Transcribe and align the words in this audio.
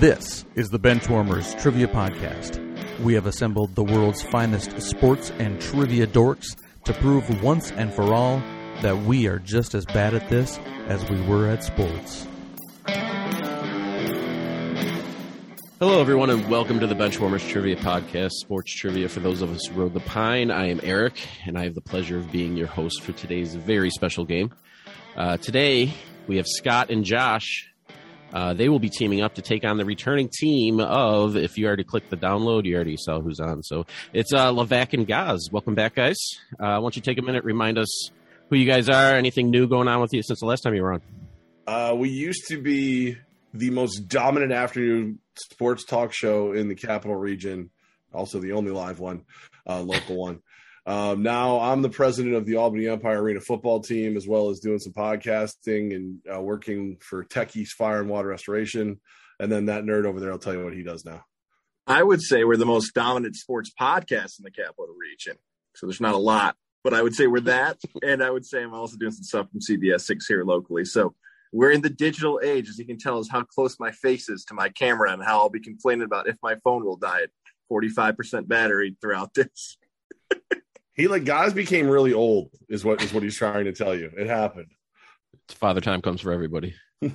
This 0.00 0.44
is 0.54 0.70
the 0.70 0.78
Benchwarmers 0.78 1.60
Trivia 1.60 1.88
Podcast. 1.88 2.60
We 3.00 3.14
have 3.14 3.26
assembled 3.26 3.74
the 3.74 3.82
world's 3.82 4.22
finest 4.22 4.80
sports 4.80 5.32
and 5.40 5.60
trivia 5.60 6.06
dorks 6.06 6.56
to 6.84 6.92
prove 6.92 7.42
once 7.42 7.72
and 7.72 7.92
for 7.92 8.14
all 8.14 8.38
that 8.80 8.96
we 8.96 9.26
are 9.26 9.40
just 9.40 9.74
as 9.74 9.84
bad 9.86 10.14
at 10.14 10.28
this 10.28 10.60
as 10.86 11.10
we 11.10 11.20
were 11.22 11.48
at 11.48 11.64
sports. 11.64 12.28
Hello, 15.80 16.00
everyone, 16.00 16.30
and 16.30 16.48
welcome 16.48 16.78
to 16.78 16.86
the 16.86 16.94
Benchwarmers 16.94 17.48
Trivia 17.48 17.74
Podcast, 17.74 18.30
sports 18.34 18.72
trivia 18.72 19.08
for 19.08 19.18
those 19.18 19.42
of 19.42 19.52
us 19.52 19.66
who 19.66 19.80
rode 19.80 19.94
the 19.94 20.00
pine. 20.00 20.52
I 20.52 20.68
am 20.68 20.78
Eric, 20.84 21.26
and 21.44 21.58
I 21.58 21.64
have 21.64 21.74
the 21.74 21.80
pleasure 21.80 22.18
of 22.18 22.30
being 22.30 22.56
your 22.56 22.68
host 22.68 23.02
for 23.02 23.10
today's 23.10 23.56
very 23.56 23.90
special 23.90 24.24
game. 24.24 24.54
Uh, 25.16 25.38
today, 25.38 25.92
we 26.28 26.36
have 26.36 26.46
Scott 26.46 26.88
and 26.90 27.04
Josh 27.04 27.68
uh, 28.32 28.54
they 28.54 28.68
will 28.68 28.78
be 28.78 28.90
teaming 28.90 29.22
up 29.22 29.34
to 29.34 29.42
take 29.42 29.64
on 29.64 29.76
the 29.76 29.84
returning 29.84 30.28
team 30.28 30.80
of, 30.80 31.36
if 31.36 31.56
you 31.56 31.66
already 31.66 31.84
clicked 31.84 32.10
the 32.10 32.16
download, 32.16 32.64
you 32.64 32.74
already 32.74 32.96
saw 32.98 33.20
who's 33.20 33.40
on. 33.40 33.62
So 33.62 33.86
it's 34.12 34.32
uh, 34.32 34.54
and 34.54 35.06
Goz. 35.06 35.48
Welcome 35.50 35.74
back, 35.74 35.94
guys. 35.94 36.16
Uh, 36.52 36.56
why 36.58 36.80
don't 36.80 36.96
you 36.96 37.02
take 37.02 37.18
a 37.18 37.22
minute, 37.22 37.44
remind 37.44 37.78
us 37.78 38.10
who 38.50 38.56
you 38.56 38.66
guys 38.66 38.88
are, 38.88 39.14
anything 39.14 39.50
new 39.50 39.66
going 39.66 39.88
on 39.88 40.00
with 40.00 40.12
you 40.12 40.22
since 40.22 40.40
the 40.40 40.46
last 40.46 40.62
time 40.62 40.74
you 40.74 40.82
were 40.82 40.94
on? 40.94 41.02
Uh, 41.66 41.94
we 41.94 42.08
used 42.08 42.48
to 42.48 42.60
be 42.60 43.16
the 43.54 43.70
most 43.70 44.08
dominant 44.08 44.52
afternoon 44.52 45.18
sports 45.34 45.84
talk 45.84 46.12
show 46.12 46.52
in 46.52 46.68
the 46.68 46.74
capital 46.74 47.16
region, 47.16 47.70
also 48.12 48.38
the 48.38 48.52
only 48.52 48.70
live 48.70 49.00
one, 49.00 49.24
uh, 49.66 49.80
local 49.80 50.16
one. 50.20 50.40
Um, 50.88 51.22
now 51.22 51.60
I'm 51.60 51.82
the 51.82 51.90
president 51.90 52.34
of 52.34 52.46
the 52.46 52.56
Albany 52.56 52.88
Empire 52.88 53.22
Arena 53.22 53.42
football 53.42 53.80
team, 53.80 54.16
as 54.16 54.26
well 54.26 54.48
as 54.48 54.58
doing 54.58 54.78
some 54.78 54.94
podcasting 54.94 55.94
and 55.94 56.18
uh, 56.34 56.40
working 56.40 56.96
for 57.02 57.24
Techies 57.24 57.68
Fire 57.68 58.00
and 58.00 58.08
Water 58.08 58.28
Restoration. 58.28 58.98
And 59.38 59.52
then 59.52 59.66
that 59.66 59.84
nerd 59.84 60.06
over 60.06 60.18
there, 60.18 60.32
I'll 60.32 60.38
tell 60.38 60.54
you 60.54 60.64
what 60.64 60.72
he 60.72 60.82
does 60.82 61.04
now. 61.04 61.22
I 61.86 62.02
would 62.02 62.22
say 62.22 62.42
we're 62.42 62.56
the 62.56 62.64
most 62.64 62.94
dominant 62.94 63.36
sports 63.36 63.70
podcast 63.78 64.38
in 64.38 64.44
the 64.44 64.50
capital 64.50 64.94
region. 64.98 65.36
So 65.74 65.86
there's 65.86 66.00
not 66.00 66.14
a 66.14 66.18
lot, 66.18 66.56
but 66.82 66.94
I 66.94 67.02
would 67.02 67.14
say 67.14 67.26
we're 67.26 67.40
that. 67.40 67.76
and 68.02 68.22
I 68.24 68.30
would 68.30 68.46
say 68.46 68.62
I'm 68.62 68.72
also 68.72 68.96
doing 68.96 69.12
some 69.12 69.24
stuff 69.24 69.50
from 69.50 69.60
CBS 69.60 70.00
6 70.00 70.26
here 70.26 70.42
locally. 70.42 70.86
So 70.86 71.14
we're 71.52 71.72
in 71.72 71.82
the 71.82 71.90
digital 71.90 72.40
age, 72.42 72.70
as 72.70 72.78
you 72.78 72.86
can 72.86 72.96
tell, 72.96 73.18
is 73.18 73.28
how 73.30 73.42
close 73.42 73.76
my 73.78 73.92
face 73.92 74.30
is 74.30 74.42
to 74.46 74.54
my 74.54 74.70
camera 74.70 75.12
and 75.12 75.22
how 75.22 75.40
I'll 75.40 75.50
be 75.50 75.60
complaining 75.60 76.04
about 76.04 76.28
if 76.28 76.36
my 76.42 76.56
phone 76.64 76.82
will 76.82 76.96
die 76.96 77.24
at 77.24 77.30
45% 77.70 78.48
battery 78.48 78.96
throughout 79.02 79.34
this. 79.34 79.76
He 80.98 81.06
like 81.06 81.24
guys 81.24 81.54
became 81.54 81.88
really 81.88 82.12
old, 82.12 82.50
is 82.68 82.84
what 82.84 83.00
is 83.02 83.14
what 83.14 83.22
he's 83.22 83.36
trying 83.36 83.64
to 83.66 83.72
tell 83.72 83.94
you. 83.94 84.10
It 84.18 84.26
happened. 84.26 84.66
Father 85.48 85.80
time 85.80 86.02
comes 86.02 86.20
for 86.20 86.32
everybody. 86.32 86.74
All 87.02 87.10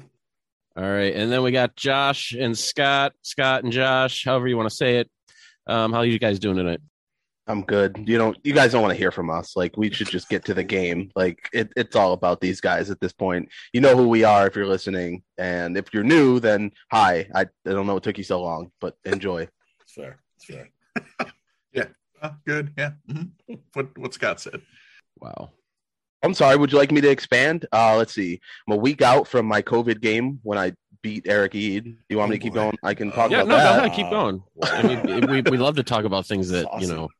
right, 0.76 1.14
and 1.14 1.30
then 1.30 1.44
we 1.44 1.52
got 1.52 1.76
Josh 1.76 2.32
and 2.32 2.58
Scott, 2.58 3.14
Scott 3.22 3.64
and 3.64 3.74
Josh, 3.74 4.24
however 4.24 4.48
you 4.48 4.56
want 4.56 4.70
to 4.70 4.76
say 4.76 5.00
it. 5.00 5.12
Um, 5.68 5.92
how 5.92 6.00
are 6.00 6.06
you 6.06 6.18
guys 6.18 6.40
doing 6.40 6.56
tonight? 6.56 6.80
I'm 7.46 7.62
good. 7.64 8.06
You 8.08 8.18
don't. 8.18 8.38
You 8.46 8.54
guys 8.54 8.72
don't 8.72 8.82
want 8.82 8.94
to 8.94 8.98
hear 8.98 9.12
from 9.12 9.30
us. 9.30 9.58
Like 9.58 9.76
we 9.76 9.92
should 9.92 10.08
just 10.08 10.30
get 10.30 10.46
to 10.46 10.54
the 10.54 10.64
game. 10.64 11.12
Like 11.14 11.50
it, 11.52 11.70
it's 11.76 11.98
all 11.98 12.14
about 12.14 12.40
these 12.40 12.62
guys 12.62 12.90
at 12.90 13.02
this 13.02 13.12
point. 13.12 13.50
You 13.74 13.82
know 13.82 13.98
who 13.98 14.08
we 14.08 14.24
are 14.24 14.48
if 14.48 14.56
you're 14.56 14.66
listening, 14.66 15.24
and 15.38 15.76
if 15.78 15.94
you're 15.94 16.06
new, 16.06 16.40
then 16.40 16.72
hi. 16.90 17.28
I, 17.36 17.42
I 17.42 17.48
don't 17.66 17.86
know 17.86 17.96
what 17.96 18.04
took 18.04 18.18
you 18.18 18.24
so 18.24 18.42
long, 18.42 18.72
but 18.80 18.96
enjoy. 19.04 19.50
It's 19.82 19.94
fair. 19.94 20.22
It's 20.38 20.46
fair. 20.46 20.70
yeah. 21.74 21.88
Good. 22.46 22.74
Yeah. 22.78 22.92
Mm-hmm. 23.10 23.56
What 23.74 23.98
what 23.98 24.14
Scott 24.14 24.40
said. 24.40 24.62
Wow. 25.20 25.52
I'm 26.24 26.34
sorry. 26.34 26.56
Would 26.56 26.72
you 26.72 26.78
like 26.78 26.92
me 26.92 27.02
to 27.02 27.10
expand? 27.10 27.66
Uh, 27.74 27.98
let's 27.98 28.14
see. 28.14 28.40
I'm 28.68 28.74
a 28.74 28.78
week 28.78 29.02
out 29.02 29.28
from 29.28 29.46
my 29.46 29.62
COVID 29.62 30.00
game 30.00 30.40
when 30.44 30.58
I 30.58 30.74
beat 31.02 31.28
Eric 31.28 31.54
Eid. 31.54 31.84
Do 31.84 31.96
you 32.10 32.18
want 32.18 32.32
me 32.32 32.38
to 32.38 32.44
keep 32.44 32.54
going? 32.54 32.78
I 32.82 32.94
can 32.94 33.12
talk 33.12 33.30
yeah, 33.30 33.42
about 33.42 33.48
no, 33.50 33.58
that. 33.58 33.74
go 33.74 33.86
ahead, 33.86 33.96
keep 33.96 34.10
going. 34.10 34.44
I 34.64 34.84
mean, 34.84 35.30
we 35.30 35.42
we 35.42 35.58
love 35.58 35.76
to 35.76 35.84
talk 35.84 36.06
about 36.06 36.26
things 36.26 36.50
that 36.50 36.66
That's 36.72 36.88
you 36.88 36.94
know. 36.94 37.10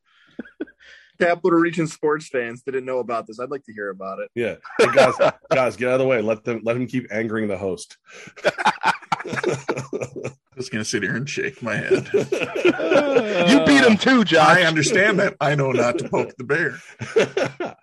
Capital 1.20 1.58
Region 1.58 1.86
sports 1.86 2.28
fans 2.28 2.62
didn't 2.62 2.86
know 2.86 2.98
about 2.98 3.26
this. 3.26 3.38
I'd 3.38 3.50
like 3.50 3.62
to 3.64 3.72
hear 3.72 3.90
about 3.90 4.18
it. 4.18 4.30
Yeah. 4.34 4.56
Hey, 4.78 4.86
guys, 4.92 5.14
guys, 5.52 5.76
get 5.76 5.88
out 5.88 5.94
of 5.94 6.00
the 6.00 6.06
way. 6.06 6.22
Let 6.22 6.44
them 6.44 6.62
let 6.64 6.76
him 6.76 6.86
keep 6.86 7.12
angering 7.12 7.46
the 7.46 7.58
host. 7.58 7.98
I 10.54 10.56
was 10.56 10.70
going 10.70 10.84
to 10.84 10.88
sit 10.88 11.02
here 11.02 11.16
and 11.16 11.28
shake 11.28 11.60
my 11.64 11.74
head. 11.74 12.08
you 12.14 13.64
beat 13.66 13.82
him 13.84 13.96
too, 13.96 14.22
Josh. 14.22 14.46
I 14.56 14.62
understand 14.62 15.18
that. 15.18 15.34
I 15.40 15.56
know 15.56 15.72
not 15.72 15.98
to 15.98 16.08
poke 16.08 16.32
the 16.38 16.44
bear. 16.44 16.78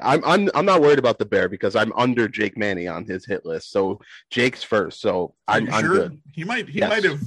I'm 0.00 0.22
I'm 0.24 0.50
I'm 0.54 0.66
not 0.66 0.82
worried 0.82 0.98
about 0.98 1.18
the 1.18 1.24
bear 1.24 1.48
because 1.48 1.74
I'm 1.74 1.90
under 1.94 2.28
Jake 2.28 2.58
Manny 2.58 2.86
on 2.86 3.06
his 3.06 3.24
hit 3.24 3.46
list. 3.46 3.70
So 3.70 4.00
Jake's 4.30 4.62
first. 4.62 5.00
So 5.00 5.34
I'm, 5.48 5.66
You 5.66 5.72
I'm 5.72 5.84
sure? 5.84 5.94
good. 5.94 6.20
He 6.32 6.44
might. 6.44 6.68
He 6.68 6.80
Yes. 6.80 6.90
might 6.90 7.04
have 7.04 7.20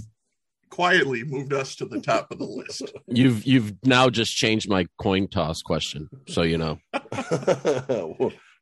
quietly 0.70 1.24
moved 1.24 1.54
us 1.54 1.76
to 1.78 1.86
the 1.86 2.00
top 2.02 2.30
of 2.32 2.38
the 2.38 2.46
list. 2.46 2.92
You've 3.08 3.44
you've 3.46 3.74
now 3.84 4.10
just 4.10 4.36
changed 4.36 4.70
my 4.70 4.86
coin 5.00 5.30
toss 5.30 5.62
question, 5.64 6.10
so 6.28 6.44
you 6.44 6.58
know. 6.60 6.80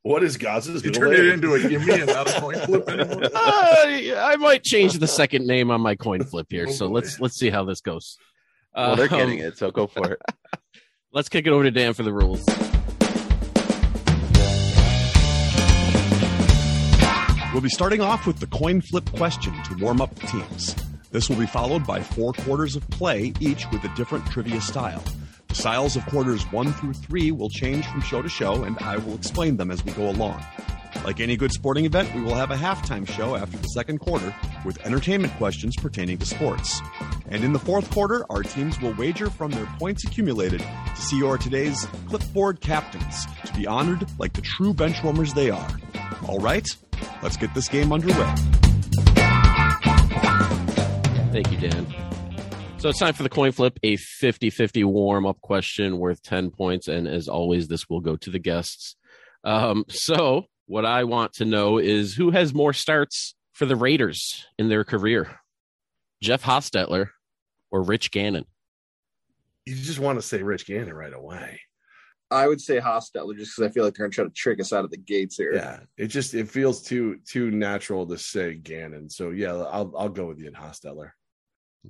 What 0.04 0.22
is 0.22 0.36
Gaza's? 0.36 0.84
You 0.84 0.90
middle 0.92 1.10
turned 1.10 1.14
it 1.18 1.32
into 1.32 1.54
a 1.54 1.60
gimme 1.60 1.90
and 1.92 2.06
not 2.06 2.30
a 2.30 2.40
coin 2.40 2.54
flip 2.60 2.88
anymore. 2.88 3.22
Uh, 3.34 4.14
I 4.16 4.36
might 4.38 4.62
change 4.62 4.94
the 4.98 5.06
second 5.08 5.46
name 5.46 5.70
on 5.70 5.80
my 5.80 5.94
coin 5.96 6.22
flip 6.24 6.46
here. 6.50 6.66
Oh, 6.68 6.72
so 6.72 6.86
let's 6.86 7.18
let's 7.20 7.36
see 7.38 7.50
how 7.50 7.64
this 7.64 7.80
goes. 7.80 8.16
Well, 8.74 8.96
they're 8.96 9.12
Um, 9.12 9.18
getting 9.18 9.38
it. 9.38 9.58
So 9.58 9.70
go 9.70 9.86
for 9.86 10.12
it. 10.12 10.20
Let's 11.12 11.28
kick 11.28 11.46
it 11.46 11.50
over 11.50 11.62
to 11.62 11.70
Dan 11.70 11.92
for 11.94 12.02
the 12.02 12.12
rules. 12.12 12.44
We'll 17.52 17.62
be 17.62 17.68
starting 17.68 18.00
off 18.00 18.26
with 18.26 18.40
the 18.40 18.48
coin 18.48 18.80
flip 18.80 19.08
question 19.12 19.52
to 19.64 19.76
warm 19.80 20.00
up 20.00 20.12
the 20.16 20.26
teams. 20.26 20.74
This 21.12 21.28
will 21.28 21.36
be 21.36 21.46
followed 21.46 21.86
by 21.86 22.00
four 22.00 22.32
quarters 22.32 22.74
of 22.74 22.88
play, 22.90 23.32
each 23.38 23.64
with 23.70 23.84
a 23.84 23.92
different 23.94 24.26
trivia 24.26 24.60
style. 24.60 25.04
Styles 25.54 25.96
of 25.96 26.04
quarters 26.06 26.42
one 26.52 26.72
through 26.74 26.92
three 26.92 27.30
will 27.30 27.48
change 27.48 27.86
from 27.86 28.02
show 28.02 28.20
to 28.20 28.28
show, 28.28 28.64
and 28.64 28.76
I 28.80 28.96
will 28.98 29.14
explain 29.14 29.56
them 29.56 29.70
as 29.70 29.84
we 29.84 29.92
go 29.92 30.10
along. 30.10 30.44
Like 31.04 31.20
any 31.20 31.36
good 31.36 31.52
sporting 31.52 31.84
event, 31.84 32.12
we 32.14 32.22
will 32.22 32.34
have 32.34 32.50
a 32.50 32.56
halftime 32.56 33.08
show 33.08 33.36
after 33.36 33.56
the 33.56 33.68
second 33.68 33.98
quarter 34.00 34.34
with 34.64 34.84
entertainment 34.84 35.32
questions 35.34 35.74
pertaining 35.76 36.18
to 36.18 36.26
sports. 36.26 36.80
And 37.28 37.44
in 37.44 37.52
the 37.52 37.58
fourth 37.58 37.90
quarter, 37.90 38.26
our 38.30 38.42
teams 38.42 38.80
will 38.80 38.94
wager 38.94 39.30
from 39.30 39.52
their 39.52 39.66
points 39.78 40.04
accumulated 40.04 40.60
to 40.60 41.00
see 41.00 41.18
your 41.18 41.38
today's 41.38 41.86
clipboard 42.08 42.60
captains 42.60 43.26
to 43.46 43.52
be 43.54 43.66
honored 43.66 44.06
like 44.18 44.32
the 44.32 44.42
true 44.42 44.74
benchwarmers 44.74 45.34
they 45.34 45.50
are. 45.50 45.68
All 46.26 46.40
right, 46.40 46.66
let's 47.22 47.36
get 47.36 47.54
this 47.54 47.68
game 47.68 47.92
underway. 47.92 48.34
Thank 51.32 51.50
you, 51.50 51.58
Dan. 51.58 52.03
So 52.84 52.90
it's 52.90 52.98
time 52.98 53.14
for 53.14 53.22
the 53.22 53.30
coin 53.30 53.50
flip, 53.50 53.78
a 53.82 53.96
50 53.96 54.50
50 54.50 54.84
warm 54.84 55.24
up 55.24 55.40
question 55.40 55.96
worth 55.96 56.22
10 56.22 56.50
points. 56.50 56.86
And 56.86 57.08
as 57.08 57.28
always, 57.28 57.66
this 57.66 57.88
will 57.88 58.00
go 58.00 58.14
to 58.16 58.28
the 58.28 58.38
guests. 58.38 58.96
Um, 59.42 59.86
so, 59.88 60.48
what 60.66 60.84
I 60.84 61.04
want 61.04 61.32
to 61.36 61.46
know 61.46 61.78
is 61.78 62.12
who 62.12 62.30
has 62.32 62.52
more 62.52 62.74
starts 62.74 63.36
for 63.54 63.64
the 63.64 63.74
Raiders 63.74 64.44
in 64.58 64.68
their 64.68 64.84
career? 64.84 65.40
Jeff 66.22 66.42
Hostetler 66.42 67.08
or 67.70 67.80
Rich 67.80 68.10
Gannon? 68.10 68.44
You 69.64 69.76
just 69.76 69.98
want 69.98 70.18
to 70.18 70.22
say 70.22 70.42
Rich 70.42 70.66
Gannon 70.66 70.92
right 70.92 71.14
away. 71.14 71.62
I 72.30 72.46
would 72.46 72.60
say 72.60 72.80
Hostetler 72.80 73.34
just 73.34 73.56
because 73.56 73.70
I 73.70 73.72
feel 73.72 73.84
like 73.84 73.94
they're 73.94 74.04
going 74.04 74.10
to 74.10 74.14
try 74.14 74.24
to 74.24 74.30
trick 74.30 74.60
us 74.60 74.74
out 74.74 74.84
of 74.84 74.90
the 74.90 74.98
gates 74.98 75.38
here. 75.38 75.54
Yeah, 75.54 75.80
it 75.96 76.08
just 76.08 76.34
it 76.34 76.50
feels 76.50 76.82
too 76.82 77.20
too 77.26 77.50
natural 77.50 78.06
to 78.08 78.18
say 78.18 78.56
Gannon. 78.56 79.08
So 79.08 79.30
yeah, 79.30 79.54
I'll 79.54 79.90
I'll 79.96 80.10
go 80.10 80.26
with 80.26 80.38
you 80.38 80.48
in 80.48 80.52
Hostetler. 80.52 81.12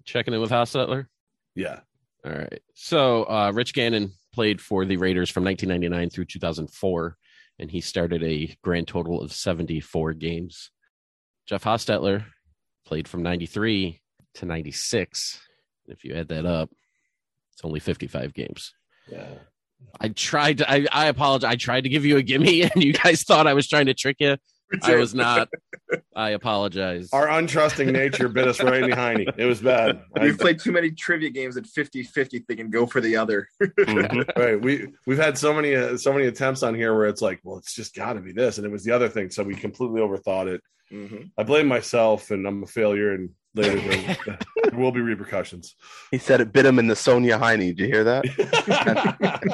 Checking 0.04 0.34
in 0.34 0.40
with 0.40 0.50
Hostetler? 0.50 1.06
Yeah, 1.54 1.80
All 2.24 2.32
right. 2.32 2.60
So 2.74 3.24
uh, 3.24 3.52
Rich 3.54 3.74
Gannon 3.74 4.12
played 4.32 4.60
for 4.60 4.84
the 4.84 4.96
Raiders 4.96 5.30
from 5.30 5.44
1999 5.44 6.10
through 6.10 6.24
2004, 6.24 7.16
and 7.60 7.70
he 7.70 7.80
started 7.80 8.22
a 8.22 8.56
grand 8.62 8.88
total 8.88 9.20
of 9.22 9.32
74 9.32 10.14
games. 10.14 10.70
Jeff 11.46 11.64
Hostetler 11.64 12.24
played 12.86 13.06
from 13.06 13.22
93 13.22 14.00
to 14.34 14.46
96. 14.46 15.40
If 15.86 16.04
you 16.04 16.14
add 16.14 16.28
that 16.28 16.46
up, 16.46 16.70
it's 17.52 17.64
only 17.64 17.80
55 17.80 18.34
games. 18.34 18.74
yeah. 19.10 19.26
I 20.00 20.08
tried 20.08 20.58
to, 20.58 20.70
I, 20.70 20.86
I 20.90 21.06
apologize. 21.06 21.52
I 21.52 21.56
tried 21.56 21.82
to 21.82 21.88
give 21.90 22.04
you 22.04 22.16
a 22.16 22.22
gimme, 22.22 22.62
and 22.74 22.82
you 22.82 22.94
guys 22.94 23.22
thought 23.22 23.46
I 23.46 23.54
was 23.54 23.68
trying 23.68 23.86
to 23.86 23.94
trick 23.94 24.16
you. 24.18 24.38
I 24.82 24.96
was 24.96 25.14
not. 25.14 25.48
I 26.16 26.30
apologize. 26.30 27.10
Our 27.12 27.26
untrusting 27.28 27.92
nature 27.92 28.28
bit 28.28 28.48
us 28.48 28.62
right 28.62 28.82
in 28.82 28.90
the 28.90 28.96
hiney. 28.96 29.32
It 29.36 29.44
was 29.44 29.60
bad. 29.60 30.02
We've 30.20 30.38
played 30.38 30.58
too 30.58 30.72
many 30.72 30.90
trivia 30.90 31.30
games 31.30 31.56
at 31.56 31.66
50 31.66 32.02
50 32.02 32.40
thinking 32.40 32.70
go 32.70 32.86
for 32.86 33.00
the 33.00 33.16
other. 33.16 33.48
Mhm. 33.62 34.28
right, 34.36 34.60
we 34.60 34.88
we've 35.06 35.18
had 35.18 35.36
so 35.38 35.52
many 35.52 35.74
uh, 35.74 35.96
so 35.96 36.12
many 36.12 36.26
attempts 36.26 36.62
on 36.62 36.74
here 36.74 36.94
where 36.94 37.06
it's 37.06 37.22
like, 37.22 37.40
well, 37.44 37.58
it's 37.58 37.74
just 37.74 37.94
got 37.94 38.14
to 38.14 38.20
be 38.20 38.32
this, 38.32 38.58
and 38.58 38.66
it 38.66 38.70
was 38.70 38.84
the 38.84 38.92
other 38.92 39.08
thing. 39.08 39.30
So 39.30 39.42
we 39.42 39.54
completely 39.54 40.00
overthought 40.00 40.48
it. 40.52 40.60
Mhm. 40.92 41.30
I 41.38 41.42
blame 41.42 41.66
myself, 41.66 42.30
and 42.30 42.46
I'm 42.46 42.62
a 42.62 42.66
failure. 42.66 43.12
And 43.12 43.30
later 43.54 43.78
there, 43.80 44.16
there 44.64 44.78
will 44.78 44.92
be 44.92 45.00
repercussions. 45.00 45.74
He 46.10 46.18
said 46.18 46.40
it 46.40 46.52
bit 46.52 46.66
him 46.66 46.78
in 46.78 46.86
the 46.86 46.96
Sonia 46.96 47.38
Heine. 47.38 47.60
Did 47.60 47.78
you 47.78 47.86
hear 47.86 48.04
that? 48.04 48.24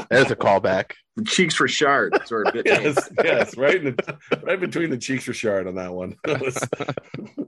There's 0.10 0.30
a 0.30 0.36
callback. 0.36 0.92
The 1.20 1.30
cheeks 1.30 1.54
for 1.54 1.68
shard. 1.68 2.18
Sort 2.26 2.46
of 2.46 2.54
bit 2.54 2.66
yes, 2.66 3.10
yes, 3.22 3.56
right 3.56 3.76
in 3.76 3.96
the 3.96 4.18
right 4.42 4.58
between 4.58 4.90
the 4.90 4.98
cheeks 4.98 5.24
for 5.24 5.32
shard 5.34 5.66
on 5.66 5.74
that 5.74 5.92
one. 5.92 6.16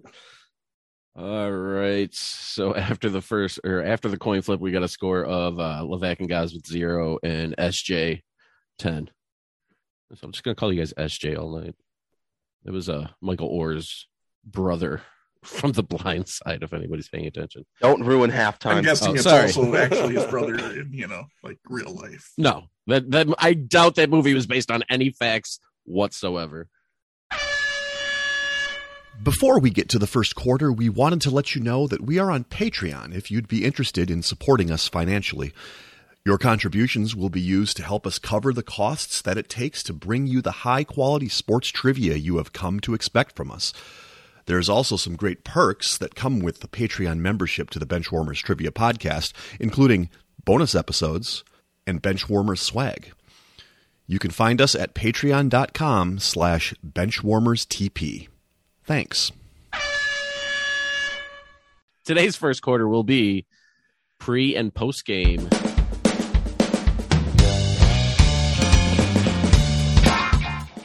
All 1.16 1.50
right. 1.50 2.12
So 2.14 2.74
after 2.74 3.10
the 3.10 3.20
first 3.20 3.60
or 3.64 3.82
after 3.82 4.08
the 4.08 4.16
coin 4.18 4.42
flip, 4.42 4.60
we 4.60 4.72
got 4.72 4.82
a 4.82 4.88
score 4.88 5.24
of 5.24 5.58
uh 5.58 5.82
Levack 5.84 6.20
and 6.20 6.28
Goz 6.28 6.54
with 6.54 6.66
zero 6.66 7.18
and 7.22 7.54
SJ 7.56 8.22
ten. 8.78 9.10
So 10.14 10.20
I'm 10.22 10.32
just 10.32 10.44
gonna 10.44 10.54
call 10.54 10.72
you 10.72 10.78
guys 10.80 10.92
SJ 10.94 11.38
all 11.38 11.58
night. 11.58 11.74
It 12.64 12.70
was 12.70 12.88
uh 12.88 13.08
Michael 13.20 13.48
Oher's 13.48 14.06
brother 14.44 15.02
from 15.44 15.72
the 15.72 15.82
blind 15.82 16.28
side, 16.28 16.62
if 16.62 16.72
anybody's 16.72 17.08
paying 17.08 17.26
attention. 17.26 17.64
Don't 17.80 18.04
ruin 18.04 18.30
halftime. 18.30 18.76
I'm 18.76 18.84
guessing 18.84 19.08
Oh, 19.10 19.14
it's 19.14 19.22
sorry. 19.24 19.44
also 19.46 19.74
actually 19.74 20.14
his 20.14 20.24
brother 20.26 20.54
in, 20.54 20.90
you 20.92 21.08
know, 21.08 21.24
like 21.42 21.58
real 21.68 21.94
life. 21.94 22.32
No, 22.38 22.68
that 22.86 23.10
that 23.10 23.28
I 23.38 23.54
doubt 23.54 23.96
that 23.96 24.10
movie 24.10 24.34
was 24.34 24.46
based 24.46 24.70
on 24.70 24.82
any 24.90 25.10
facts 25.10 25.60
whatsoever. 25.84 26.68
Before 29.22 29.60
we 29.60 29.70
get 29.70 29.88
to 29.90 29.98
the 29.98 30.06
first 30.06 30.34
quarter, 30.34 30.72
we 30.72 30.88
wanted 30.88 31.20
to 31.20 31.30
let 31.30 31.54
you 31.54 31.62
know 31.62 31.86
that 31.86 32.02
we 32.02 32.18
are 32.18 32.30
on 32.30 32.44
Patreon 32.44 33.14
if 33.14 33.30
you'd 33.30 33.46
be 33.46 33.64
interested 33.64 34.10
in 34.10 34.22
supporting 34.22 34.70
us 34.70 34.88
financially. 34.88 35.52
Your 36.24 36.38
contributions 36.38 37.14
will 37.14 37.28
be 37.28 37.40
used 37.40 37.76
to 37.76 37.84
help 37.84 38.06
us 38.06 38.18
cover 38.18 38.52
the 38.52 38.62
costs 38.62 39.20
that 39.22 39.38
it 39.38 39.48
takes 39.48 39.82
to 39.84 39.92
bring 39.92 40.26
you 40.26 40.40
the 40.40 40.50
high 40.50 40.82
quality 40.82 41.28
sports 41.28 41.68
trivia 41.68 42.14
you 42.16 42.38
have 42.38 42.52
come 42.52 42.80
to 42.80 42.94
expect 42.94 43.36
from 43.36 43.50
us. 43.50 43.72
There's 44.46 44.68
also 44.68 44.96
some 44.96 45.14
great 45.14 45.44
perks 45.44 45.96
that 45.98 46.14
come 46.14 46.40
with 46.40 46.60
the 46.60 46.68
Patreon 46.68 47.18
membership 47.18 47.70
to 47.70 47.78
the 47.78 47.86
Benchwarmers 47.86 48.42
Trivia 48.42 48.72
Podcast, 48.72 49.32
including 49.60 50.10
bonus 50.44 50.74
episodes 50.74 51.44
and 51.86 52.02
Benchwarmers 52.02 52.58
swag. 52.58 53.12
You 54.06 54.18
can 54.18 54.30
find 54.30 54.60
us 54.60 54.74
at 54.74 54.94
patreon.com 54.94 56.18
slash 56.18 56.74
benchwarmerstp. 56.86 58.28
Thanks. 58.84 59.32
Today's 62.04 62.36
first 62.36 62.62
quarter 62.62 62.88
will 62.88 63.04
be 63.04 63.46
pre 64.18 64.56
and 64.56 64.74
post 64.74 65.06
game. 65.06 65.48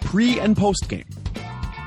Pre 0.02 0.40
and 0.40 0.56
post 0.56 0.88
game. 0.88 1.10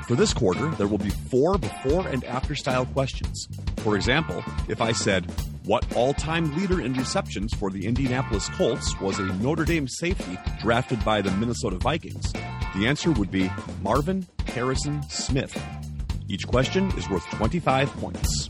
For 0.06 0.16
this 0.16 0.34
quarter, 0.34 0.68
there 0.72 0.88
will 0.88 0.98
be 0.98 1.10
four 1.10 1.56
before 1.56 2.08
and 2.08 2.24
after 2.24 2.56
style 2.56 2.84
questions. 2.86 3.46
For 3.78 3.94
example, 3.94 4.42
if 4.68 4.80
I 4.80 4.90
said, 4.90 5.32
What 5.70 5.94
all 5.96 6.12
time 6.12 6.52
leader 6.56 6.80
in 6.80 6.94
receptions 6.94 7.54
for 7.54 7.70
the 7.70 7.86
Indianapolis 7.86 8.48
Colts 8.48 9.00
was 9.00 9.20
a 9.20 9.26
Notre 9.34 9.64
Dame 9.64 9.86
safety 9.86 10.36
drafted 10.60 11.04
by 11.04 11.22
the 11.22 11.30
Minnesota 11.30 11.76
Vikings? 11.76 12.32
The 12.74 12.88
answer 12.88 13.12
would 13.12 13.30
be 13.30 13.48
Marvin 13.80 14.26
Harrison 14.46 15.00
Smith. 15.08 15.56
Each 16.26 16.44
question 16.44 16.90
is 16.98 17.08
worth 17.08 17.24
25 17.30 17.88
points. 17.98 18.48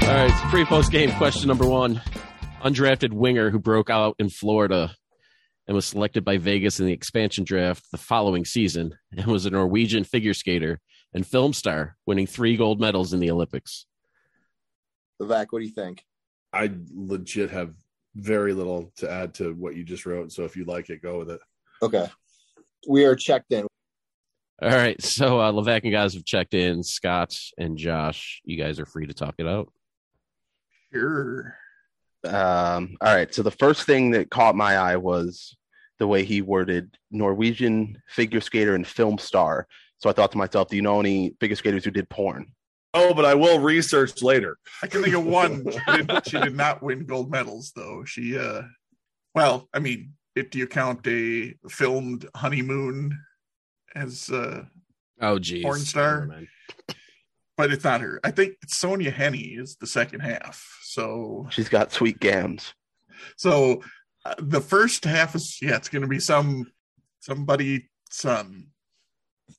All 0.00 0.14
right, 0.14 0.48
pre 0.48 0.64
post 0.64 0.90
game 0.90 1.12
question 1.12 1.48
number 1.48 1.66
one. 1.66 2.00
Undrafted 2.64 3.12
winger 3.12 3.50
who 3.50 3.58
broke 3.58 3.90
out 3.90 4.16
in 4.18 4.30
Florida 4.30 4.96
and 5.66 5.74
was 5.74 5.84
selected 5.84 6.24
by 6.24 6.38
Vegas 6.38 6.80
in 6.80 6.86
the 6.86 6.94
expansion 6.94 7.44
draft 7.44 7.84
the 7.92 7.98
following 7.98 8.46
season 8.46 8.94
and 9.14 9.26
was 9.26 9.44
a 9.44 9.50
Norwegian 9.50 10.04
figure 10.04 10.32
skater 10.32 10.80
and 11.12 11.26
film 11.26 11.52
star, 11.52 11.98
winning 12.06 12.26
three 12.26 12.56
gold 12.56 12.80
medals 12.80 13.12
in 13.12 13.20
the 13.20 13.30
Olympics. 13.30 13.84
Vivek, 15.20 15.46
what 15.50 15.60
do 15.60 15.64
you 15.64 15.72
think? 15.72 16.04
I 16.52 16.70
legit 16.94 17.50
have 17.50 17.74
very 18.16 18.52
little 18.52 18.92
to 18.96 19.10
add 19.10 19.34
to 19.34 19.52
what 19.54 19.76
you 19.76 19.84
just 19.84 20.06
wrote. 20.06 20.32
So 20.32 20.44
if 20.44 20.56
you 20.56 20.64
like 20.64 20.90
it, 20.90 21.02
go 21.02 21.18
with 21.18 21.30
it. 21.30 21.40
Okay. 21.82 22.08
We 22.88 23.04
are 23.04 23.14
checked 23.14 23.52
in. 23.52 23.66
All 24.62 24.68
right, 24.68 25.00
so 25.02 25.40
uh, 25.40 25.52
Levack 25.52 25.84
and 25.84 25.92
Goz 25.92 26.14
have 26.14 26.24
checked 26.24 26.52
in. 26.52 26.82
Scott 26.82 27.38
and 27.56 27.78
Josh, 27.78 28.42
you 28.44 28.58
guys 28.58 28.78
are 28.78 28.84
free 28.84 29.06
to 29.06 29.14
talk 29.14 29.36
it 29.38 29.46
out. 29.46 29.72
Sure. 30.92 31.56
Um, 32.24 32.96
all 33.00 33.14
right. 33.14 33.32
So 33.34 33.42
the 33.42 33.50
first 33.50 33.84
thing 33.84 34.10
that 34.10 34.30
caught 34.30 34.54
my 34.54 34.76
eye 34.76 34.96
was 34.96 35.56
the 35.98 36.06
way 36.06 36.24
he 36.24 36.42
worded 36.42 36.96
Norwegian 37.10 38.02
figure 38.08 38.40
skater 38.40 38.74
and 38.74 38.86
film 38.86 39.18
star. 39.18 39.66
So 39.98 40.10
I 40.10 40.12
thought 40.12 40.32
to 40.32 40.38
myself, 40.38 40.68
do 40.68 40.76
you 40.76 40.82
know 40.82 41.00
any 41.00 41.34
figure 41.40 41.56
skaters 41.56 41.84
who 41.84 41.90
did 41.90 42.08
porn? 42.08 42.52
Oh, 42.92 43.14
but 43.14 43.24
I 43.24 43.34
will 43.34 43.60
research 43.60 44.20
later. 44.22 44.58
I 44.82 44.86
can 44.88 45.02
think 45.02 45.14
of 45.14 45.24
one. 45.24 45.64
She 45.72 46.02
did, 46.02 46.26
she 46.26 46.40
did 46.40 46.56
not 46.56 46.82
win 46.82 47.06
gold 47.06 47.30
medals, 47.30 47.72
though. 47.74 48.04
She, 48.04 48.36
uh, 48.36 48.62
well, 49.34 49.68
I 49.72 49.78
mean, 49.78 50.14
if 50.34 50.54
you 50.54 50.66
count 50.66 51.06
a 51.06 51.54
filmed 51.68 52.26
honeymoon 52.34 53.18
as, 53.94 54.28
uh, 54.30 54.64
Oh, 55.20 55.38
geez. 55.38 55.62
Porn 55.62 55.80
star? 55.80 56.20
Never 56.20 56.32
mind. 56.32 56.48
but 57.56 57.72
it's 57.72 57.84
not 57.84 58.00
her. 58.00 58.18
I 58.24 58.30
think 58.30 58.54
Sonja 58.66 59.12
Henie 59.12 59.58
is 59.60 59.76
the 59.76 59.86
second 59.86 60.20
half. 60.20 60.66
So, 60.82 61.46
She's 61.50 61.68
got 61.68 61.92
sweet 61.92 62.18
gams. 62.18 62.74
so 63.36 63.82
uh, 64.24 64.34
the 64.38 64.60
first 64.60 65.04
half 65.04 65.34
is 65.34 65.58
yeah, 65.62 65.76
it's 65.76 65.88
going 65.90 66.02
to 66.02 66.08
be 66.08 66.18
some 66.20 66.66
somebody 67.20 67.88
son. 68.10 68.68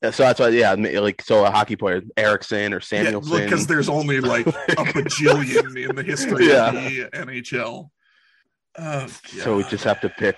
Uh, 0.02 0.12
So 0.12 0.24
that's 0.24 0.40
why, 0.40 0.50
yeah, 0.50 0.74
like 0.74 1.22
so 1.22 1.46
a 1.46 1.52
hockey 1.52 1.76
player, 1.76 2.02
Erickson 2.18 2.74
or 2.74 2.80
Samuelson. 2.82 3.44
because 3.44 3.68
there's 3.68 3.90
only 3.90 4.20
like 4.22 4.48
a 4.48 4.52
bajillion 4.96 5.90
in 5.90 5.96
the 5.96 6.04
history 6.04 6.48
Yeah. 6.50 6.68
of 6.70 6.74
the 6.76 7.10
NHL. 7.14 7.90
Oh, 8.80 9.08
so 9.24 9.58
we 9.58 9.64
just 9.66 9.84
have 9.84 10.00
to 10.02 10.10
pick 10.10 10.38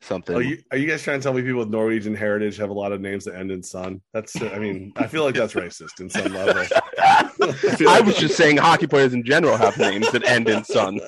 something. 0.00 0.34
Are 0.36 0.40
you, 0.42 0.58
are 0.70 0.78
you 0.78 0.88
guys 0.88 1.02
trying 1.02 1.20
to 1.20 1.22
tell 1.22 1.34
me 1.34 1.42
people 1.42 1.58
with 1.58 1.68
Norwegian 1.68 2.14
heritage 2.14 2.56
have 2.56 2.70
a 2.70 2.72
lot 2.72 2.92
of 2.92 3.00
names 3.02 3.24
that 3.24 3.34
end 3.34 3.50
in 3.50 3.62
son? 3.62 4.00
That's, 4.14 4.40
I 4.40 4.58
mean, 4.58 4.92
I 4.96 5.06
feel 5.06 5.22
like 5.24 5.34
that's 5.34 5.52
racist 5.54 6.00
in 6.00 6.08
some 6.08 6.32
level. 6.32 6.64
I 7.00 8.00
was 8.00 8.16
just 8.16 8.36
saying 8.36 8.56
hockey 8.56 8.86
players 8.86 9.12
in 9.12 9.22
general 9.24 9.56
have 9.58 9.76
names 9.76 10.10
that 10.12 10.24
end 10.24 10.48
in 10.48 10.64
son. 10.64 10.98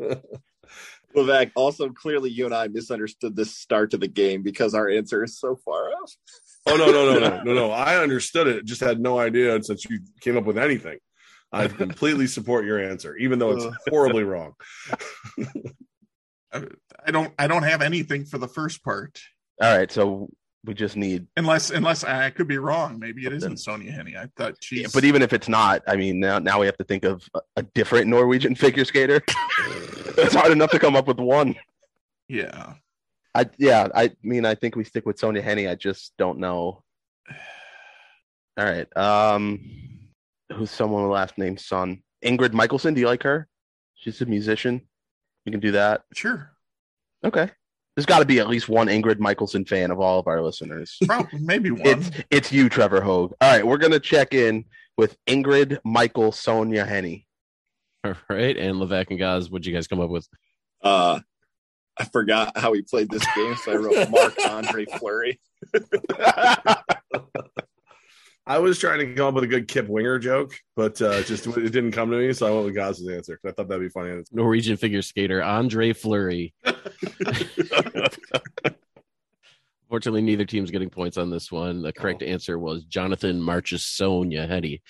Vivek, 1.14 1.50
also 1.56 1.88
clearly 1.88 2.30
you 2.30 2.44
and 2.46 2.54
I 2.54 2.68
misunderstood 2.68 3.34
the 3.34 3.44
start 3.44 3.92
of 3.94 4.00
the 4.00 4.08
game 4.08 4.42
because 4.42 4.74
our 4.74 4.88
answer 4.88 5.24
is 5.24 5.38
so 5.38 5.56
far 5.56 5.90
off. 5.90 6.12
Oh 6.66 6.76
no, 6.76 6.86
no, 6.86 7.12
no, 7.14 7.18
no, 7.18 7.42
no, 7.44 7.54
no! 7.54 7.70
I 7.70 7.96
understood 8.02 8.46
it, 8.46 8.64
just 8.64 8.80
had 8.80 9.00
no 9.00 9.18
idea 9.18 9.62
since 9.62 9.84
you 9.86 10.00
came 10.20 10.36
up 10.36 10.44
with 10.44 10.58
anything. 10.58 10.98
I 11.52 11.68
completely 11.84 12.26
support 12.26 12.64
your 12.64 12.78
answer, 12.78 13.16
even 13.16 13.38
though 13.38 13.52
it's 13.52 13.64
uh. 13.64 13.72
horribly 13.90 14.24
wrong. 14.24 14.52
I 16.52 17.10
don't 17.10 17.32
I 17.38 17.46
don't 17.46 17.62
have 17.62 17.80
anything 17.82 18.24
for 18.24 18.38
the 18.38 18.48
first 18.48 18.82
part. 18.84 19.20
All 19.62 19.76
right, 19.76 19.90
so 19.90 20.28
we 20.64 20.74
just 20.74 20.96
need. 20.96 21.26
Unless 21.36 21.70
unless 21.70 22.04
I 22.04 22.30
could 22.30 22.48
be 22.48 22.58
wrong. 22.58 22.98
Maybe 22.98 23.24
it 23.24 23.32
isn't 23.32 23.54
Sonja 23.54 23.90
Henie. 23.96 24.16
I 24.16 24.26
thought 24.36 24.56
she's 24.60 24.92
But 24.92 25.04
even 25.04 25.22
if 25.22 25.32
it's 25.32 25.48
not, 25.48 25.82
I 25.86 25.96
mean, 25.96 26.20
now 26.20 26.38
now 26.38 26.60
we 26.60 26.66
have 26.66 26.76
to 26.78 26.84
think 26.84 27.04
of 27.04 27.26
a- 27.34 27.40
a 27.56 27.62
different 27.62 28.08
Norwegian 28.08 28.54
figure 28.54 28.84
skater. 28.84 29.22
it's 30.18 30.34
hard 30.34 30.52
enough 30.52 30.70
to 30.72 30.78
come 30.78 30.96
up 30.96 31.06
with 31.06 31.18
one. 31.18 31.54
yeah. 32.28 32.74
I 33.34 33.46
yeah, 33.58 33.88
I 33.94 34.12
mean, 34.22 34.44
I 34.44 34.54
think 34.54 34.76
we 34.76 34.84
stick 34.84 35.06
with 35.06 35.18
Sonja 35.18 35.42
Henie. 35.42 35.70
I 35.70 35.74
just 35.74 36.12
don't 36.18 36.38
know. 36.38 36.82
All 38.58 38.64
right, 38.64 38.96
um, 38.96 39.60
who's 40.52 40.70
someone 40.70 41.04
with 41.04 41.12
last 41.12 41.38
name 41.38 41.56
Son? 41.56 42.02
Ingrid 42.24 42.52
Michaelson. 42.52 42.94
Do 42.94 43.00
you 43.00 43.06
like 43.06 43.22
her? 43.22 43.48
She's 43.94 44.20
a 44.20 44.26
musician. 44.26 44.82
You 45.44 45.52
can 45.52 45.60
do 45.60 45.72
that. 45.72 46.02
Sure. 46.12 46.50
Okay. 47.24 47.50
There's 47.96 48.06
got 48.06 48.20
to 48.20 48.24
be 48.24 48.38
at 48.40 48.48
least 48.48 48.68
one 48.68 48.86
Ingrid 48.86 49.18
Michaelson 49.18 49.64
fan 49.64 49.90
of 49.90 50.00
all 50.00 50.18
of 50.18 50.26
our 50.26 50.40
listeners. 50.40 50.96
Probably 51.06 51.38
maybe 51.38 51.70
one. 51.70 51.82
It's 51.84 52.10
it's 52.30 52.52
you, 52.52 52.68
Trevor 52.68 53.00
Hogue. 53.00 53.34
All 53.40 53.50
right, 53.50 53.66
we're 53.66 53.78
gonna 53.78 54.00
check 54.00 54.32
in 54.34 54.64
with 54.96 55.16
Ingrid 55.26 55.78
Michael 55.84 56.30
Sonja 56.30 56.88
Henie. 56.88 57.24
All 58.04 58.14
right, 58.28 58.56
and 58.56 58.76
Levack 58.76 59.08
and 59.10 59.18
Goz, 59.18 59.50
what'd 59.50 59.66
you 59.66 59.74
guys 59.74 59.86
come 59.86 60.00
up 60.00 60.10
with? 60.10 60.26
Uh, 60.82 61.20
I 62.00 62.04
forgot 62.04 62.56
how 62.56 62.72
he 62.72 62.82
played 62.82 63.10
this 63.10 63.24
game, 63.36 63.54
so 63.56 63.72
I 63.72 63.76
wrote 63.76 64.10
Marc 64.10 64.34
Andre 64.48 64.86
Fleury. 64.98 65.38
I 68.46 68.58
was 68.58 68.78
trying 68.78 68.98
to 69.00 69.14
come 69.14 69.26
up 69.28 69.34
with 69.34 69.44
a 69.44 69.48
good 69.48 69.68
Kip 69.68 69.86
Winger 69.86 70.18
joke, 70.18 70.54
but 70.74 71.00
uh, 71.02 71.22
just 71.22 71.46
it 71.46 71.70
didn't 71.72 71.92
come 71.92 72.10
to 72.10 72.16
me, 72.16 72.32
so 72.32 72.46
I 72.48 72.50
went 72.50 72.64
with 72.64 72.74
Goz's 72.74 73.08
answer. 73.08 73.36
'cause 73.36 73.50
I 73.50 73.52
thought 73.52 73.68
that'd 73.68 73.82
be 73.82 73.88
funny. 73.90 74.22
Norwegian 74.32 74.76
figure 74.76 75.02
skater 75.02 75.42
Andre 75.42 75.92
Fleury. 75.92 76.52
Fortunately, 79.88 80.22
neither 80.22 80.44
team's 80.44 80.70
getting 80.70 80.90
points 80.90 81.16
on 81.16 81.30
this 81.30 81.50
one. 81.52 81.82
The 81.82 81.92
correct 81.92 82.22
answer 82.22 82.58
was 82.58 82.84
Jonathan 82.84 83.40
Marchus 83.40 83.84
Sonia 83.84 84.46
Hetty. 84.46 84.82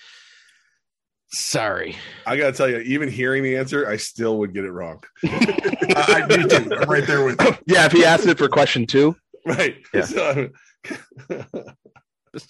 Sorry. 1.33 1.95
I 2.25 2.35
gotta 2.35 2.51
tell 2.51 2.69
you, 2.69 2.79
even 2.79 3.09
hearing 3.09 3.41
the 3.43 3.55
answer, 3.55 3.87
I 3.87 3.95
still 3.97 4.37
would 4.39 4.53
get 4.53 4.65
it 4.65 4.71
wrong. 4.71 5.01
I, 5.23 6.25
I 6.29 6.37
me 6.37 6.47
too. 6.47 6.73
I'm 6.75 6.89
right 6.89 7.07
there 7.07 7.23
with 7.23 7.41
you. 7.41 7.57
yeah, 7.67 7.85
if 7.85 7.93
he 7.93 8.03
asked 8.03 8.27
it 8.27 8.37
for 8.37 8.49
question 8.49 8.85
two, 8.85 9.15
Right? 9.45 9.75
Yeah. 9.93 10.05
So, 12.33 12.43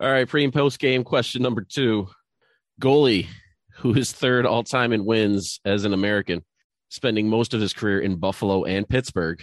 All 0.00 0.10
right, 0.10 0.28
pre 0.28 0.44
and 0.44 0.52
post 0.52 0.78
game 0.78 1.04
question 1.04 1.42
number 1.42 1.62
two. 1.62 2.08
Goalie, 2.80 3.26
who 3.78 3.94
is 3.94 4.12
third 4.12 4.46
all 4.46 4.62
time 4.62 4.92
in 4.92 5.04
wins 5.04 5.60
as 5.64 5.84
an 5.84 5.92
American, 5.92 6.44
spending 6.88 7.28
most 7.28 7.52
of 7.54 7.60
his 7.60 7.72
career 7.72 8.00
in 8.00 8.16
Buffalo 8.16 8.64
and 8.64 8.88
Pittsburgh, 8.88 9.42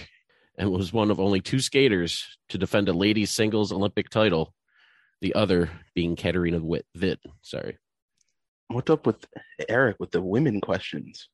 and 0.58 0.72
was 0.72 0.94
one 0.94 1.12
of 1.12 1.20
only 1.20 1.42
two 1.42 1.60
skaters 1.60 2.26
to 2.50 2.58
defend 2.58 2.88
a 2.88 2.94
ladies' 2.94 3.32
singles 3.32 3.72
Olympic 3.72 4.10
title. 4.10 4.54
The 5.22 5.36
other 5.36 5.70
being 5.96 6.16
Katarina 6.16 6.60
Witt. 6.60 6.86
Vitt. 6.98 7.18
Sorry. 7.42 7.78
What's 8.74 8.90
up 8.90 9.06
with 9.06 9.26
Eric 9.70 9.98
with 10.00 10.10
the 10.10 10.22
women 10.22 10.60
questions? 10.60 11.30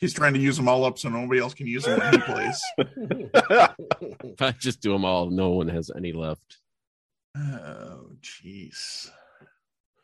He's 0.00 0.14
trying 0.14 0.32
to 0.34 0.40
use 0.40 0.56
them 0.56 0.68
all 0.68 0.84
up 0.84 0.98
so 0.98 1.10
nobody 1.10 1.40
else 1.40 1.52
can 1.52 1.66
use 1.66 1.84
them 1.84 1.98
when 1.98 2.12
he 2.12 2.18
plays. 2.18 2.62
If 4.22 4.42
I 4.42 4.50
just 4.52 4.80
do 4.80 4.92
them 4.92 5.04
all, 5.04 5.30
no 5.30 5.50
one 5.50 5.68
has 5.68 5.90
any 5.94 6.12
left. 6.12 6.58
Oh, 7.36 8.10
jeez. 8.20 9.10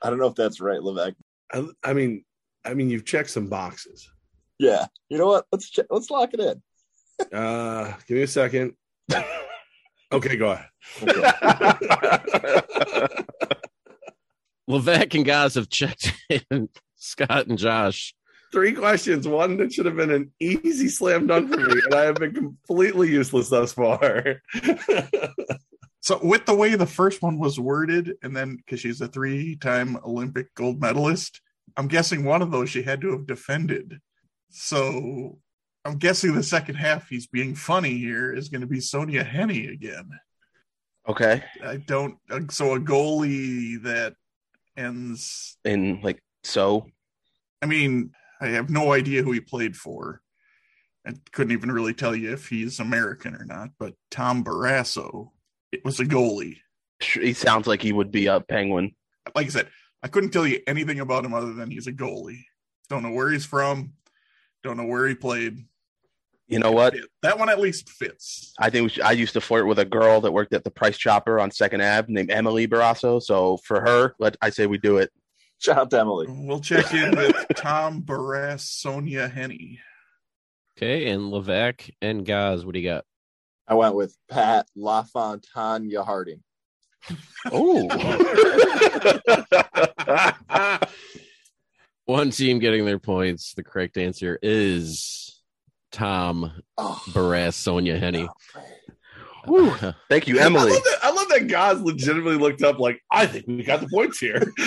I 0.01 0.11
don't 0.11 0.19
know 0.19 0.27
if 0.27 0.35
that's 0.35 0.61
right, 0.61 0.81
Levack. 0.81 1.15
I, 1.53 1.67
I 1.83 1.93
mean, 1.93 2.25
I 2.65 2.75
mean, 2.75 2.91
you've 2.91 3.05
checked 3.05 3.31
some 3.31 3.49
boxes. 3.49 4.11
Yeah. 4.59 4.87
You 5.09 5.19
know 5.19 5.27
what? 5.27 5.47
Let's 5.53 5.71
check, 5.71 5.87
let's 5.91 6.11
lock 6.11 6.31
it 6.33 6.41
in. 6.41 6.63
Uh, 7.39 7.95
give 8.07 8.17
me 8.17 8.23
a 8.23 8.27
second. 8.27 8.75
Okay, 10.13 10.37
go 10.37 10.51
ahead. 10.51 10.69
Levack 14.73 15.15
and 15.15 15.25
Goz 15.25 15.55
have 15.55 15.69
checked 15.69 16.13
in. 16.51 16.69
Scott 16.97 17.47
and 17.47 17.59
Josh. 17.59 18.15
Three 18.53 18.73
questions. 18.73 19.27
One 19.27 19.57
that 19.57 19.73
should 19.73 19.87
have 19.87 19.97
been 19.97 20.11
an 20.11 20.31
easy 20.39 20.89
slam 20.89 21.27
dunk 21.27 21.53
for 21.53 21.61
me, 21.61 21.81
and 21.85 21.95
I 21.95 22.03
have 22.05 22.17
been 22.17 22.35
completely 22.35 23.11
useless 23.11 23.49
thus 23.49 23.73
far. 23.73 24.43
So, 26.05 26.19
with 26.21 26.47
the 26.47 26.55
way 26.55 26.75
the 26.75 26.85
first 26.85 27.23
one 27.23 27.39
was 27.39 27.61
worded, 27.61 28.15
and 28.25 28.37
then 28.37 28.57
because 28.57 28.81
she's 28.81 29.01
a 29.01 29.07
three 29.07 29.55
time 29.55 29.97
Olympic 30.05 30.53
gold 30.57 30.81
medalist, 30.81 31.41
I'm 31.77 31.87
guessing 31.87 32.25
one 32.25 32.43
of 32.43 32.51
those 32.51 32.71
she 32.71 32.83
had 32.83 33.01
to 33.03 33.13
have 33.13 33.27
defended. 33.27 34.01
So, 34.51 35.39
I'm 35.85 35.99
guessing 35.99 36.35
the 36.35 36.43
second 36.43 36.75
half 36.75 37.09
he's 37.09 37.29
being 37.29 37.55
funny 37.55 37.99
here 37.99 38.35
is 38.35 38.49
going 38.49 38.63
to 38.63 38.67
be 38.67 38.79
Sonja 38.79 39.25
Henie 39.25 39.73
again. 39.73 40.11
okay. 41.09 41.45
I 41.65 41.77
don't, 41.77 42.19
so 42.51 42.75
a 42.75 42.81
goalie 42.81 43.81
that 43.85 44.15
ends, 44.77 45.57
In 45.65 46.01
like 46.03 46.23
so. 46.45 46.87
I 47.61 47.67
mean, 47.67 48.13
I 48.41 48.49
have 48.49 48.71
no 48.71 48.93
idea 48.93 49.23
who 49.23 49.33
he 49.33 49.41
played 49.41 49.77
for. 49.77 50.21
I 51.07 51.13
couldn't 51.33 51.53
even 51.53 51.71
really 51.71 51.95
tell 51.95 52.15
you 52.15 52.33
if 52.33 52.49
he's 52.49 52.81
American 52.81 53.35
or 53.35 53.45
not, 53.45 53.71
but 53.79 53.95
Tom 54.11 54.45
Barrasso, 54.45 55.31
it 55.73 55.85
was 55.85 56.01
a 56.01 56.05
goalie. 56.05 56.59
He 57.01 57.33
sounds 57.33 57.67
like 57.67 57.83
he 57.83 57.93
would 57.93 58.13
be 58.13 58.27
a 58.27 58.41
penguin. 58.41 58.95
like 59.35 59.47
I 59.47 59.51
said, 59.51 59.69
I 60.03 60.09
couldn't 60.09 60.31
tell 60.31 60.47
you 60.47 60.61
anything 60.67 61.01
about 61.01 61.25
him 61.25 61.35
other 61.35 61.53
than 61.53 61.71
he's 61.71 61.89
a 61.89 61.93
goalie. 61.93 62.45
Don't 62.89 63.03
know 63.03 63.11
where 63.11 63.31
he's 63.31 63.45
from. 63.45 63.95
Don't 64.63 64.77
know 64.77 64.87
where 64.87 65.07
he 65.07 65.15
played. 65.15 65.65
You 66.53 66.59
know 66.59 66.71
what? 66.71 66.95
That 67.23 67.39
one 67.39 67.49
at 67.49 67.61
least 67.61 67.89
fits. 67.89 68.53
I 68.59 68.69
think 68.69 68.83
we 68.83 68.89
should, 68.91 69.05
I 69.05 69.13
used 69.13 69.33
to 69.33 69.41
flirt 69.41 69.67
with 69.67 69.79
a 69.79 69.87
girl 69.87 70.21
that 70.21 70.33
worked 70.33 70.53
at 70.53 70.65
the 70.65 70.71
Price 70.71 70.99
Chopper 70.99 71.41
on 71.41 71.51
Second 71.51 71.81
Ave 71.81 72.13
named 72.13 72.31
Emily 72.31 72.69
Barrasso. 72.69 73.23
So 73.23 73.57
for 73.65 73.81
her, 73.81 74.15
let 74.19 74.37
I 74.43 74.51
say 74.51 74.67
we 74.67 74.77
do 74.77 74.99
it. 74.99 75.11
Shout 75.61 75.79
out 75.79 75.89
to 75.93 76.01
Emily. 76.01 76.27
We'll 76.29 76.61
check 76.61 76.93
in 76.93 77.17
with 77.17 77.35
Tom 77.57 78.03
Barras, 78.03 78.65
Sonja 78.65 79.33
Henie. 79.33 79.79
Okay, 80.77 81.09
and 81.09 81.33
Levack 81.33 81.89
and 82.03 82.27
Goz, 82.27 82.67
what 82.67 82.75
do 82.75 82.81
you 82.81 82.91
got? 82.91 83.07
I 83.67 83.73
went 83.73 83.95
with 83.95 84.15
Pat 84.29 84.67
LaFontaine 84.77 85.91
Harding. 86.05 86.43
Oh, 87.51 87.89
One 92.05 92.31
team 92.31 92.59
getting 92.59 92.85
their 92.85 92.99
points. 92.99 93.55
The 93.55 93.65
correct 93.65 93.97
answer 93.97 94.39
is 94.43 95.32
Tom 95.93 96.51
Oh, 96.79 97.03
Barras, 97.15 97.57
Sonja 97.57 98.01
Henie. 98.01 98.29
Oh, 98.57 98.63
Whew. 99.47 99.93
thank 100.09 100.27
you, 100.29 100.39
I 100.41 100.45
Emily. 100.45 100.73
love 100.73 100.83
that, 100.85 100.99
I 101.03 101.11
love 101.11 101.29
that 101.29 101.47
Goz 101.49 101.81
legitimately 101.81 102.37
looked 102.39 102.63
up 102.63 102.79
like, 102.79 103.01
I 103.11 103.27
think 103.27 103.47
we 103.47 103.63
got 103.63 103.81
the 103.81 103.89
points 103.89 104.19
here. 104.19 104.41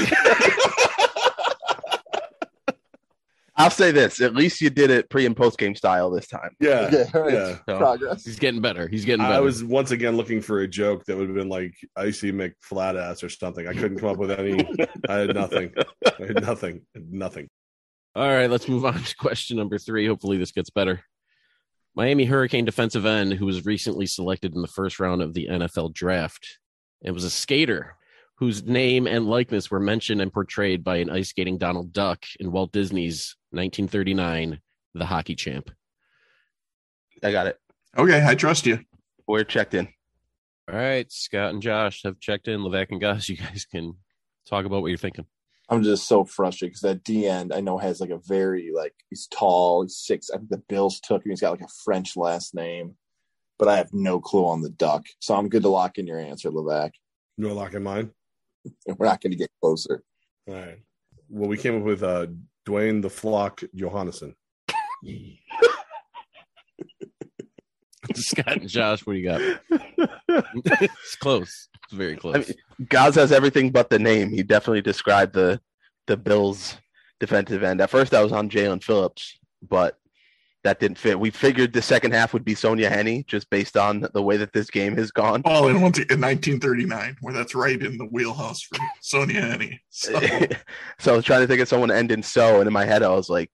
I'll 3.58 3.70
say 3.70 3.92
this: 3.92 4.20
at 4.20 4.36
least 4.36 4.60
you 4.60 4.70
did 4.70 4.90
it 4.90 5.10
pre 5.10 5.26
and 5.26 5.36
post 5.36 5.58
game 5.58 5.76
style 5.76 6.12
this 6.12 6.28
time. 6.28 6.50
yeah. 6.60 6.90
yeah, 6.92 7.18
right. 7.18 7.34
Yeah. 7.34 7.58
So, 7.70 7.78
Progress. 7.78 8.26
he's 8.26 8.38
getting 8.38 8.60
better. 8.60 8.90
He's 8.90 9.06
getting 9.06 9.24
better. 9.24 9.34
I 9.36 9.40
was 9.40 9.64
once 9.64 9.92
again 9.92 10.18
looking 10.18 10.42
for 10.42 10.60
a 10.60 10.68
joke 10.68 11.06
that 11.06 11.16
would 11.16 11.28
have 11.30 11.38
been 11.38 11.48
like 11.48 11.74
icy 11.96 12.34
McFlatass 12.34 13.24
or 13.24 13.30
something. 13.30 13.66
I 13.66 13.72
couldn't 13.72 14.00
come 14.00 14.10
up 14.10 14.18
with 14.18 14.32
any. 14.32 14.60
I 15.08 15.14
had 15.20 15.34
nothing. 15.36 15.72
I 16.06 16.26
had 16.26 16.42
nothing. 16.44 16.82
Nothing. 16.96 17.48
All 18.14 18.28
right, 18.28 18.50
let's 18.50 18.68
move 18.68 18.84
on 18.84 19.02
to 19.02 19.16
question 19.16 19.56
number 19.56 19.78
three. 19.78 20.06
Hopefully, 20.06 20.38
this 20.38 20.52
gets 20.52 20.70
better. 20.70 21.02
Miami 21.96 22.26
Hurricane 22.26 22.66
defensive 22.66 23.06
end 23.06 23.34
who 23.34 23.46
was 23.46 23.66
recently 23.66 24.06
selected 24.06 24.54
in 24.54 24.62
the 24.62 24.68
first 24.68 25.00
round 25.00 25.22
of 25.22 25.34
the 25.34 25.48
NFL 25.50 25.94
draft. 25.94 26.60
It 27.02 27.12
was 27.12 27.24
a 27.24 27.30
skater 27.30 27.96
whose 28.38 28.64
name 28.64 29.08
and 29.08 29.28
likeness 29.28 29.72
were 29.72 29.80
mentioned 29.80 30.22
and 30.22 30.34
portrayed 30.34 30.84
by 30.84 30.98
an 30.98 31.10
ice 31.10 31.30
skating 31.30 31.58
Donald 31.58 31.94
Duck 31.94 32.26
in 32.40 32.52
Walt 32.52 32.74
Disney's 32.74 33.38
1939 33.52 34.60
The 34.94 35.06
Hockey 35.06 35.36
Champ. 35.36 35.72
I 37.24 37.32
got 37.32 37.48
it. 37.48 37.58
Okay, 37.98 38.26
I 38.26 38.36
trust 38.36 38.66
you. 38.66 38.80
We're 39.26 39.46
checked 39.46 39.74
in. 39.74 39.88
All 40.70 40.78
right, 40.78 41.10
Scott 41.10 41.54
and 41.54 41.62
Josh 41.62 42.04
have 42.04 42.20
checked 42.20 42.50
in. 42.50 42.60
Levack 42.60 42.92
and 42.92 43.00
Goz, 43.00 43.30
you 43.30 43.38
guys 43.38 43.66
can 43.66 43.94
talk 44.50 44.66
about 44.66 44.82
what 44.82 44.90
you're 44.90 44.98
thinking. 44.98 45.26
I'm 45.70 45.84
just 45.84 46.08
so 46.08 46.26
frustrated 46.26 46.74
because 46.74 46.82
that 46.82 47.04
D 47.04 47.28
end 47.28 47.54
I 47.54 47.62
know 47.62 47.78
has 47.78 48.00
like 48.00 48.12
a 48.12 48.20
very 48.20 48.72
like 48.76 48.94
he's 49.10 49.28
tall, 49.28 49.84
he's 49.84 49.98
six. 49.98 50.30
I 50.30 50.38
think 50.38 50.50
the 50.50 50.58
Bills 50.58 51.00
took 51.00 51.26
him. 51.26 51.32
He's 51.32 51.42
got 51.42 51.52
like 51.52 51.62
a 51.62 51.74
French 51.84 52.16
last 52.16 52.54
name, 52.54 52.96
but 53.58 53.68
I 53.68 53.78
have 53.78 53.94
no 53.94 54.20
clue 54.20 54.46
on 54.46 54.62
the 54.62 54.70
duck. 54.70 55.06
So 55.20 55.36
I'm 55.36 55.50
good 55.50 55.64
to 55.64 55.70
lock 55.70 55.98
in 55.98 56.08
your 56.08 56.20
answer, 56.20 56.52
Levack. 56.52 56.92
No 57.38 57.54
lock 57.54 57.74
in 57.74 57.84
mine. 57.84 58.12
We're 58.88 59.08
not 59.08 59.22
going 59.22 59.32
to 59.32 59.38
get 59.38 59.52
closer. 59.62 60.04
All 60.48 60.54
right. 60.54 60.80
Well, 61.30 61.50
we 61.50 61.58
came 61.58 61.78
up 61.78 61.84
with 61.84 62.04
uh, 62.04 62.28
Dwayne 62.68 63.02
the 63.02 63.10
Flock 63.10 63.64
Johannesson. 63.76 64.36
Scott 68.14 68.58
and 68.58 68.70
Josh, 68.70 69.06
what 69.06 69.14
do 69.14 69.20
you 69.20 69.26
got? 69.26 69.42
it's 70.82 71.16
close. 71.16 71.70
It's 71.84 71.94
very 71.94 72.16
close. 72.16 72.36
I 72.36 72.40
mean, 72.40 72.54
Goz 72.90 73.16
has 73.16 73.32
everything 73.32 73.72
but 73.72 73.90
the 73.90 74.00
name. 74.00 74.30
He 74.30 74.44
definitely 74.44 74.82
described 74.82 75.34
the 75.34 75.60
the 76.08 76.18
Bills 76.18 76.78
defensive 77.20 77.64
end. 77.64 77.82
At 77.82 77.90
first, 77.90 78.14
I 78.14 78.24
was 78.24 78.32
on 78.32 78.50
Jaelan 78.50 78.84
Phillips, 78.84 79.38
but 79.68 79.98
that 80.64 80.80
didn't 80.80 80.98
fit. 80.98 81.20
We 81.20 81.30
figured 81.30 81.74
the 81.74 81.82
second 81.82 82.14
half 82.14 82.34
would 82.34 82.44
be 82.44 82.56
Sonja 82.56 82.90
Henie, 82.92 83.26
just 83.28 83.50
based 83.50 83.78
on 83.78 84.08
the 84.14 84.22
way 84.22 84.38
that 84.38 84.52
this 84.52 84.70
game 84.70 84.98
has 84.98 85.12
gone. 85.12 85.44
Well, 85.46 85.68
in, 85.68 85.76
one- 85.76 85.94
in 86.10 86.20
1939, 86.20 87.18
where 87.22 87.34
that's 87.34 87.54
right 87.56 87.82
in 87.82 87.98
the 87.98 88.06
wheelhouse 88.06 88.64
for 88.64 88.78
Sonja 89.02 89.42
Henie. 89.42 89.80
So, 89.90 90.20
so 91.00 91.14
I 91.14 91.16
was 91.16 91.26
trying 91.26 91.42
to 91.42 91.48
think 91.48 91.62
of 91.62 91.68
someone 91.68 91.90
to 91.90 91.96
end 91.96 92.12
in 92.12 92.24
so, 92.24 92.60
and 92.60 92.68
in 92.68 92.74
my 92.74 92.86
head 92.86 93.04
I 93.04 93.10
was 93.10 93.30
like 93.30 93.52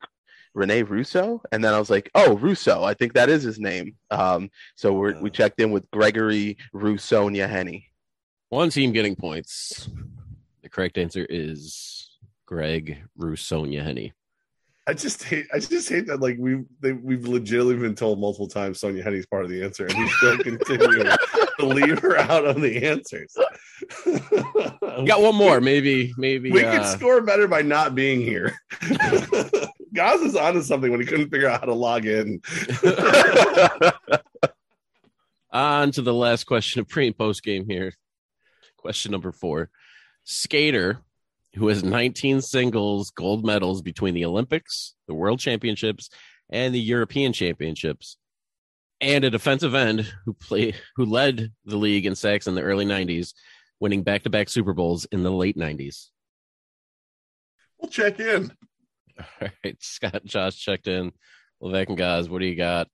Rene 0.54 0.84
Russo, 0.84 1.42
and 1.52 1.64
then 1.64 1.74
I 1.74 1.80
was 1.80 1.90
like, 1.90 2.10
oh, 2.16 2.38
Russo. 2.38 2.84
I 2.84 2.94
think 2.94 3.14
that 3.14 3.30
is 3.30 3.44
his 3.44 3.60
name. 3.60 3.96
Um, 4.10 4.50
so 4.76 4.94
we're, 4.94 5.20
we 5.22 5.30
checked 5.30 5.60
in 5.60 5.72
with 5.72 5.90
Gregory 5.92 6.58
Russonia 6.74 7.50
Henny. 7.50 7.91
One 8.52 8.70
team 8.70 8.92
getting 8.92 9.16
points. 9.16 9.90
The 10.62 10.68
correct 10.68 10.98
answer 10.98 11.26
is 11.30 12.10
Greg 12.46 13.02
Roussonia 13.18 13.82
Henny. 13.82 14.12
I 14.86 14.94
just 14.94 15.24
hate. 15.24 15.48
I 15.54 15.60
just 15.60 15.88
hate 15.88 16.08
that. 16.08 16.20
Like 16.20 16.36
we, 16.38 16.66
they, 16.82 16.92
we've 16.92 17.26
legitimately 17.26 17.78
been 17.78 17.96
told 17.96 18.20
multiple 18.20 18.50
times 18.50 18.82
Sonja 18.82 19.02
Henie's 19.02 19.26
part 19.26 19.46
of 19.46 19.50
the 19.50 19.64
answer, 19.64 19.86
and 19.86 19.98
we 19.98 20.10
still 20.10 20.38
continue 20.44 21.02
to 21.02 21.66
leave 21.66 22.00
her 22.00 22.18
out 22.18 22.46
on 22.46 22.60
the 22.60 22.86
answers. 22.86 23.34
Got 25.08 25.22
one 25.22 25.36
more, 25.36 25.62
maybe, 25.62 26.14
maybe. 26.18 26.52
we 26.52 26.66
uh, 26.66 26.78
could 26.78 26.86
score 26.88 27.22
better 27.22 27.48
by 27.48 27.62
not 27.62 27.96
being 27.96 28.20
here. 28.20 28.54
Goz 29.94 30.20
is 30.20 30.36
onto 30.36 30.62
something 30.62 30.92
when 30.92 31.00
he 31.00 31.08
couldn't 31.08 31.30
figure 31.30 31.48
out 31.48 31.62
how 31.62 31.68
to 31.68 31.74
log 31.74 32.06
in. 32.06 32.42
On 35.54 35.92
to 35.92 36.02
the 36.02 36.14
last 36.14 36.44
question 36.44 36.82
of 36.82 36.90
pre 36.90 37.08
and 37.08 37.18
post 37.18 37.44
game 37.44 37.66
here. 37.66 37.94
Question 38.82 39.12
number 39.12 39.32
four. 39.32 39.70
Skater 40.24 41.00
who 41.56 41.68
has 41.68 41.84
19 41.84 42.42
singles 42.42 43.12
gold 43.12 43.46
medals 43.46 43.82
between 43.82 44.14
the 44.14 44.26
Olympics, 44.26 44.96
the 45.08 45.14
World 45.14 45.40
Championships, 45.40 46.10
and 46.50 46.74
the 46.74 46.80
European 46.80 47.34
Championships, 47.34 48.18
and 49.02 49.24
a 49.24 49.30
defensive 49.30 49.76
end 49.76 50.12
who 50.26 50.34
play 50.34 50.74
who 50.96 51.06
led 51.06 51.52
the 51.66 51.78
league 51.78 52.06
in 52.06 52.16
sacks 52.16 52.48
in 52.48 52.56
the 52.56 52.62
early 52.62 52.86
90s, 52.86 53.34
winning 53.80 54.04
back-to-back 54.04 54.50
Super 54.50 54.74
Bowls 54.74 55.06
in 55.06 55.24
the 55.24 55.32
late 55.32 55.58
90s. 55.58 56.08
we'll 57.80 57.90
check 57.90 58.20
in. 58.20 58.52
All 59.20 59.50
right, 59.64 59.78
Scott, 59.80 60.24
Josh 60.26 60.58
checked 60.58 60.88
in. 60.88 61.12
Levack 61.62 61.90
and 61.90 61.98
Goz, 61.98 62.30
what 62.30 62.40
do 62.40 62.46
you 62.46 62.56
got? 62.56 62.88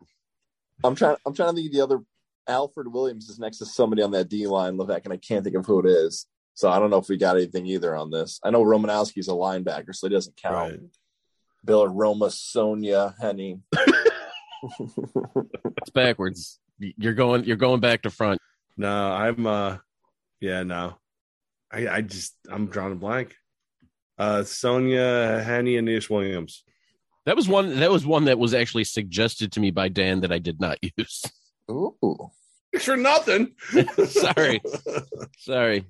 I'm 0.83 0.95
trying. 0.95 1.15
I'm 1.25 1.33
trying 1.33 1.49
to 1.49 1.55
think 1.55 1.67
of 1.67 1.73
the 1.73 1.81
other. 1.81 1.99
Alfred 2.47 2.87
Williams 2.87 3.29
is 3.29 3.39
next 3.39 3.57
to 3.57 3.65
somebody 3.65 4.01
on 4.01 4.11
that 4.11 4.29
D 4.29 4.47
line, 4.47 4.77
Levack, 4.77 5.03
and 5.05 5.13
I 5.13 5.17
can't 5.17 5.43
think 5.43 5.55
of 5.55 5.65
who 5.65 5.79
it 5.79 5.85
is. 5.85 6.25
So 6.53 6.69
I 6.69 6.79
don't 6.79 6.89
know 6.89 6.97
if 6.97 7.07
we 7.09 7.17
got 7.17 7.35
anything 7.35 7.65
either 7.67 7.95
on 7.95 8.09
this. 8.09 8.39
I 8.43 8.49
know 8.49 8.63
Romanowski's 8.63 9.27
a 9.27 9.31
linebacker, 9.31 9.93
so 9.93 10.07
he 10.07 10.13
doesn't 10.13 10.37
count. 10.37 10.71
Right. 10.71 10.79
Bill 11.63 11.79
or 11.81 11.89
Roma, 11.89 12.31
Sonia, 12.31 13.15
Henny. 13.19 13.59
It's 15.77 15.91
backwards. 15.91 16.59
You're 16.79 17.13
going. 17.13 17.43
You're 17.43 17.57
going 17.57 17.79
back 17.79 18.01
to 18.03 18.09
front. 18.09 18.41
No, 18.75 19.11
I'm. 19.11 19.45
uh 19.45 19.77
Yeah, 20.39 20.63
no. 20.63 20.97
I, 21.71 21.87
I 21.87 22.01
just 22.01 22.35
I'm 22.49 22.67
drawing 22.67 22.93
a 22.93 22.95
blank. 22.95 23.35
Uh, 24.17 24.39
Sonja 24.39 25.45
Henie 25.45 25.77
and 25.77 25.85
Nish 25.85 26.09
Williams. 26.09 26.63
That 27.25 27.35
was 27.35 27.47
one. 27.47 27.79
That 27.79 27.91
was 27.91 28.05
one 28.05 28.25
that 28.25 28.39
was 28.39 28.53
actually 28.53 28.85
suggested 28.85 29.51
to 29.53 29.59
me 29.59 29.69
by 29.69 29.89
Dan 29.89 30.21
that 30.21 30.31
I 30.31 30.39
did 30.39 30.59
not 30.59 30.79
use. 30.97 31.23
Ooh. 31.69 32.29
For 32.79 32.97
nothing. 32.97 33.53
Sorry. 34.05 34.61
Sorry. 35.39 35.85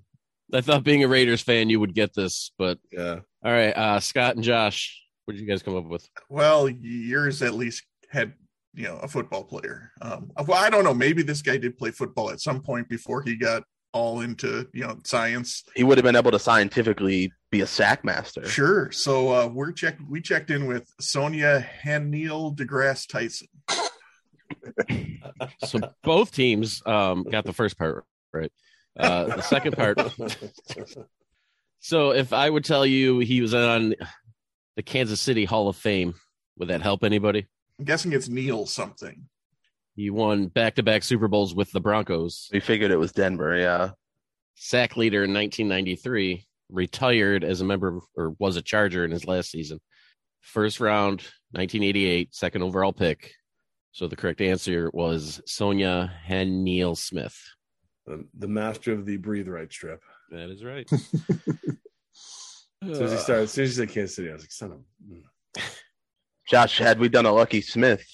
I 0.54 0.62
thought 0.62 0.84
being 0.84 1.04
a 1.04 1.08
Raiders 1.08 1.42
fan 1.42 1.70
you 1.70 1.80
would 1.80 1.94
get 1.94 2.14
this, 2.14 2.52
but 2.58 2.80
yeah. 2.92 3.20
all 3.44 3.52
right. 3.52 3.76
Uh, 3.76 4.00
Scott 4.00 4.36
and 4.36 4.44
Josh, 4.44 5.04
what 5.26 5.34
did 5.34 5.42
you 5.42 5.48
guys 5.48 5.62
come 5.62 5.76
up 5.76 5.86
with? 5.86 6.08
Well, 6.30 6.70
yours 6.70 7.42
at 7.42 7.54
least 7.54 7.84
had 8.10 8.34
you 8.74 8.84
know 8.84 8.98
a 8.98 9.08
football 9.08 9.44
player. 9.44 9.92
Um, 10.02 10.32
well, 10.46 10.64
I 10.64 10.70
don't 10.70 10.84
know. 10.84 10.94
Maybe 10.94 11.24
this 11.24 11.42
guy 11.42 11.58
did 11.58 11.78
play 11.78 11.92
football 11.92 12.30
at 12.30 12.40
some 12.40 12.62
point 12.62 12.88
before 12.88 13.22
he 13.22 13.36
got 13.36 13.64
all 13.92 14.22
into 14.22 14.68
you 14.74 14.84
know 14.84 15.00
science. 15.04 15.64
He 15.76 15.84
would 15.84 15.98
have 15.98 16.06
been 16.06 16.16
able 16.16 16.32
to 16.32 16.40
scientifically 16.40 17.32
be 17.52 17.62
a 17.62 17.68
sack 17.68 18.06
master. 18.06 18.46
Sure. 18.48 18.92
So 18.92 19.34
uh, 19.34 19.48
we're 19.48 19.72
checked. 19.72 20.02
We 20.08 20.22
checked 20.22 20.52
in 20.52 20.68
with 20.68 20.90
Sonia 21.02 21.68
Haniel 21.84 22.56
deGrasse 22.56 23.08
Tyson. 23.08 23.48
So 25.66 25.80
both 26.04 26.32
teams 26.32 26.82
um, 26.86 27.24
got 27.24 27.46
the 27.46 27.54
first 27.54 27.78
part 27.78 28.06
right. 28.34 28.52
Uh, 29.00 29.36
the 29.36 29.42
second 29.42 29.76
part. 29.76 30.00
So 31.80 32.12
if 32.12 32.34
I 32.34 32.50
would 32.50 32.66
tell 32.66 32.86
you 32.86 33.20
he 33.20 33.42
was 33.42 33.54
on 33.54 33.96
the 34.76 34.84
Kansas 34.84 35.22
City 35.22 35.46
Hall 35.46 35.68
of 35.70 35.76
Fame, 35.76 36.16
would 36.58 36.70
that 36.70 36.82
help 36.82 37.04
anybody? 37.04 37.46
I'm 37.80 37.86
guessing 37.86 38.14
it's 38.14 38.28
Neil 38.28 38.66
something. 38.66 39.30
He 39.96 40.10
won 40.10 40.48
back-to-back 40.48 41.04
Super 41.04 41.28
Bowls 41.28 41.56
with 41.56 41.72
the 41.72 41.80
Broncos. 41.80 42.50
We 42.52 42.60
figured 42.60 42.92
it 42.92 42.98
was 42.98 43.12
Denver. 43.12 43.58
Yeah. 43.58 43.92
Sack 44.56 44.98
leader 44.98 45.24
in 45.24 45.34
1993. 45.34 46.46
Retired 46.70 47.44
as 47.44 47.62
a 47.62 47.66
member 47.66 47.88
of, 47.88 48.04
or 48.16 48.36
was 48.40 48.58
a 48.58 48.62
Charger 48.62 49.06
in 49.06 49.12
his 49.12 49.26
last 49.26 49.50
season. 49.50 49.80
First 50.42 50.80
round, 50.80 51.22
1988, 51.52 52.36
second 52.36 52.64
overall 52.64 52.92
pick. 52.92 53.34
So 53.98 54.08
the 54.08 54.16
correct 54.16 54.42
answer 54.42 54.92
was 54.94 55.42
Sonia 55.48 56.14
Haniel 56.30 56.96
Smith. 56.96 57.36
The, 58.06 58.24
the 58.38 58.48
master 58.48 58.94
of 58.94 59.08
the 59.08 59.18
breathe 59.18 59.48
right 59.48 59.74
strip. 59.74 60.04
That 60.30 60.52
is 60.52 60.64
right. 60.64 60.88
As 62.84 62.96
soon 62.96 63.06
as 63.06 63.12
he 63.12 63.18
started, 63.18 63.44
as 63.46 63.52
soon 63.52 63.64
as 63.64 63.72
he 63.72 63.76
said 63.76 63.90
Kansas 63.90 64.16
City, 64.16 64.30
I 64.30 64.34
was 64.34 64.44
like, 64.44 64.52
son 64.52 64.72
of. 64.74 65.64
Josh, 66.48 66.78
had 66.78 67.00
we 67.00 67.10
done 67.10 67.26
a 67.26 67.32
Lucky 67.34 67.60
Smith, 67.60 68.06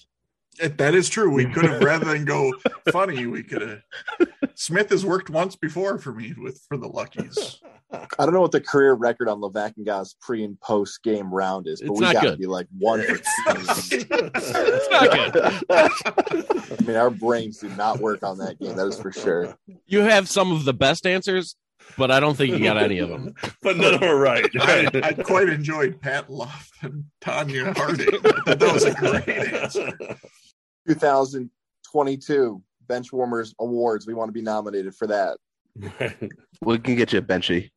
If 0.58 0.78
that 0.78 0.96
is 0.96 1.10
true. 1.10 1.30
We 1.30 1.48
could 1.48 1.66
have 1.66 1.84
rather 1.84 2.06
than 2.06 2.24
go 2.24 2.54
funny. 2.90 3.28
We 3.28 3.44
could 3.44 3.62
have. 3.62 4.30
Smith 4.56 4.90
has 4.90 5.06
worked 5.06 5.30
once 5.30 5.58
before 5.58 5.98
for 5.98 6.14
me 6.14 6.34
with 6.38 6.62
for 6.70 6.78
the 6.78 6.88
Luckies. 6.88 7.60
I 7.94 8.26
don't 8.26 8.34
know 8.34 8.42
what 8.42 8.52
the 8.52 8.62
career 8.62 8.94
record 8.94 9.30
on 9.30 9.40
Levack 9.42 9.78
and 9.78 9.86
Goz's 9.86 10.16
pre 10.20 10.44
and 10.44 10.60
post 10.60 11.04
game 11.04 11.34
round 11.34 11.68
is, 11.68 11.82
but 11.82 11.92
It's 11.92 12.00
we 12.00 12.14
got 12.14 12.22
to 12.22 12.38
be 12.38 12.48
like 12.48 12.68
one 12.78 13.02
for 13.02 13.16
it's 13.16 14.90
not 14.90 15.12
good. 15.12 15.64
I 15.70 16.84
mean, 16.86 16.96
our 16.96 17.10
brains 17.10 17.60
do 17.60 17.70
not 17.70 18.00
work 18.00 18.24
on 18.24 18.38
that 18.40 18.60
game. 18.60 18.76
That 18.76 18.88
is 18.88 19.00
for 19.00 19.12
sure. 19.12 19.56
You 19.86 20.02
have 20.02 20.28
some 20.28 20.52
of 20.52 20.66
the 20.66 20.74
best 20.74 21.06
answers, 21.06 21.56
but 21.98 22.10
I 22.12 22.20
don't 22.20 22.36
think 22.36 22.58
you 22.58 22.64
got 22.64 22.78
any 22.78 23.00
of 23.00 23.10
them. 23.10 23.34
but 23.62 23.78
none 23.78 23.94
of 23.96 24.00
them 24.00 24.10
are 24.10 24.18
right. 24.20 24.50
I, 24.60 24.90
I 25.04 25.14
quite 25.14 25.50
enjoyed 25.50 26.02
Pat 26.02 26.30
Luff 26.32 26.70
and 26.82 27.06
Tanya 27.22 27.74
Harding. 27.76 28.08
That 28.46 28.72
was 28.74 28.86
a 28.86 28.94
great 28.94 29.54
answer. 29.54 29.92
2022 30.88 32.62
Benchwarmers 32.88 33.54
Awards. 33.60 34.08
We 34.08 34.14
want 34.14 34.30
to 34.30 34.34
be 34.34 34.42
nominated 34.42 34.96
for 34.96 35.08
that. 35.08 35.38
we 36.62 36.78
can 36.80 36.96
get 36.96 37.14
you 37.14 37.20
a 37.20 37.22
benchie. 37.22 37.72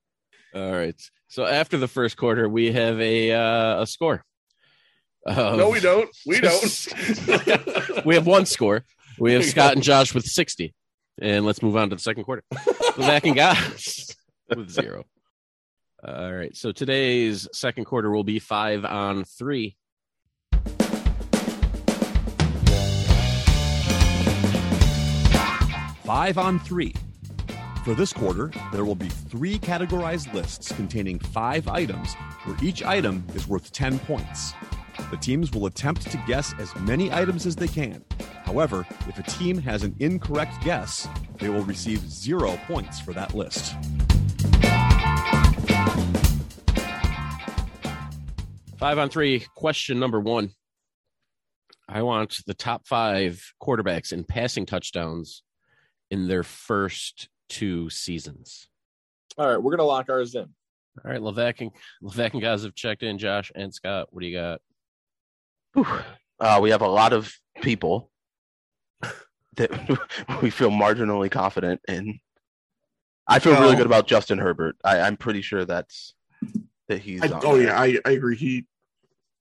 All 0.55 0.73
right. 0.73 0.95
So 1.29 1.45
after 1.45 1.77
the 1.77 1.89
first 1.89 2.17
quarter, 2.17 2.49
we 2.49 2.73
have 2.73 3.01
a 3.01 3.33
uh, 3.33 3.83
a 3.83 3.87
score. 3.87 4.25
of- 5.27 5.59
no, 5.59 5.71
we 5.71 5.81
don't. 5.81 6.09
We 6.27 6.41
don't. 6.41 8.05
we 8.07 8.15
have 8.15 8.27
one 8.27 8.47
score. 8.47 8.85
We 9.19 9.33
have 9.33 9.45
Scott 9.45 9.75
and 9.75 9.83
Josh 9.83 10.15
with 10.15 10.25
60. 10.25 10.75
And 11.21 11.47
let's 11.47 11.63
move 11.63 11.77
on 11.77 11.89
to 11.91 11.97
the 11.97 12.03
second 12.03 12.25
quarter. 12.25 12.43
Levack 12.53 13.25
and 13.25 13.35
Goz 13.35 14.15
with 14.55 14.71
zero. 14.71 15.05
All 16.07 16.33
right. 16.33 16.55
So 16.55 16.73
today's 16.73 17.49
second 17.53 17.87
quarter 17.87 18.11
will 18.11 18.25
be 18.25 18.39
five 18.39 18.85
on 18.85 19.25
three. 19.25 19.77
Five 26.05 26.39
on 26.39 26.61
three. 26.61 26.95
For 27.87 27.95
this 27.95 28.13
quarter, 28.13 28.51
there 28.73 28.85
will 28.85 28.97
be 28.97 29.09
three 29.09 29.61
categorized 29.61 30.35
lists 30.35 30.73
containing 30.73 31.21
five 31.21 31.69
items, 31.69 32.15
where 32.43 32.57
each 32.61 32.83
item 32.83 33.25
is 33.33 33.47
worth 33.47 33.71
10 33.71 34.01
points. 34.01 34.55
The 35.13 35.17
teams 35.17 35.53
will 35.53 35.67
attempt 35.67 36.11
to 36.11 36.21
guess 36.27 36.53
as 36.59 36.75
many 36.81 37.13
items 37.13 37.47
as 37.47 37.55
they 37.55 37.69
can. 37.69 38.05
However, 38.45 38.85
if 39.07 39.21
a 39.21 39.23
team 39.23 39.59
has 39.59 39.85
an 39.85 39.95
incorrect 40.01 40.65
guess, 40.65 41.07
they 41.39 41.49
will 41.49 41.63
receive 41.63 42.01
zero 42.01 42.59
points 42.67 42.99
for 42.99 43.13
that 43.13 43.37
list. 43.37 43.77
Five 48.79 48.99
on 48.99 49.11
three. 49.11 49.47
Question 49.55 50.01
number 50.01 50.19
one. 50.19 50.51
I 51.89 52.03
want 52.03 52.39
the 52.49 52.55
top 52.55 52.85
five 52.85 53.53
quarterbacks 53.63 54.13
in 54.13 54.25
passing 54.25 54.67
touchdowns 54.67 55.45
in 56.11 56.27
their 56.27 56.43
first 56.43 57.29
two 57.49 57.91
seasons. 57.91 58.69
All 59.39 59.47
right, 59.49 59.63
we're 59.63 59.73
gonna 59.77 59.89
lock 59.89 60.09
ours 60.09 60.35
in. 60.35 60.49
All 61.05 61.11
right, 61.11 61.21
Levack 61.21 61.61
and 61.61 61.71
Levack 62.03 62.33
and 62.33 62.41
Goz 62.43 62.63
have 62.65 62.75
checked 62.75 63.03
in. 63.03 63.19
Josh 63.19 63.53
and 63.55 63.73
Scott, 63.73 64.09
what 64.11 64.21
do 64.23 64.27
you 64.27 64.37
got? 64.37 64.61
Uh, 66.41 66.59
we 66.63 66.71
have 66.71 66.83
a 66.83 66.89
lot 66.89 67.13
of 67.13 67.33
people 67.63 68.11
that 69.57 69.71
we 70.43 70.51
feel 70.51 70.71
marginally 70.71 71.31
confident 71.31 71.81
in. 71.89 72.19
I 73.29 73.39
feel 73.41 73.59
really 73.61 73.77
good 73.77 73.87
about 73.87 74.07
Justin 74.07 74.39
Herbert. 74.39 74.77
I, 74.85 75.01
I'm 75.01 75.17
pretty 75.17 75.43
sure 75.43 75.65
that's 75.65 76.15
that 76.89 77.01
he's. 77.01 77.23
I, 77.23 77.29
on 77.29 77.41
oh 77.45 77.57
there. 77.59 77.67
yeah, 77.69 77.81
I, 77.81 77.99
I 78.05 78.11
agree. 78.13 78.37
He 78.37 78.67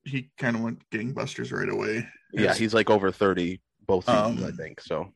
he 0.03 0.29
kind 0.37 0.55
of 0.55 0.61
went 0.61 0.81
gangbusters 0.89 1.51
right 1.53 1.69
away. 1.69 2.07
yeah, 2.33 2.53
he's 2.53 2.73
like 2.73 2.89
over 2.89 3.11
thirty 3.11 3.61
both 3.87 4.05
seasons, 4.05 4.41
Um, 4.41 4.47
I 4.47 4.51
think. 4.51 4.81
So, 4.81 5.13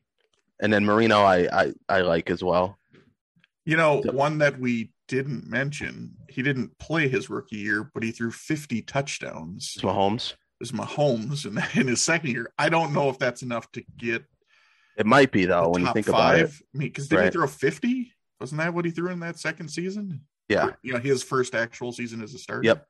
and 0.60 0.72
then 0.72 0.84
Marino, 0.84 1.20
I 1.20 1.48
I, 1.52 1.72
I 1.88 2.00
like 2.02 2.30
as 2.30 2.42
well. 2.42 2.78
You 3.70 3.76
know, 3.76 4.02
So- 4.04 4.10
one 4.12 4.38
that 4.38 4.58
we 4.58 4.92
didn't 5.06 5.46
mention. 5.46 6.16
He 6.28 6.42
didn't 6.42 6.76
play 6.78 7.06
his 7.08 7.30
rookie 7.30 7.58
year, 7.58 7.88
but 7.94 8.02
he 8.02 8.10
threw 8.10 8.32
50 8.32 8.82
touchdowns. 8.82 9.74
It's 9.76 9.84
Mahomes. 9.84 10.32
It 10.32 10.36
was 10.58 10.72
Mahomes 10.72 11.46
in, 11.46 11.56
in 11.80 11.86
his 11.86 12.02
second 12.02 12.30
year. 12.30 12.52
I 12.58 12.68
don't 12.68 12.92
know 12.92 13.08
if 13.10 13.18
that's 13.20 13.42
enough 13.42 13.70
to 13.72 13.84
get 13.96 14.24
It 14.96 15.06
might 15.06 15.30
be 15.30 15.44
though 15.46 15.68
when 15.68 15.82
you 15.86 15.92
think 15.92 16.06
five. 16.06 16.14
about 16.40 16.50
it. 16.50 16.54
I 16.74 16.78
mean, 16.78 16.88
because 16.88 17.06
did 17.06 17.22
he 17.24 17.30
throw 17.30 17.46
50? 17.46 18.12
Wasn't 18.40 18.58
that 18.58 18.74
what 18.74 18.84
he 18.84 18.90
threw 18.90 19.10
in 19.12 19.20
that 19.20 19.38
second 19.38 19.68
season? 19.68 20.22
Yeah. 20.48 20.66
Or, 20.66 20.78
you 20.82 20.92
know, 20.92 20.98
his 20.98 21.22
first 21.22 21.54
actual 21.54 21.92
season 21.92 22.22
as 22.22 22.34
a 22.34 22.38
starter. 22.38 22.64
Yep. 22.64 22.86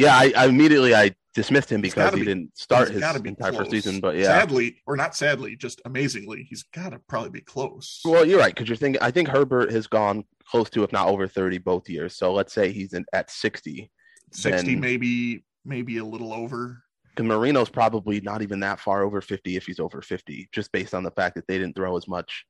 Yeah, 0.00 0.16
I, 0.16 0.32
I 0.36 0.46
immediately 0.46 0.94
I 0.94 1.14
dismissed 1.34 1.70
him 1.70 1.80
because 1.80 2.12
he 2.14 2.20
be- 2.20 2.26
didn't 2.26 2.56
start 2.56 2.90
his 2.90 3.02
entire 3.02 3.52
first 3.52 3.70
season. 3.70 4.00
But 4.00 4.16
yeah, 4.16 4.24
Sadly, 4.24 4.76
or 4.86 4.96
not 4.96 5.14
sadly, 5.14 5.56
just 5.56 5.80
amazingly, 5.84 6.46
he's 6.48 6.62
got 6.62 6.90
to 6.90 6.98
probably 7.08 7.30
be 7.30 7.40
close. 7.40 8.00
Well, 8.04 8.24
you're 8.24 8.38
right 8.38 8.54
because 8.54 8.68
you're 8.68 8.76
thinking. 8.76 9.02
I 9.02 9.10
think 9.10 9.28
Herbert 9.28 9.70
has 9.72 9.86
gone 9.86 10.24
close 10.48 10.70
to, 10.70 10.82
if 10.82 10.92
not 10.92 11.08
over, 11.08 11.26
thirty 11.26 11.58
both 11.58 11.88
years. 11.88 12.16
So 12.16 12.32
let's 12.32 12.52
say 12.52 12.72
he's 12.72 12.92
in, 12.92 13.04
at 13.12 13.30
sixty. 13.30 13.90
60, 14.32 14.76
maybe, 14.76 15.44
maybe 15.64 15.98
a 15.98 16.04
little 16.04 16.32
over. 16.32 16.84
Because 17.08 17.26
Marino's 17.26 17.68
probably 17.68 18.20
not 18.20 18.42
even 18.42 18.60
that 18.60 18.78
far 18.78 19.02
over 19.02 19.20
fifty 19.20 19.56
if 19.56 19.66
he's 19.66 19.80
over 19.80 20.00
fifty, 20.02 20.48
just 20.52 20.70
based 20.70 20.94
on 20.94 21.02
the 21.02 21.10
fact 21.10 21.34
that 21.34 21.48
they 21.48 21.58
didn't 21.58 21.74
throw 21.74 21.96
as 21.96 22.06
much 22.06 22.46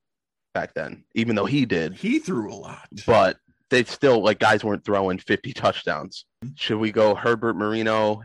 back 0.53 0.75
then, 0.75 1.05
even 1.15 1.37
though 1.37 1.47
he 1.47 1.65
did. 1.65 1.95
He 1.95 2.19
threw 2.19 2.53
a 2.53 2.55
lot. 2.55 2.89
But 3.07 3.39
they 3.71 3.85
still 3.85 4.23
like 4.23 4.39
guys 4.39 4.63
weren't 4.63 4.85
throwing 4.85 5.19
fifty 5.19 5.53
touchdowns. 5.53 6.27
Should 6.57 6.79
we 6.79 6.93
go 6.93 7.15
Herbert 7.15 7.55
Marino? 7.57 8.23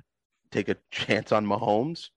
Take 0.52 0.70
a 0.70 0.76
chance 0.92 1.32
on 1.32 1.46
Mahomes. 1.46 2.10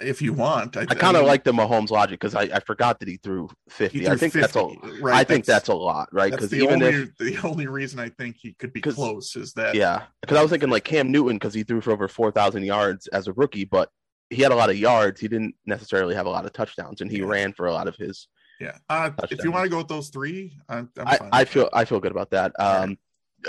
if 0.00 0.20
you 0.20 0.32
want, 0.32 0.76
I, 0.76 0.82
I 0.82 0.86
kind 0.86 1.16
of 1.16 1.22
mean, 1.22 1.28
like 1.28 1.44
the 1.44 1.52
Mahomes 1.52 1.90
logic 1.90 2.20
because 2.20 2.34
I, 2.34 2.42
I 2.42 2.60
forgot 2.60 2.98
that 3.00 3.08
he 3.08 3.16
threw 3.18 3.48
he 3.66 3.70
fifty. 3.70 4.00
threw 4.04 4.12
I 4.12 4.16
think 4.16 4.32
that's 4.32 4.56
a 4.56 4.64
right, 5.00 5.14
I 5.16 5.24
think 5.24 5.44
that's 5.44 5.68
a 5.68 5.74
lot, 5.74 6.08
right? 6.12 6.32
Because 6.32 6.50
the 6.50 6.58
even 6.58 6.82
only 6.82 6.86
if 7.02 7.16
the 7.18 7.38
only 7.46 7.66
reason 7.66 8.00
I 8.00 8.08
think 8.10 8.36
he 8.38 8.52
could 8.54 8.72
be 8.72 8.80
close 8.80 9.36
is 9.36 9.52
that 9.54 9.74
Yeah, 9.74 10.02
because 10.22 10.36
I 10.38 10.42
was 10.42 10.50
thinking 10.50 10.70
like 10.70 10.84
Cam 10.84 11.10
Newton 11.10 11.36
because 11.36 11.54
he 11.54 11.62
threw 11.62 11.80
for 11.80 11.92
over 11.92 12.08
four 12.08 12.30
thousand 12.30 12.64
yards 12.64 13.06
as 13.08 13.28
a 13.28 13.32
rookie, 13.32 13.64
but 13.64 13.90
he 14.30 14.42
had 14.42 14.50
a 14.52 14.56
lot 14.56 14.70
of 14.70 14.76
yards. 14.76 15.20
He 15.20 15.28
didn't 15.28 15.54
necessarily 15.66 16.14
have 16.16 16.26
a 16.26 16.30
lot 16.30 16.44
of 16.44 16.52
touchdowns, 16.52 17.00
and 17.00 17.10
he 17.10 17.18
Yeah. 17.18 17.26
ran 17.26 17.52
for 17.52 17.66
a 17.66 17.72
lot 17.72 17.88
of 17.88 17.96
his. 17.96 18.28
Yeah. 18.60 18.78
Uh, 18.88 19.10
if 19.30 19.44
you 19.44 19.50
want 19.50 19.64
to 19.64 19.70
go 19.70 19.78
with 19.78 19.88
those 19.88 20.08
three, 20.08 20.56
I'm, 20.68 20.90
I'm 20.98 21.06
I, 21.06 21.16
fine 21.16 21.28
I 21.32 21.40
with 21.40 21.48
feel. 21.48 21.70
I 21.72 21.84
feel 21.84 22.00
good 22.00 22.12
about 22.12 22.30
that. 22.30 22.52
Um, 22.58 22.98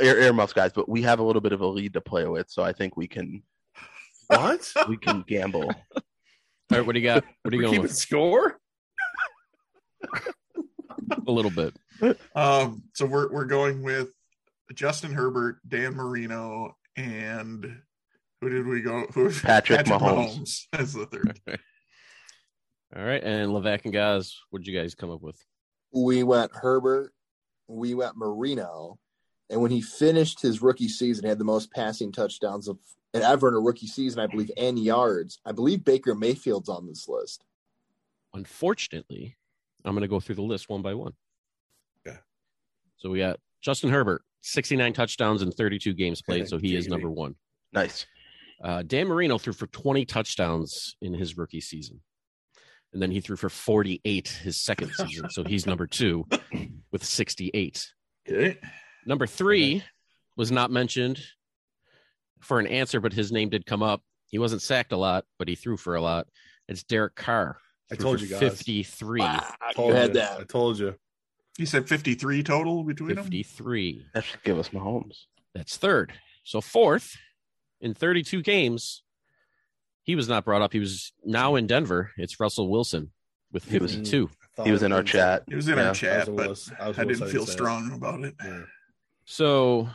ear, 0.02 0.20
earmuffs, 0.20 0.54
guys, 0.54 0.72
but 0.74 0.90
we 0.90 1.02
have 1.04 1.20
a 1.20 1.24
little 1.24 1.42
bit 1.42 1.54
of 1.54 1.62
a 1.62 1.68
lead 1.68 1.94
to 1.94 2.02
play 2.02 2.26
with, 2.26 2.50
so 2.50 2.64
I 2.64 2.74
think 2.74 2.98
we 2.98 3.08
can 3.08 3.44
what? 4.28 4.72
we 4.88 4.98
can 4.98 5.24
gamble. 5.28 5.64
All 5.96 6.78
right, 6.78 6.86
what 6.86 6.94
do 6.94 7.00
you 7.00 7.06
got? 7.06 7.24
What 7.44 7.54
are 7.54 7.58
you 7.58 7.62
We're 7.62 7.68
going 7.68 7.72
keeping 7.74 7.84
with? 7.84 7.96
score? 7.96 8.60
A 11.28 11.32
little 11.32 11.52
bit. 11.52 11.74
Um, 12.36 12.84
so 12.94 13.06
we're 13.06 13.32
we're 13.32 13.46
going 13.46 13.82
with 13.82 14.10
Justin 14.74 15.14
Herbert, 15.14 15.60
Dan 15.68 15.96
Marino, 15.96 16.76
and 16.98 17.82
who 18.42 18.50
did 18.50 18.68
we 18.68 18.82
go? 18.82 19.06
Who 19.14 19.32
Patrick 19.32 19.86
Mahomes. 19.86 20.66
as 20.74 20.94
the 20.94 21.06
third. 21.06 21.40
All 22.96 23.04
right. 23.04 23.24
And 23.24 23.52
Levack 23.52 23.84
and 23.84 23.94
Goz, 23.94 24.40
what 24.50 24.60
did 24.62 24.68
you 24.68 24.80
guys 24.80 24.96
come 24.96 25.12
up 25.12 25.22
with? 25.22 25.44
We 25.94 26.24
went 26.24 26.52
Herbert, 26.54 27.14
we 27.68 27.94
went 27.94 28.18
Marino, 28.18 29.00
and 29.50 29.62
when 29.62 29.72
he 29.72 29.82
finished 29.82 30.42
his 30.42 30.62
rookie 30.62 30.88
season, 30.90 31.26
he 31.26 31.30
had 31.30 31.40
the 31.40 31.46
most 31.46 31.72
passing 31.72 32.12
touchdowns 32.12 32.68
of 32.68 32.78
ever 33.14 33.48
in 33.48 33.56
a 33.56 33.60
rookie 33.60 33.88
season, 33.88 34.20
I 34.20 34.28
believe, 34.28 34.52
and 34.58 34.78
yards. 34.78 35.40
I 35.46 35.52
believe 35.52 35.84
Baker 35.84 36.14
Mayfield's 36.14 36.70
on 36.70 36.86
this 36.86 37.08
list. 37.08 37.44
Unfortunately, 38.34 39.38
I'm 39.86 39.94
going 39.94 40.02
to 40.02 40.08
go 40.08 40.20
through 40.20 40.36
the 40.36 40.42
list 40.42 40.70
one 40.70 40.82
by 40.82 40.94
one. 40.94 41.14
Okay. 42.06 42.18
So 42.98 43.10
we 43.10 43.20
got 43.20 43.40
Justin 43.62 43.90
Herbert, 43.90 44.24
69 44.42 44.94
touchdowns 44.94 45.42
in 45.42 45.52
32 45.52 45.94
games 45.94 46.22
played. 46.22 46.42
Okay, 46.42 46.50
So 46.50 46.58
he 46.58 46.76
is 46.76 46.88
number 46.88 47.10
one. 47.10 47.36
Nice. 47.74 48.06
Uh, 48.62 48.84
Dan 48.84 49.08
Marino 49.08 49.38
threw 49.38 49.54
for 49.54 49.68
20 49.68 50.06
touchdowns 50.06 50.96
in 51.02 51.14
his 51.14 51.38
rookie 51.38 51.62
season. 51.62 52.02
And 52.98 53.02
then 53.04 53.12
he 53.12 53.22
threw 53.22 53.36
for 53.36 53.48
48 53.48 54.28
his 54.28 54.58
second 54.58 54.92
season. 54.96 55.30
So 55.30 55.44
he's 55.44 55.68
number 55.68 55.86
two 55.86 56.26
with 56.92 57.06
68. 57.06 57.94
Okay. 58.28 58.58
Number 59.06 59.28
three 59.28 59.84
was 60.36 60.52
not 60.52 60.72
mentioned 60.72 61.22
for 62.40 62.60
an 62.60 62.66
answer, 62.66 63.00
but 63.00 63.14
his 63.14 63.32
name 63.32 63.50
did 63.50 63.68
come 63.68 63.84
up. 63.84 64.02
He 64.32 64.40
wasn't 64.40 64.64
sacked 64.64 64.94
a 64.94 64.98
lot, 64.98 65.26
but 65.38 65.48
he 65.48 65.54
threw 65.54 65.78
for 65.78 65.94
a 65.94 66.02
lot. 66.02 66.26
It's 66.68 66.82
Derek 66.82 67.14
Carr. 67.14 67.60
I 67.92 67.96
told 67.98 68.20
you 68.20 68.30
guys. 68.30 68.40
53. 68.40 69.22
Ah, 69.22 69.56
Told 69.76 69.90
you 69.90 69.94
had 69.96 70.14
that. 70.16 70.40
I 70.40 70.44
told 70.46 70.80
you. 70.80 70.96
You 71.60 71.68
said 71.68 71.88
53 71.88 72.42
total 72.42 72.84
between 72.84 73.14
them? 73.14 73.26
53. 73.26 74.08
That 74.16 74.24
should 74.24 74.42
give 74.42 74.58
us 74.58 74.70
Mahomes. 74.70 75.26
That's 75.54 75.78
third. 75.78 76.14
So 76.44 76.62
fourth 76.62 77.16
in 77.80 77.94
32 77.94 78.42
games, 78.42 79.04
he 80.08 80.16
was 80.16 80.28
not 80.28 80.46
brought 80.46 80.64
up. 80.64 80.74
He 80.74 80.80
was 80.80 81.12
now 81.24 81.54
in 81.56 81.68
Denver. 81.68 82.12
It's 82.18 82.40
Russell 82.40 82.70
Wilson 82.70 83.12
with 83.52 83.66
He 83.66 83.78
was- 83.78 83.94
52. 83.94 84.30
He 84.64 84.72
was 84.72 84.82
in 84.82 84.92
our 84.92 85.04
chat. 85.04 85.44
He 85.48 85.54
was 85.54 85.68
in 85.68 85.78
Yeah. 85.78 85.90
our 85.90 85.94
chat, 85.94 86.28
I 86.28 86.32
was 86.32 86.36
but 86.36 86.82
I 86.82 86.88
was 86.88 86.98
I 86.98 87.02
almost 87.04 87.20
didn't 87.20 87.32
feel 87.32 87.46
saying. 87.46 87.58
strong 87.58 87.92
about 87.92 88.24
it. 88.24 88.34
Yeah. 88.44 88.64
So 89.26 89.90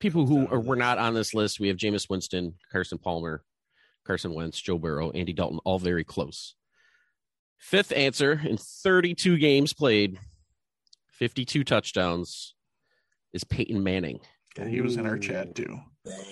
people 0.00 0.26
who 0.26 0.48
are, 0.48 0.58
were 0.58 0.74
not 0.74 0.98
on 0.98 1.14
this 1.14 1.32
list, 1.34 1.60
we 1.60 1.68
have 1.68 1.76
Jameis 1.76 2.08
Winston, 2.10 2.54
Carson 2.72 2.98
Palmer, 2.98 3.44
Carson 4.04 4.34
Wentz, 4.34 4.60
Joe 4.60 4.78
Burrow, 4.78 5.10
Andy 5.12 5.32
Dalton, 5.32 5.60
all 5.64 5.78
very 5.78 6.02
close. 6.02 6.56
Fifth 7.56 7.92
answer 7.92 8.40
in 8.44 8.56
32 8.56 9.38
games 9.38 9.72
played, 9.72 10.18
52 11.12 11.62
touchdowns, 11.62 12.54
is 13.32 13.44
Peyton 13.44 13.84
Manning. 13.84 14.18
Yeah, 14.58 14.66
he 14.66 14.80
was 14.80 14.96
in 14.96 15.06
our 15.06 15.18
chat 15.18 15.54
too. 15.54 15.78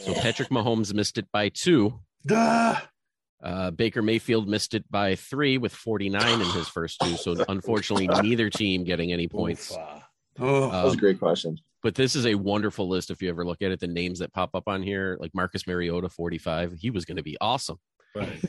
So 0.01 0.14
Patrick 0.14 0.49
Mahomes 0.49 0.93
missed 0.93 1.16
it 1.16 1.31
by 1.31 1.49
two. 1.51 2.01
Duh. 2.26 2.76
Uh, 3.42 3.70
Baker 3.70 4.02
Mayfield 4.02 4.48
missed 4.48 4.74
it 4.74 4.85
by 4.90 5.14
three 5.14 5.56
with 5.59 5.72
49 5.72 6.40
in 6.40 6.46
his 6.50 6.68
first 6.68 7.00
two. 7.02 7.16
So 7.16 7.37
unfortunately, 7.48 8.06
neither 8.09 8.50
team 8.50 8.85
getting 8.85 9.12
any 9.12 9.28
points. 9.28 9.72
Oof. 9.72 9.78
Oh, 10.38 10.70
That 10.70 10.85
was 10.85 10.92
a 10.92 10.96
Um, 10.96 11.00
great 11.00 11.18
question. 11.18 11.56
but 11.83 11.94
this 11.94 12.14
is 12.14 12.26
a 12.26 12.35
wonderful 12.35 12.88
list. 12.88 13.11
If 13.11 13.22
you 13.22 13.30
ever 13.30 13.44
look 13.46 13.62
at 13.62 13.70
it, 13.70 13.80
the 13.80 13.87
names 13.87 14.18
that 14.18 14.33
pop 14.33 14.54
up 14.54 14.64
on 14.68 14.83
here, 14.83 15.16
like 15.20 15.30
Marcus 15.35 15.66
Mariota, 15.66 16.09
45, 16.11 16.74
he 16.78 16.90
was 16.90 17.04
going 17.06 17.16
to 17.16 17.22
be 17.22 17.37
awesome. 17.40 17.78
Right. 18.14 18.42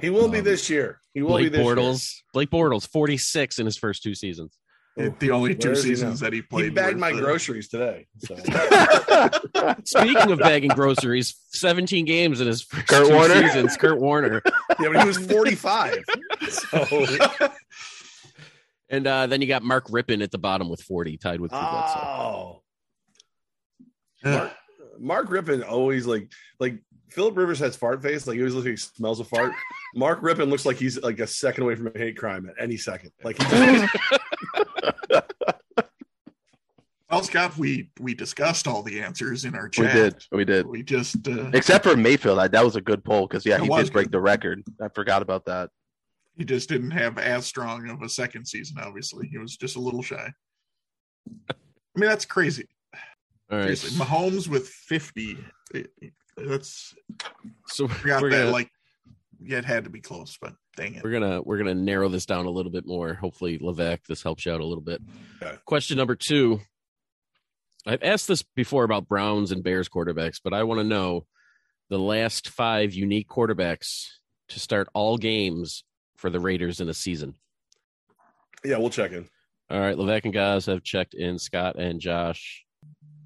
He 0.00 0.08
will 0.10 0.28
be 0.28 0.38
Um, 0.38 0.44
this 0.44 0.68
year. 0.70 1.00
He 1.14 1.20
will 1.22 1.30
Blake 1.30 1.44
be 1.52 1.58
this 1.58 1.66
Bortles, 1.66 2.14
Blake 2.32 2.50
Bortles, 2.50 2.88
46 2.88 3.58
in 3.58 3.66
his 3.66 3.76
first 3.76 4.02
two 4.02 4.14
seasons. 4.14 4.56
Year. 4.96 5.14
the 5.18 5.30
only 5.30 5.54
two 5.54 5.68
Where 5.68 5.72
is 5.72 5.84
he 5.84 5.90
seasons 5.90 6.20
that 6.20 6.32
he 6.32 6.42
played. 6.42 6.64
He 6.64 6.70
bagged 6.70 6.98
my 6.98 7.12
the- 7.12 7.20
groceries 7.20 7.68
today. 7.68 8.06
So. 8.18 8.36
Speaking 9.84 10.30
of 10.30 10.38
bagging 10.38 10.70
groceries, 10.70 11.34
17 11.52 12.04
games 12.04 12.40
in 12.40 12.46
his 12.46 12.62
first 12.62 12.88
Kurt 12.88 13.06
two 13.06 13.14
Warner? 13.14 13.34
seasons. 13.34 13.76
Kurt 13.76 13.98
Warner. 14.00 14.42
yeah, 14.80 14.90
but 14.92 15.00
he 15.00 15.06
was 15.06 15.18
45. 15.18 16.04
So, 16.48 17.06
And 18.90 19.06
uh, 19.06 19.26
then 19.26 19.40
you 19.40 19.48
got 19.48 19.62
Mark 19.62 19.88
Rypien 19.88 20.22
at 20.22 20.30
the 20.30 20.38
bottom 20.38 20.68
with 20.68 20.82
40, 20.82 21.16
tied 21.16 21.40
with 21.40 21.52
oh. 21.54 22.60
Mark, 24.22 24.52
Mark 24.98 25.28
Rypien 25.30 25.66
always 25.66 26.06
like 26.06 26.30
like 26.60 26.78
Philip 27.12 27.36
Rivers 27.36 27.58
has 27.60 27.76
fart 27.76 28.02
face. 28.02 28.26
Like 28.26 28.34
he 28.36 28.40
always 28.40 28.54
looks 28.54 28.64
like 28.64 28.72
he 28.72 28.76
smells 28.76 29.20
a 29.20 29.24
fart. 29.24 29.52
Mark 29.94 30.20
Rypien 30.22 30.48
looks 30.48 30.66
like 30.66 30.76
he's 30.76 31.00
like 31.00 31.20
a 31.20 31.26
second 31.26 31.64
away 31.64 31.74
from 31.74 31.88
a 31.94 31.98
hate 31.98 32.16
crime 32.16 32.48
at 32.48 32.54
any 32.62 32.76
second. 32.76 33.12
Like 33.22 33.40
he 33.40 33.44
just, 33.48 33.96
Well, 37.10 37.22
Scott, 37.22 37.58
we 37.58 37.90
we 38.00 38.14
discussed 38.14 38.66
all 38.66 38.82
the 38.82 39.00
answers 39.00 39.44
in 39.44 39.54
our 39.54 39.68
chat. 39.68 39.84
We 39.84 40.00
did. 40.00 40.24
We 40.32 40.44
did. 40.46 40.66
We 40.66 40.82
just 40.82 41.28
uh, 41.28 41.50
Except 41.52 41.84
for 41.84 41.94
Mayfield. 41.94 42.38
I, 42.38 42.48
that 42.48 42.64
was 42.64 42.74
a 42.76 42.80
good 42.80 43.04
poll 43.04 43.26
because, 43.26 43.44
yeah, 43.44 43.58
he 43.58 43.68
was 43.68 43.84
did 43.84 43.92
break 43.92 44.10
the 44.10 44.20
record. 44.20 44.62
I 44.80 44.88
forgot 44.88 45.20
about 45.20 45.44
that. 45.44 45.68
he 46.38 46.46
just 46.46 46.70
didn't 46.70 46.92
have 46.92 47.18
as 47.18 47.44
strong 47.44 47.86
of 47.90 48.00
a 48.00 48.08
second 48.08 48.46
season. 48.46 48.78
Obviously, 48.80 49.28
he 49.28 49.36
was 49.36 49.58
just 49.58 49.76
a 49.76 49.78
little 49.78 50.00
shy. 50.00 50.32
I 51.50 51.54
mean, 51.94 52.08
that's 52.08 52.24
crazy. 52.24 52.66
All 53.50 53.58
right. 53.58 53.76
Seriously, 53.76 53.90
Mahomes 54.02 54.48
with 54.48 54.66
fifty. 54.68 55.36
It- 56.38 56.48
That's 56.48 56.94
So 57.66 57.88
forgot 57.88 58.22
we're 58.22 58.30
that. 58.30 58.38
gonna, 58.38 58.50
Like, 58.50 58.70
yeah, 59.40 59.58
it 59.58 59.64
had 59.64 59.84
to 59.84 59.90
be 59.90 60.00
close, 60.00 60.36
but 60.40 60.54
dang 60.76 60.94
it. 60.94 61.04
we're 61.04 61.12
gonna 61.12 61.42
we're 61.42 61.58
gonna 61.58 61.74
narrow 61.74 62.08
this 62.08 62.26
down 62.26 62.46
a 62.46 62.50
little 62.50 62.72
bit 62.72 62.86
more. 62.86 63.14
Hopefully, 63.14 63.58
Levack, 63.58 64.00
this 64.08 64.22
helps 64.22 64.46
you 64.46 64.52
out 64.52 64.60
a 64.60 64.66
little 64.66 64.82
bit. 64.84 65.00
Okay. 65.42 65.56
Question 65.66 65.96
number 65.96 66.14
two. 66.16 66.60
I've 67.84 68.02
asked 68.04 68.28
this 68.28 68.42
before 68.42 68.84
about 68.84 69.08
Browns 69.08 69.50
and 69.50 69.64
Bears 69.64 69.88
quarterbacks, 69.88 70.40
but 70.42 70.54
I 70.54 70.62
want 70.62 70.78
to 70.80 70.84
know 70.84 71.26
the 71.90 71.98
last 71.98 72.48
five 72.48 72.94
unique 72.94 73.28
quarterbacks 73.28 74.06
to 74.50 74.60
start 74.60 74.88
all 74.94 75.18
games 75.18 75.82
for 76.16 76.30
the 76.30 76.38
Raiders 76.38 76.80
in 76.80 76.88
a 76.88 76.94
season. 76.94 77.34
yeah, 78.64 78.76
we'll 78.76 78.90
check 78.90 79.10
in. 79.10 79.28
All 79.68 79.80
right, 79.80 79.96
Levack 79.96 80.24
and 80.24 80.32
Goz 80.32 80.66
have 80.66 80.84
checked 80.84 81.14
in. 81.14 81.38
Scott 81.40 81.74
and 81.76 82.00
Josh, 82.00 82.64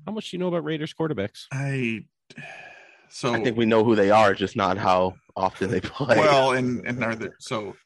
how 0.06 0.12
much 0.12 0.30
do 0.30 0.36
you 0.36 0.40
know 0.40 0.48
about 0.48 0.64
Raiders 0.64 0.94
quarterbacks? 0.94 1.44
I 1.52 2.06
so 3.08 3.32
I 3.34 3.42
think 3.42 3.56
we 3.56 3.66
know 3.66 3.84
who 3.84 3.94
they 3.94 4.10
are, 4.10 4.34
just 4.34 4.56
not 4.56 4.78
how 4.78 5.14
often 5.36 5.70
they 5.70 5.80
play. 5.80 6.16
well, 6.18 6.52
and 6.52 6.86
and 6.86 7.02
are 7.04 7.14
there 7.14 7.36
so 7.38 7.76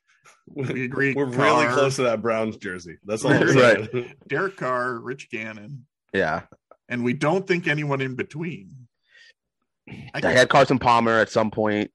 we 0.52 0.85
agree. 0.85 1.14
We're 1.14 1.26
really 1.26 1.66
close 1.68 1.96
to 1.96 2.02
that 2.04 2.22
Browns 2.22 2.56
jersey. 2.56 2.96
That's 3.04 3.24
all 3.24 3.33
I'm 3.33 3.56
Right. 3.56 4.28
Derek 4.28 4.56
Carr, 4.56 4.98
Rich 4.98 5.30
Gannon, 5.30 5.87
yeah. 6.12 6.42
and 6.88 7.04
we 7.04 7.12
don't 7.12 7.46
think 7.46 7.68
anyone 7.68 8.00
in 8.00 8.16
between. 8.16 8.88
I, 9.88 10.20
I 10.22 10.33
had 10.33 10.48
Carson 10.48 10.78
Palmer 10.78 11.18
at 11.18 11.30
some 11.30 11.50
point. 11.50 11.90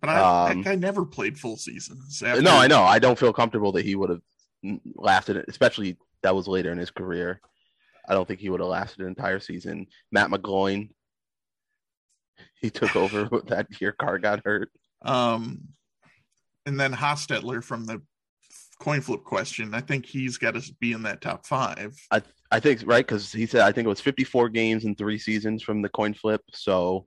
but 0.00 0.10
I, 0.10 0.50
um, 0.50 0.62
that 0.62 0.64
guy 0.70 0.74
never 0.76 1.04
played 1.04 1.38
full 1.38 1.56
seasons. 1.56 2.22
after- 2.22 2.42
No, 2.42 2.52
I 2.56 2.66
know. 2.66 2.82
I 2.82 2.98
don't 2.98 3.18
feel 3.18 3.32
comfortable 3.32 3.72
that 3.72 3.84
he 3.84 3.94
would 3.96 4.10
have 4.10 4.22
lasted, 4.94 5.36
it, 5.36 5.46
especially 5.48 5.96
that 6.22 6.34
was 6.34 6.46
later 6.46 6.70
in 6.70 6.78
his 6.78 6.90
career. 6.90 7.40
I 8.08 8.14
don't 8.14 8.26
think 8.26 8.40
he 8.40 8.50
would 8.50 8.60
have 8.60 8.68
lasted 8.68 9.00
an 9.00 9.06
entire 9.08 9.40
season. 9.40 9.86
Matt 10.12 10.30
McGloin, 10.30 10.90
he 12.60 12.70
took 12.70 12.94
over 12.96 13.28
that 13.46 13.66
year. 13.80 13.92
Carr 13.92 14.18
got 14.18 14.42
hurt. 14.44 14.70
Um, 15.02 15.68
and 16.66 16.78
then 16.78 16.92
Hostetler 16.92 17.62
from 17.64 17.86
the 17.86 18.02
coin 18.80 19.00
flip 19.00 19.24
question. 19.24 19.74
I 19.74 19.80
think 19.80 20.06
he's 20.06 20.38
got 20.38 20.54
to 20.54 20.74
be 20.80 20.92
in 20.92 21.02
that 21.02 21.20
top 21.20 21.46
five. 21.46 21.96
I 22.52 22.58
think 22.60 22.82
right 22.84 23.06
because 23.06 23.32
he 23.32 23.46
said 23.46 23.60
I 23.60 23.70
think 23.72 23.86
it 23.86 23.88
was 23.88 24.00
54 24.00 24.48
games 24.48 24.84
in 24.84 24.94
three 24.96 25.18
seasons 25.18 25.62
from 25.62 25.82
the 25.82 25.88
coin 25.88 26.14
flip. 26.14 26.42
So 26.52 27.06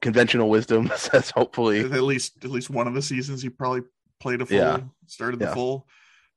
conventional 0.00 0.48
wisdom 0.48 0.90
says 0.96 1.30
hopefully 1.30 1.80
At 1.80 2.02
least 2.02 2.44
at 2.44 2.50
least 2.50 2.70
one 2.70 2.86
of 2.86 2.94
the 2.94 3.02
seasons 3.02 3.42
he 3.42 3.48
probably 3.50 3.82
played 4.20 4.40
a 4.40 4.46
full, 4.46 4.56
Yeah. 4.56 4.80
started 5.06 5.40
the 5.40 5.46
Yeah. 5.46 5.54
full. 5.54 5.86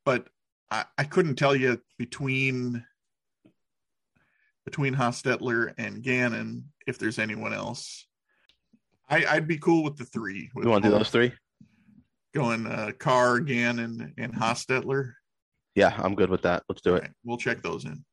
But 0.05 0.27
I, 0.71 0.85
I 0.97 1.03
couldn't 1.05 1.35
tell 1.35 1.55
you 1.55 1.81
between 1.97 2.83
between 4.65 4.95
Hostetler 4.95 5.73
and 5.77 6.03
Gannon 6.03 6.65
if 6.89 6.97
there's 6.97 7.19
anyone 7.19 7.53
else. 7.53 8.05
I, 9.09 9.25
I'd 9.25 9.47
be 9.47 9.57
cool 9.57 9.83
with 9.83 9.97
the 9.97 10.05
three. 10.05 10.49
With 10.53 10.65
you 10.65 10.71
want 10.71 10.83
to 10.83 10.89
do 10.89 10.97
those 10.97 11.09
three. 11.09 11.31
Going 12.35 12.67
uh, 12.67 12.91
Carr, 12.99 13.39
Gannon, 13.39 14.13
and 14.17 14.33
Hostetler. 14.33 15.13
Yeah, 15.75 15.95
I'm 15.97 16.15
good 16.15 16.29
with 16.29 16.41
that. 16.43 16.63
Let's 16.67 16.81
do 16.81 16.91
All 16.91 16.97
it. 16.97 17.01
right, 17.03 17.11
we'll 17.23 17.37
check 17.37 17.61
those 17.61 17.85
in. 17.85 18.03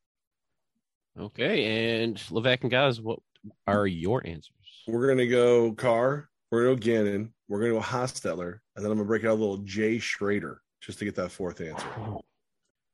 Okay, 1.19 2.03
and 2.03 2.17
Levack 2.17 2.63
and 2.63 2.71
Goz, 2.71 3.01
what 3.01 3.19
are 3.67 3.87
your 3.87 4.27
answers? 4.27 4.53
We're 4.87 5.09
gonna 5.09 5.27
go 5.27 5.73
Carr. 5.73 6.29
We're 6.51 6.65
gonna 6.65 6.77
go 6.77 6.81
Gannon. 6.81 7.35
We're 7.49 7.61
gonna 7.61 7.73
go 7.73 7.81
Hostetler, 7.81 8.59
and 8.77 8.85
then 8.85 8.93
I'm 8.93 8.99
gonna 8.99 9.09
break 9.09 9.25
out 9.25 9.31
a 9.31 9.35
little 9.35 9.59
Jay 9.59 9.99
Schroeder 9.99 10.61
just 10.81 10.99
to 11.01 11.05
get 11.05 11.15
that 11.17 11.31
fourth 11.31 11.61
answer. 11.61 11.87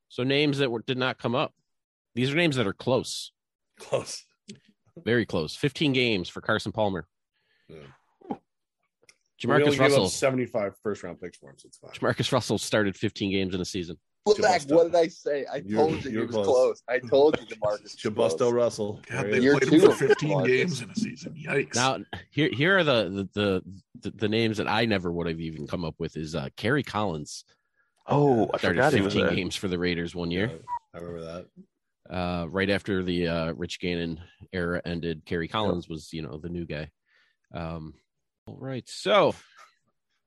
So 0.09 0.23
names 0.25 0.59
that 0.59 0.71
were, 0.71 0.83
did 0.87 0.99
not 0.99 1.19
come 1.19 1.35
up. 1.35 1.53
These 2.15 2.33
are 2.33 2.37
names 2.37 2.57
that 2.57 2.67
are 2.67 2.73
close, 2.73 3.33
Close. 3.79 4.25
Very 5.05 5.27
close. 5.27 5.55
15 5.57 5.93
games 5.93 6.29
for 6.29 6.41
Carson 6.41 6.73
Palmer. 6.73 7.07
Yeah. 7.69 7.77
we 8.29 8.37
only 9.51 9.65
Jamarcus 9.65 9.71
gave 9.71 9.75
up 9.75 9.81
Russell. 9.91 10.09
75 10.09 10.75
first 10.83 11.03
round 11.03 11.21
picks 11.21 11.39
for 11.39 11.51
him, 11.51 11.57
so 11.59 11.67
it's 11.67 11.79
fine. 11.79 11.91
Jamarcus 11.93 12.33
Russell 12.33 12.59
started 12.59 12.97
15 12.97 13.31
games 13.31 13.55
in 13.55 13.61
a 13.61 13.65
season. 13.65 13.97
Black, 14.25 14.63
what 14.69 14.85
did 14.85 14.95
I 14.95 15.09
say? 15.09 15.45
I 15.53 15.57
You're- 15.57 15.75
told 15.83 15.93
you 15.95 15.99
he 16.03 16.11
you're 16.11 16.27
was 16.27 16.35
close. 16.37 16.47
close. 16.47 16.83
I 16.89 16.99
told 17.11 17.41
you 17.41 17.47
DeMarcus. 17.57 17.83
was 17.83 17.97
Jabusto. 17.97 18.53
Russell. 18.53 19.01
God, 19.11 19.17
Right? 19.25 19.33
they 19.33 19.41
Year 19.41 19.59
played 19.59 19.73
him 19.73 19.81
two 19.81 19.91
for 19.91 20.07
15 20.09 20.45
games 20.45 20.81
in 20.81 20.91
a 20.91 20.95
season. 20.95 21.35
Yikes. 21.35 21.75
Now, 21.75 21.99
here 22.31 22.49
here 22.53 22.79
are 22.79 22.85
the 22.85 23.29
the 23.35 23.63
the, 24.01 24.11
the 24.13 24.29
names 24.29 24.59
that 24.59 24.69
I 24.69 24.85
never 24.85 25.11
would 25.11 25.27
have 25.27 25.41
even 25.41 25.67
come 25.67 25.85
up 25.85 25.97
with 25.99 26.17
is 26.17 26.37
uh, 26.37 26.49
Kerry 26.57 26.83
Collins 26.85 27.45
Oh, 28.07 28.45
I 28.55 28.59
started 28.59 28.77
forgot 28.79 28.93
he 28.93 29.01
was 29.01 29.15
15 29.15 29.35
games 29.37 29.57
for 29.57 29.67
the 29.69 29.79
Raiders 29.79 30.15
one 30.15 30.31
year. 30.31 30.51
I 30.95 30.99
remember 30.99 31.21
that. 31.25 31.47
Uh, 32.13 32.47
right 32.51 32.69
after 32.69 33.03
the 33.03 33.27
uh, 33.27 33.53
Rich 33.55 33.81
Gannon 33.81 34.21
era 34.53 34.83
ended, 34.85 35.25
Kerry 35.25 35.49
Collins 35.49 35.89
was 35.89 36.13
you 36.13 36.21
know 36.21 36.37
the 36.37 36.51
new 36.51 36.67
guy. 36.67 36.91
Um, 37.55 37.95
all 38.47 38.59
right, 38.61 38.87
so 38.87 39.35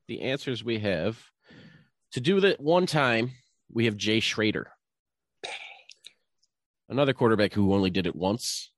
the 0.07 0.21
answers 0.21 0.63
we 0.63 0.79
have 0.79 1.19
to 2.13 2.21
do 2.21 2.39
that 2.39 2.59
one 2.59 2.87
time 2.87 3.31
we 3.71 3.85
have 3.85 3.97
Jay 3.97 4.19
Schroeder, 4.19 4.71
another 6.89 7.13
quarterback 7.13 7.53
who 7.53 7.73
only 7.73 7.91
did 7.91 8.07
it 8.07 8.15
once, 8.15 8.71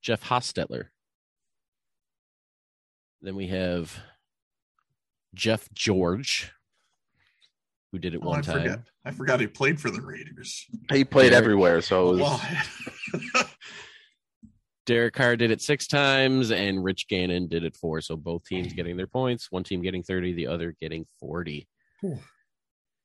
Jeff 0.00 0.22
Hostetler. 0.24 0.86
Then 3.20 3.36
we 3.36 3.48
have 3.48 3.98
Jeff 5.34 5.68
George, 5.74 6.52
who 7.92 7.98
did 7.98 8.14
it 8.14 8.20
Oh, 8.22 8.28
one 8.28 8.38
I 8.38 8.42
time. 8.42 8.62
forgot. 8.62 8.80
I 9.04 9.12
forgot 9.12 9.40
he 9.40 9.46
played 9.46 9.80
for 9.80 9.90
the 9.90 10.02
Raiders. 10.02 10.66
He 10.92 11.04
played 11.04 11.30
Derek- 11.30 11.42
everywhere, 11.44 11.80
so 11.80 12.14
it 12.14 12.20
was, 12.20 12.40
Derek 14.86 15.14
Carr 15.14 15.36
did 15.36 15.50
it 15.50 15.62
six 15.62 15.86
times, 15.86 16.50
and 16.50 16.82
Rich 16.82 17.06
Gannon 17.08 17.48
did 17.48 17.64
it 17.64 17.76
four. 17.76 18.00
So 18.00 18.16
both 18.16 18.44
teams 18.44 18.72
getting 18.72 18.96
their 18.96 19.06
points. 19.06 19.50
One 19.50 19.62
team 19.64 19.82
getting 19.82 20.02
thirty, 20.02 20.32
the 20.32 20.48
other 20.48 20.74
getting 20.80 21.06
forty. 21.18 21.68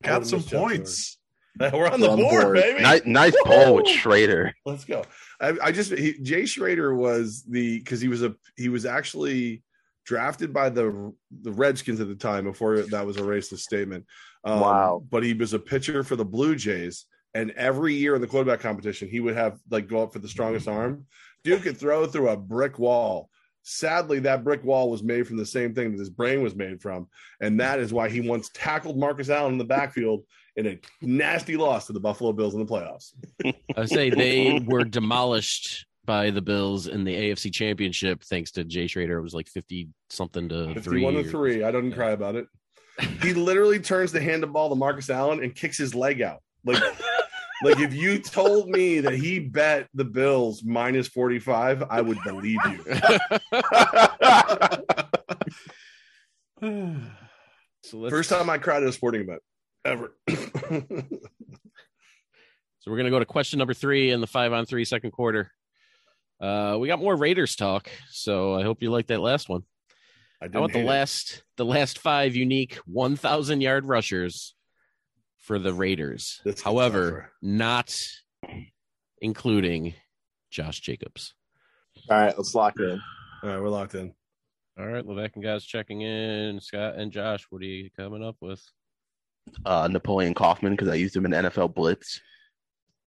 got 0.04 0.26
some 0.26 0.44
points. 0.44 1.18
We're 1.60 1.88
on 1.88 2.02
the 2.02 2.10
on 2.10 2.18
the 2.18 2.24
board, 2.24 2.44
board. 2.44 2.56
baby. 2.58 2.82
nice, 2.82 3.04
nice 3.06 3.36
poll 3.46 3.76
with 3.76 3.88
Schroeder. 3.88 4.54
Let's 4.66 4.84
go. 4.84 5.04
I, 5.40 5.54
I 5.64 5.72
just 5.72 5.92
he, 5.94 6.20
Jay 6.22 6.46
Schroeder 6.46 6.94
was 6.94 7.44
the 7.48 7.80
because 7.80 8.02
he 8.02 8.10
was 8.10 8.24
a 8.24 8.36
he 8.58 8.68
was 8.68 8.86
actually 8.86 9.64
drafted 10.06 10.54
by 10.54 10.70
the 10.70 11.14
the 11.42 11.52
Redskins 11.52 12.00
at 12.00 12.08
the 12.08 12.16
time 12.16 12.46
before 12.46 12.82
that 12.82 13.06
was 13.06 13.18
a 13.18 13.22
racist 13.22 13.60
statement. 13.60 14.06
Um, 14.44 14.60
Wow. 14.60 15.04
But 15.10 15.24
he 15.24 15.34
was 15.34 15.54
a 15.54 15.60
pitcher 15.60 16.04
for 16.04 16.16
the 16.16 16.26
Blue 16.26 16.56
Jays, 16.56 17.06
and 17.34 17.52
every 17.52 17.94
year 17.94 18.16
in 18.16 18.22
the 18.22 18.28
quarterback 18.28 18.62
competition, 18.62 19.10
he 19.10 19.20
would 19.20 19.36
have 19.36 19.60
like 19.70 19.88
go 19.88 20.04
up 20.04 20.14
for 20.14 20.20
the 20.20 20.30
strongest 20.30 20.68
arm. 20.68 21.06
Dude 21.44 21.64
could 21.64 21.78
throw 21.78 22.06
through 22.08 22.30
a 22.30 22.38
brick 22.38 22.80
wall. 22.80 23.30
Sadly, 23.68 24.20
that 24.20 24.44
brick 24.44 24.64
wall 24.64 24.92
was 24.92 25.02
made 25.02 25.28
from 25.28 25.38
the 25.38 25.46
same 25.46 25.74
thing 25.74 25.92
that 25.92 25.98
his 26.00 26.12
brain 26.12 26.44
was 26.44 26.56
made 26.56 26.82
from, 26.82 27.08
and 27.42 27.60
that 27.60 27.80
is 27.80 27.92
why 27.92 28.10
he 28.10 28.22
once 28.22 28.50
tackled 28.54 28.98
Marcus 28.98 29.30
Allen 29.30 29.54
in 29.54 29.58
the 29.58 29.66
backfield 29.66 30.24
in 30.56 30.68
a 30.68 30.80
nasty 31.02 31.58
loss 31.58 31.88
to 31.88 31.94
the 31.94 32.00
Buffalo 32.00 32.32
Bills 32.32 32.54
in 32.54 32.64
the 32.64 32.72
playoffs. 32.72 33.14
I 33.76 33.86
say 33.86 34.12
they 34.12 34.60
were 34.66 34.84
demolished 34.84 35.88
by 36.06 36.30
the 36.30 36.42
Bills 36.42 36.88
in 36.88 37.04
the 37.04 37.14
AFC 37.16 37.52
Championship 37.54 38.22
thanks 38.24 38.52
to 38.52 38.64
Jay 38.64 38.88
Schroeder. 38.88 39.18
It 39.18 39.22
was 39.24 39.34
like 39.34 39.48
fifty 39.48 39.90
something 40.10 40.48
to 40.50 40.74
three. 40.82 41.02
51 41.04 41.14
to 41.16 41.24
3. 41.24 41.64
I 41.64 41.72
didn't 41.72 41.92
Yeah. 41.92 41.96
cry 41.96 42.12
about 42.12 42.36
it. 42.36 42.48
He 43.22 43.34
literally 43.34 43.80
turns 43.80 44.12
the 44.14 44.22
hand 44.22 44.44
of 44.46 44.54
ball 44.54 44.70
to 44.70 44.76
Marcus 44.76 45.10
Allen 45.10 45.44
and 45.44 45.54
kicks 45.54 45.78
his 45.78 45.94
leg 45.94 46.22
out. 46.22 46.40
Like, 46.64 46.82
like 47.64 47.80
if 47.80 47.94
you 47.94 48.20
told 48.20 48.70
me 48.70 49.02
that 49.02 49.14
he 49.14 49.40
bet 49.40 49.90
the 49.94 50.06
Bills 50.06 50.64
minus 50.64 51.08
45, 51.10 51.84
I 51.90 52.00
would 52.02 52.18
believe 52.24 52.60
you. 52.66 52.86
So 57.84 58.10
First 58.10 58.30
time 58.32 58.50
I 58.50 58.58
cried 58.58 58.82
at 58.82 58.90
a 58.90 58.92
sporting 58.92 59.22
event 59.22 59.42
ever. 59.84 60.16
So 62.80 62.92
we're 62.92 62.98
gonna 62.98 63.10
go 63.12 63.20
to 63.20 63.26
question 63.26 63.60
number 63.60 63.74
three 63.76 64.10
in 64.12 64.22
the 64.22 64.28
five 64.28 64.54
on 64.54 64.66
three 64.66 64.86
second 64.86 65.12
quarter. 65.12 65.52
Uh, 66.40 66.78
we 66.80 66.88
got 66.88 67.00
more 67.00 67.16
Raiders 67.16 67.56
talk, 67.56 67.90
so 68.12 68.56
I 68.56 68.64
hope 68.64 68.82
you 68.82 68.92
like 68.92 69.08
that 69.08 69.22
last 69.22 69.48
one. 69.50 69.64
I, 70.42 70.50
I 70.54 70.60
want 70.60 70.74
the 70.74 70.80
hate 70.80 70.86
it. 70.86 70.90
last 70.90 71.44
the 71.58 71.66
last 71.66 71.98
five 72.00 72.36
unique 72.36 72.76
one 72.86 73.16
thousand 73.16 73.62
yard 73.62 73.86
rushers 73.86 74.54
for 75.40 75.60
the 75.60 75.74
Raiders. 75.74 76.42
This 76.44 76.62
However, 76.62 77.32
not 77.42 77.98
including 79.22 79.94
Josh 80.52 80.82
Jacobs. 80.82 81.34
All 82.10 82.18
right, 82.20 82.38
let's 82.38 82.54
lock 82.54 82.74
in. 82.80 83.02
All 83.44 83.50
right, 83.50 83.62
we're 83.62 83.70
locked 83.70 83.96
in. 83.96 84.14
All 84.78 84.86
right, 84.86 85.06
Levack 85.06 85.32
and 85.36 85.44
Goz 85.44 85.64
checking 85.64 86.02
in. 86.02 86.60
Scott 86.60 86.96
and 86.96 87.12
Josh, 87.12 87.46
what 87.50 87.62
are 87.62 87.66
you 87.66 87.90
coming 87.96 88.24
up 88.24 88.36
with? 88.42 88.62
Uh, 89.66 89.88
Napoleon 89.90 90.34
Kaufman 90.34 90.74
because 90.74 90.90
I 90.90 90.96
used 90.96 91.16
him 91.16 91.26
in 91.26 91.32
NFL 91.32 91.74
Blitz. 91.74 92.20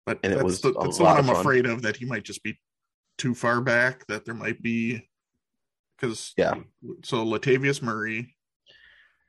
But 0.04 0.18
And 0.22 0.32
it 0.32 0.36
that's 0.36 0.44
was 0.44 0.60
the, 0.60 0.68
a 0.70 0.84
that's 0.84 0.98
the 0.98 1.04
lot 1.04 1.16
one 1.16 1.20
I'm 1.20 1.26
fun. 1.34 1.36
afraid 1.40 1.66
of 1.66 1.82
that 1.82 1.96
he 1.96 2.04
might 2.04 2.24
just 2.24 2.42
be 2.42 2.58
too 3.18 3.34
far 3.34 3.60
back. 3.60 4.06
That 4.06 4.24
there 4.24 4.34
might 4.34 4.62
be 4.62 5.08
because 5.98 6.32
Yeah. 6.36 6.54
So 7.04 7.24
Latavius 7.24 7.82
Murray, 7.82 8.36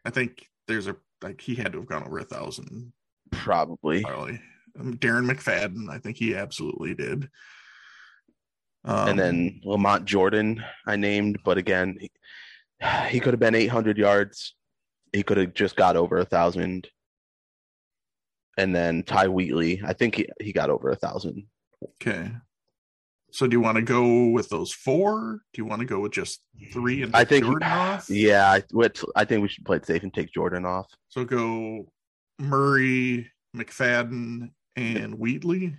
I 0.06 0.10
think 0.10 0.48
there's 0.68 0.88
a 0.88 0.96
like 1.22 1.42
he 1.42 1.56
had 1.56 1.72
to 1.74 1.80
have 1.80 1.88
gone 1.88 2.04
over 2.04 2.20
a 2.20 2.24
thousand 2.24 2.94
Probably. 3.32 4.04
probably. 4.04 4.40
Um, 4.80 4.98
Darren 4.98 5.30
McFadden, 5.30 5.90
I 5.90 6.00
think 6.00 6.18
he 6.18 6.36
absolutely 6.36 6.94
did. 6.94 7.30
Um, 8.86 9.10
and 9.10 9.20
then 9.20 9.62
Lamont 9.64 10.06
Jordan, 10.06 10.64
I 10.86 10.96
named, 10.96 11.40
but 11.44 11.58
again, 11.58 11.98
he, 12.00 12.12
he 13.10 13.20
could 13.20 13.34
have 13.34 13.40
been 13.40 13.56
800 13.56 13.98
yards. 13.98 14.56
He 15.14 15.24
could 15.24 15.38
have 15.38 15.54
just 15.54 15.76
got 15.76 15.98
over 15.98 16.18
a 16.18 16.26
thousand. 16.26 16.88
And 18.58 18.74
then 18.74 19.04
Ty 19.04 19.28
Wheatley, 19.28 19.82
I 19.86 19.94
think 19.94 20.16
he, 20.16 20.28
he 20.42 20.54
got 20.54 20.70
over 20.70 20.90
a 20.90 20.96
thousand. 20.96 21.48
okay. 22.02 22.32
So 23.38 23.46
do 23.46 23.56
you 23.56 23.62
want 23.62 23.76
to 23.76 23.84
go 23.84 24.26
with 24.30 24.50
those 24.50 24.72
four? 24.72 25.42
Do 25.54 25.62
you 25.62 25.66
want 25.66 25.80
to 25.82 25.86
go 25.86 26.00
with 26.00 26.12
just 26.12 26.42
three 26.74 27.04
and 27.04 27.16
I 27.16 27.20
take 27.20 27.30
think, 27.30 27.46
Jordan 27.46 27.70
off? 27.70 28.10
yeah, 28.10 28.50
I, 28.52 28.64
I 29.16 29.26
think 29.26 29.44
we 29.44 29.48
should 29.48 29.64
play 29.64 29.78
it 29.78 29.86
safe 29.86 30.02
and 30.02 30.12
take 30.12 30.34
Jordan 30.34 30.66
off. 30.66 30.88
So 31.10 31.24
go 31.24 31.86
Murray, 32.40 33.32
McFadden, 33.56 34.50
and 34.76 35.20
Wheatley. 35.20 35.76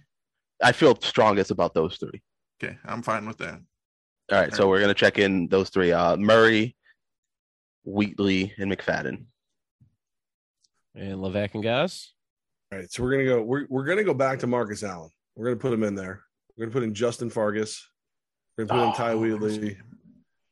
I 0.62 0.70
feel 0.70 1.00
strongest 1.00 1.50
about 1.50 1.74
those 1.74 1.96
three. 1.96 2.22
Okay, 2.62 2.78
I'm 2.84 3.02
fine 3.02 3.26
with 3.26 3.38
that. 3.38 3.60
All 4.30 4.38
right, 4.38 4.54
so 4.54 4.68
we're 4.68 4.80
gonna 4.80 4.94
check 4.94 5.18
in 5.18 5.48
those 5.48 5.68
three: 5.68 5.90
uh, 5.90 6.16
Murray, 6.16 6.76
Wheatley, 7.82 8.54
and 8.58 8.70
McFadden. 8.70 9.24
And 10.94 11.14
Levack 11.16 11.54
and 11.54 11.64
Goz. 11.64 12.12
All 12.70 12.78
right, 12.78 12.88
so 12.88 13.02
we're 13.02 13.10
gonna 13.10 13.24
go. 13.24 13.42
We're 13.42 13.66
we're 13.68 13.84
gonna 13.84 14.04
go 14.04 14.14
back 14.14 14.38
to 14.38 14.46
Marcus 14.46 14.84
Allen. 14.84 15.10
We're 15.34 15.46
gonna 15.46 15.56
put 15.56 15.72
him 15.72 15.82
in 15.82 15.96
there. 15.96 16.22
We're 16.58 16.66
gonna 16.66 16.72
put 16.72 16.82
in 16.82 16.92
Justin 16.92 17.30
Fargas. 17.30 17.88
We're 18.56 18.64
gonna 18.64 18.82
put 18.82 18.88
in 18.88 18.94
Ty 18.94 19.12
Oh, 19.12 19.18
Wheatley, 19.18 19.78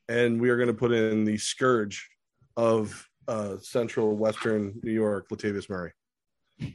and 0.08 0.40
we 0.40 0.50
are 0.50 0.56
gonna 0.56 0.72
put 0.72 0.92
in 0.92 1.24
the 1.24 1.36
scourge 1.36 2.08
of 2.56 3.08
uh, 3.26 3.56
Central 3.58 4.16
Western 4.16 4.78
New 4.84 4.92
York, 4.92 5.28
Latavius 5.30 5.68
Murray. 5.68 5.92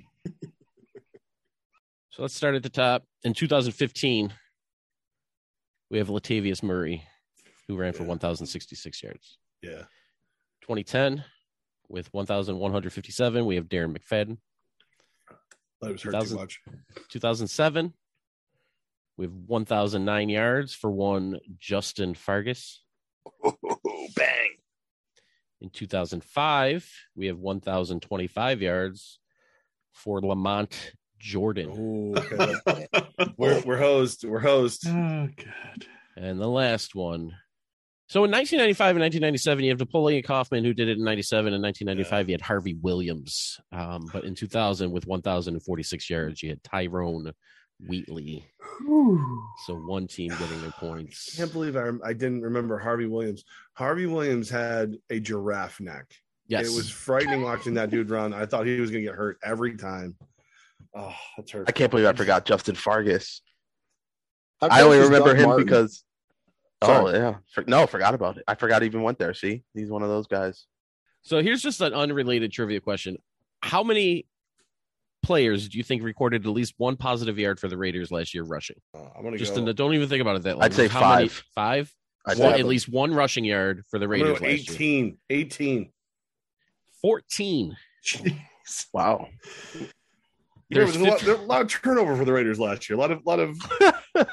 So 2.13 2.23
let's 2.23 2.35
start 2.35 2.55
at 2.55 2.63
the 2.63 2.67
top. 2.67 3.05
In 3.23 3.33
2015, 3.33 4.33
we 5.89 5.97
have 5.97 6.09
Latavius 6.09 6.61
Murray, 6.61 7.05
who 7.69 7.77
ran 7.77 7.93
for 7.93 8.03
1,066 8.03 9.01
yards. 9.01 9.37
Yeah, 9.61 9.83
2010, 10.63 11.23
with 11.87 12.13
1,157, 12.13 13.45
we 13.45 13.55
have 13.55 13.69
Darren 13.69 13.97
McFadden. 13.97 14.37
that 15.81 15.93
was 15.93 16.01
hurt 16.01 16.11
2000. 16.11 16.35
too 16.35 16.41
much. 16.41 16.59
2007, 17.11 17.93
we 19.21 19.27
have 19.27 19.35
1,009 19.45 20.29
yards 20.29 20.73
for 20.73 20.89
one 20.89 21.39
Justin 21.59 22.15
Fargas. 22.15 22.81
bang. 24.15 24.49
In 25.61 25.69
2005, 25.69 26.91
we 27.15 27.27
have 27.27 27.37
1,025 27.37 28.61
yards 28.63 29.19
for 29.93 30.21
Lamont 30.21 30.93
Jordan. 31.19 31.69
Oh, 31.71 32.19
okay. 32.19 32.87
we're 33.37 33.61
we're 33.61 33.77
hosed. 33.77 34.23
We're 34.23 34.39
hosed. 34.39 34.87
Oh 34.87 35.27
god. 35.37 35.85
And 36.17 36.41
the 36.41 36.49
last 36.49 36.95
one. 36.95 37.35
So 38.07 38.23
in 38.23 38.31
1995 38.31 38.95
and 38.95 39.03
1997, 39.03 39.63
you 39.63 39.69
have 39.69 39.79
Napoleon 39.79 40.23
Kaufman, 40.23 40.63
who 40.63 40.73
did 40.73 40.89
it 40.89 40.97
in 40.97 41.03
97 41.03 41.53
and 41.53 41.61
1995. 41.61 42.27
You 42.27 42.33
had 42.33 42.41
Harvey 42.41 42.73
Williams. 42.73 43.59
Um, 43.71 44.09
but 44.11 44.23
in 44.23 44.33
2000, 44.33 44.91
with 44.91 45.05
1,046 45.05 46.09
yards, 46.09 46.41
you 46.41 46.49
had 46.49 46.63
Tyrone 46.63 47.31
Wheatley. 47.87 48.45
So 49.65 49.75
one 49.75 50.07
team 50.07 50.29
getting 50.29 50.61
their 50.61 50.71
points. 50.79 51.33
I 51.35 51.37
can't 51.41 51.53
believe 51.53 51.75
I, 51.75 51.89
I 52.03 52.13
didn't 52.13 52.41
remember 52.41 52.77
Harvey 52.77 53.05
Williams. 53.05 53.43
Harvey 53.73 54.05
Williams 54.05 54.49
had 54.49 54.97
a 55.09 55.19
giraffe 55.19 55.79
neck. 55.79 56.05
Yes. 56.47 56.67
It 56.67 56.75
was 56.75 56.89
frightening 56.89 57.43
watching 57.43 57.75
that 57.75 57.89
dude 57.89 58.09
run. 58.09 58.33
I 58.33 58.45
thought 58.45 58.65
he 58.65 58.79
was 58.79 58.91
going 58.91 59.03
to 59.03 59.09
get 59.09 59.15
hurt 59.17 59.37
every 59.43 59.77
time. 59.77 60.15
Oh, 60.93 61.15
that's 61.37 61.51
hurt. 61.51 61.65
I 61.67 61.71
can't 61.71 61.89
believe 61.89 62.05
I 62.07 62.13
forgot 62.13 62.45
Justin 62.45 62.75
Fargas. 62.75 63.41
How 64.59 64.67
I 64.69 64.81
only 64.81 64.99
remember 64.99 65.29
Doug 65.29 65.37
him 65.37 65.45
Martin? 65.49 65.65
because. 65.65 66.03
Oh 66.83 67.09
yeah, 67.13 67.35
For- 67.53 67.63
no, 67.67 67.85
forgot 67.85 68.15
about 68.15 68.37
it. 68.37 68.43
I 68.47 68.55
forgot 68.55 68.81
he 68.81 68.87
even 68.87 69.03
went 69.03 69.19
there. 69.19 69.35
See, 69.35 69.63
he's 69.75 69.91
one 69.91 70.01
of 70.01 70.09
those 70.09 70.25
guys. 70.25 70.65
So 71.21 71.41
here's 71.41 71.61
just 71.61 71.79
an 71.81 71.93
unrelated 71.93 72.51
trivia 72.51 72.79
question. 72.81 73.17
How 73.61 73.83
many 73.83 74.25
players 75.23 75.69
do 75.69 75.77
you 75.77 75.83
think 75.83 76.03
recorded 76.03 76.45
at 76.45 76.51
least 76.51 76.73
one 76.77 76.95
positive 76.95 77.37
yard 77.39 77.59
for 77.59 77.67
the 77.67 77.77
Raiders 77.77 78.11
last 78.11 78.33
year 78.33 78.43
rushing? 78.43 78.77
Uh, 78.93 78.99
I'm 79.17 79.23
gonna 79.23 79.37
Just 79.37 79.53
go. 79.53 79.59
in 79.59 79.65
the, 79.65 79.73
don't 79.73 79.93
even 79.93 80.09
think 80.09 80.21
about 80.21 80.35
it 80.35 80.43
that 80.43 80.55
long. 80.57 80.63
I'd 80.63 80.73
say 80.73 80.87
How 80.87 80.99
many- 81.15 81.27
five. 81.29 81.43
five. 81.55 81.93
I'd 82.27 82.37
One- 82.37 82.53
say 82.53 82.59
at 82.59 82.65
least 82.67 82.87
one 82.89 83.13
rushing 83.13 83.45
yard 83.45 83.83
for 83.89 83.97
the 83.99 84.07
Raiders 84.07 84.39
go 84.39 84.45
last 84.45 84.67
year. 84.69 84.75
18. 84.75 85.17
18. 85.29 85.91
Fourteen. 87.01 87.75
wow. 88.93 89.27
Yeah, 89.73 89.87
There's 90.69 90.93
there's 90.93 90.95
a 90.95 91.09
lot, 91.09 91.19
there's 91.21 91.39
a 91.39 91.41
lot 91.43 91.61
of 91.61 91.67
turnover 91.69 92.15
for 92.15 92.25
the 92.25 92.31
Raiders 92.33 92.59
last 92.59 92.89
year. 92.89 92.97
A 92.97 92.99
lot 92.99 93.11
of 93.11 93.25
lot 93.25 93.39
of 93.39 93.57
lot 94.15 94.27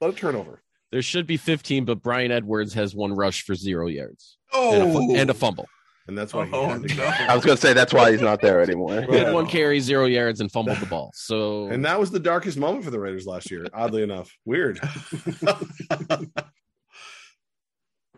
of 0.00 0.16
turnover. 0.16 0.62
There 0.92 1.02
should 1.02 1.26
be 1.26 1.36
fifteen, 1.36 1.84
but 1.84 2.02
Bryan 2.02 2.30
Edwards 2.30 2.74
has 2.74 2.94
one 2.94 3.12
rush 3.14 3.42
for 3.42 3.54
zero 3.54 3.88
yards 3.88 4.38
and, 4.54 4.82
a, 4.82 4.96
Oh, 4.98 5.14
and 5.16 5.30
a 5.30 5.34
fumble. 5.34 5.66
And 6.08 6.18
that's 6.18 6.34
why 6.34 6.46
he 6.46 6.52
Oh, 6.52 6.66
had 6.68 6.82
to 6.82 6.94
go. 6.96 7.04
I 7.04 7.34
was 7.36 7.44
gonna 7.44 7.56
say 7.56 7.72
that's 7.72 7.92
why 7.94 8.10
he's 8.10 8.20
not 8.20 8.40
there 8.40 8.60
anymore. 8.60 9.02
He 9.02 9.16
had 9.16 9.32
one 9.32 9.46
carry, 9.46 9.78
zero 9.80 10.06
yards, 10.06 10.40
and 10.40 10.50
fumbled 10.50 10.78
the 10.78 10.86
ball. 10.86 11.12
So 11.14 11.66
And 11.68 11.84
that 11.84 11.98
was 12.00 12.10
the 12.10 12.18
darkest 12.18 12.58
moment 12.58 12.84
for 12.84 12.90
the 12.90 12.98
Raiders 12.98 13.24
last 13.26 13.50
year, 13.52 13.66
oddly 13.72 14.02
enough. 14.02 14.28
Weird. 14.44 14.80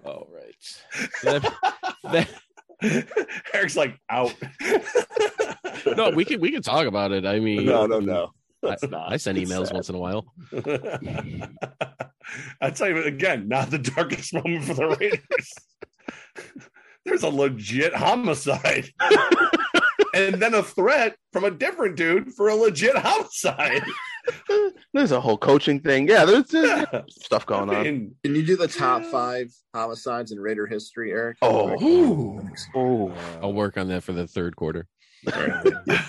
all 0.05 0.29
right. 0.33 0.83
That- 1.23 1.53
that- 2.05 2.29
Eric's 3.55 3.77
like 3.77 3.99
out. 4.11 4.35
no, 5.97 6.11
we 6.11 6.25
can 6.25 6.40
we 6.40 6.51
can 6.51 6.61
talk 6.62 6.87
about 6.87 7.12
it. 7.12 7.25
I 7.25 7.38
mean, 7.40 7.64
No, 7.64 7.87
no, 7.87 8.01
no. 8.01 8.31
I, 8.62 8.68
That's 8.70 8.83
not. 8.88 9.12
I 9.12 9.16
send 9.16 9.38
It's 9.38 9.51
emails 9.51 9.66
sad. 9.68 9.75
once 9.75 9.88
in 9.88 9.94
a 9.94 9.99
while. 9.99 10.27
I 12.61 12.70
tell 12.70 12.88
you 12.88 13.05
again, 13.05 13.49
not 13.49 13.70
the 13.70 13.79
darkest 13.79 14.35
moment 14.35 14.64
for 14.64 14.75
the 14.75 14.97
Raiders. 15.01 15.53
There's 17.05 17.23
a 17.23 17.29
legit 17.29 17.95
homicide. 17.95 18.88
and 20.14 20.35
then 20.37 20.55
a 20.55 20.62
threat 20.62 21.17
from 21.33 21.45
a 21.45 21.51
different 21.51 21.97
dude 21.97 22.33
for 22.35 22.49
a 22.49 22.55
legit 22.55 22.97
homicide. 22.97 23.83
There's 24.95 25.12
a 25.12 25.21
whole 25.21 25.37
coaching 25.37 25.81
thing. 25.81 26.09
Yeah, 26.09 26.25
there's, 26.25 26.47
there's 26.49 26.87
Yeah. 26.93 27.03
stuff 27.11 27.45
going 27.45 27.69
I 27.71 27.77
on. 27.81 27.85
Can 28.25 28.35
you 28.35 28.43
do 28.45 28.57
the 28.57 28.69
top 28.69 29.03
five 29.05 29.53
homicides 29.75 30.33
in 30.33 30.40
Raider 30.40 30.67
history, 30.67 31.11
Eric? 31.12 31.37
Oh. 31.43 31.83
Ooh. 31.83 32.49
Oh, 32.75 33.12
I'll 33.43 33.53
work 33.53 33.77
on 33.77 33.88
that 33.88 34.03
for 34.03 34.12
the 34.12 34.27
third 34.27 34.57
quarter. 34.57 34.87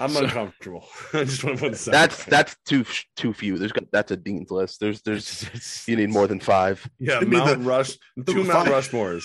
I'm 0.00 0.14
uncomfortable. 0.16 0.86
I 1.12 1.24
just 1.24 1.42
want 1.42 1.56
to 1.56 1.62
put 1.64 1.72
this 1.72 1.84
that's 1.84 2.18
there. 2.24 2.30
that's 2.30 2.56
too 2.64 2.84
too 3.16 3.32
few. 3.32 3.58
There's 3.58 3.72
got 3.72 3.90
that's 3.90 4.12
a 4.12 4.16
dean's 4.16 4.50
list. 4.50 4.78
There's 4.78 5.02
there's 5.02 5.84
you 5.88 5.96
need 5.96 6.10
more 6.10 6.28
than 6.28 6.38
five. 6.38 6.88
yeah, 7.00 7.16
It'd 7.16 7.30
be 7.30 7.36
Mount 7.36 7.58
the- 7.58 7.68
Rush, 7.68 7.98
the 8.16 8.32
two 8.32 8.44
Mount 8.44 8.68
five- 8.68 8.84
Rushmores 8.84 9.22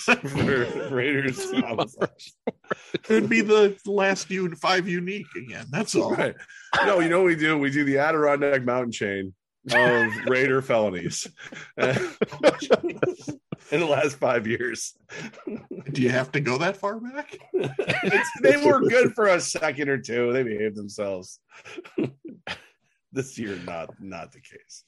for 0.88 0.94
Raiders. 0.94 1.38
It'd 3.08 3.28
be 3.28 3.40
the 3.42 3.76
last 3.86 4.30
un- 4.32 4.56
five 4.56 4.88
unique 4.88 5.26
again. 5.36 5.66
That's 5.70 5.94
all. 5.94 6.12
Right. 6.14 6.34
No, 6.84 6.98
you 6.98 7.08
know 7.08 7.18
what 7.18 7.26
we 7.26 7.36
do? 7.36 7.56
We 7.56 7.70
do 7.70 7.84
the 7.84 7.98
Adirondack 7.98 8.64
mountain 8.64 8.90
chain 8.90 9.32
of 9.72 10.12
Raider 10.28 10.60
felonies 10.62 11.26
in 11.78 13.80
the 13.80 13.86
last 13.88 14.16
five 14.16 14.46
years. 14.46 14.94
Do 15.92 16.02
you 16.02 16.10
have 16.10 16.30
to 16.32 16.40
go 16.40 16.58
that 16.58 16.76
far 16.76 16.98
back? 17.00 17.38
It's, 17.54 18.30
they 18.42 18.56
were 18.64 18.80
good 18.80 19.14
for 19.14 19.26
a 19.28 19.40
second 19.40 19.88
or 19.88 19.98
two. 19.98 20.32
They 20.32 20.42
behaved 20.42 20.76
themselves. 20.76 21.40
this 23.12 23.38
year, 23.38 23.58
not 23.64 23.90
not 24.00 24.32
the 24.32 24.40
case. 24.40 24.84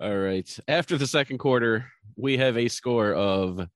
All 0.00 0.16
right. 0.16 0.58
After 0.68 0.98
the 0.98 1.06
second 1.06 1.38
quarter, 1.38 1.86
we 2.16 2.36
have 2.36 2.58
a 2.58 2.68
score 2.68 3.14
of 3.14 3.66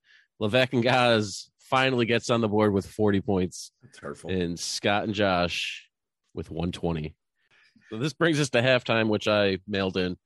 Levack 0.41 0.73
and 0.73 0.83
Goz 0.83 1.51
finally 1.59 2.07
gets 2.07 2.31
on 2.31 2.41
the 2.41 2.49
board 2.49 2.73
with 2.73 2.87
40 2.87 3.21
points, 3.23 3.73
It's 3.85 3.99
hurtful. 3.99 4.31
and 4.31 4.59
Scott 4.59 5.05
and 5.05 5.15
Josh 5.15 5.89
with 6.35 6.51
120. 6.51 7.15
So 7.91 7.99
this 7.99 8.13
brings 8.13 8.39
us 8.39 8.51
to 8.51 8.63
halftime, 8.63 9.09
which 9.09 9.27
I 9.27 9.59
mailed 9.67 9.97
in. 9.97 10.17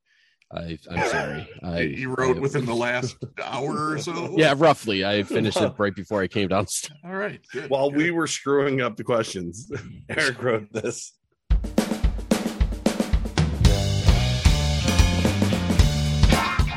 I, 0.52 0.78
I'm 0.90 1.08
sorry. 1.08 1.48
I, 1.62 1.80
you 1.80 2.14
wrote 2.14 2.36
I- 2.36 2.40
within 2.40 2.66
the 2.66 2.74
last 2.74 3.16
hour 3.42 3.92
or 3.92 3.98
so. 3.98 4.34
Yeah, 4.36 4.54
roughly. 4.56 5.04
I 5.04 5.22
finished 5.22 5.60
it 5.60 5.72
right 5.78 5.94
before 5.94 6.20
I 6.22 6.28
came 6.28 6.48
downstairs. 6.48 6.98
All 7.04 7.14
right. 7.14 7.40
Good. 7.52 7.70
While 7.70 7.90
good. 7.90 7.96
we 7.96 8.10
were 8.10 8.26
screwing 8.26 8.82
up 8.82 8.96
the 8.96 9.04
questions, 9.04 9.70
Eric 10.10 10.42
wrote 10.42 10.72
this. 10.72 11.14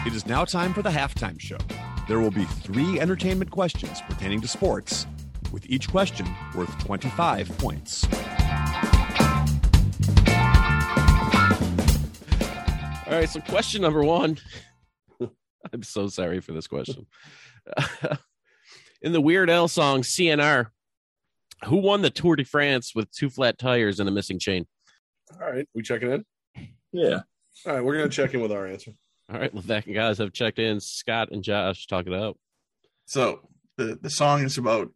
It 0.05 0.13
is 0.13 0.25
now 0.25 0.45
time 0.45 0.73
for 0.73 0.81
the 0.81 0.89
halftime 0.89 1.39
show. 1.39 1.57
There 2.07 2.21
will 2.21 2.31
be 2.31 2.45
three 2.45 2.97
entertainment 3.01 3.51
questions 3.51 4.01
pertaining 4.07 4.39
to 4.39 4.47
sports, 4.47 5.05
with 5.51 5.69
each 5.69 5.89
question 5.89 6.25
worth 6.55 6.77
25 6.79 7.57
points. 7.57 8.07
All 13.07 13.13
right, 13.13 13.29
so 13.29 13.39
question 13.39 13.81
number 13.81 14.03
one. 14.03 14.37
I'm 15.71 15.81
so 15.81 16.09
sorry 16.09 16.41
for 16.41 16.51
this 16.51 16.67
question. 16.67 17.05
In 19.01 19.13
the 19.13 19.21
Weird 19.21 19.49
Al 19.49 19.69
song 19.69 20.01
CNR, 20.01 20.67
who 21.63 21.77
won 21.77 22.01
the 22.01 22.09
Tour 22.09 22.35
de 22.35 22.43
France 22.43 22.91
with 22.93 23.09
two 23.11 23.29
flat 23.29 23.57
tires 23.57 24.01
and 24.01 24.09
a 24.09 24.11
missing 24.11 24.39
chain? 24.39 24.67
All 25.39 25.49
right, 25.49 25.65
we 25.73 25.83
checking 25.83 26.11
in. 26.11 26.25
Yeah. 26.91 27.21
All 27.65 27.75
right, 27.75 27.83
we're 27.83 27.95
gonna 27.95 28.09
check 28.09 28.33
in 28.33 28.41
with 28.41 28.51
our 28.51 28.67
answer. 28.67 28.91
All 29.31 29.39
right, 29.39 29.55
Levack 29.55 29.85
and 29.85 29.95
Goz 29.95 30.17
have 30.17 30.33
checked 30.33 30.59
in. 30.59 30.81
Scott 30.81 31.29
and 31.31 31.41
Josh 31.41 31.87
talk 31.87 32.07
it 32.07 32.13
out. 32.13 32.37
So 33.05 33.47
the 33.77 33.97
the 34.01 34.09
song 34.09 34.43
is 34.43 34.57
about 34.57 34.91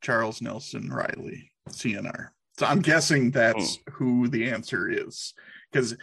Charles 0.00 0.40
Nelson 0.40 0.90
Reilly, 0.92 1.50
CNR. 1.70 2.28
So 2.56 2.66
I'm 2.66 2.82
guessing 2.82 3.32
that's 3.32 3.78
hmm. 3.78 3.92
who 3.94 4.28
the 4.28 4.48
answer 4.48 4.88
is 4.88 5.34
because 5.72 5.96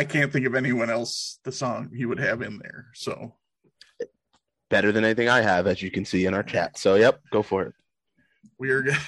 I 0.00 0.04
can't 0.04 0.32
think 0.32 0.46
of 0.46 0.54
anyone 0.54 0.88
else 0.88 1.40
the 1.44 1.52
song 1.52 1.90
he 1.94 2.06
would 2.06 2.18
have 2.18 2.40
in 2.40 2.58
there. 2.58 2.86
So 2.94 3.34
Better 4.70 4.92
than 4.92 5.04
anything 5.04 5.28
I 5.28 5.42
have, 5.42 5.66
as 5.66 5.82
you 5.82 5.90
can 5.90 6.06
see 6.06 6.24
in 6.24 6.32
our 6.32 6.42
chat. 6.42 6.78
So 6.78 6.94
yep, 6.94 7.20
go 7.30 7.42
for 7.42 7.64
it. 7.64 7.74
we're 8.58 8.80
gonna 8.80 8.98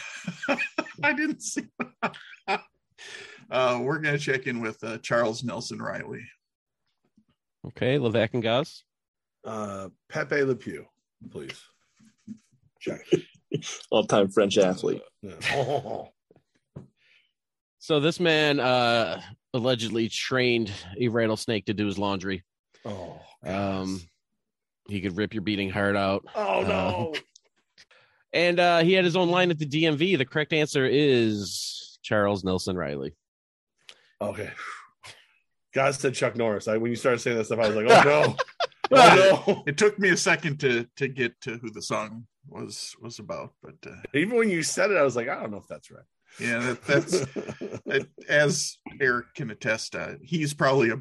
I 1.02 1.14
didn't 1.14 1.40
see. 1.40 1.64
uh, 3.50 3.80
we're 3.80 4.00
gonna 4.00 4.18
check 4.18 4.46
in 4.46 4.60
with 4.60 4.84
uh, 4.84 4.98
Charles 4.98 5.42
Nelson 5.42 5.80
Reilly. 5.80 6.26
Okay, 7.68 7.96
Levack 7.96 8.34
and 8.34 8.42
Goz. 8.42 8.84
Uh, 9.46 9.88
Pepe 10.10 10.42
Le 10.42 10.54
Pew, 10.56 10.84
please. 11.30 11.58
Check. 12.80 13.00
All 13.90 14.04
time 14.04 14.28
French 14.28 14.58
athlete. 14.58 15.00
Yeah. 15.22 15.36
Oh, 15.54 16.08
So 17.78 17.98
this 17.98 18.20
man 18.20 18.60
uh, 18.60 19.22
allegedly 19.54 20.08
trained 20.08 20.70
a 20.98 21.08
rattlesnake 21.08 21.66
to 21.66 21.74
do 21.74 21.86
his 21.86 21.98
laundry. 21.98 22.42
oh, 22.84 23.20
Um, 23.44 24.00
he 24.88 25.00
could 25.00 25.16
rip 25.16 25.34
your 25.34 25.42
beating 25.42 25.70
heart 25.70 25.96
out. 25.96 26.24
oh 26.34 26.62
no. 26.62 27.14
And 28.34 28.58
uh, 28.58 28.78
he 28.82 28.94
had 28.94 29.04
his 29.04 29.14
own 29.14 29.28
line 29.28 29.50
at 29.50 29.58
the 29.58 29.66
DMV. 29.66 30.16
The 30.16 30.24
correct 30.24 30.54
answer 30.54 30.86
is 30.90 31.98
Charles 32.02 32.44
Nelson 32.44 32.76
Reilly. 32.78 33.14
Okay. 34.22 34.50
Goz 35.74 35.98
said 35.98 36.14
Chuck 36.14 36.34
Norris. 36.34 36.66
I, 36.66 36.78
when 36.78 36.90
you 36.90 36.96
started 36.96 37.18
saying 37.20 37.36
that 37.36 37.44
stuff, 37.44 37.58
I 37.58 37.68
was 37.68 37.76
like, 37.76 37.86
oh 37.90 38.02
no. 38.08 38.36
oh 38.92 39.42
no. 39.46 39.62
It 39.66 39.76
took 39.76 39.98
me 39.98 40.08
a 40.08 40.16
second 40.16 40.60
to 40.60 40.86
to 40.96 41.08
get 41.08 41.38
to 41.42 41.58
who 41.58 41.68
the 41.70 41.82
song 41.82 42.26
was 42.48 42.96
was 43.02 43.18
about, 43.18 43.52
but 43.62 43.74
uh, 43.86 43.96
Even 44.14 44.38
when 44.38 44.48
you 44.48 44.62
said 44.62 44.90
it, 44.90 44.96
I 44.96 45.02
was 45.02 45.14
like, 45.14 45.28
I 45.28 45.34
don't 45.34 45.50
know 45.50 45.58
if 45.58 45.68
that's 45.68 45.90
right. 45.90 46.04
Yeah, 46.40 46.58
that, 46.60 46.84
that's 46.84 47.12
it, 47.86 48.08
as 48.28 48.76
Eric 49.00 49.34
can 49.34 49.50
attest, 49.50 49.94
uh, 49.94 50.14
he's 50.22 50.54
probably 50.54 50.90
a 50.90 50.96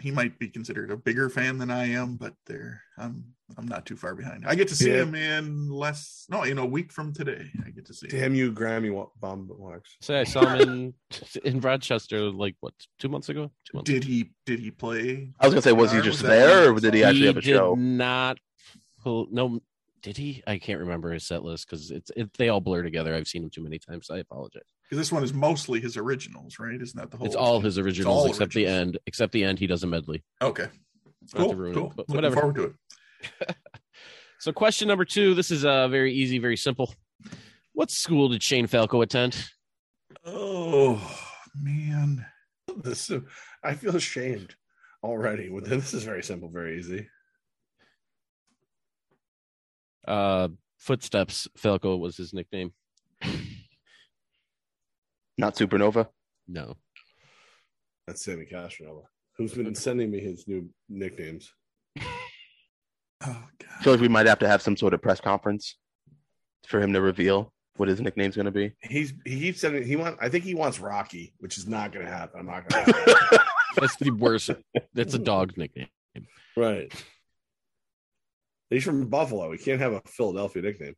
he 0.00 0.10
might 0.10 0.36
be 0.40 0.48
considered 0.48 0.90
a 0.90 0.96
bigger 0.96 1.30
fan 1.30 1.56
than 1.56 1.70
I 1.70 1.84
am, 1.90 2.16
but 2.16 2.34
there 2.46 2.82
I'm 2.98 3.24
I'm 3.56 3.68
not 3.68 3.86
too 3.86 3.94
far 3.94 4.16
behind. 4.16 4.44
I 4.44 4.56
get 4.56 4.66
to 4.68 4.74
see 4.74 4.90
Yeah. 4.90 5.02
him 5.02 5.14
in 5.14 5.68
less 5.70 6.26
no 6.28 6.42
in 6.42 6.58
a 6.58 6.66
week 6.66 6.90
from 6.90 7.12
today. 7.12 7.46
I 7.64 7.70
get 7.70 7.86
to 7.86 7.94
see 7.94 8.08
him. 8.08 8.18
Damn 8.20 8.34
you, 8.34 8.50
Grammy 8.52 8.92
wa- 8.92 9.06
bomb 9.20 9.46
watch. 9.56 9.96
Say 10.00 10.18
I 10.18 10.24
saw 10.24 10.44
him 10.56 10.68
in 10.68 10.94
in 11.44 11.60
Rochester 11.60 12.28
like 12.30 12.56
what 12.58 12.74
two 12.98 13.08
months 13.08 13.28
ago? 13.28 13.52
Two 13.70 13.76
months. 13.78 13.88
Did 13.90 14.02
he 14.02 14.30
did 14.46 14.58
he 14.58 14.72
play? 14.72 15.30
I 15.38 15.46
was 15.46 15.54
gonna 15.54 15.62
say, 15.62 15.72
was 15.72 15.92
he 15.92 16.00
just 16.00 16.22
that 16.22 16.28
there, 16.28 16.72
or 16.72 16.80
did 16.80 16.94
he 16.94 17.04
actually 17.04 17.26
have 17.26 17.36
a 17.36 17.40
did 17.40 17.54
show? 17.54 17.74
Not. 17.76 18.38
No, 19.06 19.60
did 20.04 20.18
he? 20.18 20.42
I 20.46 20.58
can't 20.58 20.80
remember 20.80 21.10
his 21.10 21.26
set 21.26 21.42
list 21.42 21.66
because 21.66 21.90
it's 21.90 22.10
it, 22.14 22.30
they 22.34 22.50
all 22.50 22.60
blur 22.60 22.82
together. 22.82 23.14
I've 23.14 23.26
seen 23.26 23.42
him 23.42 23.48
too 23.48 23.62
many 23.62 23.78
times. 23.78 24.10
I 24.10 24.18
apologize. 24.18 24.62
Because 24.84 24.98
this 24.98 25.10
one 25.10 25.24
is 25.24 25.32
mostly 25.32 25.80
his 25.80 25.96
originals, 25.96 26.58
right? 26.58 26.80
Isn't 26.80 27.00
that 27.00 27.10
the 27.10 27.16
whole? 27.16 27.26
It's 27.26 27.34
all 27.34 27.58
his 27.58 27.78
originals 27.78 28.14
all 28.14 28.26
except 28.26 28.52
the 28.52 28.66
end. 28.66 28.98
Except 29.06 29.32
the 29.32 29.42
end, 29.42 29.58
he 29.58 29.66
does 29.66 29.82
a 29.82 29.86
medley. 29.86 30.22
Okay, 30.42 30.68
to 31.30 31.36
cool, 31.36 31.50
it, 31.50 31.56
Looking 31.56 32.14
whatever. 32.14 32.36
forward 32.36 32.54
to 32.56 32.62
it. 32.64 33.56
So, 34.40 34.52
question 34.52 34.88
number 34.88 35.06
two. 35.06 35.32
This 35.32 35.50
is 35.50 35.64
uh, 35.64 35.88
very 35.88 36.12
easy, 36.12 36.38
very 36.38 36.58
simple. 36.58 36.94
What 37.72 37.90
school 37.90 38.28
did 38.28 38.42
Shane 38.42 38.66
Falco 38.66 39.00
attend? 39.00 39.42
Oh 40.26 41.00
man, 41.58 42.26
This 42.76 43.10
I 43.62 43.72
feel 43.72 43.96
ashamed 43.96 44.54
already. 45.02 45.50
This 45.62 45.94
is 45.94 46.04
very 46.04 46.22
simple, 46.22 46.50
very 46.50 46.78
easy. 46.78 47.08
Uh, 50.06 50.48
Footsteps. 50.78 51.48
Falco 51.56 51.96
was 51.96 52.16
his 52.16 52.32
nickname. 52.34 52.72
Not 55.38 55.56
Supernova. 55.56 56.08
No. 56.46 56.76
That's 58.06 58.22
Sammy 58.24 58.44
Castronova, 58.50 59.02
who's 59.36 59.54
been 59.54 59.74
sending 59.74 60.10
me 60.10 60.20
his 60.20 60.46
new 60.46 60.68
nicknames. 60.88 61.52
Oh 63.26 63.30
I 63.30 63.64
god. 63.64 63.82
feel 63.84 63.92
like 63.94 64.02
we 64.02 64.08
might 64.08 64.26
have 64.26 64.40
to 64.40 64.48
have 64.48 64.60
some 64.60 64.76
sort 64.76 64.92
of 64.92 65.00
press 65.00 65.18
conference 65.18 65.78
for 66.66 66.78
him 66.78 66.92
to 66.92 67.00
reveal 67.00 67.54
what 67.76 67.88
his 67.88 67.98
nickname's 67.98 68.36
going 68.36 68.44
to 68.44 68.50
be. 68.52 68.72
He's 68.82 69.14
he 69.24 69.40
keeps 69.40 69.60
sending. 69.62 69.82
He 69.82 69.96
want. 69.96 70.18
I 70.20 70.28
think 70.28 70.44
he 70.44 70.54
wants 70.54 70.78
Rocky, 70.78 71.32
which 71.38 71.56
is 71.56 71.66
not 71.66 71.90
going 71.92 72.04
to 72.04 72.12
happen. 72.12 72.40
I'm 72.40 72.46
not 72.46 72.68
going 72.68 72.84
to. 72.92 73.42
That's 73.76 73.96
the 73.96 74.10
worst. 74.10 74.50
That's 74.92 75.14
a 75.14 75.18
dog's 75.18 75.56
nickname. 75.56 75.86
right. 76.54 76.92
He's 78.70 78.84
from 78.84 79.06
Buffalo. 79.08 79.52
He 79.52 79.58
can't 79.58 79.80
have 79.80 79.92
a 79.92 80.02
Philadelphia 80.06 80.62
nickname. 80.62 80.94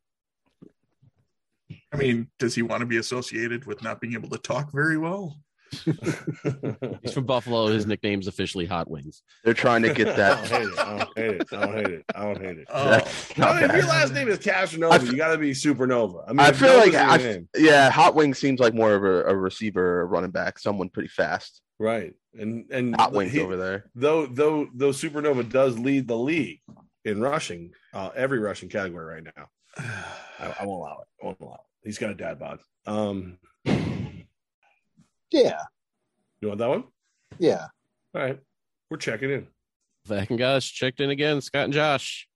I 1.93 1.97
mean, 1.97 2.29
does 2.39 2.55
he 2.55 2.61
want 2.61 2.79
to 2.81 2.85
be 2.85 2.97
associated 2.97 3.65
with 3.65 3.83
not 3.83 3.99
being 3.99 4.13
able 4.13 4.29
to 4.29 4.37
talk 4.37 4.71
very 4.71 4.97
well? 4.97 5.37
He's 5.83 7.13
from 7.13 7.25
Buffalo. 7.25 7.67
His 7.67 7.85
nickname's 7.85 8.27
officially 8.27 8.65
Hot 8.65 8.89
Wings. 8.89 9.21
They're 9.43 9.53
trying 9.53 9.81
to 9.83 9.93
get 9.93 10.07
I 10.09 10.13
that. 10.15 10.49
don't 10.49 10.61
hate 10.61 10.69
it. 10.69 10.79
I 10.79 10.95
don't 10.95 11.17
hate 11.17 11.31
it. 11.33 11.45
I 11.53 11.59
don't 11.65 11.75
hate 11.75 11.87
it. 11.93 12.05
I 12.15 12.23
don't 12.23 12.41
hate 12.41 12.57
it. 12.59 12.67
Oh, 12.69 12.89
That's 12.89 13.37
No, 13.37 13.57
if 13.57 13.71
your 13.73 13.85
last 13.85 14.13
name 14.13 14.29
is 14.29 14.39
Castronova, 14.39 14.91
I 14.91 14.95
f- 14.95 15.05
you 15.07 15.17
got 15.17 15.33
to 15.33 15.37
be 15.37 15.51
Supernova. 15.51 16.23
I 16.25 16.31
mean, 16.31 16.39
I 16.39 16.51
feel 16.53 16.69
Nova's 16.69 16.83
like 16.85 16.93
your 16.93 17.01
I, 17.01 17.17
name, 17.17 17.49
yeah, 17.57 17.89
Hot 17.91 18.15
Wing 18.15 18.33
seems 18.33 18.61
like 18.61 18.73
more 18.73 18.93
of 18.93 19.03
a, 19.03 19.23
a 19.25 19.35
receiver, 19.35 20.01
a 20.01 20.05
running 20.05 20.31
back, 20.31 20.57
someone 20.57 20.87
pretty 20.87 21.09
fast. 21.09 21.61
right, 21.79 22.13
and 22.39 22.65
and 22.71 22.95
Hot 22.95 23.11
Wings 23.11 23.33
he- 23.33 23.41
over 23.41 23.57
there. 23.57 23.89
though 23.93 24.25
though 24.25 24.67
though 24.73 24.91
Supernova 24.91 25.47
does 25.49 25.77
lead 25.77 26.07
the 26.07 26.17
league 26.17 26.61
in 27.07 27.21
rushing, 27.21 27.71
uh, 27.93 28.09
every 28.15 28.39
rushing 28.39 28.69
category 28.69 29.05
right 29.05 29.23
now. 29.35 29.47
I, 30.39 30.55
I 30.61 30.65
won't 30.65 30.79
allow 30.81 30.99
it. 31.01 31.07
I 31.21 31.25
won't 31.25 31.39
allow 31.41 31.53
it. 31.53 31.59
He's 31.87 31.97
got 31.97 32.09
a 32.11 32.15
dad 32.15 32.37
bod. 32.39 32.59
Um, 32.85 33.37
Yeah, 35.31 35.59
you 36.41 36.47
want 36.47 36.59
that 36.59 36.69
one? 36.69 36.83
yeah. 37.39 37.65
All 38.15 38.21
right, 38.21 38.39
we're 38.89 38.97
checking 38.97 39.29
in. 39.31 39.47
Back 40.07 40.29
and 40.29 40.39
guys 40.39 40.65
checked 40.65 41.01
in 41.01 41.09
again. 41.09 41.41
Scott 41.41 41.65
and 41.65 41.73
Josh. 41.73 42.27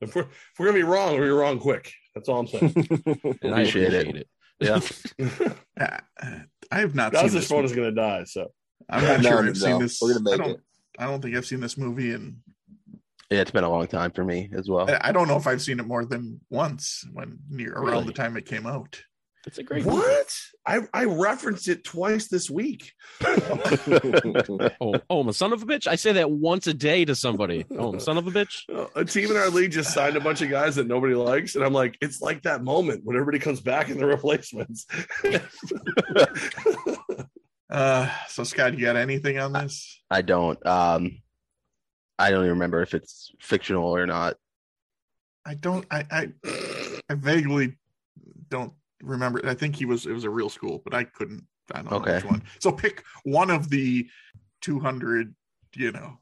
If 0.00 0.14
we're, 0.14 0.22
if 0.22 0.28
we're 0.58 0.66
gonna 0.66 0.78
be 0.78 0.82
wrong, 0.82 1.14
we're 1.18 1.34
wrong 1.38 1.58
quick. 1.60 1.92
That's 2.14 2.28
all 2.28 2.40
I'm 2.40 2.46
saying. 2.48 2.74
And 3.42 3.54
I 3.54 3.62
Appreciate 3.62 3.94
it. 3.94 4.28
Yeah. 4.60 4.80
Uh, 5.80 5.98
I 6.70 6.78
have 6.78 6.94
not 6.94 7.12
Guy's 7.12 7.32
seen 7.32 7.40
this. 7.40 7.48
phone 7.48 7.64
is 7.64 7.72
gonna 7.72 7.90
die. 7.92 8.22
So 8.24 8.48
I'm 8.88 9.02
not 9.02 9.22
No, 9.22 9.28
sure 9.30 9.42
no, 9.42 9.48
I've 9.50 9.56
seen 9.56 9.78
this. 9.80 9.98
We're 10.00 10.14
gonna 10.18 10.30
I 10.30 10.36
don't. 10.36 10.50
it. 10.50 10.60
I 10.98 11.04
don't 11.06 11.20
think 11.20 11.36
I've 11.36 11.46
seen 11.46 11.58
this 11.60 11.76
movie, 11.76 12.12
and 12.12 12.36
Yeah, 13.30 13.40
it's 13.40 13.50
been 13.50 13.64
a 13.64 13.70
long 13.70 13.86
time 13.86 14.10
for 14.12 14.24
me 14.24 14.50
as 14.54 14.68
well. 14.68 14.88
I 14.90 15.08
I 15.08 15.12
don't 15.12 15.28
know 15.28 15.36
if 15.36 15.46
I've 15.46 15.62
seen 15.62 15.80
it 15.80 15.86
more 15.86 16.04
than 16.04 16.40
once 16.50 17.04
when 17.12 17.38
near 17.48 17.72
around 17.72 17.84
Really? 17.86 18.04
the 18.06 18.12
time 18.12 18.36
it 18.36 18.46
came 18.46 18.66
out. 18.66 19.00
It's 19.46 19.58
a 19.58 19.62
great 19.62 19.84
movie. 19.84 19.98
what? 19.98 20.34
I 20.66 20.80
I 20.94 21.04
referenced 21.04 21.68
it 21.68 21.84
twice 21.84 22.28
this 22.28 22.48
week. 22.50 22.92
Oh, 24.80 24.94
oh, 25.10 25.20
I'm 25.20 25.28
a 25.28 25.32
son 25.32 25.52
of 25.52 25.62
a 25.62 25.66
bitch. 25.66 25.86
I 25.86 25.96
say 25.96 26.12
that 26.12 26.30
once 26.30 26.66
a 26.66 26.74
day 26.74 27.04
to 27.04 27.14
somebody. 27.14 27.64
Oh, 27.78 27.90
I'm 27.90 27.96
a 27.96 28.00
son 28.00 28.16
of 28.18 28.26
a 28.26 28.30
bitch. 28.30 28.62
A 28.94 29.04
team 29.04 29.30
in 29.30 29.36
our 29.36 29.48
league 29.50 29.70
just 29.72 29.92
signed 29.94 30.16
a 30.16 30.20
bunch 30.20 30.40
of 30.42 30.50
guys 30.50 30.76
that 30.76 30.86
nobody 30.86 31.14
likes, 31.14 31.54
and 31.54 31.64
I'm 31.64 31.72
like, 31.72 31.96
it's 32.00 32.20
like 32.20 32.42
that 32.42 32.62
moment 32.64 33.02
when 33.04 33.16
everybody 33.16 33.38
comes 33.38 33.60
back 33.60 33.88
in 33.90 33.98
the 33.98 34.06
replacements. 34.16 34.86
Uh, 37.70 38.08
so 38.28 38.44
Scott, 38.44 38.74
you 38.78 38.84
got 38.84 38.96
anything 38.96 39.38
on 39.38 39.52
this? 39.52 40.00
I 40.10 40.22
don't. 40.22 40.64
Um, 40.66 41.18
I 42.18 42.30
don't 42.30 42.40
even 42.40 42.50
remember 42.50 42.82
if 42.82 42.94
it's 42.94 43.32
fictional 43.40 43.84
or 43.94 44.06
not. 44.06 44.36
I 45.44 45.54
don't. 45.54 45.84
I 45.90 46.04
I, 46.10 46.32
I 47.10 47.14
vaguely 47.14 47.76
don't 48.48 48.72
remember. 49.02 49.40
I 49.44 49.54
think 49.54 49.76
he 49.76 49.84
was. 49.84 50.06
It 50.06 50.12
was 50.12 50.24
a 50.24 50.30
real 50.30 50.48
school, 50.48 50.80
but 50.84 50.94
I 50.94 51.04
couldn't. 51.04 51.44
I 51.72 51.82
don't 51.82 51.90
know 51.90 51.96
Okay. 51.98 52.14
which 52.16 52.24
one. 52.24 52.42
So 52.60 52.70
pick 52.72 53.04
one 53.24 53.50
of 53.50 53.68
the 53.70 54.08
two 54.60 54.78
hundred. 54.80 55.34
You 55.76 55.90
know, 55.90 56.18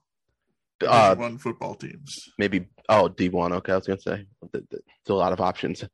Uh, 0.87 1.15
one 1.15 1.37
football 1.37 1.75
teams. 1.75 2.31
maybe. 2.39 2.67
Oh, 2.89 3.09
D 3.09 3.29
one. 3.29 3.53
Okay, 3.53 3.73
I 3.73 3.77
was 3.77 3.87
gonna 3.87 4.01
say. 4.01 4.25
Th- 4.53 4.65
th- 4.71 4.83
a 5.09 5.13
lot 5.13 5.33
of 5.35 5.41
options. 5.41 5.85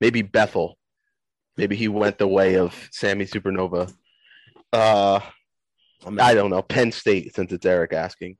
Maybe 0.00 0.22
Bethel. 0.22 0.78
Maybe 1.56 1.74
he 1.76 1.88
went 1.88 2.16
the 2.18 2.28
way 2.28 2.56
of 2.56 2.88
Sammy 2.92 3.26
Supernova. 3.26 3.92
Uh, 4.72 5.20
I 6.18 6.32
don't 6.34 6.48
know. 6.50 6.62
Penn 6.62 6.92
State, 6.92 7.34
since 7.34 7.52
it's 7.52 7.66
Eric 7.66 7.92
asking. 7.92 8.36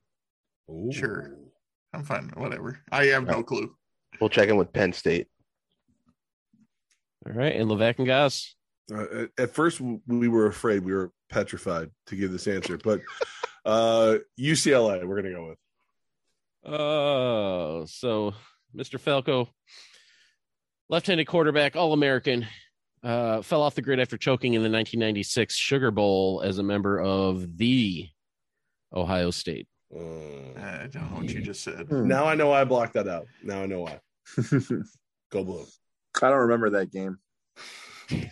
Ooh. 0.72 0.90
Sure. 0.92 1.36
I'm 1.94 2.04
fine. 2.04 2.30
Whatever. 2.34 2.80
I 2.90 3.06
have 3.06 3.26
no 3.26 3.42
clue. 3.42 3.74
We'll 4.20 4.30
check 4.30 4.48
in 4.48 4.56
with 4.56 4.72
Penn 4.72 4.92
State. 4.92 5.26
All 7.26 7.32
right, 7.34 7.54
and 7.54 7.70
Levack 7.70 7.98
and 7.98 8.06
Goz. 8.06 8.54
Uh, 8.92 9.04
at- 9.22 9.30
at 9.38 9.54
first, 9.54 9.80
we 10.06 10.28
were 10.28 10.46
afraid, 10.46 10.84
we 10.84 10.92
were 10.92 11.12
petrified 11.30 11.90
to 12.06 12.16
give 12.16 12.32
this 12.32 12.46
answer, 12.48 12.76
but 12.78 13.00
uh, 13.64 14.16
UCLA, 14.38 15.06
we're 15.06 15.22
gonna 15.22 15.34
go 15.34 15.48
with. 15.50 15.58
Oh, 16.64 17.84
so 17.86 18.34
Mr. 18.76 18.98
Falco, 18.98 19.48
left-handed 20.88 21.26
quarterback, 21.26 21.76
All-American, 21.76 22.46
uh, 23.04 23.42
fell 23.42 23.62
off 23.62 23.74
the 23.74 23.82
grid 23.82 24.00
after 24.00 24.16
choking 24.16 24.54
in 24.54 24.62
the 24.62 24.70
1996 24.70 25.54
Sugar 25.56 25.90
Bowl 25.90 26.40
as 26.44 26.58
a 26.58 26.62
member 26.62 27.00
of 27.00 27.56
the 27.58 28.08
Ohio 28.94 29.30
State. 29.30 29.66
Uh, 29.94 30.58
I 30.58 30.86
don't 30.90 31.10
know 31.10 31.18
what 31.18 31.28
you 31.28 31.42
just 31.42 31.62
said. 31.62 31.90
now 31.90 32.24
I 32.24 32.34
know 32.34 32.48
why 32.48 32.62
I 32.62 32.64
blocked 32.64 32.94
that 32.94 33.08
out. 33.08 33.26
Now 33.42 33.62
I 33.62 33.66
know 33.66 33.80
why. 33.80 34.00
Go 35.30 35.44
blue. 35.44 35.64
I 36.22 36.28
don't 36.30 36.38
remember 36.40 36.70
that 36.70 36.90
game. 36.90 37.18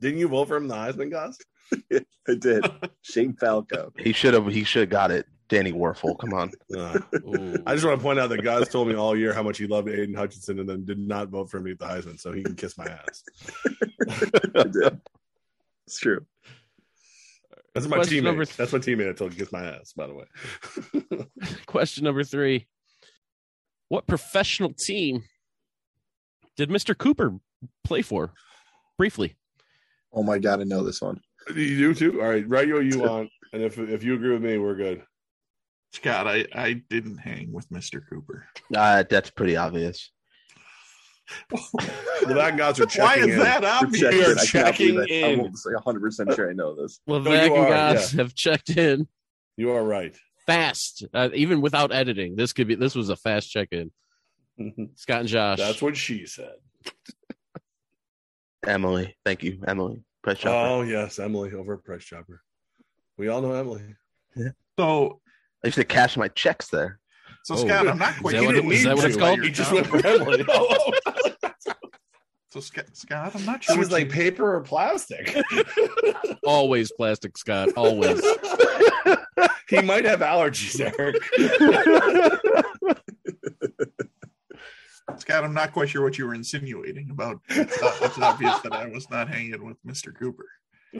Didn't 0.00 0.18
you 0.18 0.28
vote 0.28 0.48
for 0.48 0.56
him 0.56 0.68
the 0.68 0.74
Heisman, 0.74 1.10
guys? 1.10 1.38
I 2.28 2.34
did. 2.34 2.64
Shane 3.02 3.34
Falco. 3.34 3.92
He 3.98 4.12
should 4.12 4.34
have. 4.34 4.46
He 4.46 4.64
should 4.64 4.80
have 4.80 4.90
got 4.90 5.10
it. 5.10 5.26
Danny 5.48 5.72
Wuerffel. 5.72 6.18
Come 6.18 6.34
on. 6.34 6.50
Uh, 6.76 6.98
I 7.66 7.74
just 7.74 7.86
want 7.86 7.98
to 7.98 8.02
point 8.02 8.18
out 8.18 8.28
that 8.30 8.42
Goz 8.42 8.68
told 8.68 8.88
me 8.88 8.94
all 8.94 9.16
year 9.16 9.32
how 9.32 9.44
much 9.44 9.58
he 9.58 9.66
loved 9.66 9.88
Aidan 9.88 10.14
Hutchinson 10.14 10.58
and 10.58 10.68
then 10.68 10.84
did 10.84 10.98
not 10.98 11.28
vote 11.28 11.50
for 11.50 11.60
me 11.60 11.70
at 11.70 11.78
the 11.78 11.86
Heisman, 11.86 12.18
so 12.20 12.32
he 12.32 12.42
can 12.42 12.56
kiss 12.56 12.76
my 12.76 12.86
ass. 12.86 13.22
I 14.56 14.64
did. 14.64 15.00
It's 15.86 16.00
true. 16.00 16.26
That's 17.76 17.88
my 17.88 17.96
Question 17.96 18.18
teammate. 18.20 18.24
number- 18.24 18.44
That's 18.46 18.72
my 18.72 18.78
teammate. 18.78 19.08
I 19.10 19.12
told 19.12 19.36
kiss 19.36 19.52
my 19.52 19.64
ass. 19.64 19.92
By 19.92 20.06
the 20.06 20.14
way. 20.14 21.26
Question 21.66 22.04
number 22.04 22.24
three: 22.24 22.66
What 23.88 24.06
professional 24.06 24.72
team 24.72 25.24
did 26.56 26.70
Mr. 26.70 26.96
Cooper 26.96 27.38
play 27.84 28.02
for? 28.02 28.32
Briefly, 28.98 29.36
Oh 30.14 30.22
my 30.22 30.38
god, 30.38 30.60
I 30.60 30.64
know 30.64 30.82
this 30.82 31.02
one. 31.02 31.20
you 31.54 31.76
do 31.76 31.94
too. 31.94 32.22
All 32.22 32.28
right, 32.30 32.48
write 32.48 32.66
you 32.68 32.74
what 32.76 32.86
you 32.86 32.98
want, 33.02 33.30
and 33.52 33.62
if 33.62 33.78
if 33.78 34.02
you 34.02 34.14
agree 34.14 34.32
with 34.32 34.42
me, 34.42 34.56
we're 34.56 34.74
good. 34.74 35.02
Scott, 35.92 36.26
I, 36.26 36.46
I 36.54 36.82
didn't 36.90 37.18
hang 37.18 37.52
with 37.52 37.68
Mr. 37.70 38.00
Cooper. 38.10 38.46
Uh, 38.74 39.04
that's 39.08 39.30
pretty 39.30 39.56
obvious. 39.56 40.10
The 41.50 42.34
back 42.34 42.56
guys 42.56 42.78
are 42.80 42.86
checking 42.86 43.04
Why 43.04 43.14
is 43.16 43.34
in. 43.34 43.38
that 43.40 43.62
We're 43.62 43.68
obvious? 43.68 44.00
checking. 44.00 44.22
are 44.22 44.38
I 44.38 44.44
checking 44.44 44.94
believe 44.96 45.10
it. 45.10 45.24
I'm 45.24 45.32
in. 45.34 45.40
almost 45.40 45.66
100 45.66 46.00
percent 46.00 46.34
sure 46.34 46.50
I 46.50 46.52
know 46.52 46.74
this. 46.80 47.00
Levack 47.08 47.46
you 47.48 47.54
and 47.56 47.64
are, 47.66 47.68
guys 47.68 48.12
have 48.12 48.34
checked 48.34 48.70
in 48.76 49.06
You 49.56 49.70
are 49.72 49.82
right. 49.84 50.16
fast, 50.46 51.04
uh, 51.14 51.30
even 51.34 51.60
without 51.60 51.92
editing. 51.92 52.36
This 52.36 52.52
could 52.52 52.68
be. 52.68 52.74
This 52.76 52.94
was 52.94 53.08
a 53.08 53.16
fast 53.16 53.50
check-in. 53.50 53.90
Scott 54.96 55.20
and 55.20 55.28
Josh. 55.28 55.58
That's 55.58 55.82
what 55.82 55.96
she 55.96 56.26
said. 56.26 56.54
Emily, 58.66 59.16
thank 59.24 59.42
you, 59.42 59.62
Emily. 59.66 60.02
Price 60.22 60.38
Chopper. 60.38 60.68
Oh 60.68 60.82
yes, 60.82 61.18
Emily 61.18 61.52
over 61.52 61.74
at 61.74 61.84
Price 61.84 62.04
Chopper. 62.04 62.42
We 63.16 63.28
all 63.28 63.40
know 63.40 63.52
Emily. 63.52 63.82
Yeah. 64.34 64.48
So, 64.78 65.20
I 65.64 65.68
used 65.68 65.76
to 65.78 65.84
cash 65.84 66.16
my 66.16 66.28
checks 66.28 66.68
there. 66.68 66.98
So 67.46 67.54
Oh. 67.54 67.58
Scott, 67.58 67.86
I'm 67.86 67.98
not 67.98 68.14
Is 68.14 68.18
quite. 68.20 68.32
that 68.32 68.40
you 68.42 68.46
what 68.48 68.56
it- 68.56 68.64
is 68.72 68.82
that 68.84 68.96
what 68.96 69.04
it's 69.04 69.16
called? 69.16 69.36
you're 69.36 69.44
He 69.46 69.52
just 69.52 69.72
went 69.72 69.86
for 69.86 70.04
Emily. 70.04 70.44
Oh, 70.48 70.92
So 72.50 72.60
Scott, 72.60 72.86
Scott, 72.94 73.32
I'm 73.36 73.44
not 73.44 73.62
sure. 73.62 73.74
she 73.74 73.78
was 73.78 73.88
what 73.90 74.00
like 74.00 74.06
you- 74.06 74.12
paper 74.12 74.56
or 74.56 74.60
plastic. 74.62 75.36
always 76.44 76.90
plastic, 76.92 77.36
Scott. 77.38 77.68
Always. 77.76 78.20
he 79.68 79.80
might 79.82 80.04
have 80.06 80.20
allergies, 80.20 80.80
Eric. 80.98 81.16
Scott, 85.18 85.44
I'm 85.44 85.54
not 85.54 85.72
quite 85.72 85.88
sure 85.88 86.02
what 86.02 86.18
you 86.18 86.26
were 86.26 86.34
insinuating 86.34 87.10
about. 87.10 87.40
It's, 87.48 87.76
it's 88.02 88.18
obvious 88.18 88.58
that 88.60 88.72
I 88.72 88.86
was 88.86 89.08
not 89.08 89.28
hanging 89.28 89.64
with 89.64 89.76
Mr. 89.86 90.12
Cooper. 90.16 90.46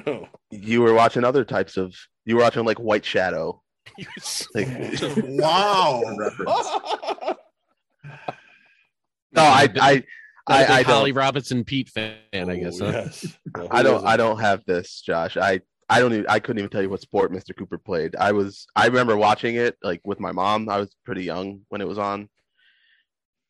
No. 0.06 0.28
You 0.50 0.82
were 0.82 0.94
watching 0.94 1.24
other 1.24 1.44
types 1.44 1.76
of. 1.76 1.94
You 2.24 2.36
were 2.36 2.42
watching 2.42 2.64
like 2.64 2.78
White 2.78 3.04
Shadow. 3.04 3.62
Like, 4.54 4.68
Wow. 5.24 6.02
No, 9.32 9.42
I, 9.42 9.68
I, 9.80 10.04
I, 10.46 10.64
I 10.78 10.82
Holly. 10.82 11.12
Robinson 11.12 11.64
Peete 11.64 11.88
fan, 11.90 12.16
I 12.32 12.56
guess. 12.56 12.80
Oh, 12.80 12.86
huh? 12.86 12.92
yes. 13.04 13.36
No, 13.56 13.68
I 13.70 13.82
don't. 13.82 13.94
doesn't? 13.94 14.08
I 14.08 14.16
don't 14.16 14.40
have 14.40 14.64
this, 14.64 15.00
Josh. 15.02 15.36
I, 15.36 15.60
I 15.88 16.00
don't. 16.00 16.12
Even, 16.12 16.26
I 16.28 16.40
couldn't 16.40 16.58
even 16.58 16.70
tell 16.70 16.82
you 16.82 16.88
what 16.90 17.00
sport 17.00 17.32
Mr. 17.32 17.56
Cooper 17.56 17.78
played. 17.78 18.16
I 18.16 18.32
was. 18.32 18.66
I 18.74 18.86
remember 18.86 19.16
watching 19.16 19.56
it 19.56 19.76
like 19.82 20.00
with 20.04 20.20
my 20.20 20.32
mom. 20.32 20.68
I 20.68 20.78
was 20.78 20.94
pretty 21.04 21.24
young 21.24 21.62
when 21.68 21.80
it 21.80 21.88
was 21.88 21.98
on, 21.98 22.28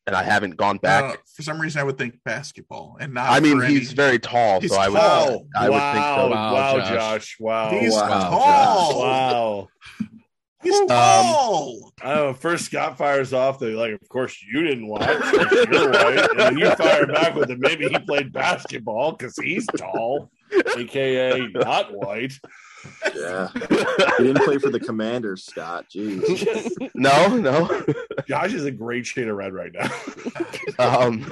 and 0.05 0.15
I 0.15 0.23
haven't 0.23 0.57
gone 0.57 0.77
back. 0.77 1.03
Uh, 1.03 1.17
for 1.35 1.41
some 1.43 1.59
reason, 1.59 1.79
I 1.81 1.83
would 1.83 1.97
think 1.97 2.19
basketball, 2.25 2.97
and 2.99 3.13
not. 3.13 3.29
I 3.29 3.39
mean, 3.39 3.61
he's 3.61 3.87
any- 3.89 3.95
very 3.95 4.19
tall, 4.19 4.59
He's 4.61 4.71
so 4.71 4.77
I 4.77 4.89
would. 4.89 4.97
tall. 4.99 5.47
I 5.55 5.69
would 5.69 5.75
wow, 5.75 5.93
think 5.93 6.05
so. 6.05 6.29
Wow, 6.29 6.53
wow, 6.53 6.77
Josh. 6.79 6.89
Josh. 6.89 7.37
Wow. 7.39 7.69
He's 7.71 7.93
Wow, 7.93 8.07
tall. 8.29 8.99
Wow. 8.99 9.67
He's 10.63 10.79
Um, 10.79 10.87
tall. 10.87 11.93
I 12.01 12.15
don't 12.15 12.27
know. 12.27 12.33
First, 12.33 12.65
Scott 12.65 12.97
fires 12.97 13.31
off. 13.31 13.59
They're 13.59 13.75
like, 13.75 13.93
"Of 13.93 14.09
course 14.09 14.41
you 14.41 14.63
didn't 14.63 14.87
watch. 14.87 15.07
You're 15.71 15.91
white." 15.91 16.29
And 16.31 16.39
then 16.39 16.57
you 16.57 16.71
fire 16.75 17.05
back 17.05 17.35
with 17.35 17.49
the 17.49 17.57
maybe 17.57 17.87
he 17.87 17.99
played 17.99 18.33
basketball 18.33 19.11
because 19.11 19.35
he's 19.37 19.67
tall, 19.67 20.31
aka 20.75 21.47
not 21.53 21.93
white. 21.93 22.33
Yeah. 23.15 23.49
He 24.17 24.23
didn't 24.23 24.43
play 24.45 24.57
for 24.57 24.69
the 24.69 24.79
Commanders, 24.79 25.45
Scott. 25.45 25.85
Jeez. 25.93 26.71
no, 26.95 27.37
no. 27.37 27.83
Josh 28.27 28.53
is 28.53 28.65
a 28.65 28.71
great 28.71 29.05
shade 29.05 29.27
of 29.27 29.35
red 29.35 29.53
right 29.53 29.71
now. 29.73 29.89
um, 30.79 31.31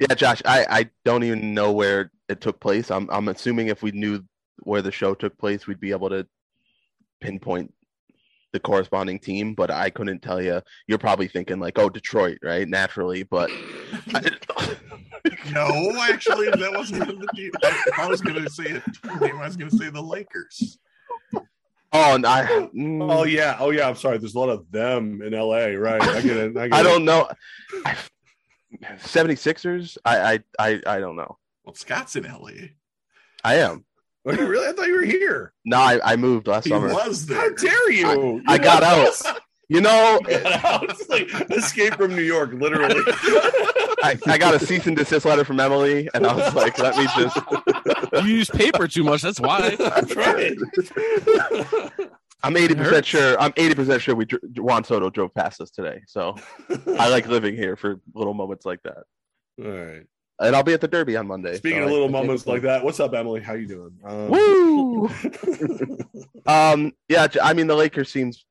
yeah, 0.00 0.14
Josh, 0.14 0.42
I, 0.44 0.66
I 0.68 0.90
don't 1.04 1.24
even 1.24 1.54
know 1.54 1.72
where 1.72 2.10
it 2.28 2.40
took 2.40 2.60
place. 2.60 2.90
I'm 2.90 3.08
I'm 3.10 3.28
assuming 3.28 3.68
if 3.68 3.82
we 3.82 3.92
knew 3.92 4.22
where 4.62 4.82
the 4.82 4.92
show 4.92 5.14
took 5.14 5.36
place, 5.38 5.66
we'd 5.66 5.80
be 5.80 5.92
able 5.92 6.10
to 6.10 6.26
pinpoint 7.20 7.72
the 8.52 8.60
corresponding 8.60 9.18
team, 9.18 9.54
but 9.54 9.70
I 9.70 9.90
couldn't 9.90 10.20
tell 10.20 10.40
you. 10.40 10.60
You're 10.86 10.98
probably 10.98 11.28
thinking 11.28 11.58
like, 11.58 11.78
oh, 11.78 11.88
Detroit, 11.88 12.38
right? 12.42 12.68
Naturally, 12.68 13.22
but 13.22 13.50
I, 14.14 14.30
No, 15.52 15.92
actually, 16.00 16.50
that 16.50 16.72
wasn't 16.72 17.20
the 17.20 17.26
team. 17.34 17.50
If 17.62 17.98
I 17.98 18.06
was 18.06 18.20
going 18.20 18.42
to 18.42 18.50
say 18.50 18.64
a 18.64 18.80
team 18.80 19.18
name, 19.20 19.36
I 19.36 19.46
was 19.46 19.56
going 19.56 19.70
to 19.70 19.76
say 19.76 19.88
the 19.88 20.00
Lakers. 20.00 20.78
oh, 21.34 21.44
and 21.92 22.26
I, 22.26 22.46
mm, 22.74 23.12
oh 23.12 23.24
yeah, 23.24 23.56
oh 23.58 23.70
yeah. 23.70 23.88
I'm 23.88 23.96
sorry. 23.96 24.18
There's 24.18 24.34
a 24.34 24.38
lot 24.38 24.48
of 24.48 24.70
them 24.70 25.22
in 25.22 25.34
L.A. 25.34 25.76
Right? 25.76 26.02
I 26.02 26.20
get 26.20 26.36
it. 26.36 26.56
I, 26.56 26.68
get 26.68 26.78
I 26.78 26.82
don't 26.82 27.04
know. 27.04 27.28
I, 27.84 27.96
76ers? 28.96 29.98
I, 30.04 30.34
I 30.34 30.40
I 30.58 30.82
I 30.86 30.98
don't 30.98 31.16
know. 31.16 31.38
Well, 31.64 31.74
Scott's 31.74 32.16
in 32.16 32.24
LA. 32.24 32.68
I 33.44 33.56
am. 33.56 33.84
Are 34.24 34.34
you 34.34 34.46
really? 34.46 34.68
I 34.68 34.72
thought 34.72 34.86
you 34.86 34.96
were 34.96 35.04
here. 35.04 35.52
No, 35.64 35.78
I, 35.78 36.00
I 36.04 36.16
moved 36.16 36.46
last 36.46 36.64
He 36.64 36.70
summer. 36.70 36.88
was 36.88 37.28
How 37.28 37.48
dare 37.50 37.90
you? 37.90 38.42
I 38.46 38.56
got 38.58 38.82
out. 38.82 39.40
You 39.68 39.80
know, 39.80 40.20
You 40.28 40.38
got 40.40 40.64
out. 40.64 40.90
It's 40.90 41.08
like 41.08 41.28
escape 41.50 41.94
from 41.94 42.14
New 42.14 42.22
York, 42.22 42.52
literally. 42.52 43.00
I, 44.04 44.18
I 44.26 44.36
got 44.38 44.54
a 44.54 44.58
cease 44.60 44.86
and 44.86 44.96
desist 44.96 45.24
letter 45.24 45.44
from 45.44 45.58
Emily, 45.60 46.08
and 46.14 46.26
I 46.26 46.34
was 46.34 46.54
like, 46.54 46.78
let 46.78 46.96
me 46.96 47.06
just. 47.16 47.36
You 48.24 48.34
use 48.34 48.50
paper 48.50 48.86
too 48.86 49.02
much. 49.02 49.22
That's 49.22 49.40
why. 49.40 49.74
That's 49.76 50.14
right. 50.14 50.56
I'm 52.44 52.56
80 52.56 52.74
percent 52.74 53.06
sure. 53.06 53.40
I'm 53.40 53.52
80 53.56 53.74
percent 53.74 54.02
sure 54.02 54.14
we 54.14 54.26
Juan 54.56 54.84
Soto 54.84 55.10
drove 55.10 55.34
past 55.34 55.60
us 55.60 55.70
today. 55.70 56.02
So 56.06 56.36
I 56.98 57.08
like 57.08 57.26
living 57.26 57.56
here 57.56 57.76
for 57.76 58.00
little 58.14 58.34
moments 58.34 58.66
like 58.66 58.82
that. 58.82 59.04
All 59.64 59.70
right. 59.70 60.04
And 60.42 60.56
I'll 60.56 60.64
be 60.64 60.72
at 60.72 60.80
the 60.80 60.88
Derby 60.88 61.16
on 61.16 61.28
Monday. 61.28 61.56
Speaking 61.56 61.80
so 61.80 61.84
of 61.84 61.90
little 61.90 62.08
I 62.08 62.10
moments 62.10 62.46
like 62.46 62.62
that, 62.62 62.82
what's 62.84 62.98
up, 62.98 63.14
Emily? 63.14 63.40
How 63.40 63.52
you 63.54 63.68
doing? 63.68 63.96
Um, 64.04 64.28
Woo! 64.28 65.08
um, 66.46 66.92
yeah, 67.08 67.28
I 67.40 67.52
mean 67.54 67.68
the 67.68 67.76
Lakers 67.76 68.10
seems 68.10 68.44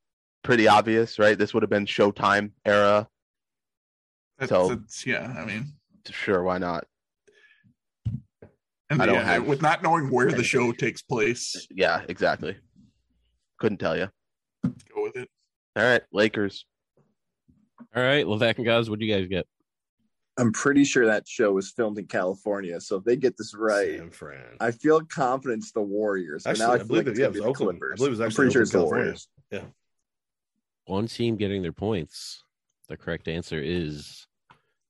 pretty 0.44 0.68
obvious, 0.70 1.20
right? 1.20 1.38
This 1.38 1.54
would 1.54 1.64
have 1.64 1.70
been 1.70 1.86
Showtime 1.86 2.52
era. 2.66 3.08
That's, 4.39 4.50
So- 4.50 4.70
that's- 4.70 5.06
yeah, 5.06 5.36
I 5.38 5.46
mean, 5.46 5.66
Sure, 6.10 6.42
why 6.44 6.58
not? 6.58 6.86
and 8.89 9.02
I 9.02 9.06
don't 9.06 9.16
yeah, 9.16 9.24
have- 9.24 9.46
with 9.48 9.62
not 9.62 9.84
knowing 9.84 10.10
where 10.10 10.32
the 10.32 10.44
show 10.44 10.72
takes 10.72 11.02
place, 11.02 11.68
Yeah, 11.70 12.04
exactly. 12.08 12.58
Couldn't 13.60 13.78
tell 13.80 13.98
you. 13.98 14.10
go 14.64 15.04
with 15.04 15.16
it. 15.18 15.30
All 15.76 15.84
right, 15.84 16.02
Lakers. 16.12 16.66
All 17.96 18.02
right, 18.02 18.26
Levack 18.26 18.56
and 18.58 18.66
Goz, 18.66 18.89
what 18.89 19.00
do 19.00 19.06
you 19.06 19.14
guys 19.14 19.28
get? 19.28 19.46
I'm 20.38 20.52
pretty 20.54 20.84
sure 20.86 21.06
that 21.06 21.28
show 21.28 21.52
was 21.54 21.72
filmed 21.72 21.98
in 22.00 22.06
California. 22.08 22.80
So 22.80 22.96
if 22.98 23.04
they 23.04 23.16
get 23.18 23.38
this 23.38 23.54
right, 23.54 23.98
San 24.00 24.10
Fran. 24.12 24.44
I 24.60 24.72
feel 24.72 25.02
confident 25.02 25.64
it's 25.64 25.72
the 25.74 25.82
Warriors. 25.82 26.44
But 26.44 26.52
Actually, 26.52 26.66
now 26.66 26.72
I 26.72 26.76
I 26.76 26.84
believe 26.84 27.06
like 27.08 27.16
it- 27.16 27.20
yeah, 27.20 27.26
gonna 27.26 27.26
it 27.26 27.32
was 27.34 27.42
the 27.44 27.48
Oakland. 27.50 27.76
I 27.76 27.80
Clippers. 27.80 27.98
believe 27.98 28.08
it 28.08 28.12
was 28.12 28.20
I'm 28.22 28.26
actually 28.28 28.36
pretty 28.46 28.54
sure 28.54 28.62
it's 28.62 28.72
the 28.72 28.78
Oakland, 28.80 28.98
Warriors. 29.02 29.28
One 30.86 31.08
team 31.08 31.36
getting 31.36 31.62
their 31.62 31.72
points. 31.72 32.44
The 32.88 32.98
correct 32.98 33.28
answer 33.28 33.62
is 33.62 34.28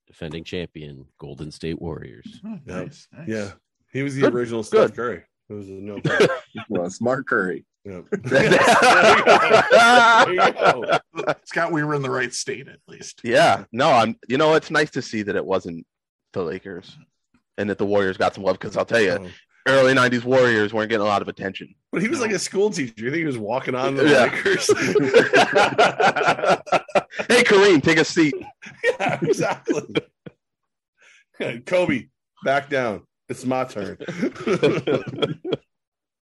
defending 0.08 0.44
champion 0.44 1.06
Golden 1.20 1.52
State 1.52 1.82
Warriors. 1.82 2.42
Oh, 2.46 2.60
Yeah. 2.66 2.76
nice, 2.84 3.08
nice. 3.12 3.28
Yeah, 3.28 3.52
he 3.92 4.04
was 4.04 4.16
the 4.16 4.22
Good, 4.22 4.34
original 4.34 4.64
Steph. 4.64 4.96
Curry. 4.96 5.24
It 5.50 5.54
was 5.54 5.68
a 5.70 5.74
no. 5.74 6.00
Well, 6.70 6.86
it's 6.86 7.02
Mark 7.02 7.28
Curry. 7.28 7.66
Yeah. 7.86 8.02
Scott, 11.46 11.72
we 11.72 11.84
were 11.84 11.96
in 11.96 12.02
the 12.02 12.10
right 12.10 12.34
state 12.34 12.68
at 12.68 12.80
least. 12.88 13.22
Yeah, 13.24 13.66
no, 13.72 13.90
I'm. 13.90 14.16
You 14.28 14.38
know, 14.38 14.54
it's 14.54 14.72
nice 14.72 14.92
to 14.92 15.02
see 15.02 15.22
that 15.24 15.36
it 15.36 15.46
wasn't 15.46 15.86
the 16.34 16.44
Lakers, 16.44 16.98
and 17.58 17.70
that 17.70 17.78
the 17.78 17.86
Warriors 17.86 18.18
got 18.18 18.36
some 18.36 18.44
love. 18.44 18.60
Because 18.60 18.78
I'll 18.78 18.86
tell 18.86 19.02
you, 19.02 19.12
Oh. 19.20 19.28
early 19.68 19.94
'90s 19.94 20.24
Warriors 20.24 20.74
weren't 20.74 20.90
getting 20.90 21.06
a 21.06 21.10
lot 21.10 21.22
of 21.22 21.28
attention. 21.28 21.74
But 21.92 22.02
he 22.02 22.08
was 22.08 22.22
like 22.22 22.32
a 22.32 22.40
school 22.40 22.70
teacher. 22.70 22.94
You 23.04 23.12
think 23.12 23.20
he 23.20 23.26
was 23.26 23.38
walking 23.38 23.76
on 23.76 23.96
the 23.96 24.08
Yeah. 24.08 24.24
Lakers? 24.26 24.68
hey, 27.28 27.44
Kareem, 27.44 27.84
take 27.84 27.98
a 27.98 28.06
seat. 28.06 28.34
yeah, 28.84 29.20
exactly. 29.22 29.84
Kobe, 31.66 32.08
back 32.46 32.70
down. 32.70 33.02
It's 33.28 33.44
my 33.46 33.64
turn. 33.66 33.98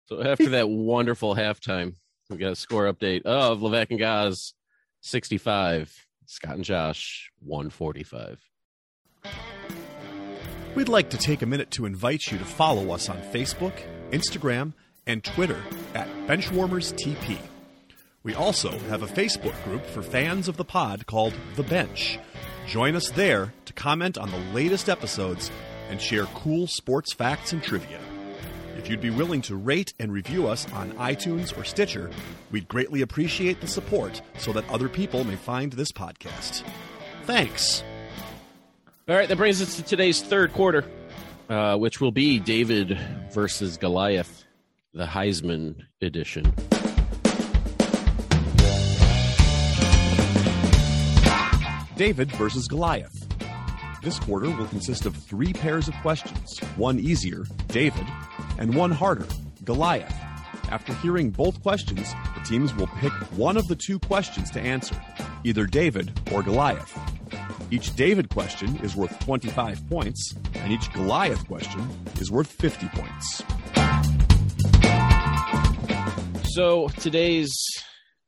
So 0.08 0.22
after 0.22 0.48
that 0.50 0.70
wonderful 0.70 1.34
halftime, 1.34 1.96
we 2.30 2.38
got 2.38 2.52
a 2.52 2.56
score 2.56 2.90
update 2.90 3.26
of 3.26 3.60
Levack 3.60 3.90
and 3.90 3.98
Goz 3.98 4.54
65, 5.02 6.06
Scott 6.24 6.54
and 6.54 6.64
Josh 6.64 7.30
145. 7.44 8.40
We'd 10.74 10.88
like 10.88 11.10
to 11.10 11.18
take 11.18 11.42
a 11.42 11.46
minute 11.46 11.70
to 11.72 11.84
invite 11.84 12.32
you 12.32 12.38
to 12.38 12.44
follow 12.46 12.90
us 12.90 13.10
on 13.10 13.18
Facebook, 13.18 13.74
Instagram, 14.10 14.72
and 15.06 15.22
Twitter 15.22 15.62
at 15.92 16.08
BenchwarmersTP. 16.26 17.36
We 18.22 18.32
also 18.32 18.70
have 18.70 19.02
a 19.02 19.06
Facebook 19.06 19.62
group 19.64 19.84
for 19.84 20.00
fans 20.00 20.48
of 20.48 20.56
the 20.56 20.64
pod 20.64 21.04
called 21.04 21.34
The 21.56 21.64
Bench. 21.64 22.18
Join 22.66 22.96
us 22.96 23.10
there 23.10 23.52
to 23.66 23.74
comment 23.74 24.16
on 24.16 24.30
the 24.30 24.54
latest 24.54 24.88
episodes 24.88 25.50
and 25.90 26.00
share 26.00 26.24
cool 26.26 26.66
sports 26.66 27.12
facts 27.12 27.52
and 27.52 27.62
trivia. 27.62 28.00
If 28.78 28.88
you'd 28.88 29.00
be 29.00 29.10
willing 29.10 29.42
to 29.42 29.56
rate 29.56 29.92
and 29.98 30.12
review 30.12 30.46
us 30.46 30.72
on 30.72 30.92
iTunes 30.92 31.56
or 31.58 31.64
Stitcher, 31.64 32.10
we'd 32.52 32.68
greatly 32.68 33.02
appreciate 33.02 33.60
the 33.60 33.66
support 33.66 34.22
so 34.38 34.52
that 34.52 34.66
other 34.70 34.88
people 34.88 35.24
may 35.24 35.34
find 35.34 35.72
this 35.72 35.90
podcast. 35.90 36.62
Thanks. 37.24 37.82
All 39.08 39.16
right, 39.16 39.28
that 39.28 39.36
brings 39.36 39.60
us 39.60 39.76
to 39.76 39.82
today's 39.82 40.22
third 40.22 40.52
quarter, 40.52 40.84
uh, 41.48 41.76
which 41.76 42.00
will 42.00 42.12
be 42.12 42.38
David 42.38 42.98
versus 43.32 43.76
Goliath, 43.76 44.44
the 44.94 45.06
Heisman 45.06 45.74
edition. 46.00 46.54
David 51.96 52.30
versus 52.36 52.68
Goliath. 52.68 53.27
This 54.00 54.20
quarter 54.20 54.48
will 54.48 54.66
consist 54.66 55.06
of 55.06 55.16
three 55.16 55.52
pairs 55.52 55.88
of 55.88 55.94
questions 56.02 56.60
one 56.76 57.00
easier, 57.00 57.44
David, 57.66 58.06
and 58.56 58.74
one 58.74 58.92
harder, 58.92 59.26
Goliath. 59.64 60.14
After 60.70 60.94
hearing 60.94 61.30
both 61.30 61.60
questions, 61.62 62.14
the 62.36 62.44
teams 62.44 62.72
will 62.74 62.86
pick 62.86 63.12
one 63.36 63.56
of 63.56 63.66
the 63.66 63.74
two 63.74 63.98
questions 63.98 64.50
to 64.52 64.60
answer, 64.60 64.94
either 65.42 65.66
David 65.66 66.12
or 66.32 66.44
Goliath. 66.44 66.96
Each 67.72 67.94
David 67.96 68.30
question 68.30 68.76
is 68.84 68.94
worth 68.94 69.18
25 69.18 69.88
points, 69.88 70.34
and 70.54 70.72
each 70.72 70.92
Goliath 70.92 71.44
question 71.48 71.88
is 72.20 72.30
worth 72.30 72.46
50 72.46 72.88
points. 72.92 73.42
So 76.52 76.88
today's 77.00 77.52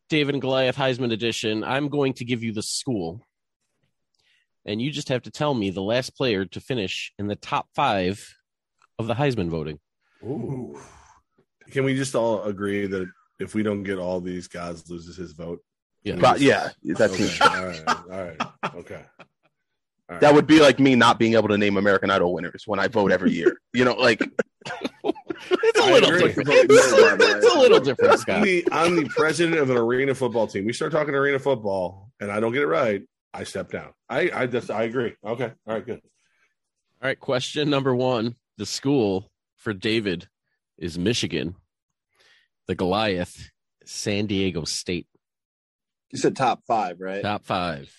David 0.09 0.35
and 0.35 0.43
Goliath 0.43 0.77
Heisman 0.77 1.13
edition, 1.13 1.63
I'm 1.63 1.89
going 1.89 2.15
to 2.15 2.25
give 2.25 2.43
you 2.43 2.53
the 2.53 2.63
school. 2.63 3.25
And 4.67 4.81
you 4.81 4.91
just 4.91 5.09
have 5.09 5.23
to 5.23 5.31
tell 5.31 5.55
me 5.55 5.71
the 5.71 5.83
last 5.83 6.17
player 6.17 6.45
to 6.45 6.61
finish 6.61 7.13
in 7.19 7.27
the 7.29 7.37
top 7.37 7.69
five 7.75 8.25
of 8.99 9.07
the 9.07 9.15
Heisman 9.15 9.49
voting. 9.49 9.79
Ooh. 10.23 10.79
Can 11.71 11.85
we 11.85 11.95
just 11.97 12.15
all 12.15 12.43
agree 12.45 12.87
that 12.87 13.09
if 13.39 13.55
we 13.55 13.63
don't 13.63 13.83
get 13.85 13.99
all 13.99 14.21
these 14.21 14.49
guys, 14.49 14.89
loses 14.91 15.17
his 15.17 15.33
vote? 15.33 15.61
Yeah. 16.05 16.17
But 16.17 16.41
yeah, 16.41 16.71
that 16.85 17.11
Okay. 17.11 17.29
all 17.41 17.67
right. 17.67 17.83
All 17.89 18.25
right. 18.25 18.75
Okay. 18.77 19.03
All 20.09 20.15
right. 20.17 20.21
that 20.23 20.35
would 20.35 20.49
be 20.49 20.59
like 20.61 20.81
me 20.81 20.97
not 20.97 21.21
being 21.21 21.35
able 21.35 21.47
to 21.51 21.57
name 21.57 21.77
American 21.77 22.11
Idol 22.11 22.35
winners 22.35 22.65
when 22.67 22.81
I 22.81 22.89
vote 22.89 23.13
every 23.13 23.31
year. 23.31 23.61
You 23.73 23.85
know, 23.85 23.95
like 23.95 24.21
It's 25.05 25.79
a 25.79 25.83
I 25.85 25.93
little 25.93 26.11
different. 26.19 26.49
Vote 26.49 26.67
no, 26.69 27.07
by 27.07 27.17
the 27.17 27.25
way. 27.25 27.31
It's 27.39 27.55
a 27.55 27.59
little 27.59 27.79
different, 27.81 28.13
I'm 28.13 28.19
Scott. 28.19 28.43
the, 28.43 28.69
I'm 28.73 28.97
the 28.97 29.05
president 29.09 29.59
of 29.61 29.71
an 29.71 29.77
arena 29.77 30.13
football 30.15 30.49
team. 30.49 30.67
We 30.67 30.73
start 30.73 30.91
talking 30.91 31.15
arena 31.15 31.39
football, 31.39 32.11
and 32.21 32.31
I 32.33 32.41
don't 32.41 32.53
get 32.53 32.63
it 32.63 32.67
right. 32.67 33.03
I 33.33 33.45
step 33.45 33.71
down. 33.71 33.93
I 34.09 34.31
I 34.35 34.47
just 34.47 34.71
I 34.71 34.85
agree. 34.85 35.15
Okay. 35.25 35.53
All 35.67 35.75
right. 35.75 35.85
Good. 35.85 36.01
All 37.03 37.09
right, 37.09 37.19
question 37.19 37.71
number 37.71 37.95
one. 37.95 38.37
The 38.59 38.67
school 38.67 39.31
for 39.57 39.73
David 39.73 40.29
is 40.77 40.99
Michigan. 40.99 41.55
The 42.67 42.75
Goliath, 42.75 43.51
San 43.85 44.27
Diego 44.27 44.65
State. 44.65 45.07
You 46.11 46.19
said 46.19 46.37
top 46.37 46.63
five, 46.67 47.01
right? 47.01 47.23
Top 47.23 47.45
five. 47.45 47.95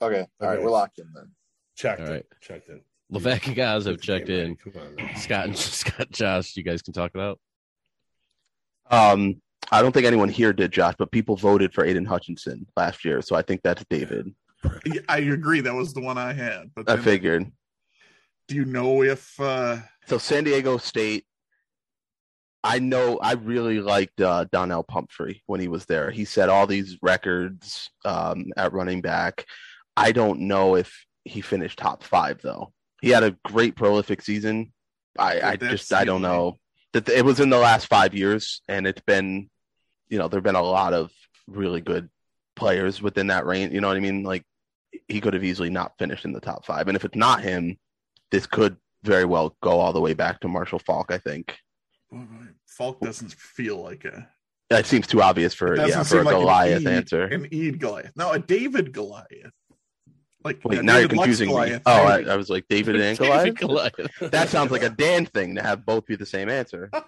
Okay. 0.00 0.26
All 0.40 0.48
right. 0.48 0.54
Okay. 0.54 0.64
We're 0.64 0.70
locked 0.70 0.98
in 0.98 1.06
then. 1.14 1.32
Checked 1.76 2.02
All 2.02 2.14
in. 2.14 2.22
Checked 2.40 2.68
in. 2.68 2.80
Levack 3.12 3.46
and 3.46 3.56
Goz 3.56 3.86
have 3.86 4.00
checked 4.00 4.28
in. 4.28 4.56
Come 4.56 4.72
on. 4.80 4.94
man. 4.94 5.16
Scott 5.16 5.46
and 5.46 5.56
Scott, 5.58 6.10
Josh, 6.10 6.56
you 6.56 6.62
guys 6.62 6.82
can 6.82 6.92
talk 6.92 7.12
about. 7.14 7.38
Um, 8.90 9.40
I 9.72 9.80
don't 9.80 9.92
think 9.92 10.06
anyone 10.06 10.28
here 10.28 10.52
did, 10.52 10.70
Josh, 10.70 10.94
but 10.98 11.10
people 11.10 11.34
voted 11.34 11.72
for 11.72 11.84
Aidan 11.84 12.04
Hutchinson 12.04 12.66
last 12.76 13.04
year, 13.04 13.22
so 13.22 13.34
I 13.34 13.42
think 13.42 13.62
that's 13.62 13.84
David. 13.88 14.32
I 15.08 15.18
agree. 15.18 15.62
That 15.62 15.74
was 15.74 15.94
the 15.94 16.02
one 16.02 16.18
I 16.18 16.34
had. 16.34 16.70
But 16.76 16.88
I 16.88 16.98
figured. 16.98 17.50
do 18.48 18.54
you 18.54 18.64
know 18.64 19.02
if 19.02 19.40
uh 19.40 19.78
So 20.06 20.18
San 20.18 20.44
Diego 20.44 20.76
State, 20.76 21.24
I 22.62 22.78
know 22.78 23.18
I 23.20 23.32
really 23.32 23.80
liked 23.80 24.20
uh, 24.20 24.44
Donnel 24.52 24.84
Pumphrey 24.84 25.42
when 25.46 25.60
he 25.60 25.68
was 25.68 25.86
there. 25.86 26.10
He 26.10 26.24
set 26.24 26.48
all 26.48 26.66
these 26.66 26.98
records 27.02 27.90
um, 28.04 28.46
at 28.56 28.72
running 28.72 29.00
back. 29.00 29.46
I 29.96 30.12
don't 30.12 30.40
know 30.40 30.76
if 30.76 31.04
he 31.24 31.40
finished 31.40 31.78
top 31.78 32.04
five 32.04 32.40
though. 32.42 32.72
He 33.00 33.08
had 33.08 33.24
a 33.24 33.36
great 33.44 33.74
prolific 33.74 34.22
season. 34.22 34.72
I, 35.18 35.40
I 35.40 35.56
just 35.56 35.92
I 35.92 36.04
don't 36.04 36.22
know 36.22 36.58
that 36.92 37.08
it 37.08 37.24
was 37.24 37.40
in 37.40 37.50
the 37.50 37.58
last 37.58 37.86
five 37.86 38.14
years, 38.14 38.60
and 38.68 38.86
it's 38.86 39.02
been, 39.02 39.50
you 40.12 40.18
know, 40.18 40.28
there've 40.28 40.44
been 40.44 40.54
a 40.54 40.62
lot 40.62 40.92
of 40.92 41.10
really 41.48 41.80
good 41.80 42.10
players 42.54 43.00
within 43.00 43.28
that 43.28 43.46
range. 43.46 43.72
You 43.72 43.80
know 43.80 43.88
what 43.88 43.96
I 43.96 44.00
mean? 44.00 44.22
Like 44.24 44.44
he 45.08 45.22
could 45.22 45.32
have 45.32 45.42
easily 45.42 45.70
not 45.70 45.96
finished 45.98 46.26
in 46.26 46.32
the 46.32 46.40
top 46.40 46.66
five, 46.66 46.86
and 46.86 46.96
if 46.96 47.04
it's 47.06 47.16
not 47.16 47.40
him, 47.40 47.78
this 48.30 48.46
could 48.46 48.76
very 49.02 49.24
well 49.24 49.56
go 49.62 49.80
all 49.80 49.94
the 49.94 50.02
way 50.02 50.12
back 50.12 50.40
to 50.40 50.48
Marshall 50.48 50.80
Faulk. 50.80 51.10
I 51.10 51.16
think 51.16 51.56
Faulk 52.66 53.00
doesn't 53.00 53.32
feel 53.32 53.82
like 53.82 54.04
a 54.04 54.28
that 54.68 54.84
seems 54.84 55.06
too 55.06 55.22
obvious 55.22 55.54
for 55.54 55.76
yeah 55.76 56.02
for 56.02 56.20
a 56.20 56.24
like 56.24 56.34
Goliath 56.34 56.82
an 56.82 56.88
Eid, 56.88 56.94
answer. 56.94 57.22
An 57.22 57.48
Eid 57.50 57.80
Goliath. 57.80 58.12
No, 58.14 58.32
a 58.32 58.38
David 58.38 58.92
Goliath. 58.92 59.26
Like 60.44 60.60
Wait, 60.62 60.80
a 60.80 60.82
now 60.82 60.98
you're 60.98 61.08
David 61.08 61.16
Lux 61.16 61.24
confusing 61.24 61.48
me. 61.48 61.54
Goliath. 61.54 61.82
Oh, 61.86 62.02
I, 62.04 62.22
I 62.24 62.36
was 62.36 62.50
like 62.50 62.66
David 62.68 63.00
and 63.00 63.16
Goliath. 63.18 63.54
Goliath. 63.54 64.18
That 64.20 64.50
sounds 64.50 64.70
like 64.72 64.82
a 64.82 64.90
Dan 64.90 65.24
thing 65.24 65.54
to 65.54 65.62
have 65.62 65.86
both 65.86 66.04
be 66.04 66.16
the 66.16 66.26
same 66.26 66.50
answer. 66.50 66.90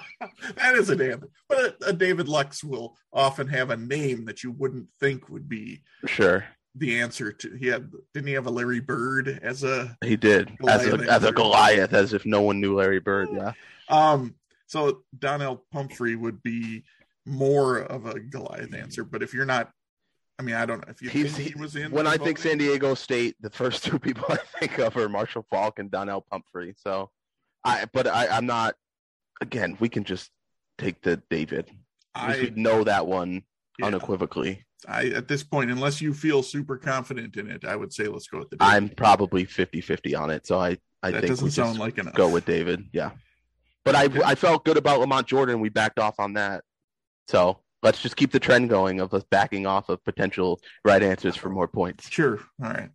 that 0.56 0.74
is 0.74 0.90
a 0.90 0.96
damn. 0.96 1.24
But 1.48 1.76
a, 1.82 1.88
a 1.88 1.92
David 1.92 2.28
Lux 2.28 2.62
will 2.64 2.96
often 3.12 3.48
have 3.48 3.70
a 3.70 3.76
name 3.76 4.24
that 4.26 4.42
you 4.42 4.50
wouldn't 4.52 4.88
think 5.00 5.28
would 5.28 5.48
be 5.48 5.82
Sure, 6.06 6.44
the 6.74 7.00
answer 7.00 7.32
to. 7.32 7.54
He 7.56 7.66
had 7.68 7.90
didn't 8.14 8.28
he 8.28 8.34
have 8.34 8.46
a 8.46 8.50
Larry 8.50 8.80
Bird 8.80 9.40
as 9.42 9.62
a 9.64 9.96
he 10.04 10.16
did 10.16 10.50
as 10.68 10.84
a 10.86 10.90
Goliath 10.96 11.08
as 11.08 11.24
a. 11.24 11.32
Goliath, 11.32 11.92
as 11.92 12.12
if 12.12 12.24
no 12.26 12.40
one 12.42 12.60
knew 12.60 12.76
Larry 12.76 13.00
Bird. 13.00 13.28
Yeah, 13.32 13.52
um? 13.88 14.34
So 14.66 15.02
Donnel 15.18 15.64
Pumphrey 15.70 16.16
would 16.16 16.42
be 16.42 16.84
more 17.26 17.78
of 17.78 18.06
a 18.06 18.18
Goliath 18.18 18.74
answer. 18.74 19.04
But 19.04 19.22
if 19.22 19.34
you're 19.34 19.44
not, 19.44 19.70
I 20.38 20.42
mean, 20.42 20.54
I 20.54 20.64
don't 20.64 20.78
know 20.78 20.90
if 20.90 21.02
you 21.02 21.10
He's- 21.10 21.34
think 21.34 21.48
he 21.54 21.60
was 21.60 21.76
in. 21.76 21.90
when 21.92 22.06
I 22.06 22.16
think? 22.16 22.38
San 22.38 22.56
Diego 22.58 22.94
State, 22.94 23.36
the 23.40 23.50
first 23.50 23.84
two 23.84 23.98
people 23.98 24.24
I 24.30 24.38
think 24.58 24.78
of 24.78 24.96
are 24.96 25.08
Marshall 25.10 25.44
Faulk 25.50 25.78
and 25.78 25.90
Donnel 25.90 26.22
Pumphrey. 26.30 26.74
So, 26.78 27.10
I 27.64 27.84
but 27.92 28.06
I, 28.06 28.28
I'm 28.28 28.46
not. 28.46 28.74
Again, 29.42 29.76
we 29.80 29.88
can 29.88 30.04
just 30.04 30.30
take 30.78 31.02
the 31.02 31.20
David. 31.30 31.70
I, 32.14 32.36
we 32.36 32.50
know 32.50 32.84
that 32.84 33.06
one 33.06 33.42
yeah, 33.78 33.86
unequivocally. 33.86 34.64
I 34.88 35.06
at 35.08 35.28
this 35.28 35.42
point, 35.42 35.70
unless 35.70 36.00
you 36.00 36.14
feel 36.14 36.42
super 36.42 36.76
confident 36.76 37.36
in 37.36 37.50
it, 37.50 37.64
I 37.64 37.76
would 37.76 37.92
say 37.92 38.04
let's 38.08 38.26
go 38.26 38.38
with 38.38 38.50
the. 38.50 38.56
I'm 38.60 38.88
probably 38.88 39.44
50-50 39.44 40.18
on 40.18 40.30
it. 40.30 40.46
So 40.46 40.58
I 40.58 40.78
I 41.02 41.10
that 41.10 41.20
think 41.20 41.30
doesn't 41.30 41.44
we 41.44 41.50
sound 41.50 41.70
just 41.70 41.80
like 41.80 41.98
enough. 41.98 42.14
go 42.14 42.28
with 42.28 42.44
David. 42.44 42.84
Yeah, 42.92 43.10
but 43.84 43.94
I 43.94 44.08
I 44.24 44.34
felt 44.34 44.64
good 44.64 44.76
about 44.76 45.00
Lamont 45.00 45.26
Jordan. 45.26 45.60
We 45.60 45.68
backed 45.68 45.98
off 45.98 46.18
on 46.18 46.34
that. 46.34 46.64
So 47.28 47.58
let's 47.82 48.00
just 48.00 48.16
keep 48.16 48.32
the 48.32 48.40
trend 48.40 48.68
going 48.68 49.00
of 49.00 49.12
us 49.14 49.24
backing 49.30 49.66
off 49.66 49.88
of 49.88 50.02
potential 50.04 50.60
right 50.84 51.02
answers 51.02 51.36
for 51.36 51.48
more 51.48 51.68
points. 51.68 52.08
Sure. 52.08 52.38
All 52.62 52.70
right. 52.70 52.90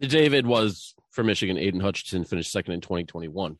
David 0.00 0.46
was 0.46 0.94
for 1.10 1.22
Michigan. 1.22 1.56
Aidan 1.56 1.80
Hutchinson 1.80 2.24
finished 2.24 2.50
second 2.50 2.74
in 2.74 2.80
2021. 2.80 3.58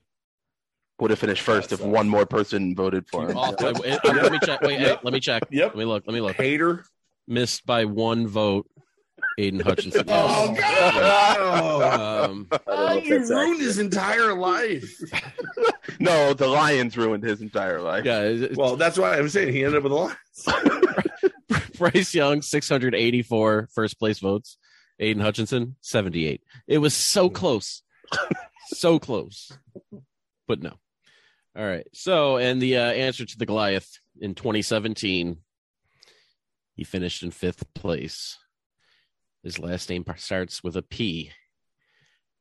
Would 0.98 1.10
have 1.10 1.18
finished 1.18 1.42
first 1.42 1.72
if 1.72 1.78
That's, 1.78 1.90
one 1.90 2.08
more 2.08 2.26
person 2.26 2.74
voted 2.74 3.08
for 3.08 3.30
him. 3.30 3.36
Off 3.36 3.56
by- 3.56 3.72
eh, 3.84 3.98
let 4.04 4.32
me 4.32 4.38
check. 4.44 4.60
Wait, 4.62 4.80
hey, 4.80 4.96
let 5.02 5.12
me 5.12 5.20
check. 5.20 5.44
Yep. 5.50 5.68
Let 5.68 5.76
me 5.78 5.84
look. 5.84 6.04
Let 6.06 6.14
me 6.14 6.20
look. 6.20 6.36
Hater. 6.36 6.84
Missed 7.28 7.64
by 7.64 7.84
one 7.84 8.26
vote. 8.26 8.66
Aidan 9.40 9.60
Hutchinson. 9.60 10.04
Oh 10.08 10.54
God! 10.54 12.30
Um, 12.30 12.46
I 12.50 12.56
don't 12.56 12.66
know 12.66 12.66
Oh, 12.66 12.92
you 12.94 13.10
ruined 13.18 13.32
accurate. 13.32 13.58
his 13.60 13.78
entire 13.78 14.34
life. 14.34 15.00
No, 15.98 16.32
the 16.32 16.46
Lions 16.46 16.96
ruined 16.96 17.24
his 17.24 17.40
entire 17.42 17.80
life. 17.80 18.04
yeah, 18.04 18.22
it's- 18.22 18.56
Well, 18.56 18.76
that's 18.76 18.98
why 18.98 19.18
I'm 19.18 19.28
saying 19.28 19.52
he 19.52 19.64
ended 19.64 19.78
up 19.78 19.82
with 19.84 19.92
a 19.92 19.96
line. 19.96 21.70
Bryce 21.78 22.14
Young, 22.14 22.40
684 22.42 23.68
first 23.74 23.98
place 23.98 24.18
votes. 24.18 24.56
Aidan 24.98 25.22
Hutchinson, 25.22 25.76
78. 25.80 26.42
It 26.68 26.78
was 26.78 26.94
so 26.94 27.28
close. 27.28 27.82
so 28.68 28.98
close. 28.98 29.50
But 30.46 30.62
no. 30.62 30.74
All 31.56 31.66
right. 31.66 31.86
So, 31.92 32.36
and 32.38 32.60
the 32.62 32.76
uh, 32.78 32.82
answer 32.92 33.26
to 33.26 33.38
the 33.38 33.46
Goliath 33.46 33.98
in 34.20 34.34
2017, 34.34 35.38
he 36.76 36.84
finished 36.84 37.22
in 37.22 37.30
fifth 37.30 37.64
place. 37.74 38.38
His 39.42 39.58
last 39.58 39.88
name 39.88 40.04
starts 40.16 40.62
with 40.62 40.76
a 40.76 40.82
P, 40.82 41.30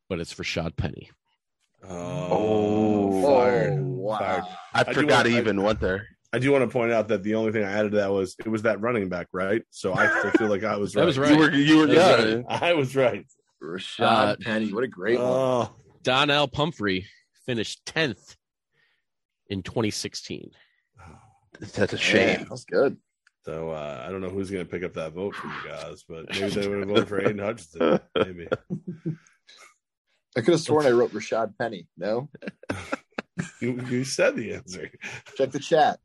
but 0.10 0.20
it's 0.20 0.34
Rashad 0.36 0.76
Penny. 0.76 1.10
Oh. 1.88 3.22
fired. 3.22 3.80
Oh, 3.80 3.84
wow. 3.84 4.18
Fired. 4.20 4.44
I 4.74 4.84
do 4.84 4.94
forgot 4.94 5.16
want- 5.18 5.28
he 5.30 5.36
I- 5.36 5.40
even 5.40 5.62
went 5.62 5.80
there. 5.80 6.08
I 6.32 6.38
do 6.38 6.52
want 6.52 6.64
to 6.64 6.68
point 6.72 6.92
out 6.92 7.08
that 7.08 7.24
the 7.24 7.34
only 7.34 7.52
thing 7.52 7.64
I 7.64 7.72
added 7.72 7.90
to 7.94 7.98
that 7.98 8.12
was 8.12 8.36
it 8.46 8.48
was 8.50 8.62
that 8.62 8.80
running 8.82 9.10
back, 9.10 9.28
right? 9.34 9.64
So 9.72 9.96
I 9.96 10.30
feel 10.38 10.48
like 10.48 10.64
I 10.64 10.78
was 10.78 10.96
right. 10.96 11.02
That 11.02 11.06
was 11.08 11.18
right. 11.18 11.32
You 11.32 11.38
were, 11.40 11.52
you 11.52 11.78
were, 11.80 11.88
That 11.88 12.20
yeah. 12.20 12.36
was 12.36 12.46
I 12.48 12.74
was 12.74 12.96
right. 12.96 13.26
Rashad 13.64 14.00
Uh, 14.04 14.36
Penny. 14.40 14.72
What 14.72 14.84
a 14.84 14.88
great 14.88 15.18
one. 15.18 15.28
Oh, 15.28 15.72
Donnel 16.04 16.48
Pumphrey 16.48 17.08
finished 17.48 17.84
10th 17.86 18.36
in 19.48 19.64
2016. 19.64 20.52
That's 21.60 21.94
a 21.94 21.96
Yeah, 21.96 22.02
shame. 22.02 22.40
that 22.42 22.52
was 22.52 22.64
good. 22.66 22.98
So 23.46 23.70
uh, 23.70 24.04
I 24.06 24.12
don't 24.12 24.22
know 24.22 24.30
who's 24.30 24.52
going 24.52 24.66
to 24.66 24.70
pick 24.70 24.84
up 24.84 24.94
that 24.96 25.14
vote 25.14 25.36
from 25.36 25.52
you 25.52 25.70
guys, 25.72 26.04
but 26.08 26.26
maybe 26.30 26.50
they 26.50 26.68
would 26.68 26.80
have 26.80 26.88
voted 26.90 27.08
for 27.08 27.22
Aidan 27.22 27.40
Hutchinson. 27.40 28.00
Maybe. 28.16 28.48
I 30.38 30.42
could 30.42 30.52
have 30.54 30.60
sworn 30.62 30.86
I 30.86 30.92
wrote 30.92 31.12
Rashad 31.12 31.58
Penny. 31.58 31.88
No, 31.98 32.30
You, 33.62 33.80
you 33.90 34.04
said 34.04 34.36
the 34.36 34.54
answer. 34.54 34.92
check 35.36 35.52
the 35.52 35.60
chat. 35.60 36.00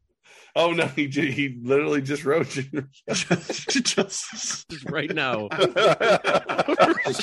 Oh 0.56 0.70
no, 0.70 0.86
he 0.86 1.08
he 1.08 1.58
literally 1.60 2.00
just 2.00 2.24
wrote 2.24 2.54
you. 2.56 2.86
Just 3.08 3.68
Just 3.86 4.88
right 4.88 5.12
now. 5.12 5.48
There 5.48 6.20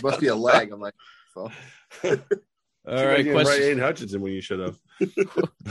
must 0.04 0.20
be 0.20 0.28
a 0.28 0.36
lag. 0.36 0.72
I'm 0.74 0.82
like, 0.82 0.94
well, 1.36 1.52
All 2.04 2.12
right. 2.86 3.26
right, 3.26 3.32
Question, 3.32 3.64
Aidan 3.64 3.80
Hutchinson 3.80 4.22
when 4.22 4.34
you 4.34 4.42
should 4.42 4.60
have. 4.60 4.78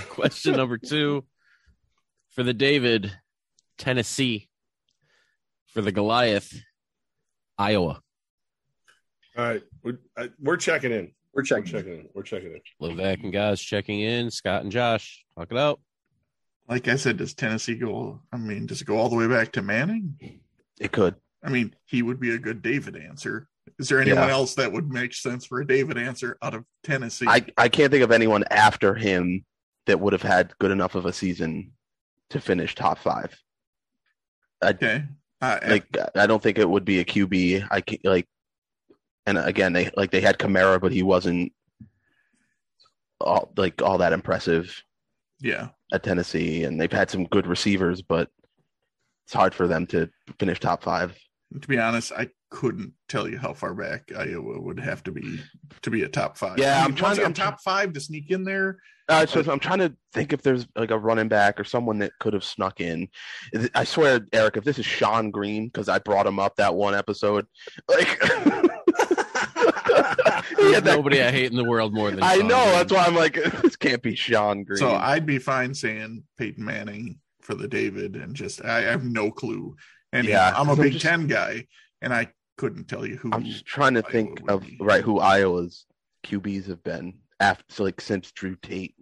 question 0.09 0.57
number 0.57 0.78
two 0.78 1.24
for 2.30 2.43
the 2.43 2.55
David, 2.55 3.12
Tennessee. 3.80 4.46
For 5.72 5.80
the 5.82 5.92
Goliath, 5.92 6.52
Iowa. 7.56 8.00
All 9.38 9.44
right, 9.44 9.62
we're, 9.84 9.98
we're 10.40 10.56
checking 10.56 10.90
in. 10.90 11.12
we're 11.32 11.40
We're 11.40 11.42
checking. 11.44 11.64
checking 11.72 11.92
in. 11.92 12.08
We're 12.12 12.22
checking 12.24 12.52
in. 12.52 12.60
Levack 12.82 13.22
and 13.22 13.32
Goz 13.32 13.60
checking 13.60 14.00
in. 14.00 14.30
Scott 14.32 14.62
and 14.62 14.72
Josh, 14.72 15.24
talk 15.38 15.52
it 15.52 15.56
out. 15.56 15.80
like 16.68 16.88
I 16.88 16.96
said, 16.96 17.18
does 17.18 17.34
Tennessee 17.34 17.76
go? 17.76 18.20
I 18.32 18.36
mean, 18.36 18.66
does 18.66 18.80
it 18.80 18.86
go 18.86 18.98
all 18.98 19.08
the 19.08 19.14
way 19.16 19.28
back 19.28 19.52
to 19.52 19.62
Manning? 19.62 20.40
It 20.80 20.90
could. 20.90 21.14
I 21.42 21.50
mean, 21.50 21.72
he 21.86 22.02
would 22.02 22.18
be 22.18 22.34
a 22.34 22.38
good 22.38 22.62
David 22.62 22.96
answer. 22.96 23.46
Is 23.78 23.88
there 23.88 24.00
anyone 24.00 24.26
Yeah. 24.26 24.32
else 24.34 24.56
that 24.56 24.72
would 24.72 24.90
make 24.90 25.14
sense 25.14 25.46
for 25.46 25.60
a 25.60 25.66
David 25.66 25.98
answer 25.98 26.36
out 26.42 26.54
of 26.54 26.64
Tennessee? 26.82 27.26
I, 27.28 27.46
I 27.56 27.68
can't 27.68 27.92
think 27.92 28.02
of 28.02 28.10
anyone 28.10 28.42
after 28.50 28.94
him 28.96 29.44
that 29.86 30.00
would 30.00 30.12
have 30.14 30.22
had 30.22 30.52
good 30.58 30.72
enough 30.72 30.96
of 30.96 31.06
a 31.06 31.12
season 31.12 31.70
to 32.30 32.40
finish 32.40 32.74
top 32.74 32.98
five. 32.98 33.38
Okay. 34.62 35.04
Uh, 35.40 35.58
Like 35.66 35.86
I 36.14 36.26
don't 36.26 36.42
think 36.42 36.58
it 36.58 36.68
would 36.68 36.84
be 36.84 37.00
a 37.00 37.04
QB. 37.04 37.66
I 37.70 37.82
like, 38.04 38.28
and 39.26 39.38
again 39.38 39.72
they 39.72 39.90
like 39.96 40.11
they 40.11 40.20
had 40.20 40.38
Kamara, 40.38 40.80
but 40.80 40.92
he 40.92 41.02
wasn't 41.02 41.52
all 43.20 43.52
like 43.56 43.80
all 43.82 43.98
that 43.98 44.12
impressive 44.12 44.82
yeah. 45.40 45.68
at 45.92 46.02
Tennessee, 46.02 46.64
and 46.64 46.80
they've 46.80 46.92
had 46.92 47.11
some 47.11 47.24
good 47.24 47.46
receivers, 47.46 48.02
but 48.02 48.28
it's 49.26 49.34
hard 49.34 49.54
for 49.54 49.66
them 49.66 49.86
to 49.88 50.11
finish 50.38 50.61
top 50.61 50.82
five. 50.82 51.16
To 51.61 51.68
be 51.68 51.78
honest, 51.78 52.12
I 52.12 52.28
couldn't 52.50 52.92
tell 53.08 53.28
you 53.28 53.38
how 53.38 53.54
far 53.54 53.74
back 53.74 54.11
Iowa 54.16 54.61
would 54.61 54.80
have 54.80 55.02
to 55.04 55.12
be 55.12 55.40
to 55.82 55.90
be 55.90 56.02
a 56.02 56.08
top 56.08 56.36
five. 56.36 56.58
Yeah, 56.58 56.80
I 56.80 56.84
I'm 56.84 56.94
trying 56.94 57.16
to- 57.16 57.24
I'm 57.24 57.32
top 57.32 57.61
five 57.62 57.92
to 57.94 58.00
sneak 58.00 58.30
in 58.30 58.44
there. 58.44 58.78
Uh, 59.11 59.26
so 59.26 59.40
I'm 59.50 59.58
trying 59.58 59.80
to 59.80 59.94
think 60.12 60.32
if 60.32 60.42
there's 60.42 60.66
like 60.76 60.90
a 60.90 60.98
running 60.98 61.28
back 61.28 61.58
or 61.61 61.64
someone 61.64 61.98
that 61.98 62.12
could 62.20 62.32
have 62.32 62.44
snuck 62.44 62.80
in. 62.80 63.08
I 63.74 63.84
swear, 63.84 64.20
Eric, 64.32 64.56
if 64.56 64.64
this 64.64 64.78
is 64.78 64.86
Shonn 64.86 65.30
Greene, 65.32 65.66
because 65.66 65.88
I 65.88 65.98
brought 65.98 66.26
him 66.26 66.38
up 66.38 66.56
that 66.56 66.74
one 66.74 66.94
episode, 66.94 67.46
like 67.88 68.22
he 68.22 68.28
had 70.72 70.84
that- 70.84 70.96
Nobody 70.96 71.22
I 71.22 71.30
hate 71.30 71.50
in 71.50 71.56
the 71.56 71.64
world 71.64 71.92
more 71.94 72.11
than 72.11 72.22
I 72.22 72.36
know 72.36 72.42
Greene. 72.62 72.72
that's 72.72 72.92
why 72.92 73.04
I'm 73.04 73.14
like, 73.14 73.34
this 73.62 73.76
can't 73.76 74.02
be 74.02 74.14
Shonn 74.14 74.64
Greene. 74.64 74.78
So 74.78 74.90
I'd 74.90 75.26
be 75.26 75.38
fine 75.38 75.74
saying 75.74 76.24
Peyton 76.38 76.64
Manning 76.64 77.18
for 77.42 77.54
the 77.54 77.68
David, 77.68 78.16
and 78.16 78.34
just 78.34 78.64
I 78.64 78.82
have 78.82 79.04
no 79.04 79.30
clue. 79.30 79.76
And 80.12 80.26
Yeah, 80.26 80.52
I'm 80.56 80.68
a 80.68 80.70
'cause 80.70 80.78
I'm 80.78 80.82
Big 80.84 80.92
just- 80.94 81.04
Ten 81.04 81.26
guy, 81.26 81.66
and 82.02 82.12
I 82.12 82.28
couldn't 82.58 82.88
tell 82.88 83.06
you 83.06 83.16
who. 83.16 83.30
I'm 83.32 83.44
just 83.44 83.64
trying 83.66 83.94
to 83.94 84.00
Iowa 84.04 84.12
think 84.12 84.50
of 84.50 84.66
be. 84.66 84.76
right 84.80 85.02
who 85.02 85.18
Iowa's 85.18 85.86
QBs 86.24 86.66
have 86.68 86.82
been 86.82 87.14
after 87.38 87.64
so 87.68 87.84
like 87.84 88.00
since 88.00 88.30
Drew 88.32 88.56
Tate. 88.56 88.94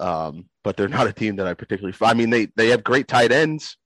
Um, 0.00 0.46
but 0.64 0.76
they're 0.76 0.88
not 0.88 1.06
a 1.06 1.12
team 1.12 1.36
that 1.36 1.46
I 1.46 1.54
particularly. 1.54 1.96
I 2.00 2.14
mean, 2.14 2.30
they 2.30 2.46
they 2.56 2.68
have 2.68 2.82
great 2.82 3.06
tight 3.08 3.32
ends. 3.32 3.76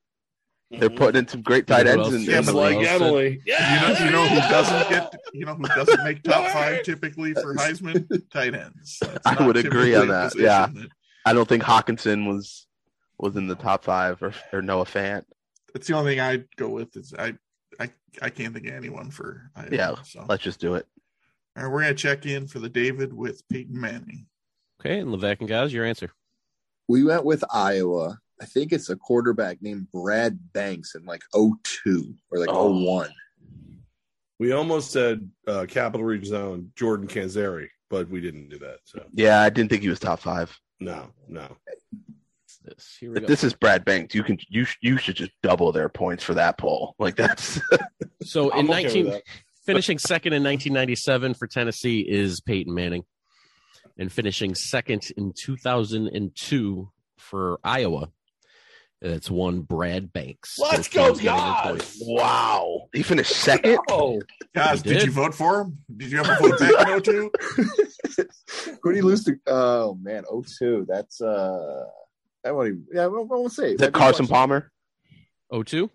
They're 0.71 0.89
putting 0.89 1.19
in 1.19 1.27
some 1.27 1.41
great 1.41 1.67
tight 1.67 1.87
ends, 1.87 2.05
else 2.05 2.13
and, 2.13 2.25
did 2.25 2.31
Just 2.31 2.53
like 2.53 2.77
Well 2.77 2.85
said. 2.85 3.01
Emily. 3.01 3.41
You 3.45 3.53
know, 3.53 3.95
you 3.99 4.11
know 4.11 4.27
who 4.27 4.35
doesn't 4.49 4.89
get, 4.89 5.15
you 5.33 5.45
know 5.45 5.53
who 5.53 5.67
doesn't 5.67 6.03
make 6.03 6.23
top 6.23 6.51
five 6.51 6.83
typically 6.83 7.33
for 7.33 7.53
Heisman 7.55 8.07
tight 8.33 8.55
ends. 8.55 8.97
That's 9.01 9.25
I 9.25 9.45
would 9.45 9.57
agree 9.57 9.95
on 9.95 10.07
that, 10.07 10.33
yeah. 10.35 10.67
that- 10.67 10.89
I 11.25 11.33
don't 11.33 11.47
think 11.47 11.63
Hockenson 11.63 12.27
was 12.27 12.67
was 13.17 13.35
in 13.35 13.47
the 13.47 13.55
top 13.55 13.83
five 13.83 14.21
or, 14.21 14.33
or 14.51 14.61
Noah 14.61 14.85
Fant. 14.85 15.23
that's 15.73 15.87
the 15.87 15.95
only 15.95 16.13
thing 16.13 16.19
I'd 16.19 16.45
go 16.57 16.69
with. 16.69 16.95
Is 16.97 17.13
I, 17.17 17.33
I, 17.79 17.89
I 18.21 18.29
can't 18.29 18.53
think 18.53 18.67
of 18.67 18.73
anyone 18.73 19.09
for. 19.09 19.49
Iowa, 19.55 19.69
Yeah, 19.71 19.95
So 20.03 20.25
Let's 20.27 20.43
just 20.43 20.59
do 20.59 20.75
it. 20.75 20.85
All 21.57 21.63
right, 21.63 21.71
we're 21.71 21.81
gonna 21.81 21.93
check 21.93 22.25
in 22.25 22.47
for 22.47 22.59
the 22.59 22.69
David 22.69 23.13
with 23.13 23.47
Peyton 23.49 23.79
Manning. 23.79 24.27
Okay, 24.85 24.99
and 24.99 25.09
Levack 25.09 25.39
and 25.39 25.49
Goz, 25.49 25.73
your 25.73 25.83
answer. 25.83 26.11
We 26.87 27.03
went 27.03 27.25
with 27.25 27.43
Iowa. 27.51 28.19
I 28.39 28.45
think 28.45 28.71
it's 28.71 28.89
a 28.89 28.95
quarterback 28.95 29.59
named 29.61 29.87
Brad 29.91 30.37
Banks 30.53 30.93
in 30.93 31.05
like 31.05 31.23
02 31.33 32.13
or 32.29 32.39
like 32.39 32.49
Oh. 32.51 32.69
01. 32.71 33.09
We 34.37 34.51
almost 34.51 34.91
said 34.91 35.27
uh, 35.47 35.65
Capital 35.67 36.05
Region 36.05 36.25
Zone 36.29 36.71
Jordan 36.75 37.07
Canzeri, 37.07 37.69
but 37.89 38.09
we 38.09 38.21
didn't 38.21 38.49
do 38.49 38.59
that. 38.59 38.79
So 38.83 39.03
Yeah, 39.13 39.39
I 39.41 39.49
didn't 39.49 39.69
think 39.71 39.81
he 39.81 39.89
was 39.89 39.99
top 39.99 40.19
five. 40.19 40.55
no, 40.79 41.07
no. 41.27 41.47
This 42.63 42.97
here 42.99 43.11
we 43.11 43.17
If 43.17 43.21
go. 43.23 43.27
this 43.27 43.43
is 43.43 43.53
Brad 43.53 43.85
Banks, 43.85 44.13
you 44.13 44.23
can 44.23 44.37
you 44.49 44.65
you 44.81 44.97
should 44.97 45.15
just 45.15 45.31
double 45.41 45.71
their 45.71 45.87
points 45.89 46.23
for 46.23 46.33
that 46.35 46.57
poll. 46.57 46.95
Like 46.99 47.15
that's 47.15 47.59
So 48.23 48.49
in 48.57 48.69
okay 48.69 48.83
19 48.83 49.21
finishing 49.65 49.97
second 49.99 50.33
in 50.33 50.43
1997 50.43 51.33
for 51.35 51.47
Tennessee 51.47 52.01
is 52.01 52.41
Peyton 52.41 52.73
Manning, 52.73 53.03
and 53.97 54.11
finishing 54.11 54.55
second 54.55 55.11
in 55.17 55.33
2002 55.33 56.89
for 57.17 57.59
Iowa. 57.63 58.11
That's 59.01 59.29
one 59.29 59.61
Brad 59.61 60.11
Banks. 60.13 60.57
Let's 60.57 60.87
go, 60.87 61.07
teams 61.07 61.19
getting 61.21 61.37
their 61.37 61.75
guys! 61.75 61.97
wow. 62.01 62.87
He 62.93 63.03
finished 63.03 63.33
second. 63.33 63.77
Oh, 63.89 64.21
Guys, 64.55 64.81
did. 64.81 64.93
did. 64.99 65.05
you 65.05 65.11
vote 65.11 65.35
for 65.35 65.61
him? 65.61 65.77
Did 65.95 66.11
you 66.11 66.19
ever 66.21 66.35
vote 66.39 66.59
back 66.59 66.87
in 66.87 67.01
02? 67.03 67.31
Who 68.81 68.91
do 68.91 68.97
you 68.97 69.03
lose 69.03 69.23
to? 69.25 69.37
Oh 69.47 69.97
man, 70.01 70.23
02. 70.23 70.85
That's 70.87 71.21
uh, 71.21 71.83
I 72.45 72.51
won't 72.51 72.67
even. 72.69 72.85
Yeah, 72.93 73.03
I 73.03 73.07
won't, 73.07 73.31
I 73.31 73.35
won't 73.35 73.51
say. 73.51 73.71
Is 73.73 73.79
that 73.79 73.93
Carson 73.93 74.27
Palmer? 74.27 74.71
02? 75.53 75.89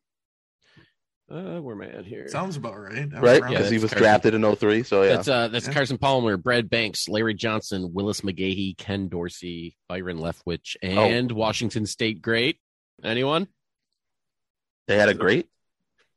Uh, 1.31 1.61
where 1.61 1.77
am 1.77 1.83
I 1.83 1.87
at 1.99 2.05
here? 2.07 2.27
Sounds 2.29 2.57
about 2.57 2.77
right. 2.77 2.99
I 2.99 3.05
was 3.05 3.13
Right? 3.23 3.41
around 3.41 3.53
Yeah, 3.53 3.59
Because 3.59 3.71
he 3.71 3.79
was 3.79 3.91
Carson. 3.93 3.99
drafted 4.03 4.35
in 4.35 4.43
03. 4.57 4.83
So 4.83 5.03
yeah. 5.03 5.09
That's 5.17 5.29
uh 5.29 5.49
that's 5.49 5.67
Yeah. 5.69 5.73
Carson 5.75 5.97
Palmer, 5.99 6.37
Brad 6.37 6.69
Banks, 6.69 7.09
Larry 7.09 7.35
Johnson, 7.35 7.93
Willis 7.93 8.23
McGahee, 8.23 8.77
Ken 8.77 9.09
Dorsey, 9.09 9.77
Byron 9.89 10.19
Leftwich, 10.19 10.77
Oh. 10.83 10.87
and 10.89 11.31
Washington 11.31 11.87
State 11.87 12.21
great. 12.21 12.59
Anyone? 13.05 13.47
they 14.89 14.99
had 14.99 15.09
a 15.09 15.15
great. 15.15 15.47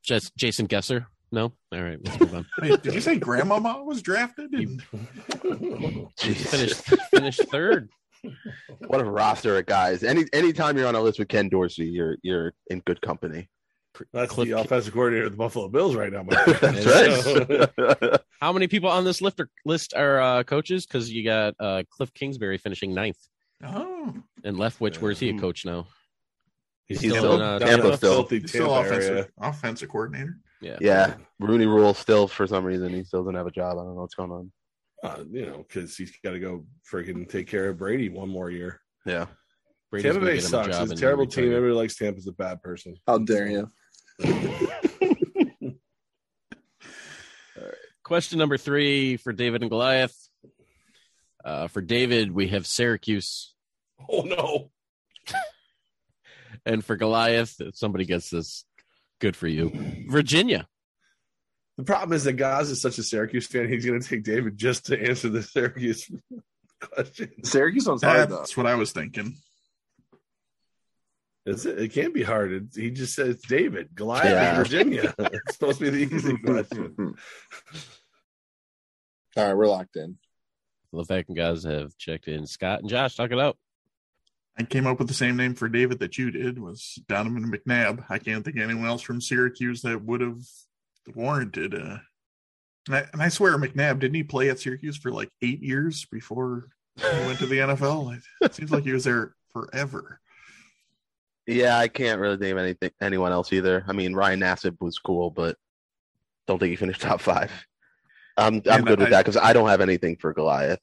Just 0.01 0.35
Jason 0.35 0.67
Gesser? 0.67 1.05
No? 1.31 1.53
All 1.71 1.81
right, 1.81 1.99
let's 2.03 2.19
move 2.19 2.33
on. 2.35 2.45
Wait, 2.61 2.81
did 2.81 2.93
you 2.95 3.01
say 3.01 3.17
Grandmama 3.19 3.83
was 3.83 4.01
drafted? 4.01 4.51
In... 4.53 4.81
Jeez. 6.17 6.47
Finished 6.47 6.75
finished 7.11 7.41
third. 7.49 7.89
What 8.87 9.01
a 9.01 9.05
roster 9.05 9.57
of 9.57 9.65
guys. 9.67 10.03
Any 10.03 10.25
anytime 10.33 10.77
you're 10.77 10.87
on 10.87 10.95
a 10.95 11.01
list 11.01 11.19
with 11.19 11.27
Ken 11.27 11.49
Dorsey, 11.49 11.85
you're 11.85 12.17
you're 12.23 12.53
in 12.69 12.79
good 12.81 13.01
company. 13.01 13.47
That's 14.11 14.31
Cliff- 14.31 14.47
the 14.49 14.59
offensive 14.59 14.93
coordinator 14.93 15.25
of 15.27 15.31
the 15.31 15.37
Buffalo 15.37 15.67
Bills 15.69 15.95
right 15.95 16.11
now. 16.11 16.23
my 16.23 16.35
friend. 16.53 16.77
That's 16.77 17.25
right. 18.01 18.19
How 18.41 18.51
many 18.53 18.67
people 18.67 18.89
on 18.89 19.03
this 19.05 19.21
list 19.21 19.39
are, 19.39 19.49
list 19.65 19.93
are 19.95 20.19
uh, 20.21 20.43
coaches? 20.43 20.85
Because 20.85 21.11
you 21.11 21.23
got 21.23 21.53
uh, 21.59 21.83
Cliff 21.89 22.13
Kingsbury 22.13 22.57
finishing 22.57 22.93
ninth, 22.93 23.17
Oh, 23.63 24.13
and 24.43 24.57
Leftwich. 24.57 24.97
Where's 24.97 25.19
he 25.19 25.29
a 25.29 25.39
coach 25.39 25.65
now? 25.65 25.87
He's 26.85 26.99
He's 26.99 27.11
still 27.11 27.23
still 27.23 27.35
in, 27.35 27.41
in, 27.41 27.47
uh, 27.47 27.59
down 27.59 27.69
Tampa 27.69 27.97
still. 27.97 28.13
filthy 28.13 28.39
he's 28.39 28.49
still 28.49 28.75
offensive 28.75 29.11
area. 29.11 29.27
offensive 29.39 29.89
coordinator. 29.89 30.37
Yeah, 30.61 30.77
yeah. 30.81 31.13
Rooney 31.39 31.65
Rule 31.65 31.93
still 31.93 32.27
for 32.27 32.45
some 32.47 32.65
reason 32.65 32.93
he 32.93 33.03
still 33.03 33.21
doesn't 33.23 33.35
have 33.35 33.47
a 33.47 33.51
job. 33.51 33.73
I 33.77 33.83
don't 33.83 33.95
know 33.95 34.01
what's 34.01 34.15
going 34.15 34.31
on. 34.31 34.51
Uh, 35.03 35.23
you 35.31 35.45
know, 35.45 35.65
because 35.67 35.95
he's 35.97 36.13
got 36.23 36.31
to 36.31 36.39
go 36.39 36.65
freaking 36.89 37.27
take 37.29 37.47
care 37.47 37.69
of 37.69 37.77
Brady 37.77 38.09
one 38.09 38.29
more 38.29 38.49
year. 38.49 38.79
Yeah. 39.05 39.25
Brady's 39.91 40.11
Tampa 40.11 40.25
Bay 40.25 40.35
get 40.35 40.43
him 40.43 40.45
a 40.45 40.49
sucks. 40.49 40.77
It's 40.79 40.91
a 40.91 40.95
terrible 40.95 41.25
team. 41.27 41.45
Everybody 41.53 41.73
likes 41.73 41.95
Tampa's 41.95 42.27
a 42.27 42.31
bad 42.31 42.61
person. 42.61 42.95
How 43.07 43.17
dare 43.17 43.47
you? 43.47 43.69
Question 48.03 48.39
number 48.39 48.57
three 48.57 49.17
for 49.17 49.33
David 49.33 49.61
and 49.61 49.69
Goliath. 49.69 50.15
Uh, 51.43 51.67
for 51.67 51.81
David, 51.81 52.31
we 52.31 52.47
have 52.49 52.65
Syracuse, 52.65 53.53
Oh 54.09 54.21
no! 54.21 54.71
and 56.65 56.83
for 56.83 56.95
Goliath, 56.95 57.59
if 57.59 57.75
somebody 57.75 58.05
gets 58.05 58.29
this, 58.29 58.65
good 59.19 59.35
for 59.35 59.47
you. 59.47 59.71
Virginia. 60.09 60.67
The 61.77 61.83
problem 61.83 62.13
is 62.13 62.25
that 62.25 62.33
Goz 62.33 62.69
is 62.69 62.81
such 62.81 62.99
a 62.99 63.03
Syracuse 63.03 63.47
fan. 63.47 63.67
He's 63.67 63.85
going 63.85 63.99
to 63.99 64.07
take 64.07 64.23
David 64.23 64.57
just 64.57 64.85
to 64.87 65.01
answer 65.01 65.29
the 65.29 65.41
Syracuse 65.41 66.09
question. 66.81 67.31
Syracuse 67.43 67.87
one's 67.87 68.03
hard 68.03 68.29
though. 68.29 68.37
That's 68.37 68.55
what 68.55 68.67
I 68.67 68.75
was 68.75 68.91
thinking. 68.91 69.37
Is 71.45 71.65
it? 71.65 71.77
It 71.77 71.91
can't 71.93 72.13
be 72.13 72.23
hard. 72.23 72.51
It, 72.53 72.63
he 72.73 72.89
just 72.89 73.15
says 73.15 73.41
David 73.41 73.89
Goliath 73.95 74.25
Yeah. 74.25 74.51
in 74.51 74.55
Virginia. 74.63 75.13
it's 75.19 75.53
supposed 75.55 75.79
to 75.79 75.91
be 75.91 76.05
the 76.05 76.15
easy 76.15 76.37
question. 76.45 77.15
All 79.35 79.45
right, 79.47 79.53
we're 79.55 79.67
locked 79.67 79.95
in. 79.95 80.17
The 80.93 81.03
fact 81.03 81.33
guys 81.33 81.63
have 81.63 81.97
checked 81.97 82.27
in. 82.27 82.45
Scott 82.45 82.81
and 82.81 82.89
Josh, 82.89 83.15
talk 83.15 83.31
it 83.31 83.39
out. 83.39 83.57
I 84.57 84.63
came 84.63 84.85
up 84.85 84.99
with 84.99 85.07
the 85.07 85.15
same 85.15 85.35
name 85.35 85.55
for 85.55 85.67
David 85.67 85.97
that 85.99 86.17
you 86.19 86.29
did 86.29 86.59
was 86.59 86.99
Donovan 87.09 87.51
McNabb. 87.51 88.05
I 88.09 88.19
can't 88.19 88.45
think 88.45 88.57
of 88.57 88.63
anyone 88.63 88.85
else 88.85 89.01
from 89.01 89.19
Syracuse 89.19 89.81
that 89.81 90.03
would 90.03 90.21
have 90.21 90.37
warranted. 91.15 91.73
Uh, 91.73 91.97
and, 92.87 92.95
I, 92.95 93.05
and 93.11 93.21
I 93.23 93.29
swear, 93.29 93.57
McNabb 93.57 93.97
didn't 93.99 94.13
he 94.13 94.23
play 94.23 94.49
at 94.51 94.59
Syracuse 94.59 94.97
for 94.97 95.11
like 95.11 95.29
eight 95.41 95.63
years 95.63 96.05
before 96.11 96.67
he 96.97 97.03
went 97.25 97.39
to 97.39 97.47
the 97.47 97.57
NFL? 97.57 98.21
It 98.41 98.53
seems 98.53 98.69
like 98.71 98.83
he 98.83 98.93
was 98.93 99.05
there 99.05 99.33
forever. 99.51 100.19
Yeah, 101.47 101.77
I 101.77 101.87
can't 101.87 102.19
really 102.19 102.37
name 102.37 102.57
anything 102.57 102.91
anyone 103.01 103.31
else 103.31 103.51
either. 103.51 103.83
I 103.87 103.93
mean, 103.93 104.13
Ryan 104.13 104.39
Nassib 104.39 104.77
was 104.79 104.97
cool, 104.97 105.29
but 105.29 105.57
don't 106.47 106.59
think 106.59 106.69
he 106.69 106.75
finished 106.75 107.01
top 107.01 107.19
five. 107.21 107.51
I'm 108.37 108.55
I'm 108.65 108.79
And 108.79 108.85
good 108.87 108.99
with 108.99 109.09
that 109.09 109.25
because 109.25 109.37
I 109.37 109.53
don't 109.53 109.69
have 109.69 109.81
anything 109.81 110.15
for 110.15 110.33
Goliath. 110.33 110.79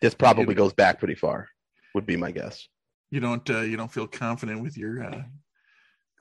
This 0.00 0.14
probably 0.14 0.54
goes 0.54 0.72
back 0.72 0.98
pretty 0.98 1.14
far, 1.14 1.48
would 1.94 2.06
be 2.06 2.16
my 2.16 2.30
guess. 2.30 2.66
You 3.10 3.20
don't 3.20 3.48
uh, 3.50 3.60
you 3.60 3.76
don't 3.76 3.92
feel 3.92 4.06
confident 4.06 4.62
with 4.62 4.78
your 4.78 5.02
uh, 5.02 5.22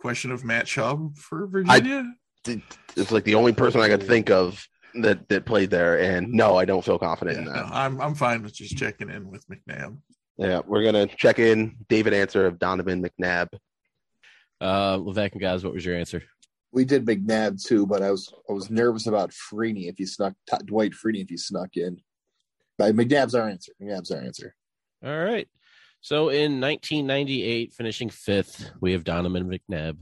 question 0.01 0.32
of 0.32 0.43
Matt 0.43 0.65
Schaub 0.65 1.17
for 1.17 1.47
Virginia? 1.47 2.11
It's 2.47 3.11
like 3.11 3.24
the 3.24 3.36
only 3.36 3.53
person 3.53 3.80
I 3.82 3.88
could 3.88 4.03
think 4.03 4.30
of 4.32 4.67
that 4.95 5.30
that 5.30 5.45
played 5.45 5.70
there, 5.70 5.99
and 5.99 6.30
no, 6.32 6.57
I 6.57 6.65
don't 6.65 6.84
feel 6.84 6.97
confident 6.97 7.38
Yeah, 7.38 7.41
in 7.43 7.47
no, 7.47 7.53
that. 7.53 7.72
I'm 7.72 8.01
I'm 8.01 8.15
fine 8.15 8.41
with 8.43 8.53
just 8.53 8.76
checking 8.78 9.09
in 9.09 9.30
with 9.30 9.45
McNabb. 9.47 9.97
Yeah, 10.40 10.62
we're 10.66 10.86
gonna 10.86 11.06
check 11.06 11.38
in. 11.38 11.76
David 11.90 12.14
answer 12.14 12.46
of 12.46 12.60
Donovan 12.60 13.04
McNabb. 13.04 13.50
Uh, 14.62 14.98
Levack 14.98 15.34
and 15.34 15.42
Goz, 15.42 15.66
what 15.66 15.74
was 15.74 15.86
your 15.86 15.98
answer? 15.98 16.24
We 16.72 16.86
did 16.86 17.06
McNabb 17.06 17.62
too, 17.62 17.86
but 17.86 18.02
I 18.02 18.10
was 18.10 18.34
I 18.50 18.54
was 18.54 18.70
nervous 18.70 19.06
about 19.06 19.32
Freeney 19.32 19.90
if 19.90 19.98
he 19.98 20.06
snuck 20.06 20.34
Dwight 20.66 20.94
Freeney 20.94 21.22
if 21.22 21.30
he 21.30 21.36
snuck 21.36 21.76
in. 21.76 22.00
But 22.78 22.96
McNabb's 22.96 23.36
our 23.36 23.50
answer. 23.50 23.74
McNabb's 23.82 24.12
our 24.12 24.22
answer. 24.22 24.56
All 25.04 25.24
right. 25.24 25.48
So 26.00 26.30
in 26.30 26.62
1998, 26.62 27.74
finishing 27.74 28.10
fifth, 28.10 28.72
we 28.80 28.94
have 28.94 29.04
Donovan 29.04 29.50
McNabb, 29.50 29.98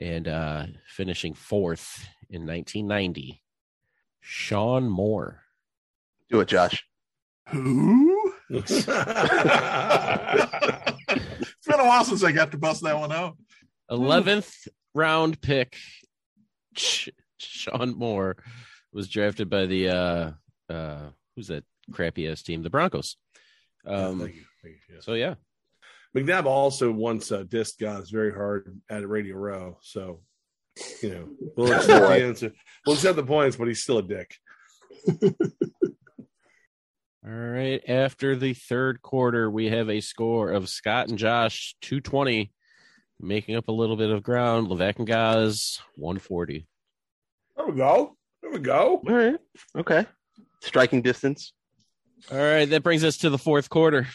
and 0.00 0.26
uh, 0.26 0.66
finishing 0.86 1.34
fourth 1.34 2.06
in 2.30 2.46
1990, 2.46 3.42
Shawn 4.20 4.88
Moore. 4.88 5.42
Do 6.30 6.40
it, 6.40 6.48
Josh. 6.48 6.82
Who? 7.48 8.09
it's 8.52 8.84
been 11.66 11.80
a 11.80 11.84
while 11.84 12.04
since 12.04 12.24
I 12.24 12.32
got 12.32 12.50
to 12.50 12.58
bust 12.58 12.82
that 12.82 12.98
one 12.98 13.12
out. 13.12 13.36
11th 13.90 14.66
round 14.92 15.40
pick, 15.40 15.76
Shawn 17.38 17.96
Moore 17.96 18.36
was 18.92 19.08
drafted 19.08 19.48
by 19.48 19.66
the 19.66 19.88
uh, 19.88 20.32
uh, 20.68 21.10
who's 21.36 21.46
that 21.46 21.64
crappy 21.92 22.28
ass 22.28 22.42
team, 22.42 22.62
the 22.62 22.70
Broncos. 22.70 23.16
Um, 23.86 24.18
Thank 24.18 24.34
you. 24.34 24.44
Thank 24.62 24.74
you. 24.88 24.96
Yes. 24.96 25.04
so 25.04 25.14
yeah, 25.14 25.34
McNabb 26.16 26.46
also 26.46 26.90
once 26.90 27.30
uh, 27.30 27.44
dissed 27.44 27.78
Goz 27.78 28.10
very 28.10 28.32
hard 28.32 28.80
at 28.90 29.08
Radio 29.08 29.36
Row. 29.36 29.78
So, 29.82 30.22
you 31.02 31.10
know, 31.10 31.28
we'll 31.56 31.72
accept 31.76 32.02
the 32.02 32.26
answer. 32.26 32.52
We'll 32.84 32.96
accept 32.96 33.16
the 33.16 33.22
points, 33.22 33.56
but 33.56 33.68
he's 33.68 33.82
still 33.82 33.98
a 33.98 34.02
dick. 34.02 34.34
All 37.26 37.32
right. 37.32 37.82
After 37.86 38.34
the 38.34 38.54
third 38.54 39.02
quarter, 39.02 39.50
we 39.50 39.66
have 39.66 39.90
a 39.90 40.00
score 40.00 40.52
of 40.52 40.70
Scott 40.70 41.08
and 41.08 41.18
Josh 41.18 41.74
220, 41.82 42.50
making 43.20 43.56
up 43.56 43.68
a 43.68 43.72
little 43.72 43.96
bit 43.96 44.10
of 44.10 44.22
ground. 44.22 44.68
Levack 44.68 44.96
and 44.96 45.06
Goz 45.06 45.80
140. 45.96 46.66
There 47.56 47.66
we 47.66 47.76
go. 47.76 48.16
There 48.42 48.50
we 48.50 48.58
go. 48.58 49.02
All 49.06 49.14
right. 49.14 49.36
Okay. 49.76 50.06
Striking 50.62 51.02
distance. 51.02 51.52
All 52.32 52.38
right. 52.38 52.64
That 52.64 52.82
brings 52.82 53.04
us 53.04 53.18
to 53.18 53.28
the 53.28 53.38
fourth 53.38 53.68
quarter. 53.68 54.08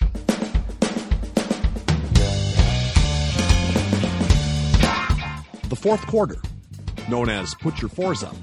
The 5.70 5.76
fourth 5.76 6.06
quarter, 6.08 6.38
known 7.08 7.30
as 7.30 7.53
Put 7.56 7.82
Your 7.82 7.89
Fours 7.89 8.24
Up. 8.24 8.36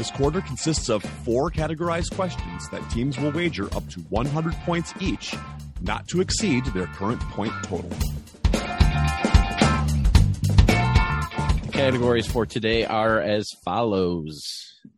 This 0.00 0.10
quarter 0.10 0.40
consists 0.40 0.88
of 0.88 1.02
four 1.02 1.50
categorized 1.50 2.16
questions 2.16 2.66
that 2.70 2.80
teams 2.90 3.18
will 3.18 3.32
wager 3.32 3.66
up 3.74 3.86
to 3.90 4.00
100 4.08 4.54
points 4.64 4.94
each, 4.98 5.34
not 5.82 6.08
to 6.08 6.22
exceed 6.22 6.64
their 6.64 6.86
current 6.86 7.20
point 7.20 7.52
total. 7.64 7.90
Categories 11.70 12.26
for 12.26 12.46
today 12.46 12.86
are 12.86 13.20
as 13.20 13.50
follows. 13.62 14.42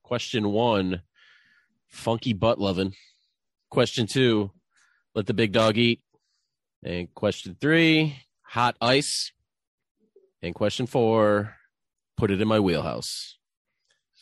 Question 0.04 0.52
one, 0.52 1.02
funky 1.88 2.32
butt 2.32 2.60
loving. 2.60 2.94
Question 3.70 4.06
two, 4.06 4.52
let 5.16 5.26
the 5.26 5.34
big 5.34 5.50
dog 5.50 5.78
eat. 5.78 6.00
And 6.84 7.12
question 7.12 7.56
three, 7.60 8.22
hot 8.42 8.76
ice. 8.80 9.32
And 10.42 10.54
question 10.54 10.86
four, 10.86 11.56
put 12.16 12.30
it 12.30 12.40
in 12.40 12.46
my 12.46 12.60
wheelhouse. 12.60 13.36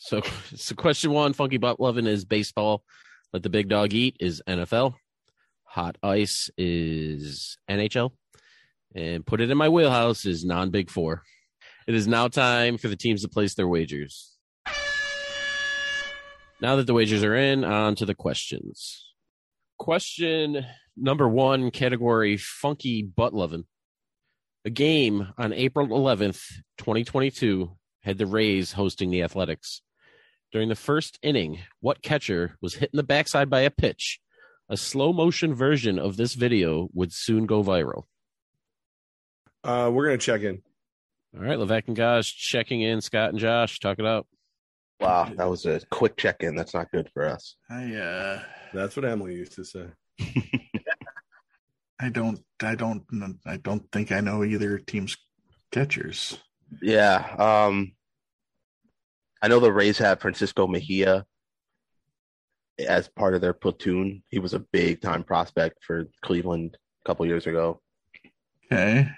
So, 0.01 0.21
so 0.55 0.75
question 0.75 1.11
one, 1.11 1.33
funky 1.33 1.57
butt 1.57 1.79
loving 1.79 2.07
is 2.07 2.25
baseball. 2.25 2.83
Let 3.31 3.43
the 3.43 3.49
big 3.49 3.69
dog 3.69 3.93
eat 3.93 4.17
is 4.19 4.41
NFL. 4.47 4.95
Hot 5.63 5.97
ice 6.03 6.49
is 6.57 7.57
NHL. 7.69 8.11
And 8.93 9.25
put 9.25 9.39
it 9.39 9.49
in 9.49 9.57
my 9.57 9.69
wheelhouse 9.69 10.25
is 10.25 10.43
non 10.43 10.69
big 10.69 10.89
four. 10.89 11.23
It 11.87 11.95
is 11.95 12.07
now 12.07 12.27
time 12.27 12.77
for 12.77 12.89
the 12.89 12.97
teams 12.97 13.21
to 13.21 13.29
place 13.29 13.53
their 13.53 13.67
wagers. 13.67 14.35
Now 16.59 16.75
that 16.75 16.87
the 16.87 16.93
wagers 16.93 17.23
are 17.23 17.35
in, 17.35 17.63
on 17.63 17.95
to 17.95 18.05
the 18.05 18.13
questions. 18.13 19.07
Question 19.79 20.65
number 20.97 21.27
one, 21.27 21.71
category 21.71 22.37
funky 22.37 23.01
butt 23.01 23.33
loving. 23.33 23.65
A 24.65 24.69
game 24.69 25.29
on 25.37 25.53
April 25.53 25.87
11th, 25.87 26.43
2022, 26.77 27.71
had 28.01 28.17
the 28.17 28.27
Rays 28.27 28.73
hosting 28.73 29.09
the 29.09 29.23
Athletics. 29.23 29.81
During 30.51 30.69
the 30.69 30.75
first 30.75 31.17
inning, 31.21 31.59
what 31.79 32.01
catcher 32.01 32.57
was 32.61 32.75
hit 32.75 32.89
in 32.91 32.97
the 32.97 33.03
backside 33.03 33.49
by 33.49 33.61
a 33.61 33.69
pitch? 33.71 34.19
A 34.69 34.75
slow 34.75 35.13
motion 35.13 35.53
version 35.53 35.97
of 35.97 36.17
this 36.17 36.33
video 36.33 36.89
would 36.93 37.13
soon 37.13 37.45
go 37.45 37.63
viral. 37.63 38.03
Uh, 39.63 39.89
we're 39.93 40.05
gonna 40.05 40.17
check 40.17 40.41
in. 40.41 40.61
All 41.35 41.43
right, 41.43 41.57
Levack 41.57 41.87
and 41.87 41.95
Goz 41.95 42.27
checking 42.27 42.81
in. 42.81 42.99
Scott 42.99 43.29
and 43.29 43.39
Josh, 43.39 43.79
talk 43.79 43.99
it 43.99 44.05
out. 44.05 44.27
Wow, 44.99 45.31
that 45.35 45.49
was 45.49 45.65
a 45.65 45.81
quick 45.89 46.17
check 46.17 46.37
in. 46.41 46.55
That's 46.55 46.73
not 46.73 46.91
good 46.91 47.09
for 47.13 47.25
us. 47.25 47.55
I 47.69 47.95
uh 47.95 48.43
That's 48.73 48.95
what 48.95 49.05
Emily 49.05 49.35
used 49.35 49.53
to 49.53 49.63
say. 49.65 49.87
I 51.99 52.09
don't 52.09 52.39
I 52.61 52.75
don't 52.75 53.03
I 53.45 53.57
don't 53.57 53.89
think 53.91 54.11
I 54.11 54.19
know 54.19 54.43
either 54.43 54.77
team's 54.79 55.17
catchers. 55.71 56.37
Yeah. 56.81 57.35
Um 57.37 57.93
I 59.41 59.47
know 59.47 59.59
the 59.59 59.73
Rays 59.73 59.97
have 59.97 60.21
Francisco 60.21 60.67
Mejia 60.67 61.25
as 62.79 63.07
part 63.09 63.33
of 63.33 63.41
their 63.41 63.53
platoon. 63.53 64.23
He 64.29 64.39
was 64.39 64.53
a 64.53 64.59
big 64.59 65.01
time 65.01 65.23
prospect 65.23 65.83
for 65.83 66.07
Cleveland 66.21 66.77
a 67.03 67.07
couple 67.07 67.25
years 67.25 67.47
ago. 67.47 67.81
Okay. 68.71 69.09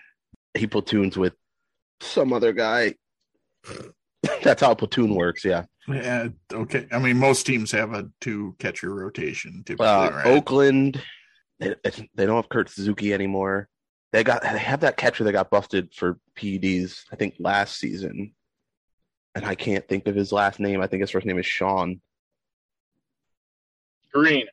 He 0.53 0.67
platoons 0.67 1.17
with 1.17 1.34
some 2.01 2.34
other 2.34 2.53
guy. 2.53 2.95
That's 4.43 4.61
how 4.61 4.74
platoon 4.74 5.15
works, 5.15 5.43
yeah. 5.43 5.65
Yeah, 5.88 6.30
okay. 6.51 6.88
I 6.91 6.99
mean 6.99 7.17
most 7.17 7.45
teams 7.45 7.71
have 7.71 7.93
a 7.93 8.09
two 8.21 8.55
catcher 8.59 8.93
rotation 8.93 9.63
typically, 9.65 9.86
Uh, 9.88 10.11
right? 10.11 10.26
Oakland, 10.28 11.01
they, 11.59 11.76
they 11.84 12.26
don't 12.26 12.38
have 12.38 12.49
Kurt 12.49 12.69
Suzuki 12.69 13.13
anymore. 13.13 13.67
They 14.13 14.24
got 14.24 14.43
they 14.43 14.57
have 14.59 14.82
that 14.82 14.95
catcher 14.95 15.24
that 15.26 15.32
got 15.34 15.49
busted 15.49 15.93
for 15.93 16.19
PEDs, 16.38 17.01
I 17.11 17.15
think 17.17 17.36
last 17.39 17.78
season, 17.80 18.34
and 19.36 19.45
I 19.45 19.55
can't 19.55 19.88
think 19.88 20.07
of 20.07 20.15
his 20.15 20.31
last 20.31 20.59
name. 20.59 20.81
I 20.81 20.88
think 20.88 21.01
his 21.01 21.11
first 21.11 21.25
name 21.25 21.39
is 21.39 21.45
Sean. 21.45 22.01
Greene. 24.13 24.47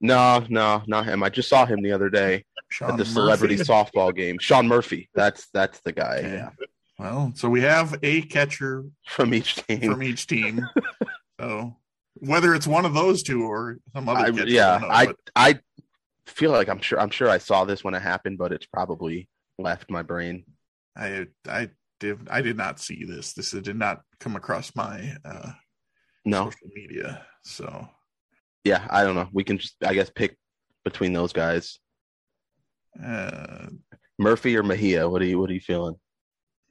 No, 0.00 0.44
no, 0.48 0.82
not 0.86 1.06
him. 1.06 1.22
I 1.22 1.30
just 1.30 1.48
saw 1.48 1.66
him 1.66 1.82
the 1.82 1.92
other 1.92 2.10
day 2.10 2.44
Sean 2.68 2.92
at 2.92 2.98
the 2.98 3.04
celebrity 3.04 3.56
softball 3.56 4.14
game. 4.14 4.38
Sean 4.40 4.68
Murphy. 4.68 5.08
That's 5.14 5.48
that's 5.52 5.80
the 5.80 5.92
guy. 5.92 6.18
Okay. 6.18 6.32
Yeah, 6.34 6.50
Well, 6.98 7.32
so 7.34 7.48
we 7.48 7.62
have 7.62 7.98
a 8.02 8.22
catcher 8.22 8.84
from 9.06 9.34
each 9.34 9.56
team. 9.56 9.80
from 9.80 10.02
each 10.02 10.26
team. 10.26 10.66
so 11.40 11.76
whether 12.20 12.54
it's 12.54 12.66
one 12.66 12.84
of 12.84 12.94
those 12.94 13.22
two 13.22 13.44
or 13.44 13.78
some 13.94 14.08
other 14.08 14.26
I, 14.26 14.30
catcher, 14.30 14.48
yeah, 14.48 14.74
I 14.76 14.78
know, 14.80 14.88
I 14.88 15.06
but 15.06 15.16
I 15.34 15.60
feel 16.26 16.50
like 16.52 16.68
I'm 16.68 16.80
sure 16.80 17.00
I'm 17.00 17.10
sure 17.10 17.28
I 17.28 17.38
saw 17.38 17.64
this 17.64 17.82
when 17.82 17.94
it 17.94 18.02
happened, 18.02 18.38
but 18.38 18.52
it's 18.52 18.66
probably 18.66 19.28
left 19.58 19.90
my 19.90 20.02
brain. 20.02 20.44
I 20.96 21.26
I 21.48 21.70
did 22.00 22.28
I 22.30 22.42
did 22.42 22.56
not 22.56 22.78
see 22.80 23.04
this. 23.04 23.32
This 23.32 23.50
did 23.52 23.76
not 23.76 24.02
come 24.20 24.36
across 24.36 24.74
my 24.76 25.16
uh 25.24 25.52
No, 26.24 26.50
social 26.50 26.68
media. 26.74 27.26
So 27.44 27.88
yeah, 28.64 28.86
I 28.90 29.04
don't 29.04 29.14
know. 29.14 29.28
We 29.32 29.44
can 29.44 29.58
just 29.58 29.76
I 29.84 29.94
guess 29.94 30.10
pick 30.10 30.36
between 30.84 31.12
those 31.12 31.32
guys. 31.32 31.78
uh 33.02 33.66
Murphy 34.18 34.56
or 34.56 34.62
Mejia? 34.62 35.08
What 35.08 35.20
are 35.22 35.26
you 35.26 35.38
What 35.38 35.50
are 35.50 35.54
you 35.54 35.60
feeling? 35.60 35.96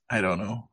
I 0.10 0.22
don't 0.22 0.40
know. 0.40 0.70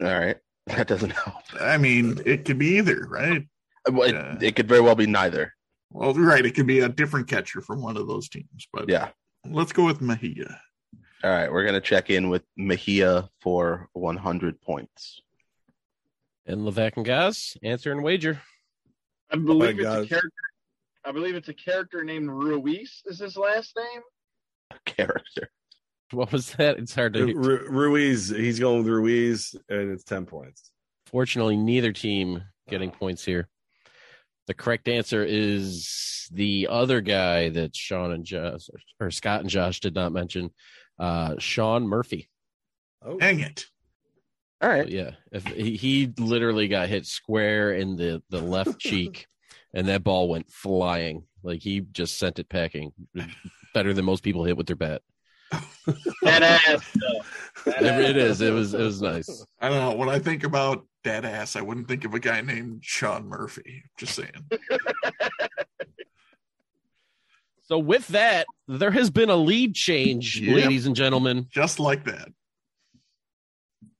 All 0.00 0.18
right, 0.18 0.36
that 0.66 0.86
doesn't 0.88 1.10
help. 1.10 1.42
I 1.60 1.76
mean, 1.78 2.20
it 2.24 2.44
could 2.44 2.58
be 2.58 2.76
either, 2.78 3.06
right? 3.08 3.46
Well, 3.90 4.08
it, 4.08 4.14
Yeah. 4.14 4.38
it 4.40 4.56
could 4.56 4.68
very 4.68 4.80
well 4.80 4.94
be 4.94 5.06
neither. 5.06 5.52
Well, 5.90 6.12
right, 6.14 6.44
it 6.44 6.54
could 6.54 6.66
be 6.66 6.80
a 6.80 6.88
different 6.88 7.28
catcher 7.28 7.60
from 7.62 7.80
one 7.82 7.96
of 7.96 8.06
those 8.06 8.28
teams, 8.28 8.68
but 8.72 8.88
Yeah. 8.88 9.08
let's 9.46 9.72
go 9.72 9.86
with 9.86 10.00
Mejia. 10.02 10.60
All 11.24 11.30
right, 11.30 11.50
we're 11.50 11.64
gonna 11.64 11.80
check 11.80 12.10
in 12.10 12.28
with 12.28 12.44
Mejia 12.56 13.28
for 13.40 13.88
100 13.92 14.60
points. 14.60 15.20
And 16.46 16.60
Levack 16.60 16.96
and 16.96 17.04
Goz, 17.04 17.56
answer 17.62 17.90
and 17.92 18.02
wager. 18.02 18.40
I 19.30 19.36
believe 19.36 19.76
my 19.76 19.82
it's 19.82 19.82
God. 19.82 20.04
a 20.04 20.06
character. 20.06 20.30
I 21.04 21.12
believe 21.12 21.34
it's 21.34 21.48
a 21.48 21.54
character 21.54 22.04
named 22.04 22.28
Ruiz. 22.30 23.02
Is 23.06 23.18
his 23.18 23.36
last 23.36 23.76
name? 23.76 24.02
Character. 24.84 25.50
What 26.12 26.32
was 26.32 26.52
that? 26.52 26.78
It's 26.78 26.94
hard 26.94 27.14
to. 27.14 27.26
Ru- 27.34 27.68
Ruiz, 27.68 28.28
he's 28.30 28.58
going 28.58 28.78
with 28.78 28.88
Ruiz, 28.88 29.54
and 29.68 29.90
it's 29.90 30.04
ten 30.04 30.24
points. 30.24 30.70
Fortunately, 31.06 31.56
neither 31.56 31.92
team 31.92 32.42
getting 32.68 32.90
points 32.90 33.24
here. 33.24 33.48
The 34.46 34.54
correct 34.54 34.88
answer 34.88 35.24
is 35.26 36.28
the 36.32 36.68
other 36.70 37.00
guy 37.02 37.50
that 37.50 37.76
Sean 37.76 38.12
and 38.12 38.24
Josh 38.24 38.70
or 39.00 39.10
Scott 39.10 39.40
and 39.40 39.50
Josh 39.50 39.80
did 39.80 39.94
not 39.94 40.12
mention, 40.12 40.50
uh, 40.98 41.34
Sean 41.38 41.86
Murphy. 41.86 42.28
Oh, 43.04 43.18
Dang 43.18 43.40
it. 43.40 43.66
All 44.60 44.68
right. 44.68 44.84
But 44.84 44.92
yeah, 44.92 45.10
if 45.30 45.46
he, 45.46 45.76
he 45.76 46.12
literally 46.18 46.68
got 46.68 46.88
hit 46.88 47.06
square 47.06 47.72
in 47.72 47.96
the 47.96 48.22
the 48.30 48.40
left 48.40 48.78
cheek, 48.80 49.26
and 49.72 49.88
that 49.88 50.04
ball 50.04 50.28
went 50.28 50.50
flying. 50.50 51.24
Like 51.42 51.60
he 51.60 51.80
just 51.80 52.18
sent 52.18 52.38
it 52.38 52.48
packing, 52.48 52.92
better 53.74 53.94
than 53.94 54.04
most 54.04 54.24
people 54.24 54.44
hit 54.44 54.56
with 54.56 54.66
their 54.66 54.76
bat. 54.76 55.02
That 56.22 56.42
ass. 56.42 56.96
It, 57.66 57.82
it 57.82 58.16
is. 58.16 58.40
It 58.40 58.52
was. 58.52 58.72
It 58.72 58.80
was 58.80 59.02
nice. 59.02 59.44
I 59.60 59.68
don't 59.68 59.78
know. 59.78 59.94
When 59.96 60.08
I 60.08 60.20
think 60.20 60.44
about 60.44 60.86
that 61.04 61.24
ass, 61.24 61.56
I 61.56 61.60
wouldn't 61.60 61.88
think 61.88 62.04
of 62.04 62.14
a 62.14 62.20
guy 62.20 62.40
named 62.40 62.80
Sean 62.82 63.26
Murphy. 63.28 63.82
Just 63.98 64.14
saying. 64.14 64.30
So 67.68 67.78
with 67.78 68.08
that, 68.08 68.46
there 68.66 68.90
has 68.90 69.10
been 69.10 69.28
a 69.28 69.36
lead 69.36 69.74
change, 69.74 70.40
Yep. 70.40 70.56
ladies 70.56 70.86
and 70.86 70.96
gentlemen. 70.96 71.46
Just 71.50 71.78
like 71.78 72.04
that. 72.06 72.28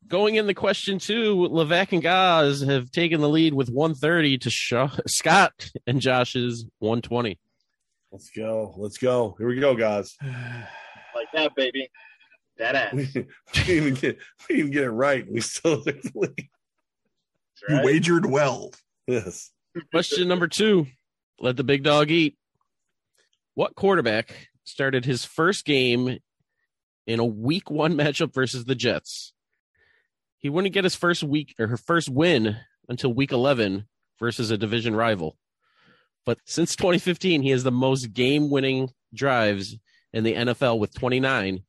Going 0.07 0.37
in 0.37 0.47
the 0.47 0.55
question 0.55 0.99
two, 0.99 1.37
Levack 1.51 1.93
and 1.93 2.03
Goz 2.03 2.63
have 2.63 2.91
taken 2.91 3.21
the 3.21 3.29
lead 3.29 3.53
with 3.53 3.69
130 3.69 4.39
to 4.39 4.51
Shaw, 4.51 4.89
Scott 5.07 5.71
and 5.87 6.01
Josh's 6.01 6.65
120. 6.79 7.39
Let's 8.11 8.31
go. 8.31 8.73
Let's 8.79 8.97
go. 8.97 9.35
Here 9.39 9.49
we 9.49 9.61
go, 9.61 9.75
guys. 9.75 10.17
Like 11.15 11.33
that, 11.33 11.57
baby. 11.57 11.89
That 12.59 12.77
ass. 12.77 12.93
We 12.95 13.07
didn't 13.07 13.29
even 13.71 13.95
get, 13.95 14.19
we 14.49 14.55
didn't 14.55 14.59
even 14.61 14.71
get 14.73 14.85
it 14.85 14.91
right. 14.91 15.27
We 15.29 15.41
still 15.41 15.83
took 15.83 16.01
the 16.01 16.13
lead. 16.15 16.49
You 17.69 17.81
wagered 17.83 18.25
well. 18.25 18.73
Yes. 19.09 19.51
Question 19.91 20.29
number 20.29 20.47
two, 20.47 20.87
let 21.41 21.57
the 21.57 21.65
big 21.65 21.83
dog 21.83 22.11
eat. 22.13 22.37
What 23.59 23.75
quarterback 23.75 24.51
started 24.63 25.05
his 25.05 25.25
first 25.25 25.65
game 25.65 26.19
in 27.09 27.19
a 27.19 27.25
week 27.25 27.73
one 27.73 27.95
matchup 27.95 28.33
versus 28.33 28.67
the 28.67 28.77
Jets? 28.77 29.33
He 30.37 30.49
wouldn't 30.49 30.73
get 30.73 30.85
his 30.85 30.95
first 30.95 31.25
week 31.25 31.57
or 31.59 31.67
her 31.67 31.77
first 31.77 32.09
win 32.09 32.57
until 32.89 33.13
week 33.13 33.33
11 33.33 33.89
versus 34.21 34.53
a 34.53 34.57
division 34.57 34.95
rival. 34.95 35.37
But 36.25 36.39
since 36.45 36.77
2015, 36.77 37.43
he 37.43 37.51
has 37.51 37.65
the 37.65 37.73
most 37.73 38.13
game 38.13 38.49
winning 38.49 38.91
drives 39.13 39.77
in 40.13 40.23
the 40.23 40.35
NFL 40.35 40.79
with 40.79 40.95
29 40.95 41.65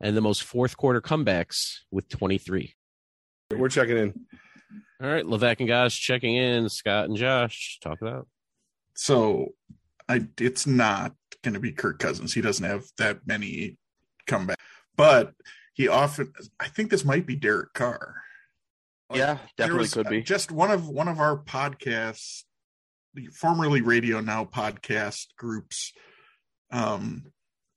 and 0.00 0.16
the 0.16 0.22
most 0.22 0.44
fourth 0.44 0.78
quarter 0.78 1.02
comebacks 1.02 1.80
with 1.90 2.08
23. 2.08 2.72
We're 3.50 3.68
checking 3.68 3.98
in. 3.98 4.14
All 5.02 5.10
right, 5.10 5.26
Levack 5.26 5.56
and 5.58 5.68
Goz 5.68 5.94
checking 5.94 6.36
in. 6.36 6.70
Scott 6.70 7.04
and 7.04 7.18
Josh, 7.18 7.80
talk 7.82 7.98
it 8.00 8.08
out. 8.08 8.28
So 8.96 9.48
I 10.08 10.26
it's 10.40 10.66
not 10.66 11.14
going 11.44 11.54
to 11.54 11.60
be 11.60 11.72
Kirk 11.72 11.98
Cousins. 11.98 12.34
He 12.34 12.40
doesn't 12.40 12.64
have 12.64 12.84
that 12.98 13.26
many 13.26 13.76
comeback. 14.26 14.58
But 14.96 15.32
he 15.74 15.88
often 15.88 16.32
I 16.58 16.68
think 16.68 16.90
this 16.90 17.04
might 17.04 17.26
be 17.26 17.36
Derek 17.36 17.72
Carr. 17.74 18.16
Like, 19.10 19.18
Yeah, 19.18 19.38
definitely 19.56 19.88
could 19.88 20.06
uh, 20.06 20.10
be. 20.10 20.22
Just 20.22 20.50
one 20.50 20.70
of 20.70 20.88
one 20.88 21.08
of 21.08 21.20
our 21.20 21.36
podcasts, 21.36 22.42
the 23.12 23.26
formerly 23.26 23.82
radio 23.82 24.20
now 24.20 24.44
podcast 24.44 25.26
groups. 25.36 25.92
Um 26.70 27.26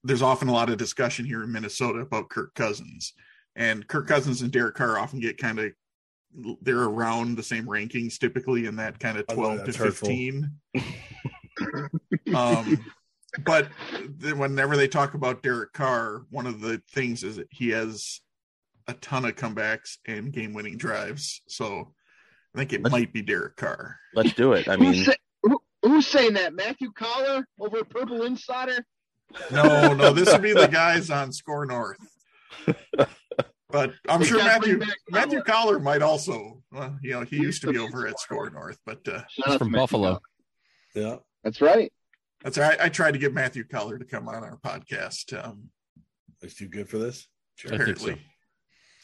there's 0.03 0.21
often 0.21 0.47
a 0.47 0.53
lot 0.53 0.69
of 0.69 0.77
discussion 0.77 1.25
here 1.25 1.43
in 1.43 1.51
Minnesota 1.51 1.99
about 1.99 2.29
Kirk 2.29 2.53
Cousins. 2.53 3.13
And 3.55 3.87
Kirk 3.87 4.07
Cousins 4.07 4.41
and 4.41 4.51
Derek 4.51 4.75
Carr 4.75 4.97
often 4.97 5.19
get 5.19 5.37
kind 5.37 5.59
of 5.59 5.71
they're 6.61 6.83
around 6.83 7.35
the 7.35 7.43
same 7.43 7.65
rankings 7.65 8.19
typically 8.19 8.67
in 8.67 8.75
that 8.75 8.99
kind 8.99 9.17
of 9.17 9.25
Oh, 9.29 9.35
12 9.35 9.65
to 9.65 9.73
15 9.73 10.51
um 12.35 12.85
but 13.45 13.67
then 14.09 14.37
whenever 14.39 14.75
they 14.77 14.87
talk 14.87 15.13
about 15.13 15.43
Derek 15.43 15.73
Carr, 15.73 16.23
one 16.29 16.47
of 16.47 16.61
the 16.61 16.81
things 16.91 17.23
is 17.23 17.37
that 17.37 17.47
he 17.51 17.69
has 17.69 18.21
a 18.87 18.93
ton 18.93 19.25
of 19.25 19.35
comebacks 19.35 19.97
and 20.05 20.31
game-winning 20.31 20.77
drives. 20.77 21.41
So 21.47 21.93
I 22.55 22.57
think 22.57 22.73
it 22.73 22.81
Let's- 22.83 22.91
might 22.91 23.13
be 23.13 23.21
Derek 23.21 23.55
Carr. 23.55 23.97
Let's 24.13 24.33
do 24.33 24.53
it. 24.53 24.67
I 24.67 24.75
Who's, 24.75 24.95
mean, 24.97 25.03
say, 25.05 25.15
who, 25.43 25.59
who's 25.83 26.07
saying 26.07 26.33
that? 26.35 26.53
Matthew 26.53 26.91
Coller 26.93 27.45
over 27.59 27.79
at 27.79 27.89
Purple 27.89 28.23
Insider? 28.23 28.85
No, 29.51 29.93
no, 29.93 30.13
this 30.13 30.31
would 30.31 30.41
be 30.41 30.53
the 30.53 30.67
guys 30.67 31.09
on 31.09 31.33
SKOR 31.33 31.65
North. 31.65 31.97
But 33.69 33.91
I'm 34.07 34.21
They 34.21 34.27
sure 34.27 34.37
Matthew 34.37 34.77
bring 34.77 34.89
Matthew 35.09 35.41
Coller. 35.41 35.73
Coller 35.73 35.79
might 35.79 36.01
also. 36.01 36.63
Well, 36.71 36.97
you 37.03 37.11
know, 37.11 37.21
he 37.23 37.35
used 37.35 37.61
to 37.63 37.71
be 37.73 37.77
over 37.77 38.07
at 38.07 38.17
SKOR 38.17 38.49
North, 38.51 38.77
but 38.85 39.05
uh, 39.05 39.23
Shout 39.27 39.47
He's 39.47 39.55
from 39.57 39.71
Buffalo. 39.73 40.19
Yeah. 40.95 41.17
That's 41.43 41.59
right. 41.59 41.91
That's 42.43 42.57
I, 42.57 42.77
I 42.79 42.89
tried 42.89 43.11
to 43.11 43.17
get 43.19 43.33
Matthew 43.33 43.63
Coller 43.63 43.97
to 43.97 44.05
come 44.05 44.27
on 44.27 44.43
our 44.43 44.57
podcast. 44.57 45.33
Um, 45.43 45.69
Is 46.41 46.55
too 46.55 46.67
good 46.67 46.87
for 46.89 46.97
this? 46.97 47.27
I 47.65 47.69
think 47.69 47.81
apparently, 47.81 48.11
so. 48.13 48.17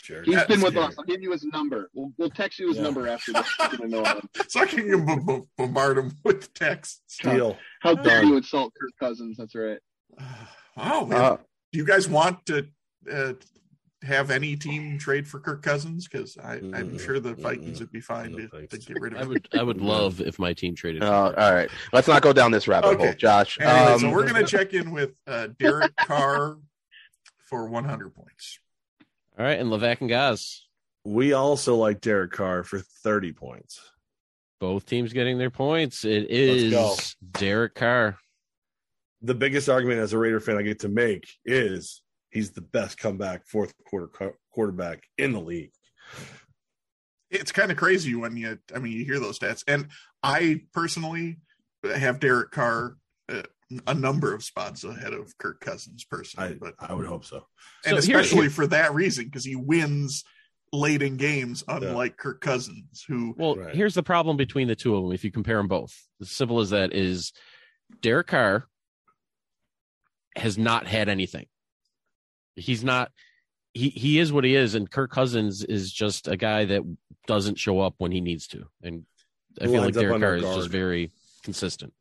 Sure. 0.04 0.24
He's 0.24 0.34
Yeah, 0.36 0.46
been 0.46 0.62
with 0.62 0.74
yeah. 0.76 0.82
us. 0.82 0.96
I'll 1.00 1.06
give 1.06 1.22
you 1.22 1.32
his 1.32 1.44
number. 1.46 1.90
We'll, 1.94 2.12
we'll 2.18 2.30
text 2.30 2.60
you 2.60 2.68
his 2.68 2.78
Yeah. 2.78 2.84
number 2.84 3.08
after 3.08 3.34
this. 3.34 3.48
so 3.58 3.64
you 3.72 3.78
can 3.78 3.90
know 3.90 4.04
him. 4.04 4.30
so 4.50 4.60
I 4.60 4.66
can 4.66 5.06
b- 5.06 5.16
b- 5.26 5.42
bombard 5.58 5.98
him 5.98 6.12
with 6.24 6.54
texts. 6.54 7.18
Deal. 7.24 7.58
How 7.82 7.96
dare 7.96 8.22
Done. 8.22 8.28
you 8.28 8.38
insult 8.38 8.74
Kirk 8.80 8.92
Cousins? 9.00 9.38
That's 9.38 9.56
right. 9.56 9.80
Wow, 10.76 11.06
man. 11.06 11.22
uh, 11.22 11.38
do 11.72 11.78
you 11.80 11.86
guys 11.86 12.10
want 12.10 12.44
to 12.48 12.66
uh, 13.12 13.34
have 14.04 14.32
any 14.32 14.56
team 14.56 14.97
trade 14.97 15.28
for 15.28 15.39
Kirk 15.39 15.62
Cousins? 15.62 16.08
Because 16.08 16.38
I'm 16.43 16.97
sure 16.97 17.20
the 17.20 17.34
Vikings 17.34 17.80
would 17.80 17.91
be 17.91 18.01
fine 18.01 18.32
No 18.34 18.47
to, 18.47 18.68
to 18.68 18.78
get 18.78 18.99
rid 19.01 19.14
of 19.14 19.20
Him. 19.20 19.26
I 19.26 19.28
would 19.30 19.49
I 19.60 19.64
would 19.64 19.82
love 19.93 20.22
if 20.22 20.39
my 20.39 20.54
team 20.54 20.76
traded. 20.76 21.04
uh, 21.04 21.34
all 21.38 21.54
right. 21.54 21.70
Let's 21.91 22.08
not 22.08 22.22
go 22.22 22.34
down 22.34 22.51
this 22.51 22.68
rabbit 22.68 22.88
Okay. 22.89 23.04
hole, 23.06 23.14
Josh. 23.14 23.58
Anyway, 23.60 23.91
Um, 23.93 23.99
so 23.99 24.12
we're 24.12 24.28
going 24.28 24.43
to 24.43 24.49
check 24.49 24.74
in 24.74 24.91
with 24.91 25.12
uh, 25.28 25.47
Derek 25.60 25.93
Carr 25.99 26.58
for 27.38 27.68
100 27.68 28.14
points. 28.16 28.60
All 29.38 29.45
right, 29.45 29.60
and 29.60 29.70
Levack 29.70 30.01
and 30.01 30.10
Goz, 30.10 30.68
We 31.06 31.34
also 31.34 31.76
like 31.76 32.01
Derek 32.01 32.32
Carr 32.32 32.64
for 32.64 32.80
30 32.80 33.34
points. 33.34 33.80
both 34.60 34.86
teams 34.86 35.12
getting 35.12 35.38
their 35.38 35.49
points. 35.49 36.06
It 36.06 36.28
is 36.30 37.16
Derek 37.32 37.76
Carr. 37.76 38.18
The 39.22 39.34
biggest 39.36 39.70
argument 39.70 39.99
as 40.01 40.14
a 40.14 40.18
Raider 40.18 40.39
fan 40.39 40.58
I 40.58 40.62
get 40.64 40.80
to 40.80 40.89
make 40.89 41.28
is 41.45 42.01
he's 42.34 42.52
the 42.52 42.62
best 42.62 42.98
comeback 42.98 43.46
fourth 43.48 43.74
quarter 43.86 44.08
co- 44.08 44.36
quarterback 44.52 45.04
in 45.18 45.32
the 45.32 45.40
league. 45.40 45.72
It's 47.30 47.52
kind 47.52 47.72
of 47.72 47.78
crazy 47.78 48.14
when 48.16 48.36
you, 48.38 48.60
I 48.76 48.80
mean, 48.80 48.94
you 48.94 49.06
hear 49.06 49.20
those 49.20 49.40
stats. 49.40 49.64
And 49.68 49.88
I 50.22 50.62
personally 50.74 51.38
have 51.84 52.20
Derek 52.20 52.52
Carr 52.52 52.98
uh, 53.32 53.44
a 53.88 53.94
number 53.94 54.34
of 54.36 54.44
spots 54.44 54.84
ahead 54.84 55.14
of 55.14 55.36
Kirk 55.40 55.60
Cousins 55.60 56.04
personally, 56.04 56.50
I, 56.52 56.54
but 56.54 56.76
I 56.80 56.94
would 56.94 57.08
hope 57.08 57.26
so. 57.26 57.48
and 57.86 57.94
So 57.94 57.98
especially 57.98 58.42
here- 58.42 58.50
for 58.52 58.68
that 58.68 58.94
reason 58.94 59.26
because 59.26 59.46
he 59.46 59.56
wins 59.56 60.24
late 60.72 61.02
in 61.04 61.18
games, 61.18 61.64
unlike 61.68 62.18
Kirk 62.18 62.42
Cousins, 62.42 63.04
who 63.08 63.34
Well, 63.38 63.56
Right. 63.56 63.76
here's 63.76 63.94
the 63.96 64.04
problem 64.04 64.38
between 64.38 64.68
the 64.68 64.76
two 64.76 64.96
of 64.96 65.04
them. 65.04 65.12
If 65.12 65.24
you 65.24 65.32
compare 65.32 65.58
them 65.58 65.68
both, 65.68 65.96
as 66.22 66.32
simple 66.32 66.60
as 66.60 66.72
that 66.72 66.94
is, 66.94 67.32
Derek 68.02 68.28
Carr 68.28 68.68
has 70.36 70.58
not 70.58 70.88
had 70.88 71.10
anything. 71.10 71.46
He's 72.56 72.84
not. 72.84 73.12
He 73.74 73.89
he 73.89 74.20
is 74.20 74.32
what 74.32 74.43
he 74.43 74.56
is, 74.56 74.76
and 74.76 74.89
Kirk 74.89 75.12
Cousins 75.12 75.64
is 75.64 75.91
just 75.91 76.28
a 76.28 76.38
guy 76.38 76.66
that 76.66 76.84
doesn't 77.26 77.58
show 77.58 77.80
up 77.80 77.95
when 77.97 78.12
he 78.12 78.22
needs 78.22 78.47
to. 78.47 78.66
And 78.84 79.06
I 79.60 79.66
Who 79.66 79.72
feel 79.72 79.82
like 79.82 79.95
up 79.95 80.01
Derek 80.01 80.14
under 80.16 80.28
Carr 80.28 80.36
is 80.38 80.43
guard. 80.43 80.58
just 80.58 80.70
very 80.70 81.12
consistent. 81.43 81.93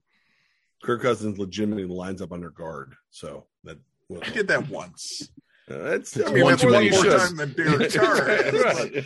Kirk 0.82 1.00
Cousins 1.02 1.38
legitimately 1.38 1.84
lines 1.86 2.20
up 2.20 2.32
under 2.32 2.50
guard. 2.50 2.94
So 3.10 3.46
that 3.64 3.78
well, 4.08 4.20
I 4.24 4.28
did 4.30 4.48
that 4.48 4.68
once. 4.68 5.30
uh, 5.70 5.74
it's, 5.94 6.18
I 6.18 6.22
I 6.22 6.24
mean, 6.26 6.34
mean, 6.34 6.42
one 6.44 6.52
that's 6.52 6.62
too 6.62 6.70
one 6.72 6.84
many 6.84 6.90
more 6.90 7.18
time 7.18 7.36
than 7.36 7.52
Derek 7.52 7.92
Carr. 7.94 8.26
Right. 8.26 9.04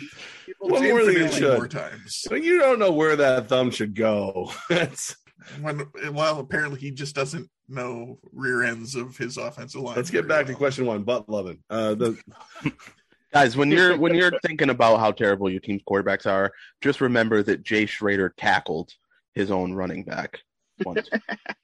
One 0.59 0.83
more 0.89 1.05
than 1.05 1.13
you 1.15 1.31
should. 1.31 1.53
more 1.57 1.67
times. 1.67 2.15
So 2.15 2.35
you 2.35 2.59
don't 2.59 2.79
know 2.79 2.91
where 2.91 3.15
that 3.15 3.47
thumb 3.47 3.69
should 3.71 3.95
go. 3.95 4.51
That's 4.69 5.15
When 5.61 5.87
well, 6.11 6.39
apparently 6.39 6.79
he 6.79 6.91
just 6.91 7.15
doesn't 7.15 7.49
know 7.67 8.19
rear 8.31 8.63
ends 8.63 8.95
of 8.95 9.17
his 9.17 9.37
offensive 9.37 9.81
line. 9.81 9.95
let's 9.95 10.09
get 10.09 10.25
very 10.25 10.43
back 10.43 10.47
to 10.47 10.53
question 10.55 10.85
one. 10.85 11.03
Butt 11.03 11.29
loving. 11.29 11.59
Uh, 11.69 11.95
the 11.95 12.17
guys, 13.33 13.55
when 13.55 13.71
you're 13.71 13.97
when 13.97 14.15
you're 14.15 14.31
thinking 14.45 14.69
about 14.69 14.99
how 14.99 15.11
terrible 15.11 15.49
your 15.49 15.59
team's 15.59 15.83
quarterbacks 15.87 16.25
are, 16.25 16.51
just 16.81 17.01
remember 17.01 17.43
that 17.43 17.63
Jay 17.63 17.85
Schroeder 17.85 18.33
tackled 18.37 18.91
his 19.35 19.51
own 19.51 19.73
running 19.73 20.03
back 20.03 20.39
once. 20.83 21.09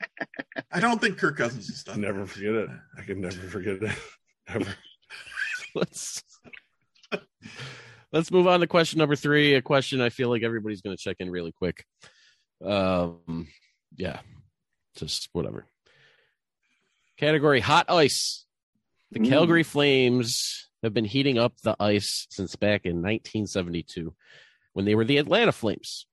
I 0.71 0.79
don't 0.79 1.01
think 1.01 1.17
Kirk 1.17 1.37
Cousins 1.37 1.69
is 1.69 1.83
I 1.87 1.93
done. 1.93 2.01
never 2.01 2.25
forget 2.25 2.53
it. 2.53 2.69
I 2.97 3.01
can 3.01 3.21
never 3.21 3.35
forget 3.35 3.81
it. 3.81 3.91
Ever. 4.47 4.75
let's 5.73 6.21
let's 8.11 8.29
move 8.29 8.45
on 8.45 8.59
to 8.59 8.67
question 8.67 8.99
number 8.99 9.15
three. 9.15 9.55
A 9.55 9.61
question 9.61 10.01
I 10.01 10.09
feel 10.09 10.29
like 10.29 10.43
everybody's 10.43 10.81
going 10.81 10.95
to 10.95 11.01
check 11.01 11.17
in 11.19 11.29
really 11.29 11.53
quick. 11.53 11.85
Um, 12.63 13.47
yeah, 13.95 14.19
just 14.95 15.29
whatever. 15.33 15.65
Category 17.17 17.59
hot 17.59 17.89
ice. 17.89 18.45
The 19.11 19.19
Mm. 19.19 19.29
Calgary 19.29 19.63
Flames 19.63 20.69
have 20.81 20.93
been 20.93 21.05
heating 21.05 21.37
up 21.37 21.53
the 21.61 21.75
ice 21.79 22.25
since 22.29 22.55
back 22.55 22.85
in 22.85 23.01
1972 23.01 24.15
when 24.73 24.85
they 24.85 24.95
were 24.95 25.05
the 25.05 25.17
Atlanta 25.17 25.51
Flames. 25.51 26.07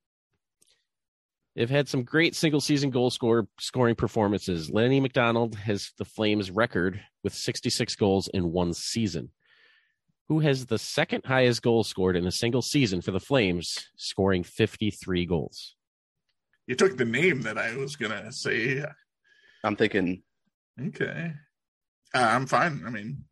They've 1.57 1.71
had 1.71 1.89
some 1.89 2.05
great 2.05 2.37
single 2.37 2.61
season 2.61 2.91
goal 2.91 3.11
score 3.11 3.49
scoring 3.59 3.97
performances. 3.97 4.71
Lanny 4.71 5.01
McDonald 5.01 5.57
has 5.57 5.93
the 5.99 6.05
Flames 6.05 6.51
record 6.51 7.01
with 7.25 7.35
66 7.35 7.97
goals 7.97 8.29
in 8.29 8.53
one 8.53 8.73
season. 8.73 9.31
Who 10.29 10.39
has 10.41 10.67
the 10.67 10.79
second 10.79 11.25
highest 11.25 11.63
goal 11.63 11.83
scored 11.83 12.17
in 12.17 12.27
a 12.27 12.31
single 12.31 12.63
season 12.63 13.01
for 13.01 13.11
the 13.11 13.19
Flames, 13.19 13.89
scoring 13.97 14.45
53 14.45 15.27
goals? 15.27 15.75
You 16.71 16.77
took 16.77 16.97
the 16.97 17.05
name 17.05 17.43
that 17.43 17.59
I 17.59 17.75
was 17.77 17.97
gonna 17.97 18.31
say. 18.31 18.85
I'm 19.65 19.75
thinking, 19.75 20.23
Okay, 20.81 21.33
uh, 22.15 22.19
I'm 22.19 22.47
fine. 22.47 22.85
I 22.87 22.91
mean, 22.91 23.25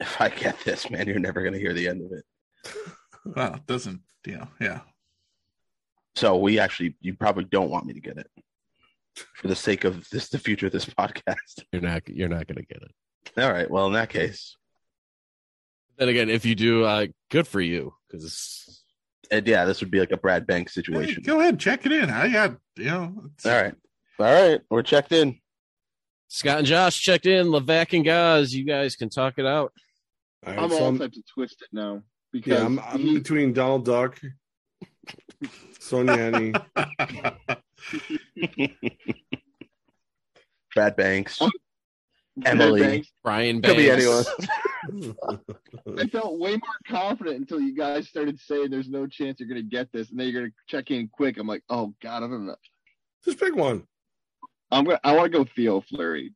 if 0.00 0.18
I 0.20 0.30
get 0.30 0.58
this, 0.64 0.88
man, 0.88 1.06
you're 1.06 1.18
never 1.18 1.42
gonna 1.42 1.58
hear 1.58 1.74
the 1.74 1.86
end 1.88 2.00
of 2.06 2.12
it. 2.18 2.24
well, 3.36 3.56
it 3.56 3.66
doesn't 3.66 4.00
you 4.26 4.38
know? 4.38 4.48
Yeah, 4.58 4.80
So 6.16 6.38
we 6.38 6.58
actually, 6.58 6.96
you 7.02 7.12
probably 7.12 7.44
don't 7.44 7.68
want 7.68 7.84
me 7.84 7.92
to 7.92 8.00
get 8.00 8.16
it. 8.16 8.30
for 9.34 9.48
the 9.48 9.54
sake 9.56 9.84
of 9.84 10.08
this, 10.08 10.30
the 10.30 10.38
future 10.38 10.64
of 10.68 10.72
this 10.72 10.86
podcast. 10.86 11.64
You're 11.70 11.82
not 11.82 12.08
you're 12.08 12.30
not 12.30 12.46
gonna 12.46 12.62
get 12.62 12.80
it. 12.82 13.42
All 13.42 13.52
right. 13.52 13.70
Well, 13.70 13.88
in 13.88 13.92
that 13.92 14.08
case, 14.08 14.56
Then 15.98 16.08
again, 16.08 16.30
if 16.30 16.46
you 16.46 16.54
do, 16.54 16.84
uh, 16.84 17.08
good 17.30 17.46
for 17.46 17.60
you 17.60 17.92
because 18.08 18.83
and 19.30 19.46
yeah, 19.46 19.64
this 19.64 19.80
would 19.80 19.90
be 19.90 20.00
like 20.00 20.12
a 20.12 20.16
Brad 20.16 20.46
Banks 20.46 20.74
Hey, 20.74 20.82
situation. 20.82 21.22
go 21.24 21.40
ahead, 21.40 21.58
check 21.58 21.84
it 21.86 21.92
in. 21.92 22.10
I 22.10 22.30
got 22.32 22.56
you 22.76 22.84
know. 22.86 23.14
it's- 23.38 23.46
All 23.46 23.62
right. 23.62 23.74
All 24.18 24.50
right. 24.50 24.60
We're 24.70 24.82
checked 24.82 25.12
in. 25.12 25.38
Scott 26.28 26.58
and 26.58 26.66
Josh 26.66 27.00
checked 27.00 27.26
in. 27.26 27.46
Levack 27.48 27.92
and 27.94 28.04
Goz, 28.04 28.54
you 28.54 28.64
guys 28.64 28.96
can 28.96 29.08
talk 29.08 29.34
it 29.38 29.46
out. 29.46 29.72
All 30.46 30.52
right, 30.52 30.62
I'm 30.62 30.70
so 30.70 30.76
all 30.78 30.84
I'm- 30.86 30.98
types 30.98 31.18
of 31.18 31.24
twisted 31.26 31.68
now 31.72 32.02
because 32.32 32.58
yeah, 32.58 32.64
I'm, 32.64 32.78
I'm 32.80 32.98
he- 32.98 33.14
between 33.18 33.52
Donald 33.52 33.84
Duck, 33.84 34.20
Sonja 35.80 36.12
Henie. 36.14 36.52
Brad 40.74 40.96
Banks. 40.96 41.38
Oh, 41.40 41.50
Emily. 42.44 42.80
Banks. 42.80 43.12
Brian 43.22 43.62
Could 43.62 43.76
be 43.76 43.88
Banks. 43.88 44.04
anyone. 44.04 45.16
I 45.98 46.06
felt 46.08 46.38
way 46.38 46.52
more 46.52 46.60
confident 46.88 47.36
until 47.38 47.60
you 47.60 47.74
guys 47.74 48.08
started 48.08 48.38
saying 48.38 48.70
there's 48.70 48.88
no 48.88 49.06
chance 49.06 49.40
you're 49.40 49.48
gonna 49.48 49.62
get 49.62 49.90
this, 49.92 50.10
and 50.10 50.18
then 50.18 50.28
you're 50.28 50.42
gonna 50.42 50.52
check 50.68 50.90
in 50.90 51.08
quick. 51.08 51.38
I'm 51.38 51.46
like, 51.46 51.62
oh 51.70 51.94
god, 52.02 52.18
I 52.22 52.26
don't 52.28 52.46
know. 52.46 52.56
Just 53.24 53.38
pick 53.40 53.54
one. 53.54 53.84
I'm 54.70 54.84
gonna. 54.84 55.00
I 55.04 55.14
want 55.14 55.32
to 55.32 55.38
go 55.38 55.44
Theo 55.44 55.80
Fleury. 55.80 56.34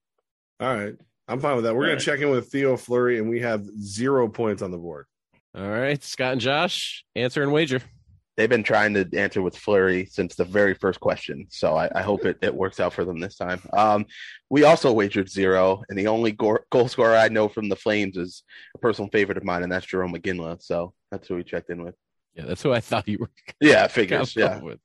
All 0.61 0.75
right. 0.75 0.95
I'm 1.31 1.41
fine 1.41 1.57
with 1.57 1.65
that. 1.65 1.75
We're 1.75 1.81
All 1.83 1.87
going 1.89 1.97
right. 1.97 1.99
to 2.01 2.05
check 2.05 2.21
in 2.21 2.31
with 2.31 2.49
Theo 2.51 2.77
Fleury, 2.79 3.19
and 3.19 3.29
we 3.29 3.41
have 3.41 3.67
zero 3.79 4.29
points 4.29 4.63
on 4.63 4.71
the 4.71 4.79
board. 4.79 5.05
All 5.55 5.69
right, 5.69 6.03
Scott 6.03 6.33
and 6.33 6.41
Josh, 6.41 7.05
answer 7.17 7.43
and 7.43 7.53
wager. 7.53 7.83
They've 8.39 8.49
been 8.49 8.63
trying 8.63 8.95
to 8.95 9.05
answer 9.19 9.43
with 9.43 9.59
Fleury 9.59 10.07
since 10.07 10.37
the 10.37 10.45
very 10.45 10.73
first 10.73 11.01
question, 11.01 11.49
so 11.51 11.75
I, 11.75 11.91
I 11.93 12.03
hope 12.03 12.25
it, 12.25 12.39
it 12.41 12.55
works 12.55 12.79
out 12.79 12.93
for 12.93 13.05
them 13.05 13.19
this 13.19 13.35
time. 13.35 13.61
Um, 13.73 14.07
we 14.49 14.63
also 14.63 14.93
wagered 14.93 15.29
zero, 15.29 15.83
and 15.89 15.99
the 15.99 16.07
only 16.07 16.31
goal, 16.31 16.61
goal 16.71 16.87
scorer 16.87 17.17
I 17.17 17.31
know 17.31 17.49
from 17.49 17.69
the 17.69 17.75
Flames 17.75 18.17
is 18.17 18.45
a 18.77 18.79
personal 18.79 19.11
favorite 19.11 19.39
of 19.39 19.43
mine, 19.43 19.65
and 19.65 19.73
that's 19.73 19.87
Jarome 19.87 20.17
Iginla. 20.17 20.63
So 20.63 20.95
that's 21.11 21.27
who 21.27 21.35
we 21.35 21.43
checked 21.43 21.69
in 21.71 21.83
with. 21.83 21.97
Yeah, 22.37 22.45
that's 22.45 22.63
who 22.63 22.73
I 22.73 22.79
thought 22.79 23.09
you 23.09 23.19
were 23.19 23.31
Yeah, 23.61 23.89
figures. 23.89 24.37
Yeah, 24.37 24.61
with. 24.61 24.79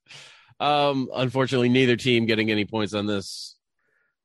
Um, 0.60 1.12
unfortunately, 1.14 1.70
neither 1.70 1.96
team 1.96 2.26
getting 2.26 2.50
any 2.50 2.66
points 2.66 2.96
on 2.96 3.06
this. 3.06 3.56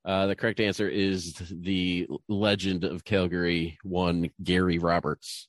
Uh, 0.06 0.26
the 0.26 0.36
correct 0.36 0.58
answer 0.58 0.88
is 0.88 1.34
the 1.50 2.08
legend 2.28 2.84
of 2.84 3.04
Calgary, 3.04 3.76
one 3.82 4.30
Gary 4.42 4.78
Roberts. 4.78 5.48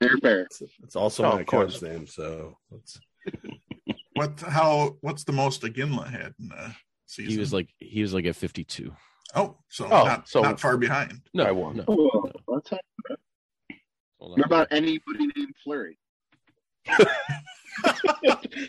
Fair, 0.00 0.16
fair. 0.22 0.40
It's, 0.42 0.62
it's 0.82 0.96
also 0.96 1.24
Oh, 1.24 1.32
my 1.34 1.40
of 1.40 1.46
course. 1.46 1.82
Name, 1.82 2.06
so 2.06 2.56
it's, 2.72 3.00
What? 4.14 4.40
How? 4.40 4.96
What's 5.00 5.24
the 5.24 5.32
most 5.32 5.62
Iginla 5.62 6.10
had 6.10 6.34
in 6.40 6.48
the 6.48 6.74
season? 7.06 7.32
He 7.32 7.38
was 7.38 7.52
like 7.52 7.68
he 7.78 8.02
was 8.02 8.12
like 8.14 8.24
at 8.26 8.34
fifty 8.36 8.64
two. 8.64 8.92
oh, 9.36 9.56
so 9.68 9.84
Oh, 9.86 10.04
not 10.04 10.28
so- 10.28 10.42
not 10.42 10.58
far 10.60 10.76
behind. 10.76 11.20
No, 11.34 11.44
I 11.44 11.52
won. 11.52 11.76
no. 11.76 11.84
Oh, 11.88 12.30
that's 12.54 12.70
how- 12.70 12.78
Hold. 14.20 14.38
What 14.38 14.46
about 14.46 14.68
anybody 14.72 15.28
named 15.36 15.54
Flurry? 15.62 15.96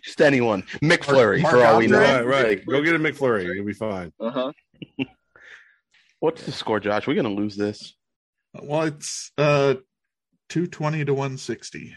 just 0.03 0.21
anyone. 0.21 0.61
Mick 0.83 1.03
Flurry, 1.03 1.41
Mark 1.41 1.55
for 1.55 1.65
all 1.65 1.77
we 1.79 1.87
know. 1.87 1.99
Right, 1.99 2.25
right. 2.25 2.65
Go 2.65 2.81
get 2.83 2.95
a 2.95 2.99
McFlurry. 2.99 3.53
You'll 3.55 3.65
be 3.65 3.73
fine. 3.73 4.11
Uh 4.19 4.29
huh. 4.29 4.51
What's 6.19 6.43
the 6.43 6.51
score, 6.51 6.79
Josh? 6.79 7.07
We're 7.07 7.15
gonna 7.15 7.29
lose 7.29 7.55
this. 7.55 7.95
Well, 8.61 8.83
it's 8.83 9.31
uh, 9.37 9.75
two 10.49 10.67
twenty 10.67 11.05
to 11.05 11.13
one 11.13 11.37
sixty. 11.37 11.95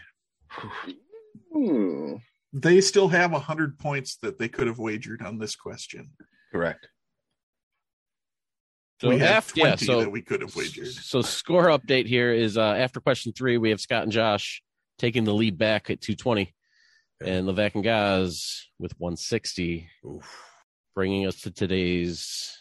Hmm. 1.51 2.15
They 2.53 2.81
still 2.81 3.09
have 3.09 3.31
hundred 3.31 3.79
points 3.79 4.17
that 4.17 4.39
they 4.39 4.47
could 4.47 4.67
have 4.67 4.79
wagered 4.79 5.21
on 5.21 5.39
this 5.39 5.55
question. 5.55 6.11
Correct. 6.51 6.87
So 9.01 9.09
we 9.09 9.17
have 9.19 9.29
after 9.29 9.59
yeah, 9.59 9.65
twenty 9.65 9.85
so 9.85 9.99
that 10.01 10.11
we 10.11 10.21
could 10.21 10.41
have 10.41 10.55
wagered. 10.55 10.87
So 10.87 11.21
score 11.21 11.65
update 11.65 12.05
here 12.05 12.31
is 12.31 12.57
uh, 12.57 12.61
after 12.61 13.01
question 13.01 13.33
three, 13.33 13.57
we 13.57 13.71
have 13.71 13.81
Scott 13.81 14.03
and 14.03 14.11
Josh 14.11 14.63
taking 14.97 15.25
the 15.25 15.33
lead 15.33 15.57
back 15.57 15.89
at 15.89 15.99
220, 15.99 16.53
and 17.25 17.47
Levack 17.47 17.75
and 17.75 17.83
Goz 17.83 18.69
with 18.79 18.93
160, 18.97 19.89
bringing 20.95 21.27
us 21.27 21.41
to 21.41 21.51
today's 21.51 22.57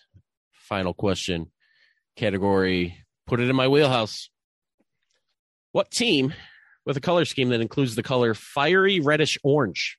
final 0.55 0.95
question 0.95 1.53
category. 2.17 2.99
Put 3.27 3.39
it 3.39 3.49
in 3.49 3.55
my 3.55 3.69
wheelhouse. 3.69 4.31
What 5.73 5.91
team 5.91 6.35
with 6.85 6.97
a 6.97 7.01
color 7.01 7.25
scheme 7.25 7.49
that 7.49 7.61
includes 7.61 7.95
the 7.95 8.03
color 8.03 8.35
fiery 8.35 9.01
reddish 9.01 9.39
orange 9.43 9.99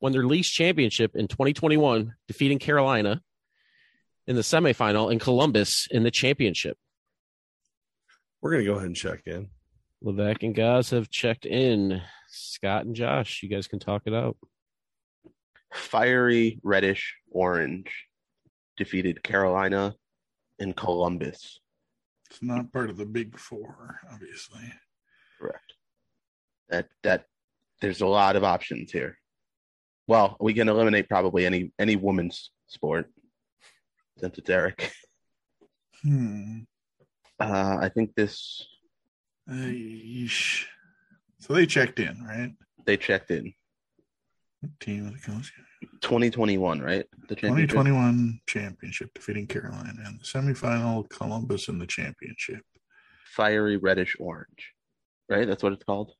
won 0.00 0.12
their 0.12 0.26
league's 0.26 0.50
championship 0.50 1.14
in 1.14 1.26
2021, 1.26 2.14
defeating 2.28 2.58
Carolina 2.58 3.22
in 4.26 4.36
the 4.36 4.42
semifinal 4.42 5.10
and 5.10 5.20
Columbus 5.20 5.88
in 5.90 6.02
the 6.02 6.10
championship? 6.10 6.76
We're 8.40 8.52
going 8.52 8.64
to 8.64 8.70
go 8.70 8.74
ahead 8.76 8.86
and 8.86 8.96
check 8.96 9.22
in. 9.26 9.48
Levack 10.04 10.42
and 10.42 10.54
Goz 10.54 10.90
have 10.90 11.10
checked 11.10 11.46
in. 11.46 12.00
Scott 12.28 12.84
and 12.84 12.94
Josh, 12.94 13.42
you 13.42 13.48
guys 13.48 13.66
can 13.66 13.78
talk 13.78 14.02
it 14.06 14.14
out. 14.14 14.36
Fiery 15.72 16.58
reddish 16.62 17.16
orange 17.30 18.06
defeated 18.76 19.22
Carolina 19.22 19.94
and 20.58 20.76
Columbus. 20.76 21.60
It's 22.30 22.42
not 22.42 22.72
part 22.72 22.90
of 22.90 22.96
the 22.96 23.06
big 23.06 23.38
four, 23.38 24.00
obviously. 24.12 24.72
That 26.70 26.88
that 27.02 27.26
there's 27.80 28.00
a 28.00 28.06
lot 28.06 28.36
of 28.36 28.44
options 28.44 28.90
here. 28.92 29.16
Well, 30.06 30.36
we 30.40 30.54
can 30.54 30.68
eliminate 30.68 31.08
probably 31.08 31.46
any 31.46 31.72
any 31.78 31.96
women's 31.96 32.50
sport 32.66 33.10
since 34.18 34.38
it's 34.38 34.50
Eric. 34.50 34.92
Hmm. 36.02 36.60
Uh, 37.38 37.76
I 37.80 37.90
think 37.94 38.14
this 38.14 38.66
Yeesh. 39.48 40.64
So 41.40 41.52
they 41.54 41.66
checked 41.66 41.98
in, 42.00 42.22
right? 42.24 42.52
they 42.86 42.96
checked 42.96 43.30
in 43.30 43.52
What 44.60 44.72
team 44.80 45.06
of 45.06 45.12
the 45.12 45.18
coach? 45.20 45.52
2021, 46.00 46.80
right? 46.80 47.06
The 47.28 47.34
championship. 47.34 47.70
2021 47.70 48.40
championship, 48.46 49.10
defeating 49.14 49.46
Carolina 49.46 50.02
in 50.06 50.18
the 50.18 50.24
semifinal, 50.24 51.08
Columbus 51.08 51.68
in 51.68 51.78
the 51.78 51.86
championship. 51.86 52.62
fiery 53.34 53.76
reddish 53.76 54.16
orange, 54.18 54.72
right? 55.28 55.46
That's 55.46 55.62
what 55.62 55.72
it's 55.72 55.84
called. 55.84 56.12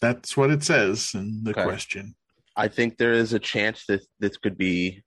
That's 0.00 0.36
what 0.36 0.50
it 0.50 0.62
says 0.62 1.10
in 1.14 1.42
the 1.44 1.50
Okay. 1.50 1.64
question. 1.64 2.14
I 2.56 2.68
think 2.68 2.96
there 2.98 3.12
is 3.12 3.32
a 3.32 3.38
chance 3.38 3.84
that 3.88 4.02
this 4.18 4.36
could 4.36 4.56
be 4.58 5.02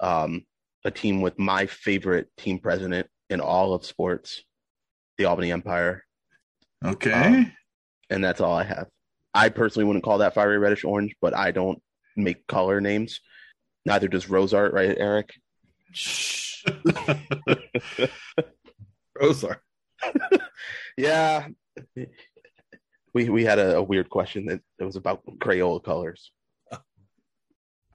um, 0.00 0.44
a 0.84 0.90
team 0.90 1.20
with 1.22 1.38
my 1.38 1.66
favorite 1.66 2.28
team 2.36 2.58
president 2.58 3.08
in 3.30 3.40
all 3.40 3.72
of 3.74 3.84
sports, 3.84 4.42
the 5.18 5.24
Albany 5.24 5.52
Empire, 5.52 6.02
Okay. 6.84 7.12
Um, 7.12 7.52
and 8.10 8.22
that's 8.22 8.40
all 8.40 8.54
I 8.54 8.64
have. 8.64 8.86
I 9.32 9.48
personally 9.48 9.84
wouldn't 9.86 10.04
call 10.04 10.18
that 10.18 10.34
fiery 10.34 10.58
reddish 10.58 10.84
orange, 10.84 11.16
but 11.22 11.34
I 11.34 11.50
don't 11.50 11.82
make 12.16 12.46
color 12.46 12.80
names. 12.80 13.20
Neither 13.86 14.08
does 14.08 14.28
Rose 14.28 14.52
Art, 14.54 14.72
right, 14.74 14.94
Eric? 14.96 15.32
Rosar. 19.20 19.56
Yeah. 20.98 21.48
We 23.16 23.30
we 23.30 23.44
had 23.44 23.58
a, 23.58 23.76
a 23.76 23.82
weird 23.82 24.10
question 24.10 24.44
that 24.44 24.60
it 24.78 24.84
was 24.84 24.96
about 24.96 25.24
Crayola 25.38 25.82
colors. 25.82 26.30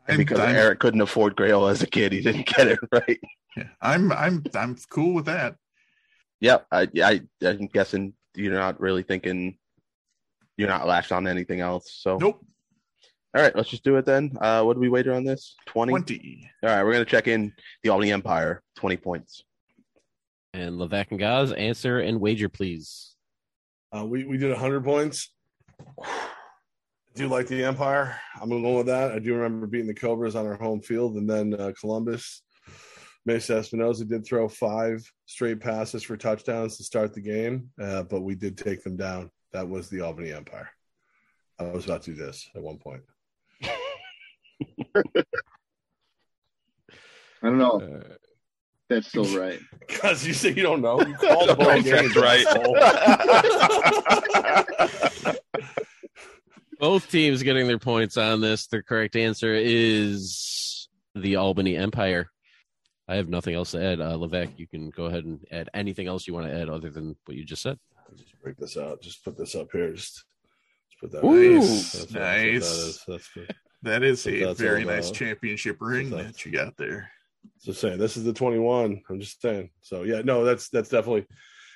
And 0.08 0.16
I'm, 0.16 0.18
because 0.18 0.40
I'm, 0.40 0.56
Eric 0.56 0.80
couldn't 0.80 1.02
afford 1.02 1.36
Crayola 1.36 1.70
as 1.70 1.84
a 1.84 1.86
kid, 1.86 2.12
he 2.12 2.22
didn't 2.22 2.48
get 2.48 2.68
it 2.68 2.80
right. 2.92 3.20
yeah, 3.56 3.68
I'm 3.80 4.12
I'm 4.12 4.44
I'm 4.56 4.76
cool 4.90 5.14
with 5.14 5.26
that. 5.26 5.58
Yep, 6.40 6.66
I, 6.72 6.88
I 7.04 7.22
I'm 7.46 7.68
guessing 7.68 8.16
you're 8.34 8.56
not 8.56 8.82
really 8.82 9.04
thinking 9.04 9.60
you're 10.58 10.68
not 10.68 10.88
lashed 10.88 11.12
on 11.12 11.26
to 11.26 11.30
anything 11.30 11.60
else. 11.60 11.94
So 12.02 12.18
Nope. 12.18 12.44
all 13.36 13.44
right, 13.44 13.56
let's 13.56 13.70
just 13.70 13.84
do 13.84 13.98
it 13.98 14.06
then. 14.06 14.36
Uh, 14.42 14.64
what 14.64 14.74
do 14.74 14.80
we 14.80 14.90
wager 14.90 15.14
on 15.14 15.24
this? 15.24 15.56
Twenty. 15.68 15.92
20. 15.92 16.50
All 16.64 16.70
right, 16.70 16.84
we're 16.84 16.94
gonna 16.94 17.06
check 17.06 17.28
in 17.28 17.54
the 17.84 17.92
Albany 17.92 18.12
Empire. 18.12 18.64
Twenty 18.76 18.98
points. 18.98 19.44
And 20.56 20.80
Levack 20.80 21.12
and 21.12 21.20
Goz, 21.20 21.52
answer 21.52 22.00
and 22.00 22.20
wager, 22.20 22.50
please. 22.50 23.12
Uh, 23.96 24.06
we, 24.06 24.24
we 24.24 24.38
did 24.38 24.52
100 24.52 24.84
points. 24.84 25.32
I 26.02 26.08
do 27.16 27.28
like 27.28 27.48
the 27.48 27.64
Empire. 27.64 28.18
I'm 28.42 28.50
going 28.50 28.64
to 28.64 28.70
go 28.70 28.78
with 28.78 28.86
that. 28.88 29.12
I 29.12 29.20
do 29.20 29.36
remember 29.36 29.68
beating 29.68 29.88
the 29.88 29.94
Cobras 29.94 30.36
on 30.36 30.48
our 30.48 30.56
home 30.56 30.82
field, 30.82 31.16
and 31.16 31.30
then 31.30 31.54
uh, 31.54 31.74
Columbus. 31.80 32.42
Mesa 33.26 33.58
Espinosa 33.58 34.06
did 34.06 34.26
throw 34.26 34.48
five 34.48 35.04
straight 35.26 35.60
passes 35.60 36.02
for 36.04 36.18
touchdowns 36.18 36.78
to 36.78 36.84
start 36.84 37.14
the 37.14 37.22
game, 37.22 37.70
uh, 37.80 38.04
but 38.04 38.22
we 38.22 38.34
did 38.34 38.58
take 38.58 38.84
them 38.84 38.98
down. 38.98 39.30
That 39.52 39.70
was 39.70 39.90
the 39.90 40.02
Albany 40.02 40.32
Empire. 40.32 40.70
I 41.60 41.64
was 41.66 41.86
about 41.86 42.02
to 42.04 42.16
do 42.16 42.24
this 42.24 42.50
at 42.56 42.64
one 42.64 42.78
point. 42.78 43.04
I 43.64 43.68
don't 47.44 47.58
know. 47.60 48.02
That's 48.92 49.08
still 49.08 49.24
right. 49.40 49.60
Because 49.88 50.28
you 50.28 50.34
say 50.34 50.50
you 50.50 50.64
don't 50.64 50.82
know. 50.82 51.00
You 51.02 51.14
called 51.22 51.48
the 51.50 51.56
Right, 51.56 51.84
games, 51.84 52.16
right. 52.18 52.46
both 56.80 57.10
teams 57.10 57.42
getting 57.44 57.68
their 57.68 57.80
points 57.80 58.18
on 58.18 58.42
this. 58.42 58.68
The 58.68 58.84
correct 58.84 59.16
answer 59.16 59.54
is 59.56 60.90
the 61.16 61.38
Albany 61.38 61.78
Empire. 61.78 62.30
I 63.08 63.16
have 63.16 63.30
nothing 63.30 63.56
else 63.56 63.72
to 63.72 63.84
add. 63.84 64.02
Uh, 64.02 64.14
Levack, 64.18 64.58
you 64.58 64.68
can 64.68 64.90
go 64.90 65.06
ahead 65.06 65.24
and 65.26 65.40
add 65.52 65.70
anything 65.74 66.08
else 66.08 66.28
you 66.28 66.34
want 66.34 66.48
to 66.48 66.54
add 66.54 66.70
other 66.70 66.90
than 66.90 67.16
what 67.26 67.38
you 67.38 67.44
just 67.46 67.62
said. 67.62 67.78
I'll 68.10 68.16
just 68.18 68.40
break 68.42 68.58
this 68.58 68.78
out. 68.78 69.02
Just 69.02 69.24
put 69.24 69.38
this 69.38 69.56
up 69.56 69.68
here. 69.72 69.94
Just, 69.94 70.24
just 70.90 71.00
put 71.00 71.12
that. 71.12 71.26
Ooh, 71.26 71.60
That's 71.60 71.92
that's 71.94 72.12
nice. 72.14 72.14
that 72.14 72.46
is. 72.46 73.04
That's 73.08 73.30
the- 73.36 73.48
That 73.84 74.04
is 74.04 74.28
a 74.28 74.54
very 74.54 74.84
nice 74.86 75.12
championship 75.12 75.78
ring 75.80 76.10
that. 76.12 76.28
that 76.28 76.46
you 76.46 76.52
got 76.52 76.78
there. 76.78 77.10
So 77.60 77.72
saying 77.72 78.00
this 78.00 78.18
is 78.18 78.24
the 78.24 78.34
21. 78.34 79.02
I'm 79.10 79.20
just 79.20 79.42
saying. 79.42 79.70
So 79.82 80.04
yeah, 80.04 80.22
no, 80.24 80.44
that's 80.44 80.70
that's 80.70 80.90
definitely. 80.90 81.28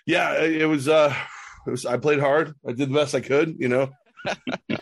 Yeah, 0.05 0.41
it 0.41 0.65
was. 0.65 0.87
uh 0.87 1.13
it 1.67 1.71
was. 1.71 1.85
I 1.85 1.97
played 1.97 2.19
hard. 2.19 2.53
I 2.67 2.71
did 2.71 2.89
the 2.89 2.95
best 2.95 3.15
I 3.15 3.21
could. 3.21 3.55
You 3.59 3.69
know, 3.69 3.89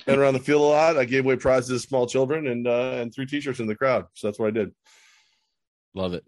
been 0.06 0.20
around 0.20 0.34
the 0.34 0.40
field 0.40 0.62
a 0.62 0.66
lot. 0.66 0.98
I 0.98 1.06
gave 1.06 1.26
away 1.26 1.38
prizes 1.38 1.82
to 1.82 1.88
small 1.88 2.08
children 2.08 2.48
and 2.48 2.68
uh 2.68 3.00
and 3.02 3.14
threw 3.14 3.26
t-shirts 3.26 3.60
in 3.60 3.68
the 3.68 3.76
crowd. 3.76 4.06
So 4.14 4.28
that's 4.28 4.40
what 4.40 4.48
I 4.48 4.52
did. 4.52 4.72
Love 5.94 6.14
it. 6.14 6.24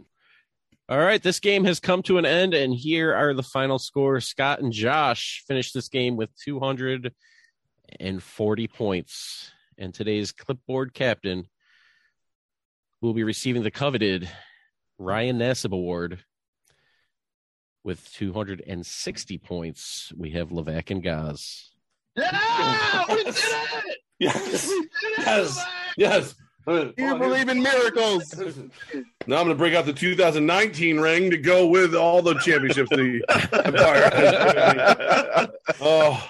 All 0.88 1.00
right, 1.00 1.24
this 1.24 1.40
game 1.40 1.66
has 1.66 1.80
come 1.80 2.04
to 2.04 2.20
an 2.20 2.28
end, 2.28 2.54
and 2.54 2.72
here 2.72 3.16
are 3.16 3.34
the 3.34 3.42
final 3.42 3.80
scores. 3.80 4.28
Scott 4.28 4.62
and 4.62 4.72
Josh 4.72 5.44
finished 5.48 5.74
this 5.74 5.90
game 5.90 6.16
with 6.16 6.30
240 6.44 8.68
points. 8.68 9.52
And 9.80 9.92
today's 9.94 10.32
clipboard 10.32 10.94
captain 10.94 11.50
will 13.06 13.14
be 13.14 13.24
receiving 13.24 13.64
the 13.64 13.72
coveted 13.72 14.28
Ryan 14.98 15.38
Nassib 15.38 15.72
Award 15.72 16.20
with 17.84 18.12
260 18.14 19.38
points. 19.38 20.12
We 20.18 20.32
have 20.32 20.50
Levack 20.50 20.90
and 20.90 21.04
Goz. 21.04 21.72
Yeah, 22.16 23.06
we 23.10 23.24
did 23.24 23.36
it! 23.38 23.98
Yes, 24.18 24.70
We 24.70 24.80
did 24.80 25.20
it! 25.20 25.20
yes, 25.20 25.66
yes. 25.98 26.36
You 26.68 27.18
believe 27.18 27.50
in 27.50 27.62
miracles. 27.62 28.34
Now 29.28 29.38
I'm 29.38 29.46
going 29.46 29.50
to 29.50 29.56
break 29.56 29.74
out 29.76 29.86
the 29.86 29.94
2019 29.94 31.00
ring 31.00 31.30
to 31.32 31.38
go 31.38 31.68
with 31.68 31.96
all 31.96 32.22
the 32.22 32.36
championships 32.36 32.90
the 32.92 33.24
Empire. 33.66 34.10
has. 35.80 36.30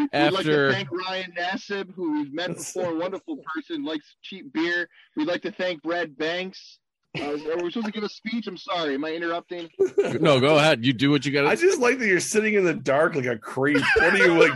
Oh, 0.00 0.08
We, 0.12 0.24
would 0.24 0.32
like 0.32 0.44
to 0.44 0.72
thank 0.72 0.90
Ryan 0.90 1.32
Nassib, 1.38 1.94
who 1.94 2.12
we've 2.12 2.32
met 2.32 2.56
before, 2.56 2.96
wonderful 2.96 3.38
person, 3.54 3.84
likes 3.84 4.16
cheap 4.22 4.52
beer. 4.52 4.88
We'd 5.16 5.28
like 5.28 5.42
to 5.42 5.52
thank 5.52 5.82
Brad 5.82 6.16
Banks. 6.16 6.78
Uh, 7.18 7.32
are 7.32 7.62
we 7.62 7.70
supposed 7.70 7.86
to 7.86 7.92
give 7.92 8.04
a 8.04 8.08
speech? 8.08 8.46
I'm 8.46 8.56
sorry. 8.56 8.94
Am 8.94 9.04
I 9.04 9.12
interrupting? 9.12 9.68
No, 10.20 10.40
go 10.40 10.56
ahead. 10.56 10.84
You 10.84 10.92
do 10.92 11.10
what 11.10 11.26
you 11.26 11.32
got 11.32 11.46
I 11.46 11.54
just 11.54 11.80
like 11.80 11.98
that 11.98 12.06
you're 12.06 12.20
sitting 12.20 12.54
in 12.54 12.64
the 12.64 12.74
dark 12.74 13.14
like 13.14 13.26
a 13.26 13.36
creep. 13.36 13.82
What 13.96 14.14
are 14.14 14.18
you 14.18 14.40
like? 14.40 14.52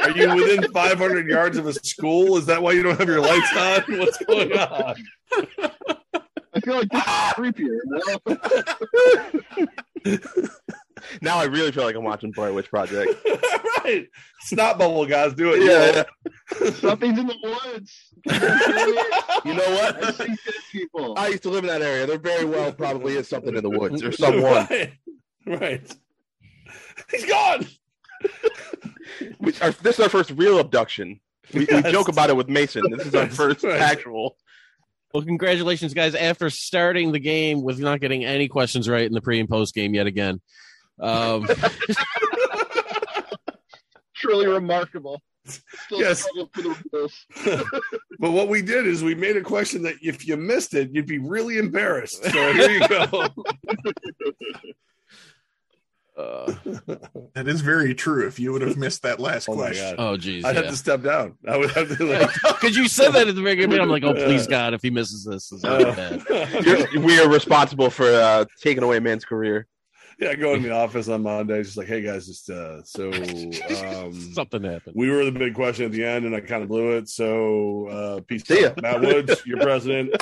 Are 0.00 0.10
you 0.10 0.34
within 0.34 0.70
500 0.70 1.28
yards 1.28 1.58
of 1.58 1.66
a 1.66 1.72
school? 1.72 2.36
Is 2.36 2.46
that 2.46 2.62
why 2.62 2.72
you 2.72 2.82
don't 2.82 2.98
have 2.98 3.08
your 3.08 3.20
lights 3.20 3.56
on? 3.56 3.98
What's 3.98 4.18
going 4.24 4.52
on? 4.52 4.94
I 6.54 6.60
feel 6.60 6.74
like 6.76 6.88
this 6.88 7.02
is 7.02 7.08
creepier. 7.34 7.78
you 11.10 11.18
know? 11.22 11.30
Now 11.32 11.38
I 11.38 11.44
really 11.44 11.72
feel 11.72 11.84
like 11.84 11.96
I'm 11.96 12.04
watching 12.04 12.30
Blair 12.32 12.52
Witch 12.52 12.68
Project. 12.70 13.12
right. 13.84 14.06
Snot 14.40 14.78
bubble 14.78 15.06
guys, 15.06 15.34
do 15.34 15.52
it. 15.54 15.62
Yeah, 15.62 16.04
Something's 16.72 17.18
in 17.18 17.26
the 17.26 17.36
woods. 17.42 17.92
You 19.44 19.54
know 19.54 19.64
I 19.64 19.90
what? 19.92 20.14
see 20.14 20.26
dead 20.26 20.38
people. 20.70 21.14
I 21.18 21.28
used 21.28 21.42
to 21.42 21.50
live 21.50 21.64
in 21.64 21.68
that 21.68 21.82
area. 21.82 22.06
There 22.06 22.18
very 22.18 22.44
well 22.44 22.72
probably 22.72 23.16
is 23.16 23.28
something 23.28 23.56
in 23.56 23.62
the 23.62 23.70
woods 23.70 24.02
or 24.02 24.12
someone. 24.12 24.42
Right. 24.70 24.92
right. 25.46 25.96
He's 27.10 27.24
gone. 27.24 27.66
We, 29.40 29.52
our, 29.60 29.72
this 29.72 29.98
is 29.98 30.00
our 30.00 30.08
first 30.08 30.30
real 30.30 30.58
abduction. 30.60 31.18
We, 31.52 31.66
Yes. 31.68 31.84
we 31.84 31.90
joke 31.92 32.08
about 32.08 32.30
it 32.30 32.36
with 32.36 32.48
Mason. 32.48 32.84
This 32.90 33.06
is 33.08 33.14
our 33.16 33.28
first 33.28 33.64
right. 33.64 33.80
actual. 33.80 34.36
Well, 35.12 35.24
congratulations, 35.24 35.92
guys. 35.92 36.14
After 36.14 36.48
starting 36.48 37.12
the 37.12 37.18
game 37.18 37.62
with 37.62 37.78
not 37.80 38.00
getting 38.00 38.24
any 38.24 38.48
questions 38.48 38.88
right 38.88 39.04
in 39.04 39.12
the 39.12 39.20
pre 39.20 39.40
and 39.40 39.48
post 39.48 39.74
game 39.74 39.94
yet 39.94 40.06
again. 40.06 40.40
Um, 41.00 41.46
Truly 44.14 44.46
remarkable. 44.46 45.20
Still 45.44 45.98
Yes. 45.98 46.20
struggle 46.22 46.48
for 46.54 46.62
the 46.62 46.76
rules. 46.92 47.26
but 48.20 48.30
what 48.30 48.48
we 48.48 48.62
did 48.62 48.86
is 48.86 49.02
we 49.02 49.14
made 49.16 49.36
a 49.36 49.40
question 49.42 49.82
that 49.82 49.96
if 50.00 50.26
you 50.26 50.36
missed 50.36 50.74
it, 50.74 50.90
you'd 50.92 51.06
be 51.06 51.18
really 51.18 51.58
embarrassed. 51.58 52.22
So 52.24 52.52
here 52.52 52.70
you 52.70 52.88
go. 52.88 53.26
uh, 56.16 56.54
That 57.34 57.48
is 57.48 57.62
very 57.62 57.94
true. 57.96 58.26
If 58.28 58.38
you 58.38 58.52
would 58.52 58.62
have 58.62 58.76
missed 58.76 59.02
that 59.02 59.18
last 59.18 59.48
Oh 59.48 59.54
question, 59.54 59.96
oh, 59.98 60.16
geez. 60.16 60.44
I'd 60.44 60.54
have 60.54 60.68
to 60.68 60.76
step 60.76 61.02
down. 61.02 61.36
I 61.48 61.56
would 61.56 61.70
have 61.72 61.96
to 61.96 62.04
like 62.04 62.30
Because 62.60 62.76
you 62.76 62.86
said 62.86 63.10
that 63.12 63.26
at 63.26 63.34
the 63.34 63.42
beginning. 63.42 63.80
I'm 63.80 63.88
like, 63.88 64.04
oh, 64.04 64.14
please, 64.14 64.46
God, 64.46 64.74
if 64.74 64.82
he 64.82 64.90
misses 64.90 65.24
this, 65.24 65.48
this 65.48 65.58
is 65.58 65.62
gonna 65.64 65.92
bad. 65.96 67.02
We 67.02 67.18
are 67.18 67.28
responsible 67.28 67.90
for 67.90 68.04
uh, 68.06 68.44
taking 68.60 68.84
away 68.84 68.98
a 68.98 69.00
man's 69.00 69.24
career. 69.24 69.66
Yeah, 70.18 70.30
I 70.30 70.34
go 70.34 70.54
in 70.54 70.62
the 70.62 70.70
office 70.70 71.08
on 71.08 71.22
Monday, 71.22 71.62
just 71.62 71.76
like, 71.76 71.86
hey 71.88 72.02
guys, 72.02 72.26
just 72.26 72.48
uh 72.50 72.82
so 72.84 73.12
um 73.12 74.12
Something 74.34 74.62
happened. 74.64 74.94
we 74.96 75.10
were 75.10 75.24
the 75.24 75.32
big 75.32 75.54
question 75.54 75.86
at 75.86 75.92
the 75.92 76.04
end 76.04 76.24
and 76.26 76.34
I 76.34 76.40
kind 76.40 76.62
of 76.62 76.68
blew 76.68 76.92
it. 76.96 77.08
So 77.08 77.86
uh 77.88 78.20
peace 78.20 78.44
See 78.46 78.62
ya. 78.62 78.72
Matt 78.80 79.00
Woods, 79.00 79.42
your 79.46 79.58
president. 79.60 80.14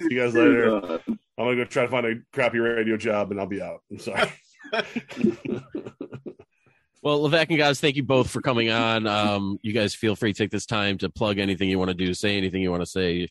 See 0.00 0.08
you 0.14 0.20
Goz 0.20 0.34
later. 0.34 0.76
I'm 0.76 1.18
gonna 1.36 1.56
go 1.56 1.64
try 1.64 1.84
to 1.84 1.90
find 1.90 2.06
a 2.06 2.14
crappy 2.32 2.58
radio 2.58 2.96
job 2.96 3.30
and 3.30 3.40
I'll 3.40 3.46
be 3.46 3.60
out. 3.62 3.80
I'm 3.90 3.98
sorry. 3.98 4.30
Well, 7.02 7.20
Levack 7.20 7.50
and 7.50 7.58
guys, 7.58 7.80
thank 7.80 7.96
you 7.96 8.02
both 8.02 8.30
for 8.30 8.40
coming 8.40 8.70
on. 8.70 9.06
Um, 9.06 9.58
you 9.60 9.74
guys 9.74 9.94
feel 9.94 10.16
free 10.16 10.32
to 10.32 10.38
take 10.38 10.50
this 10.50 10.64
time 10.64 10.96
to 10.98 11.10
plug 11.10 11.38
anything 11.38 11.68
you 11.68 11.78
want 11.78 11.90
to 11.90 11.94
do, 11.94 12.14
say 12.14 12.38
anything 12.38 12.62
you 12.62 12.70
want 12.70 12.80
to 12.80 12.86
say. 12.86 13.28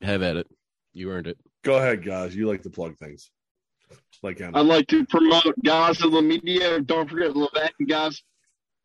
Have 0.00 0.22
at 0.22 0.36
it. 0.36 0.46
You 0.92 1.10
earned 1.10 1.26
it. 1.26 1.36
Go 1.64 1.74
ahead, 1.78 2.04
guys. 2.04 2.36
You 2.36 2.46
like 2.46 2.62
to 2.62 2.70
plug 2.70 2.96
things. 2.96 3.32
Like. 4.22 4.40
I'd 4.40 4.60
like 4.60 4.86
to 4.88 5.06
promote 5.06 5.54
Goz 5.64 6.02
of 6.02 6.12
the 6.12 6.22
Media. 6.22 6.80
Don't 6.80 7.08
forget 7.08 7.30
Levack 7.30 7.70
and 7.78 7.88
Goz 7.88 8.22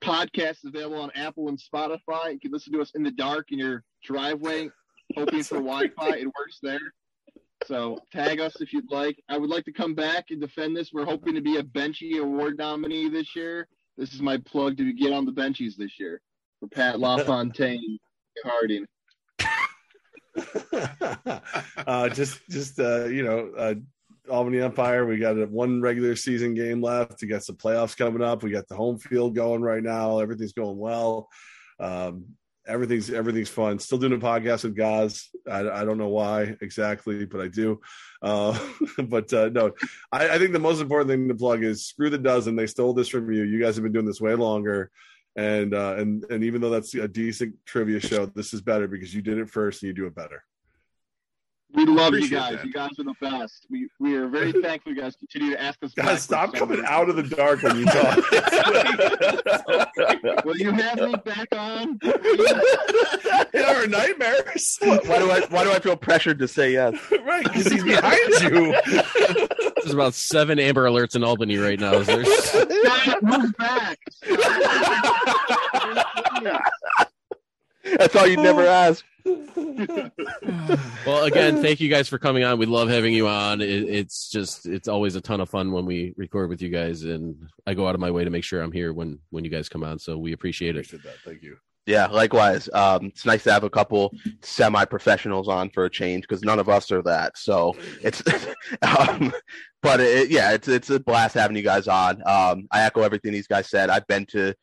podcast 0.04 0.58
is 0.58 0.66
available 0.66 1.00
on 1.00 1.12
Apple 1.16 1.48
and 1.48 1.58
Spotify. 1.58 2.34
You 2.34 2.40
can 2.40 2.52
listen 2.52 2.74
to 2.74 2.82
us 2.82 2.92
in 2.96 3.04
the 3.04 3.12
dark 3.12 3.52
in 3.52 3.60
your 3.60 3.84
driveway, 4.04 4.70
hoping 5.16 5.44
for 5.44 5.56
Wi-Fi. 5.56 6.18
It 6.18 6.26
works 6.26 6.60
there. 6.62 6.94
So 7.66 8.00
tag 8.12 8.42
us 8.42 8.60
if 8.60 8.74
you'd 8.74 8.92
like. 8.92 9.18
I 9.30 9.38
would 9.38 9.50
like 9.50 9.64
to 9.66 9.72
come 9.72 9.96
back 9.96 10.26
and 10.30 10.42
defend 10.42 10.76
this. 10.76 10.92
We're 10.92 11.06
hoping 11.06 11.34
to 11.36 11.42
be 11.42 11.58
a 11.58 11.64
Benchie 11.64 12.20
Award 12.20 12.58
nominee 12.58 13.10
this 13.10 13.36
year. 13.36 13.68
This 13.98 14.14
is 14.14 14.22
my 14.22 14.38
plug 14.38 14.78
to 14.78 14.92
get 14.94 15.14
on 15.14 15.26
the 15.26 15.32
benchies 15.32 15.76
this 15.78 16.00
year 16.00 16.20
for 16.60 16.68
Pat 16.68 17.00
LaFontaine 17.00 18.00
Harding. 18.44 18.86
uh, 21.88 22.10
just, 22.10 22.40
just 22.50 22.80
uh, 22.80 23.06
you 23.06 23.24
know, 23.24 23.52
uh, 23.58 23.76
Albany 24.30 24.62
Empire. 24.62 25.06
We 25.06 25.18
got 25.18 25.50
one 25.50 25.82
regular 25.82 26.16
season 26.16 26.54
game 26.54 26.82
left. 26.82 27.22
We 27.22 27.28
got 27.28 27.44
some 27.44 27.56
playoffs 27.56 27.98
coming 27.98 28.22
up. 28.22 28.44
We 28.44 28.52
got 28.52 28.68
the 28.68 28.76
home 28.76 28.98
field 28.98 29.36
going 29.36 29.62
right 29.62 29.84
now. 29.84 30.20
Everything's 30.20 30.54
going 30.54 30.78
well. 30.78 31.30
Um, 31.80 32.26
everything's 32.68 33.10
everything's 33.10 33.50
fun. 33.50 33.80
Still 33.80 33.98
doing 33.98 34.14
a 34.14 34.18
podcast 34.18 34.64
with 34.64 34.76
guys. 34.76 35.30
I, 35.50 35.68
I 35.70 35.86
don't 35.86 35.98
know 35.98 36.10
why 36.10 36.56
exactly, 36.62 37.26
but 37.26 37.42
I 37.42 37.48
do. 37.48 37.82
Uh, 38.22 38.58
but 39.06 39.32
uh, 39.34 39.50
no, 39.50 39.72
I, 40.12 40.30
I 40.30 40.38
think 40.38 40.54
the 40.54 40.60
most 40.60 40.82
important 40.82 41.10
thing 41.10 41.28
to 41.28 41.36
plug 41.36 41.64
is 41.64 41.86
screw 41.86 42.10
the 42.10 42.18
dozen. 42.18 42.56
They 42.56 42.68
stole 42.68 42.94
this 42.94 43.10
from 43.10 43.32
you. 43.32 43.44
You 43.44 43.60
guys 43.60 43.76
have 43.76 43.84
been 43.84 43.94
doing 43.94 44.06
this 44.06 44.22
way 44.22 44.36
longer. 44.36 44.92
And 45.36 45.74
uh, 45.74 45.96
and 45.98 46.24
and 46.30 46.44
even 46.44 46.62
though 46.62 46.70
that's 46.70 46.94
a 46.94 47.08
decent 47.08 47.56
trivia 47.66 48.00
show, 48.00 48.28
this 48.28 48.54
is 48.54 48.62
better 48.62 48.88
because 48.88 49.14
you 49.14 49.22
did 49.22 49.40
it 49.40 49.50
first 49.50 49.82
and 49.82 49.88
you 49.88 49.94
do 49.94 50.06
it 50.06 50.16
better. 50.16 50.44
We 51.74 51.86
love 51.86 52.14
you 52.14 52.30
guys. 52.30 52.56
that. 52.56 52.66
You 52.66 52.72
guys 52.72 52.92
are 53.00 53.04
the 53.04 53.16
best. 53.20 53.66
We 53.70 53.90
we 54.00 54.16
are 54.16 54.28
very 54.28 54.52
thankful 54.62 54.94
you 54.94 55.02
guys 55.02 55.16
continue 55.16 55.52
to 55.56 55.62
ask 55.62 55.84
us. 55.84 55.94
Guys, 55.94 56.22
stop 56.22 56.54
coming 56.54 56.84
out 56.86 57.10
of 57.10 57.16
the 57.16 57.24
dark 57.24 57.64
when 57.64 57.78
you 57.80 57.86
talk. 57.88 58.18
Will 60.46 60.58
you 60.58 60.72
have 60.72 61.00
me 61.00 61.16
back 61.26 61.48
on? 61.54 62.00
In 63.54 63.64
our 63.64 63.88
nightmares, 63.88 64.78
Why 64.82 65.20
do 65.20 65.32
I? 65.32 65.42
Why 65.50 65.64
do 65.64 65.72
I 65.72 65.80
feel 65.80 65.98
pressured 65.98 66.38
to 66.40 66.48
say 66.48 66.74
yes? 66.74 66.96
right? 67.26 67.44
Because 67.44 67.68
he's 67.68 67.84
behind 67.84 68.20
you. 68.42 68.76
There's 69.82 69.94
about 69.94 70.14
seven 70.14 70.60
Amber 70.60 70.86
Alerts 70.86 71.16
in 71.16 71.24
Albany 71.24 71.58
right 71.58 71.80
now. 71.80 72.00
There's, 72.00 72.28
Scott, 72.32 73.24
move 73.24 73.54
back. 73.58 74.00
That's 77.98 78.16
all 78.16 78.28
you'd 78.28 78.40
never 78.40 78.62
oh. 78.62 78.70
ask. 78.70 79.04
well, 81.06 81.24
again, 81.24 81.62
thank 81.62 81.80
you 81.80 81.90
guys 81.90 82.10
for 82.10 82.18
coming 82.18 82.44
on. 82.44 82.58
We 82.58 82.66
love 82.66 82.90
having 82.90 83.14
you 83.14 83.28
on. 83.28 83.62
It, 83.62 83.70
it's 83.70 84.30
just, 84.30 84.66
it's 84.66 84.88
always 84.88 85.16
a 85.16 85.22
ton 85.22 85.40
of 85.40 85.50
fun 85.50 85.72
when 85.72 85.86
we 85.86 86.14
record 86.18 86.50
with 86.50 86.62
you 86.62 86.70
guys, 86.70 87.04
and 87.04 87.48
I 87.66 87.74
go 87.74 87.88
out 87.88 87.96
of 87.96 88.02
my 88.02 88.12
way 88.12 88.26
to 88.26 88.30
make 88.30 88.44
sure 88.44 88.62
I'm 88.62 88.72
here 88.72 88.92
when 88.94 89.20
when 89.30 89.46
you 89.46 89.50
guys 89.50 89.70
come 89.70 89.84
on. 89.84 90.00
So 90.00 90.18
we 90.18 90.34
appreciate 90.34 90.76
it. 90.76 90.86
Appreciate 90.86 91.04
that. 91.04 91.20
Thank 91.24 91.42
you. 91.42 91.58
Yeah, 91.86 92.08
likewise. 92.08 92.70
Um, 92.74 93.08
it's 93.08 93.26
nice 93.26 93.44
to 93.44 93.52
have 93.52 93.66
a 93.66 93.70
couple 93.70 94.14
semi-professionals 94.42 95.50
on 95.50 95.70
for 95.70 95.84
a 95.84 95.90
change 95.90 96.24
because 96.24 96.42
none 96.42 96.60
of 96.60 96.70
us 96.70 96.92
are 96.92 97.02
that. 97.02 97.38
So 97.38 97.76
it's, 98.02 98.24
um, 98.82 99.34
but 99.82 100.00
it, 100.00 100.30
yeah, 100.30 100.54
it's 100.54 100.68
it's 100.70 100.90
a 100.90 101.00
blast 101.00 101.36
having 101.36 101.58
you 101.58 101.64
guys 101.64 101.88
on. 101.88 102.22
Um, 102.26 102.68
I 102.72 102.84
echo 102.84 103.02
everything 103.02 103.34
these 103.34 103.48
guys 103.48 103.70
said. 103.70 103.90
I've 103.90 104.08
been 104.08 104.26
to 104.28 104.54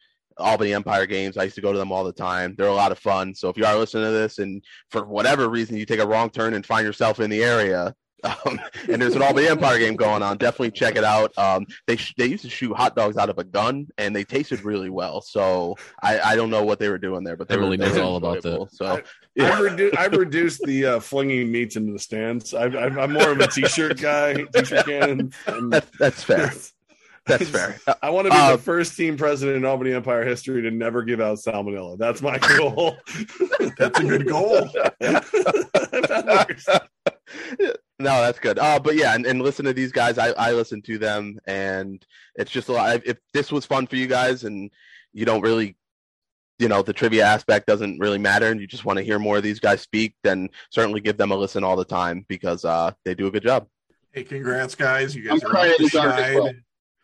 Albany 0.41 0.75
Empire 0.75 1.07
games. 1.07 1.37
I 1.37 1.45
used 1.45 1.55
to 1.57 1.61
go 1.61 1.73
to 1.73 1.79
them 1.79 1.93
all 1.93 2.05
the 2.05 2.13
time. 2.13 2.55
They're 2.57 2.67
a 2.67 2.75
lot 2.75 2.93
of 2.93 2.99
fun. 2.99 3.35
So 3.35 3.49
if 3.49 3.57
you 3.57 3.65
are 3.65 3.77
listening 3.77 4.05
to 4.05 4.11
this 4.11 4.39
and 4.39 4.63
for 4.91 5.05
whatever 5.05 5.49
reason 5.49 5.77
you 5.77 5.87
take 5.87 6.01
a 6.01 6.07
wrong 6.07 6.31
turn 6.31 6.55
and 6.55 6.65
find 6.67 6.87
yourself 6.87 7.21
in 7.21 7.31
the 7.31 7.43
area, 7.45 7.95
um, 8.25 8.61
and 8.91 9.01
there's 9.01 9.15
an 9.17 9.23
Albany 9.23 9.47
Empire 9.49 9.79
game 9.79 9.97
going 9.97 10.23
on. 10.23 10.37
Definitely 10.37 10.73
check 10.73 10.97
it 10.97 11.05
out. 11.05 11.33
Um, 11.39 11.65
they 11.87 11.97
sh- 11.97 12.13
they 12.19 12.27
used 12.27 12.45
to 12.45 12.51
shoot 12.51 12.77
hot 12.77 12.95
dogs 12.95 13.17
out 13.17 13.31
of 13.31 13.39
a 13.39 13.45
gun, 13.45 13.87
and 13.97 14.15
they 14.15 14.25
tasted 14.25 14.63
really 14.63 14.91
well. 14.91 15.23
So 15.23 15.77
I, 16.03 16.21
I 16.21 16.37
don't 16.37 16.51
know 16.51 16.63
what 16.63 16.79
they 16.79 16.91
were 16.91 16.99
doing 16.99 17.25
there, 17.25 17.37
but 17.39 17.49
they 17.49 17.55
Emily 17.55 17.79
were, 17.79 17.87
knows 17.87 17.97
all 17.97 18.17
about 18.17 18.43
that. 18.43 18.69
So 18.73 18.85
I've, 18.87 19.05
redu- 19.39 19.97
I've 19.97 20.13
reduced 20.13 20.61
the 20.65 20.85
uh, 20.85 21.01
flinging 21.01 21.51
meats 21.51 21.77
into 21.77 21.93
the 21.95 21.99
stands. 21.99 22.53
I, 22.53 22.65
I, 22.65 22.87
I'm 22.89 23.13
more 23.15 23.31
of 23.31 23.41
a 23.41 23.47
t-shirt 23.47 23.99
guy, 23.99 24.35
t-shirt 24.55 24.85
cannon. 24.85 25.33
and- 25.47 25.73
that's 25.73 25.91
that's 25.99 26.23
fair. 26.23 26.53
That's 27.39 27.49
fair. 27.51 27.81
I 28.03 28.11
want 28.11 28.27
to 28.27 28.31
be 28.31 28.37
Uh, 28.37 28.53
the 28.57 28.63
first 28.63 28.97
team 28.97 29.17
president 29.17 29.57
in 29.57 29.65
Albany 29.65 29.93
Empire 29.93 30.25
history 30.25 30.63
to 30.63 30.71
never 30.71 31.03
give 31.03 31.21
out 31.21 31.39
salmonella. 31.39 31.97
That's 31.99 32.21
my 32.23 32.39
goal. 32.57 32.97
That's 33.79 33.99
a 34.01 34.05
good 34.05 34.27
goal. 34.27 34.69
No, 37.99 38.23
that's 38.23 38.39
good. 38.39 38.59
Uh, 38.59 38.79
but 38.79 38.97
yeah, 38.97 39.15
and, 39.15 39.27
and 39.27 39.43
listen 39.43 39.67
to 39.67 39.75
these 39.75 39.93
guys. 39.93 40.17
I, 40.17 40.29
I 40.31 40.53
listen 40.53 40.81
to 40.83 40.97
them, 40.97 41.39
and 41.47 42.03
it's 42.35 42.51
just 42.51 42.71
a 42.71 42.73
lot. 42.73 43.03
If 43.05 43.19
this 43.35 43.53
was 43.53 43.67
fun 43.67 43.87
for 43.87 43.97
you 43.97 44.07
guys, 44.07 44.45
and 44.45 44.71
you 45.13 45.27
don't 45.27 45.43
really, 45.43 45.77
you 46.59 46.69
know, 46.69 46.81
the 46.83 46.95
trivia 46.95 47.27
aspect 47.27 47.67
doesn't 47.67 47.99
really 47.99 48.17
matter, 48.17 48.47
and 48.47 48.59
you 48.59 48.67
just 48.67 48.87
want 48.87 48.97
to 48.97 49.03
hear 49.05 49.19
more 49.19 49.37
of 49.37 49.43
these 49.43 49.61
guys 49.61 49.83
speak, 49.83 50.15
then 50.25 50.49
certainly 50.71 51.03
give 51.03 51.19
them 51.19 51.31
a 51.31 51.37
listen 51.37 51.63
all 51.63 51.77
the 51.77 51.85
time 51.85 52.25
because 52.27 52.65
uh, 52.65 52.91
they 53.05 53.15
do 53.15 53.27
a 53.27 53.31
good 53.31 53.43
job. 53.43 53.67
Hey, 54.13 54.25
congrats, 54.25 54.75
guys! 54.75 55.15
You 55.15 55.29
guys 55.29 55.43
I'm 55.43 55.49
are 55.49 55.51
crying 55.51 55.75
the 55.77 55.85
in 55.85 55.85
the 55.85 55.91
dark 55.91 56.15
as 56.19 56.25
schneid. 56.25 56.43
well. 56.43 56.53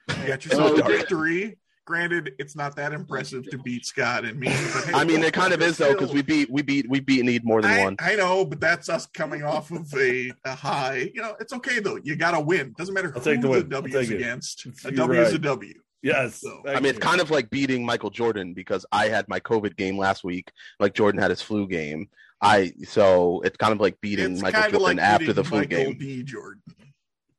You 0.09 0.27
got 0.27 0.45
yourself 0.45 0.73
Oh, 0.73 0.75
a 0.77 0.79
dark. 0.81 0.93
victory. 0.93 1.59
Granted, 1.85 2.35
it's 2.41 2.57
not 2.57 2.75
that 2.77 2.93
impressive 2.93 3.49
to 3.51 3.59
beat 3.59 3.87
Scott 3.87 4.25
and 4.25 4.41
me. 4.41 4.49
But 4.49 4.85
hey, 4.87 4.93
I 4.93 5.05
mean, 5.05 5.23
it 5.23 5.33
kind 5.33 5.53
of 5.55 5.63
is 5.63 5.77
though 5.79 5.93
because 5.93 6.13
we 6.13 6.21
beat 6.21 6.51
we 6.51 6.63
beat 6.63 6.91
we 6.91 6.99
beat 6.99 7.25
Need 7.25 7.45
more 7.45 7.63
than 7.63 7.71
I, 7.71 7.85
one. 7.85 7.97
I 8.01 8.17
know, 8.17 8.45
but 8.45 8.59
that's 8.59 8.89
us 8.89 9.07
coming 9.07 9.45
off 9.45 9.71
of 9.71 9.95
a, 9.95 10.33
a 10.45 10.55
high. 10.57 11.13
You 11.15 11.23
know, 11.23 11.37
it's 11.39 11.53
okay 11.53 11.79
though. 11.79 11.97
You 12.03 12.17
got 12.17 12.33
to 12.33 12.41
win. 12.41 12.75
Doesn't 12.77 12.93
matter 12.93 13.13
I'll 13.15 13.21
who 13.23 13.31
take 13.33 13.41
the 13.41 13.49
win. 13.49 13.61
the 13.61 13.69
W 13.69 13.99
is 13.99 14.11
against. 14.11 14.67
A 14.85 14.91
W 14.91 15.13
You're 15.15 15.23
is 15.23 15.29
a 15.31 15.33
right. 15.35 15.43
W. 15.43 15.75
Yes. 16.03 16.41
So, 16.41 16.61
I 16.67 16.75
mean, 16.75 16.87
it's 16.87 16.99
kind 16.99 17.21
of 17.21 17.31
like 17.31 17.51
beating 17.51 17.87
Michael 17.87 18.11
Jordan 18.11 18.53
because 18.53 18.85
I 18.91 19.09
had 19.09 19.29
my 19.29 19.39
COVID 19.39 19.77
game 19.77 19.97
last 19.97 20.25
week, 20.25 20.51
like 20.81 20.93
Jordan 20.93 21.21
had 21.21 21.31
his 21.31 21.41
flu 21.41 21.69
game. 21.69 22.09
I 22.41 22.73
so 22.85 23.43
it's 23.43 23.57
kind 23.59 23.73
of 23.73 23.81
like 23.81 24.01
beating 24.01 24.33
It's 24.33 24.43
Michael 24.43 24.61
Jordan 24.63 24.77
of 24.77 24.83
like 24.83 24.99
after 24.99 25.33
the 25.33 25.45
flu 25.45 25.59
Michael 25.61 25.85
game. 25.85 25.99
D. 25.99 26.23
Jordan. 26.25 26.63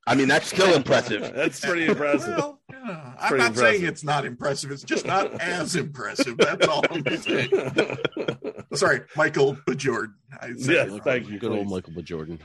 I 0.08 0.16
mean, 0.16 0.30
that's 0.30 0.48
still 0.48 0.74
impressive. 0.74 1.22
That's 1.36 1.60
pretty 1.60 1.86
impressive. 1.86 2.38
Well, 2.38 2.62
yeah, 2.72 3.14
I'm 3.20 3.28
pretty 3.28 3.44
not 3.44 3.58
saying 3.58 3.84
it's 3.86 4.04
not 4.04 4.26
impressive. 4.26 4.72
It's 4.72 4.84
just 4.84 5.06
not 5.06 5.34
as 5.42 5.76
impressive. 5.76 6.38
That's 6.38 6.66
all 6.66 6.82
I'm 6.90 7.04
saying. 7.18 7.52
Sorry, 8.74 9.02
Michael 9.18 9.58
B. 9.68 9.76
Jordan. 9.76 10.16
I 10.42 10.54
said 10.54 10.90
Yes, 10.90 11.00
thank 11.04 11.30
you. 11.30 11.40
Good 11.40 11.52
old. 11.52 11.70
Michael 11.70 11.94
B. 11.94 12.02
Jordan. 12.02 12.40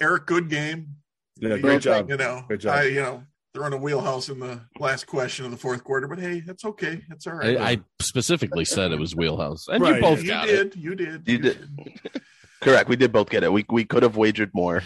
Eric, 0.00 0.26
good 0.26 0.48
game. 0.48 0.94
Yeah, 1.38 1.58
great 1.58 1.82
job. 1.82 2.08
You 2.08 2.16
know, 2.16 2.44
Great 2.46 2.60
job. 2.60 2.76
I 2.76 2.84
you 2.84 3.00
know 3.02 3.24
throwing 3.52 3.72
a 3.72 3.76
wheelhouse 3.76 4.28
in 4.28 4.38
the 4.38 4.60
last 4.78 5.06
question 5.06 5.44
of 5.44 5.50
the 5.50 5.56
fourth 5.56 5.84
quarter, 5.84 6.06
but 6.08 6.18
hey, 6.18 6.40
that's 6.40 6.64
okay. 6.64 7.02
That's 7.08 7.26
all 7.26 7.34
right. 7.34 7.58
I, 7.58 7.70
I 7.70 7.80
specifically 8.00 8.64
said 8.64 8.92
it 8.92 9.00
was 9.00 9.14
wheelhouse, 9.16 9.66
and 9.68 9.84
you 9.84 10.00
both 10.00 10.22
you 10.22 10.28
got 10.28 10.48
it. 10.48 10.72
did. 10.72 10.82
You 10.82 10.94
did. 10.94 11.28
You 11.28 11.38
did. 11.38 11.68
Correct. 12.60 12.88
We 12.88 12.96
did 12.96 13.12
both 13.12 13.28
get 13.28 13.42
it. 13.42 13.52
We 13.52 13.64
we 13.68 13.84
could 13.84 14.04
have 14.04 14.16
wagered 14.16 14.52
more. 14.54 14.82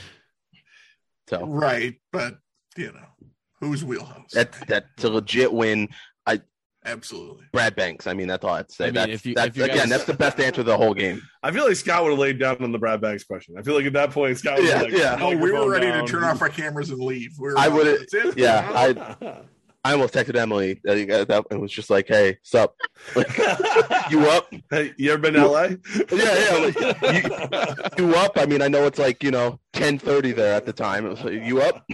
So 1.28 1.44
Right, 1.46 1.94
but 2.12 2.38
you 2.76 2.92
know, 2.92 3.28
whose 3.60 3.84
wheelhouse? 3.84 4.30
that 4.32 4.52
that's 4.68 5.04
a 5.04 5.08
legit 5.10 5.52
win. 5.52 5.88
I 6.26 6.40
absolutely. 6.84 7.46
Brad 7.52 7.74
Banks. 7.74 8.06
I 8.06 8.14
mean, 8.14 8.28
that's 8.28 8.44
all 8.44 8.54
I'd 8.54 8.70
say. 8.70 8.84
I 8.84 8.86
mean, 8.88 8.94
that's, 8.94 9.12
if 9.12 9.26
you- 9.26 9.34
that's 9.34 9.48
if 9.48 9.56
you 9.56 9.64
again, 9.64 9.76
guys- 9.78 9.88
that's 9.88 10.04
the 10.04 10.14
best 10.14 10.38
answer 10.38 10.56
to 10.56 10.62
the 10.62 10.76
whole 10.76 10.94
game. 10.94 11.20
I 11.42 11.50
feel 11.50 11.66
like 11.66 11.76
Scott 11.76 12.02
would 12.04 12.10
have 12.10 12.18
laid 12.18 12.38
down 12.38 12.62
on 12.62 12.70
the 12.72 12.78
Brad 12.78 13.00
Banks 13.00 13.24
question. 13.24 13.56
I 13.58 13.62
feel 13.62 13.74
like 13.74 13.86
at 13.86 13.92
that 13.94 14.10
point, 14.10 14.38
Scott 14.38 14.58
was 14.60 14.68
Yeah, 14.68 14.82
like, 14.82 14.92
yeah. 14.92 15.18
Oh, 15.20 15.36
we 15.36 15.50
were 15.50 15.68
ready 15.70 15.86
down. 15.86 16.04
to 16.06 16.10
turn 16.12 16.22
off 16.24 16.40
our 16.42 16.48
cameras 16.48 16.90
and 16.90 17.00
leave. 17.00 17.32
We 17.38 17.48
were 17.48 17.58
I 17.58 17.68
would've- 17.68 17.98
That's 18.10 18.14
it. 18.14 18.38
yeah, 18.38 18.70
We're 18.70 18.76
out. 19.02 19.22
I 19.22 19.40
I 19.86 19.92
almost 19.92 20.14
texted 20.14 20.34
Emily. 20.34 20.80
uh, 20.88 20.94
That 21.26 21.44
it 21.48 21.60
was 21.60 21.70
just 21.70 21.90
like, 21.90 22.08
"Hey, 22.08 22.38
sup? 22.42 22.74
Like, 23.14 23.38
you 24.10 24.28
up? 24.28 24.52
Hey, 24.68 24.92
you 24.96 25.12
ever 25.12 25.22
been 25.22 25.34
to 25.34 25.46
LA? 25.46 25.62
Yeah, 25.62 25.76
yeah. 26.10 26.72
Like, 27.02 27.98
you 27.98 28.14
up? 28.16 28.32
I 28.36 28.46
mean, 28.46 28.62
I 28.62 28.68
know 28.68 28.84
it's 28.86 28.98
like 28.98 29.22
you 29.22 29.30
know 29.30 29.60
ten 29.72 29.96
thirty 29.96 30.32
there 30.32 30.54
at 30.54 30.66
the 30.66 30.72
time. 30.72 31.06
It 31.06 31.10
was 31.10 31.22
like, 31.22 31.44
you 31.44 31.62
up? 31.62 31.86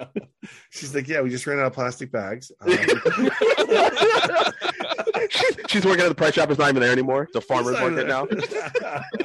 She's 0.70 0.94
like, 0.94 1.08
yeah, 1.08 1.20
we 1.20 1.28
just 1.28 1.46
ran 1.46 1.58
out 1.58 1.66
of 1.66 1.72
plastic 1.74 2.10
bags. 2.10 2.50
Um, 2.60 2.70
She's 5.68 5.84
working 5.84 6.04
at 6.04 6.08
the 6.08 6.14
price 6.16 6.34
shop. 6.34 6.48
It's 6.50 6.58
not 6.58 6.70
even 6.70 6.80
there 6.80 6.92
anymore. 6.92 7.24
It's 7.24 7.36
a 7.36 7.40
farmer's 7.40 7.78
market 7.78 8.06
now. 8.06 8.26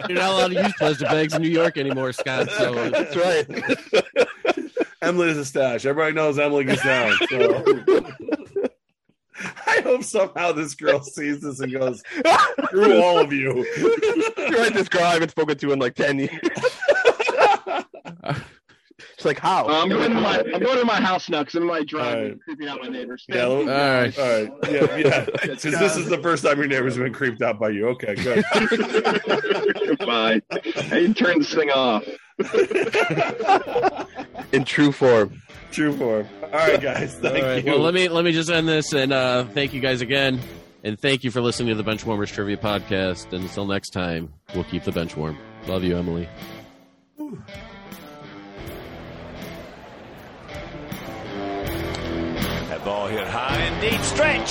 You're 0.10 0.18
not 0.18 0.32
allowed 0.32 0.48
to 0.50 0.64
use 0.64 0.74
plastic 0.78 1.08
bags 1.08 1.34
in 1.34 1.42
New 1.44 1.50
York 1.50 1.78
anymore, 1.78 2.12
Scott. 2.12 2.50
So 2.52 2.74
uh, 2.78 2.90
That's 2.90 3.16
right. 3.16 3.48
Emily 5.02 5.30
is 5.30 5.38
a 5.38 5.46
stash. 5.46 5.86
Everybody 5.86 6.14
knows 6.14 6.38
Emily 6.40 6.66
gets 6.66 6.84
down. 6.84 7.14
So. 7.30 7.64
I 9.66 9.82
hope 9.82 10.04
somehow 10.04 10.52
this 10.52 10.76
girl 10.76 11.02
sees 11.02 11.42
this 11.42 11.60
and 11.62 11.74
goes, 11.74 12.04
screw 12.66 13.02
all 13.02 13.18
of 13.18 13.34
you. 13.34 13.66
You're 13.78 14.50
right. 14.52 14.74
This 14.74 14.88
girl 14.88 15.04
I 15.04 15.14
haven't 15.14 15.30
spoken 15.32 15.58
to 15.58 15.72
in 15.72 15.80
like 15.80 15.96
ten 15.96 16.20
years. 16.20 16.32
She's 19.18 19.26
like, 19.26 19.40
how? 19.40 19.68
Uh, 19.68 19.82
I'm 19.82 19.90
going 19.90 20.10
to 20.12 20.20
my 20.20 20.40
I'm 20.40 20.62
going 20.62 20.80
to 20.80 20.86
my 20.86 21.00
house 21.02 21.30
now 21.30 21.40
because 21.40 21.56
I'm 21.56 21.62
in 21.64 21.68
my 21.68 21.84
driveway, 21.84 22.22
All 22.22 22.28
right. 22.30 22.40
creeping 22.44 22.68
out 22.68 22.82
my 22.82 22.88
neighbors. 22.88 23.26
Yeah, 23.30 23.46
all 23.46 23.66
right. 23.66 24.18
all 24.20 24.26
right. 24.26 24.52
Yeah, 24.70 24.96
yeah. 24.98 25.26
Because 25.42 25.62
this 25.62 25.96
is 25.96 26.08
the 26.10 26.20
first 26.22 26.44
time 26.44 26.58
your 26.58 26.68
neighbors 26.68 26.96
have 26.96 27.04
been 27.04 27.14
creeped 27.14 27.42
out 27.42 27.60
by 27.60 27.70
you. 27.70 27.88
Okay, 27.90 28.16
good. 28.16 28.44
Bye. 30.00 30.42
Hey, 30.64 31.14
turn 31.14 31.40
this 31.40 31.54
thing 31.54 31.70
off. 31.72 32.04
in 34.52 34.64
true 34.66 34.92
form. 34.92 35.42
True 35.72 35.94
form. 35.96 36.28
All 36.44 36.50
right, 36.50 36.82
guys. 36.82 37.16
All 37.16 37.22
Thank 37.32 37.44
right. 37.44 37.64
you. 37.64 37.72
Well, 37.72 37.80
let 37.82 37.94
me 37.94 38.10
let 38.10 38.26
me 38.26 38.32
just 38.32 38.50
end 38.50 38.68
this 38.68 38.94
and 38.94 39.14
uh, 39.14 39.46
thank 39.46 39.74
you 39.74 39.80
guys 39.82 40.02
again, 40.02 40.40
and 40.84 41.00
thank 41.00 41.24
you 41.24 41.32
for 41.32 41.42
listening 41.42 41.76
to 41.76 41.82
the 41.82 41.90
Benchwarmers 41.90 42.28
Trivia 42.28 42.58
Podcast. 42.58 43.32
And 43.34 43.44
until 43.44 43.66
next 43.66 43.92
time, 43.92 44.34
we'll 44.54 44.64
keep 44.66 44.84
the 44.84 44.92
bench 44.92 45.16
warm. 45.16 45.38
Love 45.68 45.84
you, 45.84 45.98
Emily. 45.98 46.28
That 52.70 52.84
ball 52.86 53.08
hit 53.08 53.28
high 53.28 53.58
and 53.58 53.82
deep. 53.82 54.00
Stretch! 54.02 54.50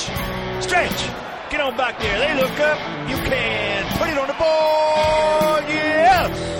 Stretch! 0.62 1.50
Get 1.50 1.60
on 1.60 1.76
back 1.76 1.98
there. 1.98 2.18
They 2.18 2.34
look 2.40 2.58
up. 2.60 2.78
You 3.08 3.16
can 3.16 3.98
put 3.98 4.08
it 4.08 4.18
on 4.18 4.26
the 4.28 4.34
board. 4.34 5.64
Yes! 5.68 6.59